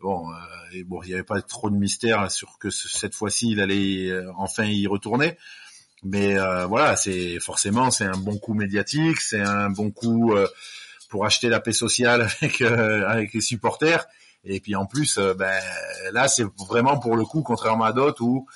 Bon, 0.00 0.30
euh, 0.30 0.34
et 0.74 0.84
bon, 0.84 1.02
il 1.02 1.08
n'y 1.08 1.14
avait 1.14 1.24
pas 1.24 1.42
trop 1.42 1.70
de 1.70 1.74
mystère 1.76 2.30
sur 2.30 2.58
que 2.60 2.70
ce- 2.70 2.86
cette 2.88 3.16
fois-ci 3.16 3.50
il 3.50 3.60
allait 3.60 4.10
euh, 4.10 4.30
enfin 4.36 4.64
y 4.64 4.86
retourner. 4.86 5.36
Mais 6.04 6.38
euh, 6.38 6.66
voilà, 6.66 6.94
c'est 6.94 7.40
forcément 7.40 7.90
c'est 7.90 8.04
un 8.04 8.16
bon 8.16 8.38
coup 8.38 8.54
médiatique, 8.54 9.20
c'est 9.20 9.40
un 9.40 9.70
bon 9.70 9.90
coup 9.90 10.34
euh, 10.34 10.46
pour 11.08 11.26
acheter 11.26 11.48
la 11.48 11.58
paix 11.58 11.72
sociale 11.72 12.28
avec 12.42 12.60
euh, 12.60 13.08
avec 13.08 13.32
les 13.34 13.40
supporters. 13.40 14.06
Et 14.48 14.60
puis 14.60 14.74
en 14.74 14.86
plus, 14.86 15.18
euh, 15.18 15.34
ben, 15.34 15.60
là, 16.12 16.26
c'est 16.28 16.46
vraiment 16.58 16.98
pour 16.98 17.16
le 17.16 17.24
coup, 17.24 17.42
contrairement 17.42 17.84
à 17.84 17.92
d'autres 17.92 18.22
où 18.22 18.46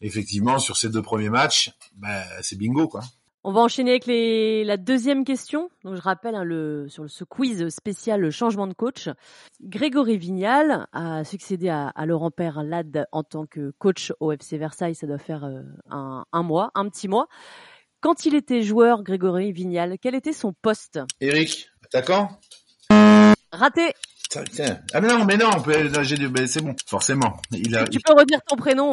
effectivement 0.00 0.58
sur 0.58 0.76
ces 0.76 0.90
deux 0.90 1.02
premiers 1.02 1.30
matchs, 1.30 1.72
ben, 1.96 2.22
c'est 2.42 2.56
bingo 2.56 2.86
quoi. 2.86 3.00
On 3.44 3.52
va 3.52 3.60
enchaîner 3.60 3.92
avec 3.92 4.06
les, 4.06 4.64
la 4.64 4.76
deuxième 4.76 5.24
question. 5.24 5.70
Donc, 5.84 5.94
je 5.94 6.00
rappelle 6.02 6.34
hein, 6.34 6.44
le, 6.44 6.86
sur 6.88 7.08
ce 7.08 7.24
quiz 7.24 7.68
spécial 7.70 8.20
le 8.20 8.30
changement 8.30 8.66
de 8.66 8.74
coach. 8.74 9.08
Grégory 9.62 10.18
Vignal 10.18 10.86
a 10.92 11.24
succédé 11.24 11.68
à, 11.68 11.88
à 11.88 12.04
Laurent 12.04 12.30
Perlade 12.32 13.06
en 13.12 13.22
tant 13.22 13.46
que 13.46 13.72
coach 13.78 14.12
au 14.20 14.32
FC 14.32 14.58
Versailles. 14.58 14.96
Ça 14.96 15.06
doit 15.06 15.18
faire 15.18 15.44
euh, 15.44 15.62
un, 15.88 16.24
un 16.32 16.42
mois, 16.42 16.72
un 16.74 16.88
petit 16.88 17.08
mois. 17.08 17.28
Quand 18.00 18.26
il 18.26 18.34
était 18.34 18.62
joueur, 18.62 19.02
Grégory 19.02 19.52
Vignal, 19.52 19.96
quel 20.02 20.14
était 20.14 20.32
son 20.32 20.52
poste? 20.52 21.00
Eric, 21.20 21.70
attaquant? 21.84 22.38
Raté. 23.52 23.94
Putain. 24.30 24.78
Ah 24.92 25.00
mais 25.00 25.08
non, 25.08 25.24
mais 25.24 25.36
non, 25.38 25.50
ben, 25.66 26.46
c'est 26.46 26.60
bon, 26.60 26.74
forcément. 26.86 27.40
Il 27.50 27.74
a, 27.74 27.86
Tu 27.88 27.98
peux 28.00 28.12
redire 28.12 28.40
ton 28.46 28.56
prénom. 28.56 28.90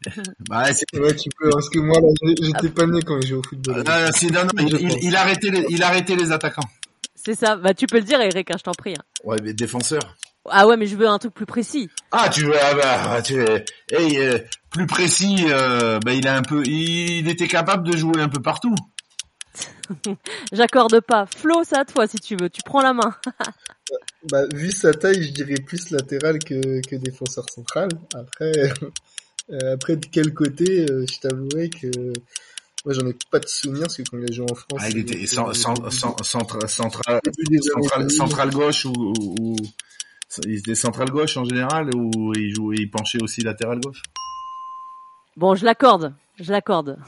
bah, 0.48 0.72
c'est- 0.72 0.84
Ouais, 0.98 1.14
tu 1.16 1.30
peux, 1.38 1.50
parce 1.50 1.70
que 1.70 1.78
moi, 1.78 1.96
j'étais 2.42 2.68
pas 2.68 2.86
né 2.86 3.00
quand 3.02 3.20
j'ai 3.22 3.28
joué 3.28 3.38
au 3.38 3.42
football. 3.42 3.82
Ah, 3.86 4.10
non, 4.32 4.44
non, 4.44 4.48
il, 4.58 4.68
Je 4.70 4.76
il, 4.76 4.88
pense. 4.88 4.98
il 5.02 5.16
a 5.16 5.20
arrêté 5.22 5.50
les, 5.50 5.64
il 5.70 5.82
a 5.82 5.86
arrêté 5.88 6.14
les 6.14 6.30
attaquants. 6.30 6.68
C'est 7.14 7.34
ça. 7.34 7.56
Bah, 7.56 7.72
tu 7.74 7.86
peux 7.86 7.96
le 7.98 8.04
dire, 8.04 8.20
Eric, 8.20 8.50
hein, 8.50 8.56
je 8.58 8.62
t'en 8.62 8.72
prie. 8.72 8.92
hein. 8.94 9.02
Ouais, 9.24 9.36
mais 9.42 9.52
défenseurs. 9.54 10.16
Ah 10.48 10.66
ouais, 10.68 10.76
mais 10.76 10.86
je 10.86 10.94
veux 10.94 11.08
un 11.08 11.18
truc 11.18 11.34
plus 11.34 11.46
précis. 11.46 11.88
Ah, 12.12 12.28
tu 12.28 12.44
veux, 12.44 12.54
ah 12.60 12.74
bah, 12.74 13.22
tu 13.22 13.34
hey, 13.90 14.18
euh, 14.18 14.38
plus 14.70 14.86
précis, 14.86 15.44
euh, 15.48 15.98
bah, 16.04 16.12
il 16.12 16.28
a 16.28 16.36
un 16.36 16.42
peu, 16.42 16.62
il, 16.64 17.18
il 17.18 17.28
était 17.28 17.48
capable 17.48 17.90
de 17.90 17.96
jouer 17.96 18.20
un 18.20 18.28
peu 18.28 18.40
partout. 18.40 18.74
J'accorde 20.52 21.00
pas. 21.00 21.26
Flo, 21.26 21.62
c'est 21.64 21.76
à 21.78 21.84
toi 21.84 22.06
si 22.06 22.18
tu 22.18 22.36
veux. 22.36 22.50
Tu 22.50 22.62
prends 22.64 22.82
la 22.82 22.92
main. 22.92 23.14
Bah, 24.32 24.42
vu 24.52 24.72
sa 24.72 24.92
taille, 24.92 25.22
je 25.22 25.30
dirais 25.30 25.54
plus 25.64 25.90
latéral 25.90 26.40
que, 26.40 26.80
que 26.84 26.96
défenseur 26.96 27.48
central. 27.48 27.88
Après, 28.16 28.50
euh, 29.52 29.74
après 29.74 29.94
de 29.94 30.06
quel 30.06 30.34
côté, 30.34 30.84
euh, 30.90 31.06
je 31.08 31.20
t'avouerai 31.20 31.70
que 31.70 31.86
moi 32.84 32.92
j'en 32.94 33.06
ai 33.06 33.14
pas 33.30 33.38
de 33.38 33.46
souvenir 33.46 33.82
parce 33.82 33.96
que 33.98 34.02
quand 34.10 34.18
il 34.18 34.24
a 34.28 34.32
joué 34.34 34.46
en 34.50 34.54
France, 34.56 34.80
Ah, 34.82 34.88
il 34.90 34.98
était 34.98 35.24
central, 35.26 37.20
au 37.24 37.30
début 37.30 37.44
des 37.48 37.58
années 37.58 37.82
central, 37.82 38.00
2000. 38.08 38.16
central 38.16 38.50
gauche 38.50 38.84
ou, 38.86 38.92
ou, 38.96 39.34
ou- 39.38 39.56
il 40.44 40.58
était 40.58 40.74
central 40.74 41.10
gauche 41.10 41.36
en 41.36 41.44
général 41.44 41.94
ou 41.94 42.32
il 42.34 42.52
jouait, 42.52 42.76
il 42.80 42.90
penchait 42.90 43.22
aussi 43.22 43.42
latéral 43.42 43.78
gauche? 43.78 44.02
Bon, 45.36 45.54
je 45.54 45.64
l'accorde. 45.64 46.12
Je 46.40 46.50
l'accorde. 46.50 46.98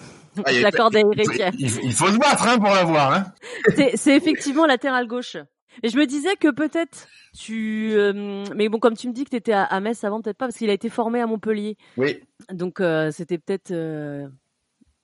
Ah, 0.47 0.53
il- 0.53 0.59
je 0.59 0.63
l'accorde 0.63 0.97
à 0.97 1.01
il, 1.01 1.07
Eric. 1.21 1.43
il, 1.59 1.85
il 1.85 1.93
faut 1.93 2.09
se 2.09 2.19
battre 2.19 2.47
hein, 2.49 2.59
pour 2.59 2.71
l'avoir. 2.71 3.13
Hein. 3.13 3.33
C'est 3.95 4.17
effectivement 4.17 4.67
latéral 4.67 5.07
gauche. 5.07 5.37
Et 5.83 5.91
je 5.91 5.97
me 5.97 6.07
disais 6.07 6.35
que 6.37 6.51
peut-être 6.51 7.07
tu... 7.39 7.91
euh, 7.93 8.45
mais 8.57 8.69
bon, 8.69 8.79
comme 8.81 8.97
tu 8.97 9.07
me 9.09 9.13
dis 9.13 9.25
que 9.25 9.31
tu 9.31 9.37
étais 9.37 9.53
à, 9.53 9.63
à 9.65 9.79
Metz 9.81 10.03
avant, 10.03 10.21
peut-être 10.21 10.37
pas, 10.39 10.47
parce 10.47 10.57
qu'il 10.59 10.71
a 10.71 10.73
été 10.73 10.89
formé 10.89 11.21
à 11.21 11.27
Montpellier. 11.27 11.77
Oui. 11.97 12.19
Donc 12.53 12.81
euh, 12.81 13.11
c'était 13.13 13.39
peut-être... 13.39 13.71
euh, 13.71 14.27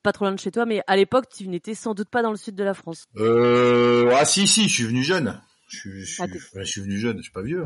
pas 0.02 0.12
trop 0.12 0.24
loin 0.26 0.34
de 0.34 0.38
chez 0.40 0.50
toi, 0.50 0.66
mais 0.66 0.82
à 0.86 0.96
l'époque, 0.96 1.26
tu 1.34 1.46
n'étais 1.48 1.74
sans 1.74 1.94
doute 1.94 2.08
pas 2.10 2.22
dans 2.22 2.30
le 2.30 2.36
sud 2.36 2.54
de 2.56 2.64
la 2.64 2.74
France. 2.74 3.04
Euh, 3.16 4.10
ah 4.14 4.24
si 4.24 4.46
si, 4.46 4.68
je 4.68 4.74
suis 4.74 4.84
venu 4.84 5.02
jeune. 5.02 5.40
Je 5.68 5.88
Ah, 6.20 6.26
je 6.56 6.64
suis 6.64 6.80
venu 6.82 6.98
jeune, 6.98 7.16
je 7.18 7.22
suis 7.22 7.32
pas 7.32 7.40
vieux. 7.42 7.64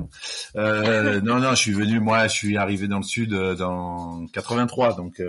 non 0.54 1.40
non, 1.40 1.50
je 1.50 1.56
suis 1.56 1.72
venu, 1.72 2.00
moi, 2.00 2.28
je 2.28 2.32
suis 2.34 2.56
arrivé 2.56 2.88
dans 2.88 2.98
le 2.98 3.02
sud 3.02 3.30
dans 3.34 4.24
83, 4.32 4.94
donc 4.96 5.20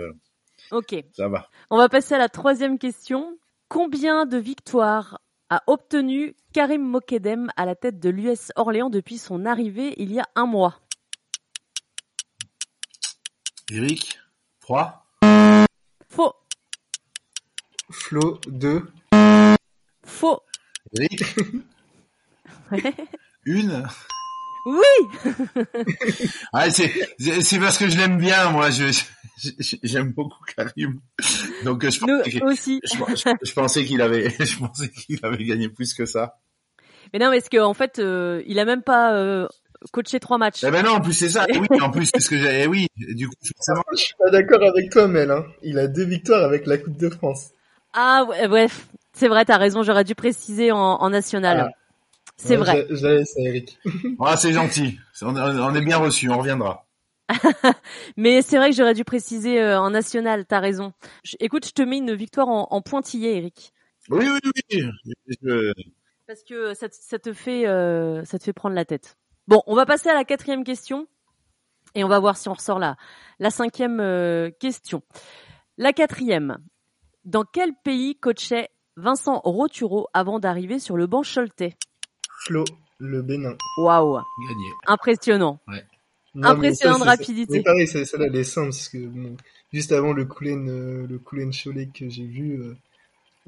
Ok. 0.70 0.94
ça 1.12 1.28
va. 1.28 1.48
On 1.70 1.76
va 1.76 1.88
passer 1.88 2.14
à 2.14 2.18
la 2.18 2.28
troisième 2.28 2.78
question. 2.78 3.36
Combien 3.68 4.26
de 4.26 4.36
victoires 4.36 5.20
a 5.48 5.62
obtenu 5.66 6.34
Karim 6.52 6.82
Mokedem 6.82 7.50
à 7.56 7.66
la 7.66 7.74
tête 7.74 8.00
de 8.00 8.10
l'US 8.10 8.52
Orléans 8.56 8.90
depuis 8.90 9.18
son 9.18 9.46
arrivée 9.46 9.94
il 9.96 10.12
y 10.12 10.20
a 10.20 10.26
un 10.34 10.46
mois? 10.46 10.80
Eric, 13.70 14.18
3 14.60 15.06
Faux. 16.08 16.34
Flo 17.90 18.40
2. 18.48 18.86
Faux. 20.04 20.40
Eric, 20.98 21.22
une? 23.44 23.86
Oui. 24.66 25.32
Ah, 26.52 26.70
c'est 26.70 26.90
c'est 27.18 27.40
c'est 27.42 27.58
parce 27.58 27.78
que 27.78 27.88
je 27.88 27.96
l'aime 27.96 28.18
bien, 28.18 28.50
moi. 28.50 28.70
Je 28.70 28.86
je- 29.38 29.76
j'aime 29.82 30.12
beaucoup 30.12 30.44
Karim. 30.56 31.00
Donc 31.64 31.88
je 31.88 31.98
pensais 32.00 32.30
qu'il- 32.30 32.44
aussi. 32.44 32.80
je, 32.84 32.98
je- 33.16 33.30
je 33.42 33.52
pensais 33.54 33.84
qu'il 33.84 34.02
avait 34.02 34.30
je 34.40 34.58
pensais 34.58 34.90
qu'il 34.90 35.18
avait 35.22 35.44
gagné 35.44 35.68
plus 35.68 35.94
que 35.94 36.04
ça. 36.06 36.36
Mais 37.12 37.18
non, 37.18 37.30
mais 37.30 37.38
est-ce 37.38 37.50
qu'en 37.50 37.74
fait, 37.74 37.98
euh, 37.98 38.42
il 38.46 38.58
a 38.58 38.64
même 38.64 38.82
pas 38.82 39.14
euh, 39.14 39.48
coaché 39.92 40.20
trois 40.20 40.38
matchs 40.38 40.62
Eh 40.62 40.70
ben 40.70 40.84
non, 40.84 40.92
en 40.92 41.00
plus 41.00 41.14
c'est 41.14 41.28
ça. 41.30 41.46
Oui, 41.70 41.80
en 41.80 41.90
plus 41.90 42.10
c'est 42.12 42.20
ce 42.20 42.28
que 42.28 42.36
j'ai. 42.38 42.62
eh 42.62 42.66
oui, 42.66 42.86
du 42.96 43.28
coup 43.28 43.34
forcément. 43.56 43.82
Je 43.92 43.98
suis 44.02 44.14
pas 44.18 44.30
d'accord 44.30 44.62
avec 44.62 44.90
toi, 44.90 45.08
Mel. 45.08 45.30
Hein. 45.30 45.44
Il 45.62 45.78
a 45.78 45.86
deux 45.86 46.04
victoires 46.04 46.44
avec 46.44 46.66
la 46.66 46.76
Coupe 46.78 46.96
de 46.98 47.08
France. 47.08 47.50
Ah 47.94 48.24
ouais, 48.28 48.46
bref. 48.48 48.86
C'est 49.12 49.26
vrai, 49.28 49.44
t'as 49.44 49.56
raison, 49.58 49.82
j'aurais 49.82 50.04
dû 50.04 50.14
préciser 50.14 50.70
en, 50.70 50.78
en 50.78 51.10
national. 51.10 51.68
Ah. 51.68 51.76
C'est 52.42 52.56
vrai. 52.56 52.86
je- 52.88 52.96
je 52.96 53.06
l'avais, 53.06 53.24
ça, 53.24 53.40
Eric. 53.40 53.78
Ah, 54.20 54.36
c'est 54.36 54.52
gentil. 54.52 54.98
On, 55.22 55.36
on 55.36 55.74
est 55.74 55.84
bien 55.84 55.98
reçu. 55.98 56.28
On 56.30 56.38
reviendra. 56.38 56.86
Mais 58.16 58.42
c'est 58.42 58.56
vrai 58.56 58.70
que 58.70 58.76
j'aurais 58.76 58.94
dû 58.94 59.04
préciser 59.04 59.60
euh, 59.60 59.78
en 59.80 59.90
national, 59.90 60.46
t'as 60.46 60.58
raison. 60.60 60.92
Je- 61.24 61.36
écoute, 61.40 61.66
je 61.66 61.72
te 61.72 61.82
mets 61.82 61.98
une 61.98 62.14
victoire 62.14 62.48
en, 62.48 62.66
en 62.70 62.82
pointillé, 62.82 63.36
Eric. 63.36 63.72
Oui, 64.08 64.26
oui, 64.28 64.50
oui. 64.72 64.90
Je- 65.42 65.72
Parce 66.26 66.42
que 66.42 66.74
ça, 66.74 66.88
te- 66.88 66.94
ça 66.98 67.18
te 67.18 67.32
fait 67.32 67.66
euh, 67.66 68.24
ça 68.24 68.38
te 68.38 68.44
fait 68.44 68.52
prendre 68.52 68.74
la 68.74 68.84
tête. 68.84 69.16
Bon, 69.46 69.62
on 69.66 69.74
va 69.76 69.86
passer 69.86 70.08
à 70.08 70.14
la 70.14 70.24
quatrième 70.24 70.64
question 70.64 71.06
et 71.94 72.02
on 72.04 72.08
va 72.08 72.18
voir 72.18 72.36
si 72.36 72.48
on 72.48 72.54
ressort 72.54 72.78
la 72.78 72.96
la 73.38 73.50
cinquième 73.50 74.00
euh, 74.00 74.50
question. 74.58 75.02
La 75.78 75.92
quatrième. 75.92 76.58
Dans 77.24 77.44
quel 77.44 77.72
pays 77.84 78.16
coachait 78.16 78.70
Vincent 78.96 79.40
Roturo 79.44 80.08
avant 80.14 80.40
d'arriver 80.40 80.78
sur 80.78 80.96
le 80.96 81.06
banc 81.06 81.22
Choletais? 81.22 81.76
Flo, 82.46 82.64
le 82.98 83.22
Bénin. 83.22 83.56
Waouh, 83.78 84.14
Gagné. 84.48 84.70
impressionnant. 84.86 85.58
Non, 85.66 85.74
mais 86.34 86.48
Impressionnant 86.48 86.98
ça, 86.98 87.04
de 87.04 87.08
rapidité. 87.10 87.58
Mais 87.58 87.62
pareil, 87.64 87.86
ça, 87.88 88.04
celle-là, 88.04 88.26
elle 88.26 88.36
est 88.36 88.44
simple, 88.44 88.68
parce 88.68 88.88
que 88.88 88.98
bon, 88.98 89.36
juste 89.72 89.90
avant 89.92 90.12
le 90.12 90.24
Koulen, 90.24 90.68
euh, 90.68 91.06
le 91.08 91.18
Koulen 91.18 91.50
Cholet 91.52 91.88
que 91.92 92.08
j'ai 92.08 92.24
vu, 92.24 92.52
euh, 92.60 92.76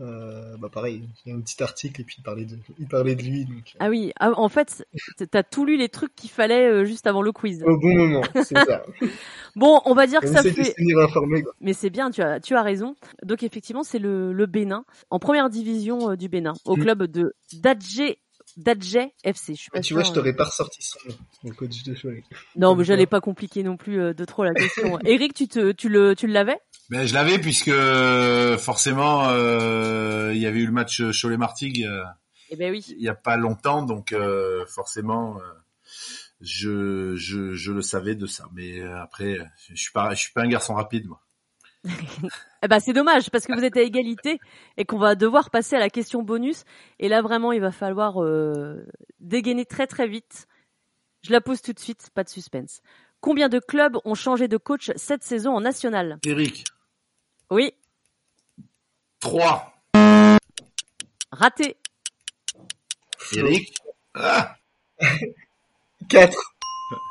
euh, 0.00 0.56
bah 0.56 0.68
pareil, 0.68 1.08
il 1.24 1.30
y 1.30 1.32
a 1.32 1.38
un 1.38 1.40
petit 1.42 1.62
article 1.62 2.00
et 2.00 2.04
puis 2.04 2.16
il 2.18 2.22
parlait 2.24 2.44
de, 2.44 2.58
il 2.80 2.88
parlait 2.88 3.14
de 3.14 3.22
lui, 3.22 3.44
donc 3.44 3.74
Ah 3.78 3.88
oui, 3.88 4.10
ah, 4.18 4.32
en 4.36 4.48
fait, 4.48 4.84
t'as 5.30 5.44
tout 5.44 5.64
lu 5.64 5.76
les 5.76 5.90
trucs 5.90 6.12
qu'il 6.16 6.30
fallait 6.30 6.84
juste 6.84 7.06
avant 7.06 7.22
le 7.22 7.30
quiz. 7.30 7.62
au 7.64 7.76
bon 7.78 7.94
moment, 7.96 8.22
c'est 8.42 8.58
ça. 8.64 8.84
Bon, 9.54 9.82
on 9.84 9.92
va 9.94 10.06
dire 10.06 10.20
que 10.20 10.28
ça 10.28 10.42
fait 10.42 10.74
informé. 10.98 11.44
Mais 11.60 11.74
c'est 11.74 11.90
bien, 11.90 12.10
tu 12.10 12.22
as, 12.22 12.40
tu 12.40 12.54
as 12.56 12.62
raison. 12.62 12.96
Donc 13.22 13.42
effectivement, 13.42 13.82
c'est 13.82 13.98
le, 13.98 14.32
le 14.32 14.46
Bénin, 14.46 14.84
en 15.10 15.18
première 15.18 15.50
division 15.50 16.14
du 16.16 16.28
Bénin, 16.30 16.54
au 16.64 16.74
Mm. 16.76 16.80
club 16.80 17.02
de 17.04 17.34
Dadje, 17.52 18.16
Dadje 18.56 18.98
FC. 19.24 19.54
Je 19.54 19.60
suis 19.60 19.70
pas 19.70 19.78
Ah, 19.78 19.80
tu 19.82 19.94
vois, 19.94 20.02
je 20.02 20.10
euh. 20.10 20.14
t'aurais 20.14 20.34
pas 20.34 20.44
ressorti 20.44 20.82
son 20.82 20.98
nom, 21.08 21.14
le 21.44 21.52
coach 21.54 21.82
de 21.84 21.94
Cholet. 21.94 22.24
Non, 22.56 22.74
mais 22.74 22.84
j'allais 22.84 23.06
pas 23.06 23.20
compliquer 23.20 23.62
non 23.62 23.76
plus 23.76 24.00
euh, 24.00 24.14
de 24.14 24.24
trop 24.24 24.44
la 24.44 24.52
question. 24.54 24.98
Eric, 25.04 25.34
tu 25.34 25.48
te, 25.48 25.72
tu 25.72 25.88
le, 25.88 26.14
tu 26.14 26.26
l'avais? 26.26 26.58
Ben 26.90 27.06
je 27.06 27.14
l'avais 27.14 27.38
puisque 27.38 27.68
euh, 27.68 28.58
forcément 28.58 29.28
euh, 29.28 30.32
il 30.34 30.40
y 30.40 30.46
avait 30.46 30.60
eu 30.60 30.66
le 30.66 30.72
match 30.72 31.00
Cholet-Martigues 31.12 31.84
euh, 31.86 32.02
Eh 32.50 32.56
ben 32.56 32.70
oui. 32.70 32.84
il 32.88 33.02
y 33.02 33.08
a 33.08 33.14
pas 33.14 33.36
longtemps, 33.36 33.82
donc 33.82 34.12
euh, 34.12 34.66
forcément 34.66 35.38
euh, 35.38 35.42
je, 36.40 37.14
je 37.16 37.54
je 37.54 37.72
le 37.72 37.80
savais 37.82 38.14
de 38.14 38.26
ça. 38.26 38.48
Mais 38.52 38.82
après 38.82 39.38
je 39.68 39.74
suis 39.80 39.92
pas 39.92 40.12
je 40.14 40.20
suis 40.20 40.32
pas 40.32 40.42
un 40.42 40.48
garçon 40.48 40.74
rapide 40.74 41.06
moi. 41.06 41.22
Eh 42.64 42.68
ben 42.68 42.78
c'est 42.78 42.92
dommage 42.92 43.28
parce 43.30 43.46
que 43.46 43.52
vous 43.58 43.64
êtes 43.64 43.76
à 43.76 43.82
égalité 43.82 44.38
et 44.76 44.84
qu'on 44.84 44.98
va 44.98 45.14
devoir 45.16 45.50
passer 45.50 45.74
à 45.76 45.80
la 45.80 45.90
question 45.90 46.22
bonus. 46.22 46.64
Et 47.00 47.08
là 47.08 47.20
vraiment, 47.22 47.50
il 47.52 47.60
va 47.60 47.72
falloir 47.72 48.22
euh, 48.22 48.86
dégainer 49.20 49.64
très 49.66 49.86
très 49.86 50.06
vite. 50.06 50.46
Je 51.22 51.32
la 51.32 51.40
pose 51.40 51.60
tout 51.60 51.72
de 51.72 51.78
suite, 51.80 52.10
pas 52.14 52.22
de 52.24 52.28
suspense. 52.28 52.80
Combien 53.20 53.48
de 53.48 53.58
clubs 53.60 53.96
ont 54.04 54.14
changé 54.14 54.48
de 54.48 54.56
coach 54.56 54.90
cette 54.96 55.22
saison 55.22 55.54
en 55.56 55.60
national? 55.60 56.18
Eric, 56.24 56.64
Oui, 57.50 57.72
3. 59.20 59.72
raté. 61.30 61.76
Eric, 63.36 63.74
ah, 64.14 64.56
4. 66.08 66.54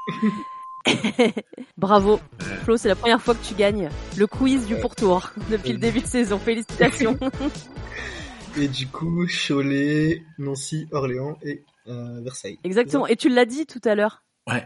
Bravo. 1.78 2.20
Flo, 2.64 2.78
c'est 2.78 2.88
la 2.88 2.96
première 2.96 3.22
fois 3.22 3.36
que 3.36 3.46
tu 3.46 3.54
gagnes 3.54 3.90
le 4.18 4.28
quiz 4.28 4.66
du 4.68 4.76
pourtour 4.76 5.32
depuis 5.50 5.74
le 5.74 5.80
début 5.80 6.02
de 6.02 6.08
saison. 6.08 6.40
Félicitations. 6.40 7.18
Et 8.58 8.68
du 8.68 8.88
coup, 8.88 9.26
Cholet, 9.28 10.24
Nancy, 10.38 10.88
Orléans 10.92 11.38
et 11.42 11.64
euh, 11.88 12.20
Versailles. 12.22 12.60
Exactement. 12.66 13.08
Et 13.08 13.16
tu 13.16 13.30
l'as 13.30 13.46
dit 13.46 13.66
tout 13.66 13.80
à 13.86 13.96
l'heure. 13.96 14.24
ouais. 14.48 14.66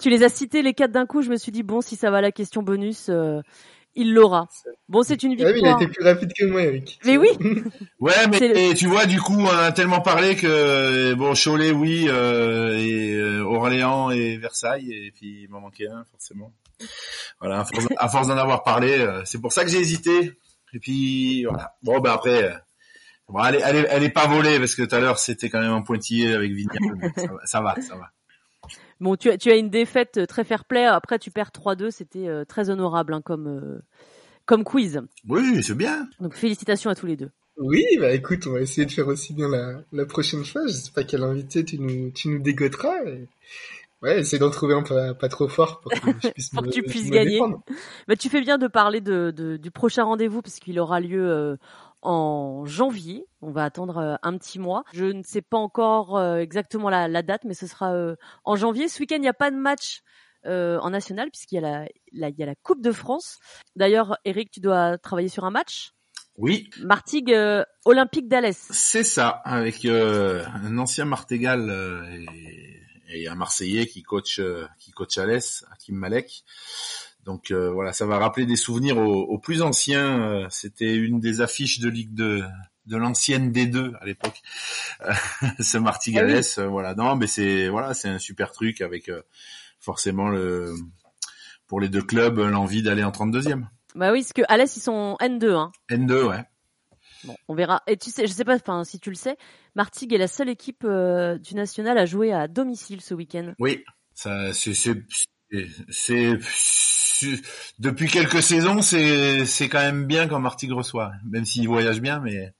Tu 0.00 0.10
les 0.10 0.24
as 0.24 0.30
cités 0.30 0.62
les 0.62 0.74
quatre 0.74 0.90
d'un 0.90 1.06
coup. 1.06 1.22
Je 1.22 1.30
me 1.30 1.36
suis 1.36 1.52
dit, 1.52 1.62
bon, 1.62 1.80
si 1.80 1.94
ça 1.94 2.10
va 2.10 2.18
à 2.18 2.20
la 2.20 2.32
question 2.32 2.62
bonus, 2.62 3.08
euh, 3.08 3.40
il 3.94 4.12
l'aura. 4.14 4.48
Bon, 4.88 5.02
c'est 5.02 5.22
une 5.22 5.32
Ah 5.32 5.34
oui, 5.34 5.40
il 5.40 5.46
a 5.46 5.52
victoire. 5.52 5.82
été 5.82 5.90
plus 5.92 6.04
rapide 6.04 6.32
que 6.38 6.44
moi, 6.46 6.62
Eric. 6.62 6.98
Mais 7.04 7.16
oui. 7.16 7.28
Ouais, 8.00 8.26
mais 8.30 8.40
le- 8.40 8.56
et 8.58 8.74
tu 8.74 8.86
vois, 8.88 9.06
du 9.06 9.20
coup, 9.20 9.38
on 9.38 9.46
a 9.46 9.70
tellement 9.72 10.00
parlé 10.00 10.34
que 10.36 11.14
bon, 11.14 11.34
Cholet, 11.34 11.70
oui, 11.70 12.06
euh, 12.08 12.76
et 12.76 13.14
euh, 13.14 13.42
Orléans 13.44 14.10
et 14.10 14.36
Versailles, 14.38 14.92
et 14.92 15.10
puis 15.12 15.42
il 15.44 15.48
m'en 15.50 15.60
manquait 15.60 15.86
un, 15.88 16.04
forcément. 16.10 16.52
Voilà, 17.40 17.60
à 17.60 17.64
force, 17.64 17.86
à 17.96 18.08
force 18.08 18.26
d'en 18.28 18.36
avoir 18.36 18.64
parlé, 18.64 18.98
euh, 18.98 19.22
c'est 19.24 19.40
pour 19.40 19.52
ça 19.52 19.64
que 19.64 19.70
j'ai 19.70 19.78
hésité. 19.78 20.32
Et 20.74 20.78
puis 20.80 21.44
voilà. 21.44 21.74
Bon, 21.82 22.00
ben 22.00 22.10
après, 22.12 22.42
euh, 22.44 22.54
bon, 23.28 23.44
elle, 23.44 23.56
est, 23.56 23.60
elle, 23.64 23.76
est, 23.76 23.86
elle 23.90 24.02
est 24.02 24.10
pas 24.10 24.26
volée 24.26 24.58
parce 24.58 24.74
que 24.74 24.82
tout 24.82 24.94
à 24.96 25.00
l'heure 25.00 25.18
c'était 25.18 25.48
quand 25.50 25.60
même 25.60 25.70
un 25.72 25.82
pointillé 25.82 26.32
avec 26.34 26.50
Vignal. 26.52 26.78
mais 26.98 27.10
ça, 27.14 27.26
va, 27.30 27.38
ça 27.44 27.60
va, 27.60 27.74
ça 27.82 27.94
va. 27.94 28.10
Bon, 29.02 29.16
tu 29.16 29.30
as, 29.30 29.36
tu 29.36 29.50
as 29.50 29.56
une 29.56 29.68
défaite 29.68 30.16
euh, 30.18 30.26
très 30.26 30.44
fair 30.44 30.64
play. 30.64 30.84
Après, 30.84 31.18
tu 31.18 31.30
perds 31.30 31.50
3-2. 31.50 31.90
C'était 31.90 32.28
euh, 32.28 32.44
très 32.44 32.70
honorable 32.70 33.12
hein, 33.14 33.20
comme, 33.22 33.46
euh, 33.48 33.80
comme 34.46 34.64
quiz. 34.64 35.00
Oui, 35.28 35.62
c'est 35.62 35.76
bien. 35.76 36.08
Donc, 36.20 36.34
félicitations 36.34 36.88
à 36.90 36.94
tous 36.94 37.06
les 37.06 37.16
deux. 37.16 37.30
Oui, 37.58 37.84
bah 38.00 38.12
écoute, 38.12 38.46
on 38.46 38.52
va 38.52 38.60
essayer 38.62 38.86
de 38.86 38.90
faire 38.92 39.08
aussi 39.08 39.34
bien 39.34 39.48
la, 39.48 39.82
la 39.92 40.06
prochaine 40.06 40.42
fois. 40.44 40.62
Je 40.66 40.72
sais 40.72 40.90
pas 40.90 41.04
quel 41.04 41.22
invité 41.22 41.64
tu 41.64 41.78
nous, 41.78 42.10
tu 42.10 42.28
nous 42.28 42.38
dégoteras. 42.38 43.04
et- 43.06 43.28
Ouais, 44.02 44.18
essaye 44.18 44.40
d'en 44.40 44.50
trouver 44.50 44.74
un 44.74 44.82
pas, 44.82 45.14
pas 45.14 45.28
trop 45.28 45.46
fort 45.46 45.80
pour 45.80 45.92
que 45.92 45.98
je 46.20 46.28
puisse 46.30 46.48
Pour 46.50 46.62
me- 46.62 46.68
que 46.68 46.72
tu 46.72 46.82
puisses 46.82 47.06
me 47.06 47.12
gagner. 47.12 47.30
défendre. 47.32 47.62
Bah, 48.08 48.16
tu 48.16 48.28
fais 48.30 48.40
bien 48.40 48.58
de 48.58 48.66
parler 48.66 49.00
de, 49.00 49.30
de- 49.36 49.56
du 49.56 49.70
prochain 49.70 50.02
rendez-vous 50.02 50.42
parce 50.42 50.58
qu'il 50.58 50.80
aura 50.80 50.98
lieu 50.98 51.24
euh, 51.30 51.56
en 52.02 52.64
janvier. 52.66 53.26
On 53.40 53.50
va 53.50 53.64
attendre 53.64 53.98
euh, 53.98 54.14
un 54.22 54.36
petit 54.36 54.58
mois. 54.58 54.84
Je 54.92 55.04
ne 55.06 55.22
sais 55.22 55.42
pas 55.42 55.56
encore 55.58 56.16
euh, 56.18 56.36
exactement 56.38 56.90
la, 56.90 57.08
la 57.08 57.22
date, 57.22 57.42
mais 57.44 57.54
ce 57.54 57.66
sera 57.66 57.94
euh, 57.94 58.16
en 58.44 58.56
janvier. 58.56 58.88
Ce 58.88 58.98
week-end, 59.00 59.16
il 59.16 59.22
n'y 59.22 59.28
a 59.28 59.32
pas 59.34 59.50
de 59.50 59.56
match 59.56 60.02
euh, 60.46 60.78
en 60.80 60.90
national 60.90 61.30
puisqu'il 61.30 61.54
y 61.56 61.58
a 61.58 61.60
la, 61.62 61.88
la- 62.12 62.28
il 62.28 62.36
y 62.38 62.42
a 62.42 62.46
la 62.46 62.54
Coupe 62.56 62.82
de 62.82 62.92
France. 62.92 63.38
D'ailleurs, 63.76 64.16
Eric, 64.24 64.50
tu 64.50 64.60
dois 64.60 64.98
travailler 64.98 65.28
sur 65.28 65.44
un 65.44 65.50
match. 65.50 65.92
Oui, 66.38 66.70
Martigues 66.82 67.32
euh, 67.32 67.62
Olympique 67.84 68.26
d'Alès. 68.26 68.56
c'est 68.70 69.04
ça, 69.04 69.28
avec 69.28 69.84
euh, 69.84 70.44
un 70.54 70.78
ancien 70.78 71.04
Martégal 71.04 71.70
et, 72.10 72.80
et 73.20 73.28
un 73.28 73.34
Marseillais 73.34 73.86
qui 73.86 74.02
coach 74.02 74.40
qui 74.78 74.92
coach 74.92 75.18
l'Est, 75.18 75.64
Hakim 75.70 75.94
Malek. 75.96 76.42
Donc 77.24 77.50
euh, 77.50 77.70
voilà, 77.70 77.92
ça 77.92 78.06
va 78.06 78.18
rappeler 78.18 78.46
des 78.46 78.56
souvenirs 78.56 78.98
aux, 78.98 79.22
aux 79.22 79.38
plus 79.38 79.62
anciens. 79.62 80.22
Euh, 80.22 80.46
C'était 80.50 80.96
une 80.96 81.20
des 81.20 81.40
affiches 81.40 81.78
de 81.80 81.88
Ligue 81.88 82.14
de 82.14 82.42
de 82.86 82.96
l'ancienne 82.96 83.52
D2 83.52 83.94
à 84.00 84.04
l'époque. 84.04 84.40
Euh, 85.02 85.12
ce 85.60 85.78
Martigalès, 85.78 86.58
euh, 86.58 86.66
voilà. 86.66 86.94
Non, 86.94 87.16
mais 87.16 87.26
c'est 87.26 87.68
voilà, 87.68 87.94
c'est 87.94 88.08
un 88.08 88.18
super 88.18 88.52
truc 88.52 88.80
avec 88.80 89.08
euh, 89.08 89.22
forcément 89.78 90.28
le 90.28 90.74
pour 91.66 91.80
les 91.80 91.88
deux 91.88 92.02
clubs 92.02 92.38
l'envie 92.38 92.82
d'aller 92.82 93.04
en 93.04 93.10
32e. 93.10 93.64
Bah 93.94 94.12
oui, 94.12 94.20
parce 94.20 94.32
que 94.32 94.42
Alès 94.48 94.76
ils 94.76 94.80
sont 94.80 95.16
N2. 95.20 95.52
Hein. 95.54 95.72
N2, 95.90 96.24
ouais. 96.24 96.44
Bon, 97.24 97.36
on 97.48 97.54
verra. 97.54 97.82
Et 97.86 97.96
tu 97.96 98.10
sais, 98.10 98.26
je 98.26 98.32
sais 98.32 98.44
pas, 98.44 98.56
enfin 98.56 98.84
si 98.84 98.98
tu 98.98 99.10
le 99.10 99.16
sais, 99.16 99.36
Martigues 99.76 100.12
est 100.12 100.18
la 100.18 100.28
seule 100.28 100.48
équipe 100.48 100.84
euh, 100.84 101.38
du 101.38 101.54
national 101.54 101.98
à 101.98 102.06
jouer 102.06 102.32
à 102.32 102.48
domicile 102.48 103.00
ce 103.00 103.14
week-end. 103.14 103.54
Oui, 103.58 103.84
ça 104.14 104.52
c'est 104.52 104.74
c'est 104.74 106.38
depuis 107.78 108.08
quelques 108.08 108.42
saisons, 108.42 108.82
c'est 108.82 109.44
c'est 109.46 109.68
quand 109.68 109.80
même 109.80 110.06
bien 110.06 110.28
quand 110.28 110.38
Martigues 110.40 110.72
reçoit, 110.72 111.12
même 111.30 111.44
s'il 111.44 111.68
voyage 111.68 112.00
bien, 112.00 112.20
mais 112.20 112.52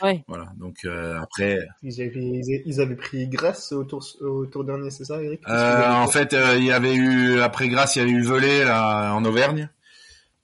Ouais. 0.00 0.22
voilà. 0.28 0.46
Donc 0.58 0.76
euh, 0.84 1.20
après, 1.20 1.58
Ils 1.82 2.00
avaient, 2.00 2.62
ils 2.66 2.80
avaient 2.80 2.94
pris 2.94 3.26
Grasse 3.26 3.72
au 3.72 3.82
tour, 3.82 4.06
au 4.20 4.46
tour 4.46 4.62
dernier, 4.62 4.90
c'est 4.90 5.04
ça, 5.04 5.20
Eric? 5.20 5.40
Euh, 5.48 5.88
en 5.90 6.06
fait, 6.06 6.34
euh, 6.34 6.56
il 6.56 6.64
y 6.64 6.70
avait 6.70 6.94
eu 6.94 7.40
après 7.40 7.68
Grasse, 7.68 7.96
il 7.96 7.98
y 7.98 8.02
avait 8.02 8.12
eu 8.12 8.22
Velay 8.22 8.64
là 8.64 9.12
en 9.14 9.24
Auvergne. 9.24 9.68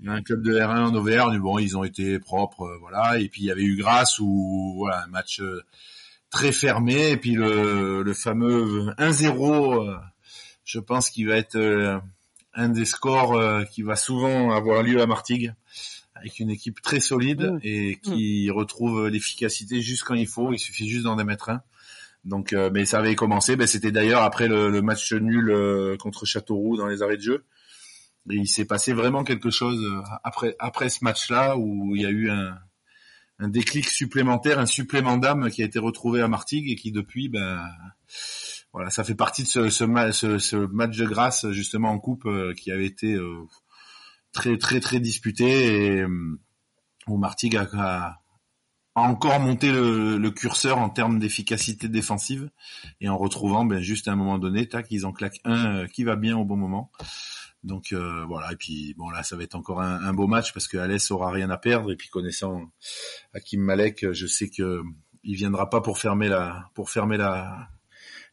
Il 0.01 0.07
y 0.07 0.09
a 0.09 0.13
un 0.13 0.23
club 0.23 0.43
de 0.43 0.53
R1 0.59 0.87
en 0.89 0.95
Auvergne. 0.97 1.39
Bon, 1.39 1.61
ils 1.61 1.79
ont 1.79 1.85
été 1.85 2.19
propres, 2.19 2.63
euh, 2.65 2.79
voilà. 2.81 3.21
Et 3.21 3.29
puis 3.29 3.43
il 3.43 3.47
y 3.47 3.51
avait 3.53 3.63
eu 3.63 3.77
Grasse 3.77 4.19
où 4.19 4.75
voilà 4.77 5.05
un 5.05 5.07
match 5.07 5.41
euh, 5.41 5.63
très 6.31 6.51
fermé. 6.51 7.11
Et 7.11 7.17
puis 7.17 7.35
le, 7.35 8.03
le 8.03 8.13
fameux 8.13 8.91
1-0, 8.99 9.89
euh, 9.89 9.97
je 10.65 10.81
pense 10.81 11.11
qu'il 11.11 11.29
va 11.29 11.37
être 11.37 11.55
euh, 11.55 11.97
un 12.55 12.69
des 12.69 12.85
scores 12.85 13.35
euh, 13.35 13.65
qui 13.65 13.83
va 13.83 13.97
souvent 13.97 14.53
avoir 14.53 14.83
lieu 14.83 15.01
à 15.01 15.07
Martigues 15.07 15.53
avec 16.15 16.39
une 16.39 16.51
équipe 16.51 16.81
très 16.81 17.01
solide 17.01 17.53
Mm. 17.53 17.59
et 17.63 17.97
qui 18.03 18.51
retrouve 18.51 19.09
l'efficacité 19.09 19.81
juste 19.83 20.05
quand 20.05 20.15
il 20.15 20.27
faut. 20.29 20.53
Il 20.53 20.59
suffit 20.59 20.89
juste 20.89 21.05
d'en 21.05 21.17
démettre 21.17 21.51
un. 21.51 21.63
Donc, 22.25 22.53
euh, 22.53 22.71
mais 22.73 22.87
ça 22.87 22.99
avait 22.99 23.15
commencé. 23.17 23.57
Ben, 23.57 23.67
c'était 23.67 23.93
d'ailleurs 23.93 24.23
après 24.23 24.49
le, 24.49 24.71
le 24.71 24.81
match 24.81 25.13
nul 25.13 25.51
euh, 25.51 25.97
contre 25.97 26.25
Châteauroux 26.25 26.77
dans 26.77 26.87
les 26.87 27.03
arrêts 27.03 27.17
de 27.17 27.23
jeu. 27.23 27.45
Et 28.31 28.37
il 28.37 28.49
s'est 28.49 28.65
passé 28.65 28.95
vraiment 28.95 29.25
quelque 29.25 29.51
chose 29.51 29.79
euh, 29.85 30.01
après 30.23 30.57
après 30.59 30.89
ce 30.89 31.05
match-là 31.05 31.59
où 31.59 31.95
il 31.95 32.01
y 32.01 32.07
a 32.07 32.11
eu 32.11 32.31
un, 32.31 32.57
un 33.39 33.49
déclic 33.49 33.87
supplémentaire, 33.89 34.59
un 34.59 34.67
supplément 34.67 35.19
d'âme 35.19 35.51
qui 35.51 35.61
a 35.61 35.67
été 35.67 35.79
retrouvé 35.79 36.23
à 36.23 36.29
Martigues 36.29 36.71
et 36.71 36.77
qui 36.77 36.93
depuis, 36.93 37.29
ben 37.29 37.61
voilà, 38.75 38.91
ça 38.91 39.03
fait 39.05 39.15
partie 39.15 39.45
de 39.45 39.49
ce, 39.49 39.71
ce, 39.71 39.87
ce- 40.13 40.39
ce 40.39 40.57
match 40.57 40.97
de 40.99 41.07
grâce 41.07 41.49
justement 41.53 41.89
en 41.91 41.99
coupe 41.99 42.27
euh, 42.27 42.53
qui 42.55 42.71
avait 42.71 42.85
été 42.87 43.15
euh, 43.15 43.45
très 44.33 44.59
très 44.59 44.81
très 44.81 45.01
disputé 45.01 45.87
et 45.87 46.01
euh, 46.03 46.39
où 47.07 47.17
Martigues 47.17 47.57
a, 47.57 47.69
a- 47.73 48.21
encore 48.97 49.41
monté 49.41 49.73
le, 49.73 50.19
le 50.19 50.31
curseur 50.31 50.79
en 50.79 50.89
termes 50.91 51.19
d'efficacité 51.19 51.89
défensive 51.89 52.51
et 53.01 53.09
en 53.09 53.17
retrouvant 53.17 53.65
ben 53.65 53.81
juste 53.81 54.07
à 54.09 54.13
un 54.13 54.17
moment 54.17 54.39
donné, 54.39 54.69
tac, 54.69 54.87
ils 54.91 55.07
en 55.07 55.13
claquent 55.13 55.41
un 55.45 55.77
euh, 55.77 55.87
qui 55.87 56.05
va 56.05 56.15
bien 56.17 56.37
au 56.37 56.45
bon 56.45 56.57
moment. 56.57 56.91
Donc 57.65 57.93
euh, 57.93 58.25
voilà 58.27 58.53
et 58.53 58.57
puis 58.57 58.93
bon 58.99 59.09
là 59.09 59.23
ça 59.23 59.37
va 59.37 59.43
être 59.45 59.55
encore 59.55 59.81
un, 59.81 60.05
un 60.05 60.13
beau 60.13 60.27
match 60.27 60.53
parce 60.53 60.69
que 60.69 60.77
Alès 60.79 61.11
aura 61.11 61.31
rien 61.31 61.49
à 61.49 61.57
perdre 61.57 61.91
et 61.93 61.97
puis 61.97 62.09
connaissant 62.09 62.61
Hakim 63.35 63.63
Malek, 63.63 64.13
je 64.13 64.27
sais 64.27 64.51
que 64.51 64.83
il 65.23 65.37
viendra 65.37 65.71
pas 65.71 65.81
pour 65.81 65.97
fermer 65.99 66.29
la 66.29 66.69
pour 66.75 66.91
fermer 66.91 67.17
la 67.17 67.69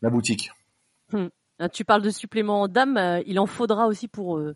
la 0.01 0.09
boutique. 0.09 0.51
Ah, 1.59 1.69
Tu 1.69 1.85
parles 1.85 2.01
de 2.01 2.09
supplément 2.09 2.67
d'âme, 2.67 2.97
euh, 2.97 3.21
il 3.25 3.39
en 3.39 3.45
faudra 3.45 3.87
aussi 3.87 4.07
pour 4.07 4.37
euh, 4.37 4.55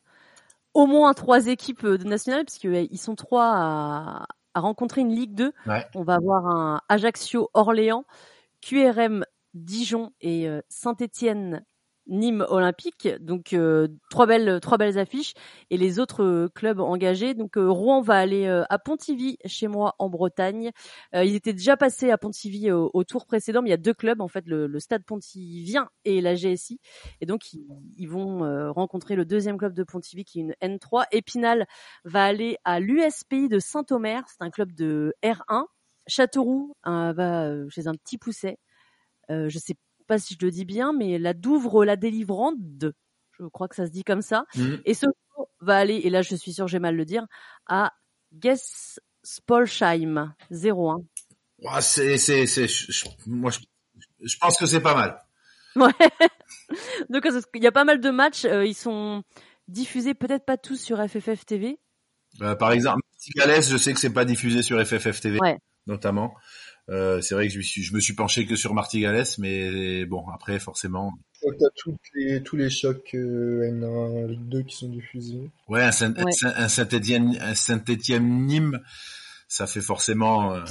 au 0.74 0.88
moins 0.88 1.14
trois 1.14 1.48
équipes 1.48 1.84
euh, 1.84 1.98
de 1.98 2.04
nationales, 2.04 2.46
puisque 2.46 2.66
euh, 2.66 2.88
ils 2.90 2.98
sont 2.98 3.16
trois 3.16 3.52
à, 3.54 4.26
à 4.54 4.60
rencontrer 4.60 5.02
une 5.02 5.14
Ligue 5.14 5.36
2. 5.36 5.54
Ouais. 5.68 5.86
On 5.94 6.04
va 6.04 6.16
avoir 6.16 6.48
un 6.48 6.82
Ajaccio-Orléans, 6.90 8.06
QRM 8.62 9.24
Dijon 9.54 10.12
et 10.22 10.48
Saint-Étienne 10.68 11.64
Nîmes 12.08 12.46
Olympique. 12.50 13.08
Donc 13.20 13.54
euh, 13.54 13.88
trois 14.10 14.26
belles 14.26 14.60
trois 14.62 14.78
belles 14.78 14.98
affiches 15.00 15.34
et 15.70 15.78
les 15.78 16.00
autres 16.00 16.24
euh, 16.24 16.50
clubs 16.54 16.80
engagés. 16.80 17.34
Donc 17.34 17.58
euh, 17.58 17.70
Rouen 17.70 18.02
va 18.02 18.16
aller 18.16 18.46
euh, 18.46 18.64
à 18.70 18.80
Pontivy 18.80 19.38
chez 19.46 19.68
moi 19.68 19.96
en 20.00 20.10
Bretagne. 20.10 20.72
Euh, 21.14 21.24
ils 21.24 21.36
étaient 21.36 21.54
déjà 21.54 21.78
passés 21.78 22.12
à 22.12 22.18
Pontivy 22.18 22.72
au, 22.72 22.92
au 22.94 23.04
tour 23.04 23.26
précédent, 23.26 23.62
mais 23.62 23.70
il 23.70 23.72
y 23.72 23.74
a 23.74 23.78
deux 23.78 23.94
clubs 23.94 24.22
en 24.22 24.28
fait, 24.28 24.46
le, 24.48 24.68
le 24.68 24.80
Stade 24.80 25.04
Pontivien 25.04 25.90
et 26.04 26.22
la 26.22 26.36
GSI. 26.36 26.80
Et 27.22 27.26
donc 27.26 27.54
ils, 27.54 27.68
ils 27.98 28.10
vont 28.10 28.26
rencontrer 28.74 29.16
le 29.16 29.26
deuxième 29.26 29.58
club 29.58 29.74
de 29.74 29.84
Pontivy 29.84 30.26
qui 30.26 30.40
est 30.40 30.44
une 30.44 30.56
N3. 30.62 31.06
Épinal 31.12 31.66
va 32.04 32.26
aller 32.26 32.58
à 32.64 32.80
l'USPI 32.80 33.50
de 33.50 33.60
Saint-Omer, 33.60 34.24
c'est 34.28 34.44
un 34.44 34.50
club 34.50 34.72
de 34.74 35.14
R1. 35.24 35.66
Châteauroux 36.08 36.76
va 36.86 37.52
chez 37.70 37.88
un 37.88 37.96
petit 37.96 38.18
pousset. 38.18 38.60
Euh, 39.32 39.50
je 39.50 39.58
sais 39.58 39.76
pas 40.08 40.18
si 40.20 40.36
je 40.40 40.46
le 40.46 40.52
dis 40.52 40.66
bien, 40.66 40.94
mais 40.94 41.18
la 41.20 41.34
Douvre 41.34 41.86
la 41.86 41.96
délivrante, 41.96 42.56
je 43.40 43.46
crois 43.48 43.68
que 43.68 43.76
ça 43.76 43.86
se 43.86 43.92
dit 43.92 44.04
comme 44.04 44.22
ça. 44.22 44.46
Mhm. 44.56 44.82
Et 44.86 44.94
Sochaux 44.94 45.50
va 45.60 45.78
aller, 45.78 45.96
et 45.98 46.10
là 46.10 46.22
je 46.22 46.36
suis 46.36 46.54
sûre 46.54 46.68
j'ai 46.68 46.80
mal 46.80 46.96
le 46.96 47.06
dire, 47.06 47.26
à 47.68 47.92
Gespolsheim 48.42 50.34
01. 50.52 50.98
Ouais, 51.60 51.82
c'est 51.82 52.18
c'est 52.18 52.46
c'est 52.48 52.68
je- 52.68 52.92
je- 52.92 53.06
moi 53.28 53.52
je, 53.52 53.60
je 54.22 54.38
pense 54.38 54.58
que 54.58 54.66
c'est 54.66 54.82
pas 54.82 54.96
mal. 54.96 55.22
Ouais. 55.76 55.92
Donc 57.10 57.28
il 57.54 57.64
y 57.64 57.68
a 57.68 57.72
pas 57.72 57.84
mal 57.86 58.00
de 58.02 58.10
matchs, 58.10 58.46
euh, 58.46 58.66
ils 58.66 58.74
sont 58.76 59.24
diffusés 59.68 60.14
peut-être 60.14 60.46
pas 60.46 60.58
tous 60.58 60.78
sur 60.82 60.98
FFF 61.06 61.46
TV. 61.46 61.80
Euh, 62.42 62.56
par 62.56 62.72
exemple, 62.72 63.02
Galès, 63.36 63.70
je 63.70 63.78
sais 63.78 63.94
que 63.94 64.00
c'est 64.00 64.14
pas 64.14 64.26
diffusé 64.26 64.62
sur 64.62 64.80
FFF 64.86 65.20
TV, 65.22 65.40
Ouais. 65.42 65.58
notamment. 65.88 66.34
Euh, 66.90 67.20
c'est 67.22 67.34
vrai 67.34 67.48
que 67.48 67.54
je 67.54 67.58
me 67.58 67.64
suis, 67.64 67.82
je 67.84 67.94
me 67.96 68.00
suis 68.00 68.14
penché 68.14 68.46
que 68.46 68.56
sur 68.56 68.74
Martigales, 68.76 69.26
mais 69.40 70.06
bon, 70.06 70.28
après, 70.30 70.60
forcément. 70.60 71.14
Que 71.42 71.50
t'as 71.60 71.70
toutes 71.76 72.00
les, 72.14 72.42
tous 72.44 72.56
les 72.56 72.70
chocs 72.70 73.12
euh, 73.16 73.70
N1 73.72 74.28
Ligue 74.28 74.48
2 74.50 74.62
qui 74.64 74.76
sont 74.76 74.90
diffusés. 74.90 75.50
Ouais, 75.68 75.82
un 75.84 75.92
Saint- 75.92 76.14
Ouais. 76.24 76.32
un 76.44 76.68
Saint-Étienne, 76.68 77.38
un 77.42 77.56
Saint-Étienne 77.56 78.46
Nîmes, 78.46 78.80
ça 79.48 79.66
fait 79.68 79.82
forcément, 79.82 80.54
euh, 80.54 80.64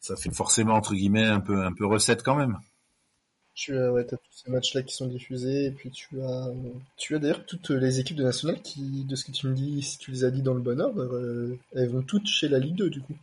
ça 0.00 0.16
fait 0.16 0.32
forcément, 0.34 0.74
entre 0.74 0.94
guillemets, 0.94 1.24
un 1.24 1.40
peu, 1.40 1.64
un 1.64 1.72
peu 1.72 1.86
recette 1.86 2.22
quand 2.22 2.34
même. 2.36 2.58
Tu 3.54 3.76
as, 3.76 3.92
ouais, 3.92 4.06
tous 4.06 4.16
ces 4.30 4.50
matchs-là 4.50 4.82
qui 4.82 4.94
sont 4.94 5.06
diffusés, 5.06 5.66
et 5.66 5.70
puis 5.70 5.90
tu 5.90 6.20
as, 6.22 6.48
tu 6.96 7.14
as 7.14 7.18
d'ailleurs 7.18 7.44
toutes 7.46 7.70
les 7.70 8.00
équipes 8.00 8.16
de 8.16 8.24
National 8.24 8.60
qui, 8.62 9.04
de 9.04 9.14
ce 9.14 9.24
que 9.26 9.32
tu 9.32 9.46
me 9.46 9.54
dis, 9.54 9.82
si 9.82 9.98
tu 9.98 10.10
les 10.10 10.24
as 10.24 10.30
dit 10.30 10.42
dans 10.42 10.54
le 10.54 10.60
bon 10.60 10.80
ordre, 10.80 11.02
euh, 11.02 11.58
elles 11.76 11.90
vont 11.90 12.02
toutes 12.02 12.26
chez 12.26 12.48
la 12.48 12.58
Ligue 12.58 12.76
2, 12.76 12.90
du 12.90 13.00
coup. 13.02 13.14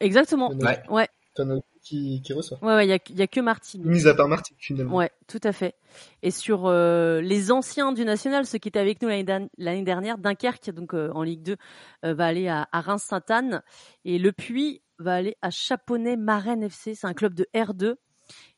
Exactement. 0.00 0.52
Ouais. 0.52 0.80
Ouais, 0.88 1.08
T'en 1.34 1.50
as 1.50 1.60
qui, 1.82 2.22
qui 2.22 2.32
ressort. 2.32 2.62
ouais, 2.62 2.74
ouais, 2.76 2.86
il 2.86 2.90
y 2.90 2.92
a, 2.92 2.98
il 3.10 3.18
y 3.18 3.22
a 3.22 3.26
que 3.26 3.40
Martin. 3.40 3.78
Mis 3.82 4.06
à 4.06 4.14
part 4.14 4.28
Martin, 4.28 4.54
finalement. 4.58 4.94
Ouais, 4.96 5.10
tout 5.26 5.40
à 5.42 5.52
fait. 5.52 5.74
Et 6.22 6.30
sur 6.30 6.66
euh, 6.66 7.20
les 7.20 7.50
anciens 7.50 7.92
du 7.92 8.04
national, 8.04 8.46
ceux 8.46 8.58
qui 8.58 8.68
étaient 8.68 8.78
avec 8.78 9.02
nous 9.02 9.08
l'année 9.08 9.24
derni- 9.24 9.50
l'année 9.58 9.82
dernière, 9.82 10.16
Dunkerque, 10.18 10.70
donc 10.70 10.94
euh, 10.94 11.10
en 11.12 11.22
Ligue 11.22 11.42
2, 11.42 11.56
euh, 12.04 12.14
va 12.14 12.26
aller 12.26 12.48
à, 12.48 12.68
à 12.72 12.80
Reims-Sainte-Anne 12.80 13.62
et 14.04 14.18
Le 14.18 14.32
Puy 14.32 14.80
va 14.98 15.14
aller 15.16 15.36
à 15.42 15.50
Chaponnet-Marraine 15.50 16.62
FC, 16.62 16.94
c'est 16.94 17.06
un 17.06 17.14
club 17.14 17.34
de 17.34 17.46
R2. 17.54 17.96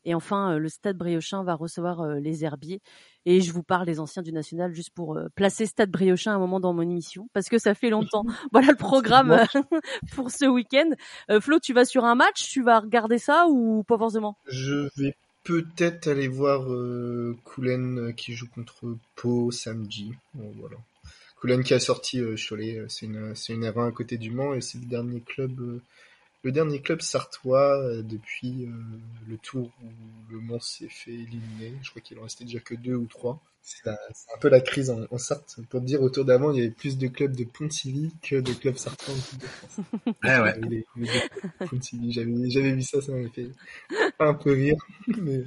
Et 0.07 0.15
enfin, 0.15 0.55
euh, 0.55 0.59
le 0.59 0.71
Stade 0.71 0.97
Briochin 0.97 1.45
va 1.45 1.55
recevoir 1.55 2.01
euh, 2.01 2.19
les 2.19 2.45
Herbiers. 2.45 2.81
Et 3.27 3.41
je 3.43 3.53
vous 3.53 3.63
parle 3.63 3.85
des 3.85 4.01
anciens 4.01 4.23
du 4.23 4.33
national 4.33 4.73
juste 4.73 4.91
pour 4.95 5.17
euh, 5.17 5.27
placer 5.35 5.67
Stade 5.67 5.91
Briochin 5.91 6.33
un 6.33 6.39
moment 6.39 6.61
dans 6.61 6.73
mon 6.73 6.83
émission 6.83 7.29
parce 7.35 7.49
que 7.49 7.59
ça 7.59 7.75
fait 7.75 7.91
longtemps. 7.91 8.25
voilà 8.53 8.69
le 8.69 8.77
programme 8.77 9.37
pour 10.15 10.31
ce 10.31 10.47
week-end. 10.47 10.91
Flo, 11.41 11.59
tu 11.59 11.75
vas 11.75 11.85
sur 11.85 12.05
un 12.05 12.15
match, 12.15 12.49
tu 12.49 12.63
vas 12.63 12.81
regarder 12.81 13.19
ça 13.19 13.47
ou 13.49 13.83
pas 13.83 13.99
forcément? 13.99 14.39
Je 14.47 14.89
vais 14.97 15.15
peut-être 15.47 16.09
aller 16.09 16.27
voir 16.27 16.73
euh, 16.73 17.37
Koulen 17.45 18.13
qui 18.15 18.33
joue 18.33 18.49
contre 18.49 18.97
Pau 19.15 19.53
samedi. 19.53 20.13
Bon, 20.35 20.53
voilà. 20.59 20.77
Koulen 21.41 21.63
qui 21.63 21.75
a 21.75 21.81
sorti 21.81 22.21
euh, 22.21 22.35
Cholet, 22.37 22.83
c'est 22.89 23.07
une, 23.07 23.35
c'est 23.37 23.53
une 23.53 23.65
R1 23.65 23.89
à 23.89 23.93
côté 23.93 24.19
du 24.19 24.31
Mans 24.31 24.55
et 24.55 24.61
c'est 24.61 24.79
le 24.79 24.87
dernier 24.87 25.21
club, 25.21 25.61
euh, 25.61 25.83
le 26.43 26.53
dernier 26.53 26.81
club 26.81 27.01
sartois 27.01 27.79
euh, 27.79 28.03
depuis 28.03 28.67
euh, 28.67 28.71
le 29.29 29.37
tour 29.39 29.71
où 29.83 30.33
le 30.33 30.41
Mans 30.41 30.61
s'est 30.61 30.89
fait 30.89 31.13
éliminer. 31.13 31.75
Je 31.83 31.91
crois 31.91 32.03
qu'il 32.03 32.19
en 32.19 32.23
restait 32.23 32.45
déjà 32.45 32.61
que 32.61 32.75
deux 32.75 32.95
ou 32.95 33.07
trois. 33.07 33.43
C'est 33.63 33.89
un 33.89 34.39
peu 34.41 34.49
la 34.49 34.61
crise 34.61 34.91
en, 34.91 35.01
en 35.11 35.19
Sarthe. 35.19 35.57
Pour 35.69 35.81
te 35.81 35.87
dire, 35.87 36.01
autour 36.01 36.25
d'avant, 36.25 36.53
il 36.53 36.59
y 36.59 36.61
avait 36.61 36.71
plus 36.71 36.99
de 36.99 37.09
clubs 37.09 37.35
de 37.35 37.43
Pontivy 37.43 38.13
que 38.23 38.37
de 38.37 38.53
clubs 38.53 38.77
sartois 38.77 39.13
en 39.13 39.17
Coupe 39.19 39.41
de 39.41 39.47
France. 39.47 39.81
Ouais, 40.23 40.41
j'avais 42.49 42.73
vu 42.73 42.83
ça, 42.83 43.01
ça 43.01 43.11
m'avait 43.11 43.29
fait 43.29 43.51
un 44.21 44.35
peu 44.35 44.53
rire. 44.53 44.77
Mais 45.21 45.43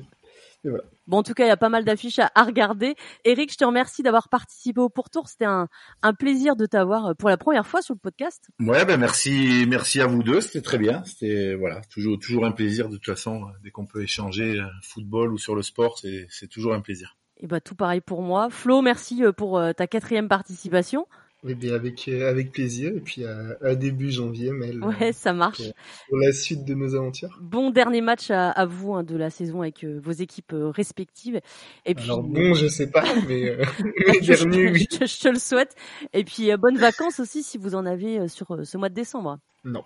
Bon, 1.08 1.18
en 1.20 1.24
tout 1.24 1.34
cas, 1.34 1.46
il 1.46 1.48
y 1.48 1.52
a 1.52 1.58
pas 1.58 1.70
mal 1.70 1.86
d'affiches 1.86 2.20
à, 2.20 2.30
à 2.36 2.44
regarder. 2.44 2.96
Eric, 3.24 3.52
je 3.52 3.58
te 3.58 3.64
remercie 3.64 4.04
d'avoir 4.04 4.28
participé 4.30 4.82
au 4.82 4.90
pourtour. 4.90 5.28
C'était 5.30 5.46
un, 5.46 5.68
un 6.02 6.14
plaisir 6.14 6.56
de 6.56 6.66
t'avoir 6.66 7.08
euh, 7.08 7.14
pour 7.14 7.30
la 7.30 7.38
première 7.38 7.66
fois 7.66 7.82
sur 7.82 7.94
le 7.94 8.00
podcast. 8.00 8.50
Ouais, 8.60 8.84
ben 8.86 9.00
merci, 9.00 9.66
merci 9.68 10.02
à 10.02 10.08
vous 10.08 10.22
deux, 10.22 10.42
c'était 10.42 10.62
très 10.62 10.78
bien. 10.78 11.04
C'était 11.06 11.56
voilà, 11.56 11.82
toujours, 11.90 12.20
toujours 12.20 12.46
un 12.46 12.52
plaisir 12.52 12.90
de 12.90 12.98
toute 12.98 13.06
façon. 13.06 13.44
euh, 13.44 13.52
Dès 13.64 13.72
qu'on 13.72 13.86
peut 13.86 14.04
échanger 14.04 14.60
euh, 14.60 14.66
football 14.84 15.34
ou 15.34 15.38
sur 15.38 15.56
le 15.56 15.62
sport, 15.62 15.98
c'est, 15.98 16.28
c'est 16.30 16.48
toujours 16.48 16.74
un 16.74 16.82
plaisir. 16.82 17.16
Et 17.38 17.48
bah 17.48 17.62
tout 17.62 17.76
pareil 17.76 18.02
pour 18.02 18.22
moi. 18.22 18.50
Flo, 18.50 18.82
merci 18.82 19.24
pour 19.38 19.62
ta 19.78 19.88
quatrième 19.88 20.28
participation. 20.28 21.08
Eh 21.48 21.56
bien, 21.56 21.74
avec, 21.74 22.08
euh, 22.10 22.30
avec 22.30 22.52
plaisir. 22.52 22.92
Et 22.96 23.00
puis, 23.00 23.24
à, 23.26 23.56
à 23.62 23.74
début 23.76 24.12
janvier, 24.12 24.52
Mel, 24.52 24.84
Ouais, 24.84 25.14
ça 25.14 25.32
marche. 25.32 25.58
pour- 25.58 25.74
pour 26.10 26.18
la 26.18 26.34
suite 26.34 26.66
de 26.66 26.74
nos 26.74 26.96
aventures. 26.96 27.38
Bon 27.42 27.70
dernier 27.70 28.02
match 28.02 28.30
à, 28.30 28.50
à 28.52 28.66
vous 28.66 28.94
hein, 28.94 29.04
de 29.04 29.16
la 29.16 29.30
saison 29.30 29.62
avec 29.62 29.86
euh, 29.86 30.02
vos 30.04 30.12
équipes 30.12 30.52
euh, 30.52 30.70
respectives. 30.70 31.40
Et 31.86 31.96
puis, 31.96 32.04
Alors 32.04 32.24
bon, 32.24 32.54
je 32.56 32.68
sais 32.68 32.92
pas, 32.92 33.04
mais 33.30 33.50
euh, 33.52 33.64
je, 34.22 34.48
oui. 34.50 34.86
je- 34.92 35.06
je 35.06 35.20
te 35.22 35.30
le 35.30 35.40
souhaite. 35.40 35.76
Et 36.12 36.26
puis, 36.26 36.52
euh, 36.52 36.58
bonnes 36.58 36.78
vacances 36.78 37.22
aussi 37.22 37.42
si 37.42 37.58
vous 37.58 37.74
en 37.74 37.86
avez 37.86 38.20
euh, 38.20 38.28
sur 38.28 38.52
euh, 38.52 38.66
ce 38.66 38.78
mois 38.78 38.90
de 38.90 38.96
décembre. 38.96 39.40
Non. 39.64 39.84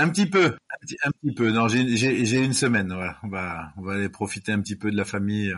Un 0.00 0.10
petit 0.10 0.26
peu, 0.26 0.56
un 1.04 1.10
petit, 1.10 1.34
peu. 1.34 1.50
Non, 1.50 1.66
j'ai 1.66 2.36
une 2.38 2.52
semaine. 2.52 2.92
Voilà, 2.92 3.18
on 3.24 3.28
va 3.28 3.72
on 3.76 3.82
va 3.82 3.94
aller 3.94 4.08
profiter 4.08 4.52
un 4.52 4.60
petit 4.60 4.76
peu 4.76 4.92
de 4.92 4.96
la 4.96 5.04
famille. 5.04 5.50
Euh, 5.50 5.56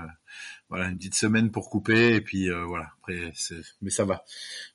voilà, 0.71 0.89
une 0.89 0.97
petite 0.97 1.15
semaine 1.15 1.51
pour 1.51 1.69
couper 1.69 2.15
et 2.15 2.23
puis 2.23 2.51
euh, 2.51 2.65
voilà. 2.65 2.91
Après, 3.03 3.33
mais 3.83 3.91
ça 3.91 4.05
va. 4.07 4.25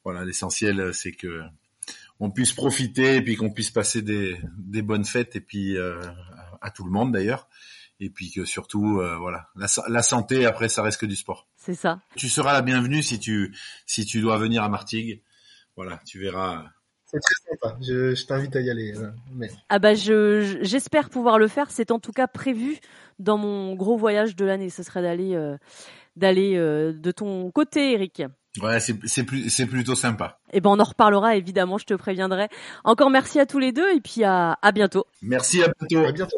Voilà, 0.03 0.23
l'essentiel 0.23 0.93
c'est 0.93 1.13
que 1.13 1.41
on 2.19 2.29
puisse 2.29 2.53
profiter 2.53 3.15
et 3.15 3.21
puis 3.23 3.35
qu'on 3.35 3.49
puisse 3.49 3.71
passer 3.71 4.03
des 4.03 4.39
des 4.55 4.83
bonnes 4.83 5.05
fêtes 5.05 5.35
et 5.35 5.41
puis 5.41 5.75
euh, 5.77 5.99
à 6.61 6.69
tout 6.69 6.83
le 6.83 6.91
monde 6.91 7.11
d'ailleurs 7.11 7.49
et 7.99 8.11
puis 8.11 8.29
que 8.31 8.45
surtout 8.45 9.01
voilà 9.19 9.49
la, 9.55 9.67
la, 9.87 10.03
santé 10.03 10.45
après 10.45 10.69
ça 10.69 10.83
reste 10.83 11.01
que 11.01 11.05
du 11.07 11.15
sport. 11.15 11.47
C'est 11.57 11.75
ça. 11.75 12.01
Tu 12.15 12.29
seras 12.29 12.53
la 12.53 12.61
bienvenue 12.61 13.01
si 13.01 13.19
tu 13.19 13.55
si 13.87 14.05
tu 14.05 14.21
dois 14.21 14.37
venir 14.37 14.63
à 14.63 14.69
Martigues. 14.69 15.23
Voilà, 15.75 15.99
tu 16.05 16.19
verras 16.19 16.65
c'est 17.21 17.45
très 17.45 17.51
sympa. 17.51 17.77
Je, 17.81 18.15
je 18.15 18.25
t'invite 18.25 18.55
à 18.55 18.61
y 18.61 18.69
aller. 18.69 18.93
Euh, 18.97 19.09
mais... 19.33 19.49
Ah 19.69 19.79
bah 19.79 19.93
je, 19.93 20.57
j'espère 20.61 21.09
pouvoir 21.09 21.39
le 21.39 21.47
faire. 21.47 21.71
C'est 21.71 21.91
en 21.91 21.99
tout 21.99 22.11
cas 22.11 22.27
prévu 22.27 22.79
dans 23.19 23.37
mon 23.37 23.75
gros 23.75 23.97
voyage 23.97 24.35
de 24.35 24.45
l'année. 24.45 24.69
Ce 24.69 24.83
serait 24.83 25.01
d'aller 25.01 25.35
euh, 25.35 25.57
d'aller 26.15 26.55
euh, 26.55 26.93
de 26.93 27.11
ton 27.11 27.51
côté, 27.51 27.93
Eric. 27.93 28.23
Ouais, 28.61 28.79
c'est 28.79 28.95
c'est 29.05 29.23
plus 29.23 29.49
c'est 29.49 29.65
plutôt 29.65 29.95
sympa. 29.95 30.39
Et 30.51 30.57
eh 30.57 30.61
ben 30.61 30.69
on 30.69 30.79
en 30.79 30.83
reparlera 30.83 31.35
évidemment. 31.35 31.77
Je 31.77 31.85
te 31.85 31.93
préviendrai. 31.93 32.47
Encore 32.83 33.09
merci 33.09 33.39
à 33.39 33.45
tous 33.45 33.59
les 33.59 33.71
deux 33.71 33.89
et 33.95 33.99
puis 33.99 34.23
à 34.23 34.57
à 34.61 34.71
bientôt. 34.71 35.05
Merci 35.21 35.63
à 35.63 35.67
bientôt. 35.67 36.07
À 36.07 36.11
bientôt. 36.11 36.37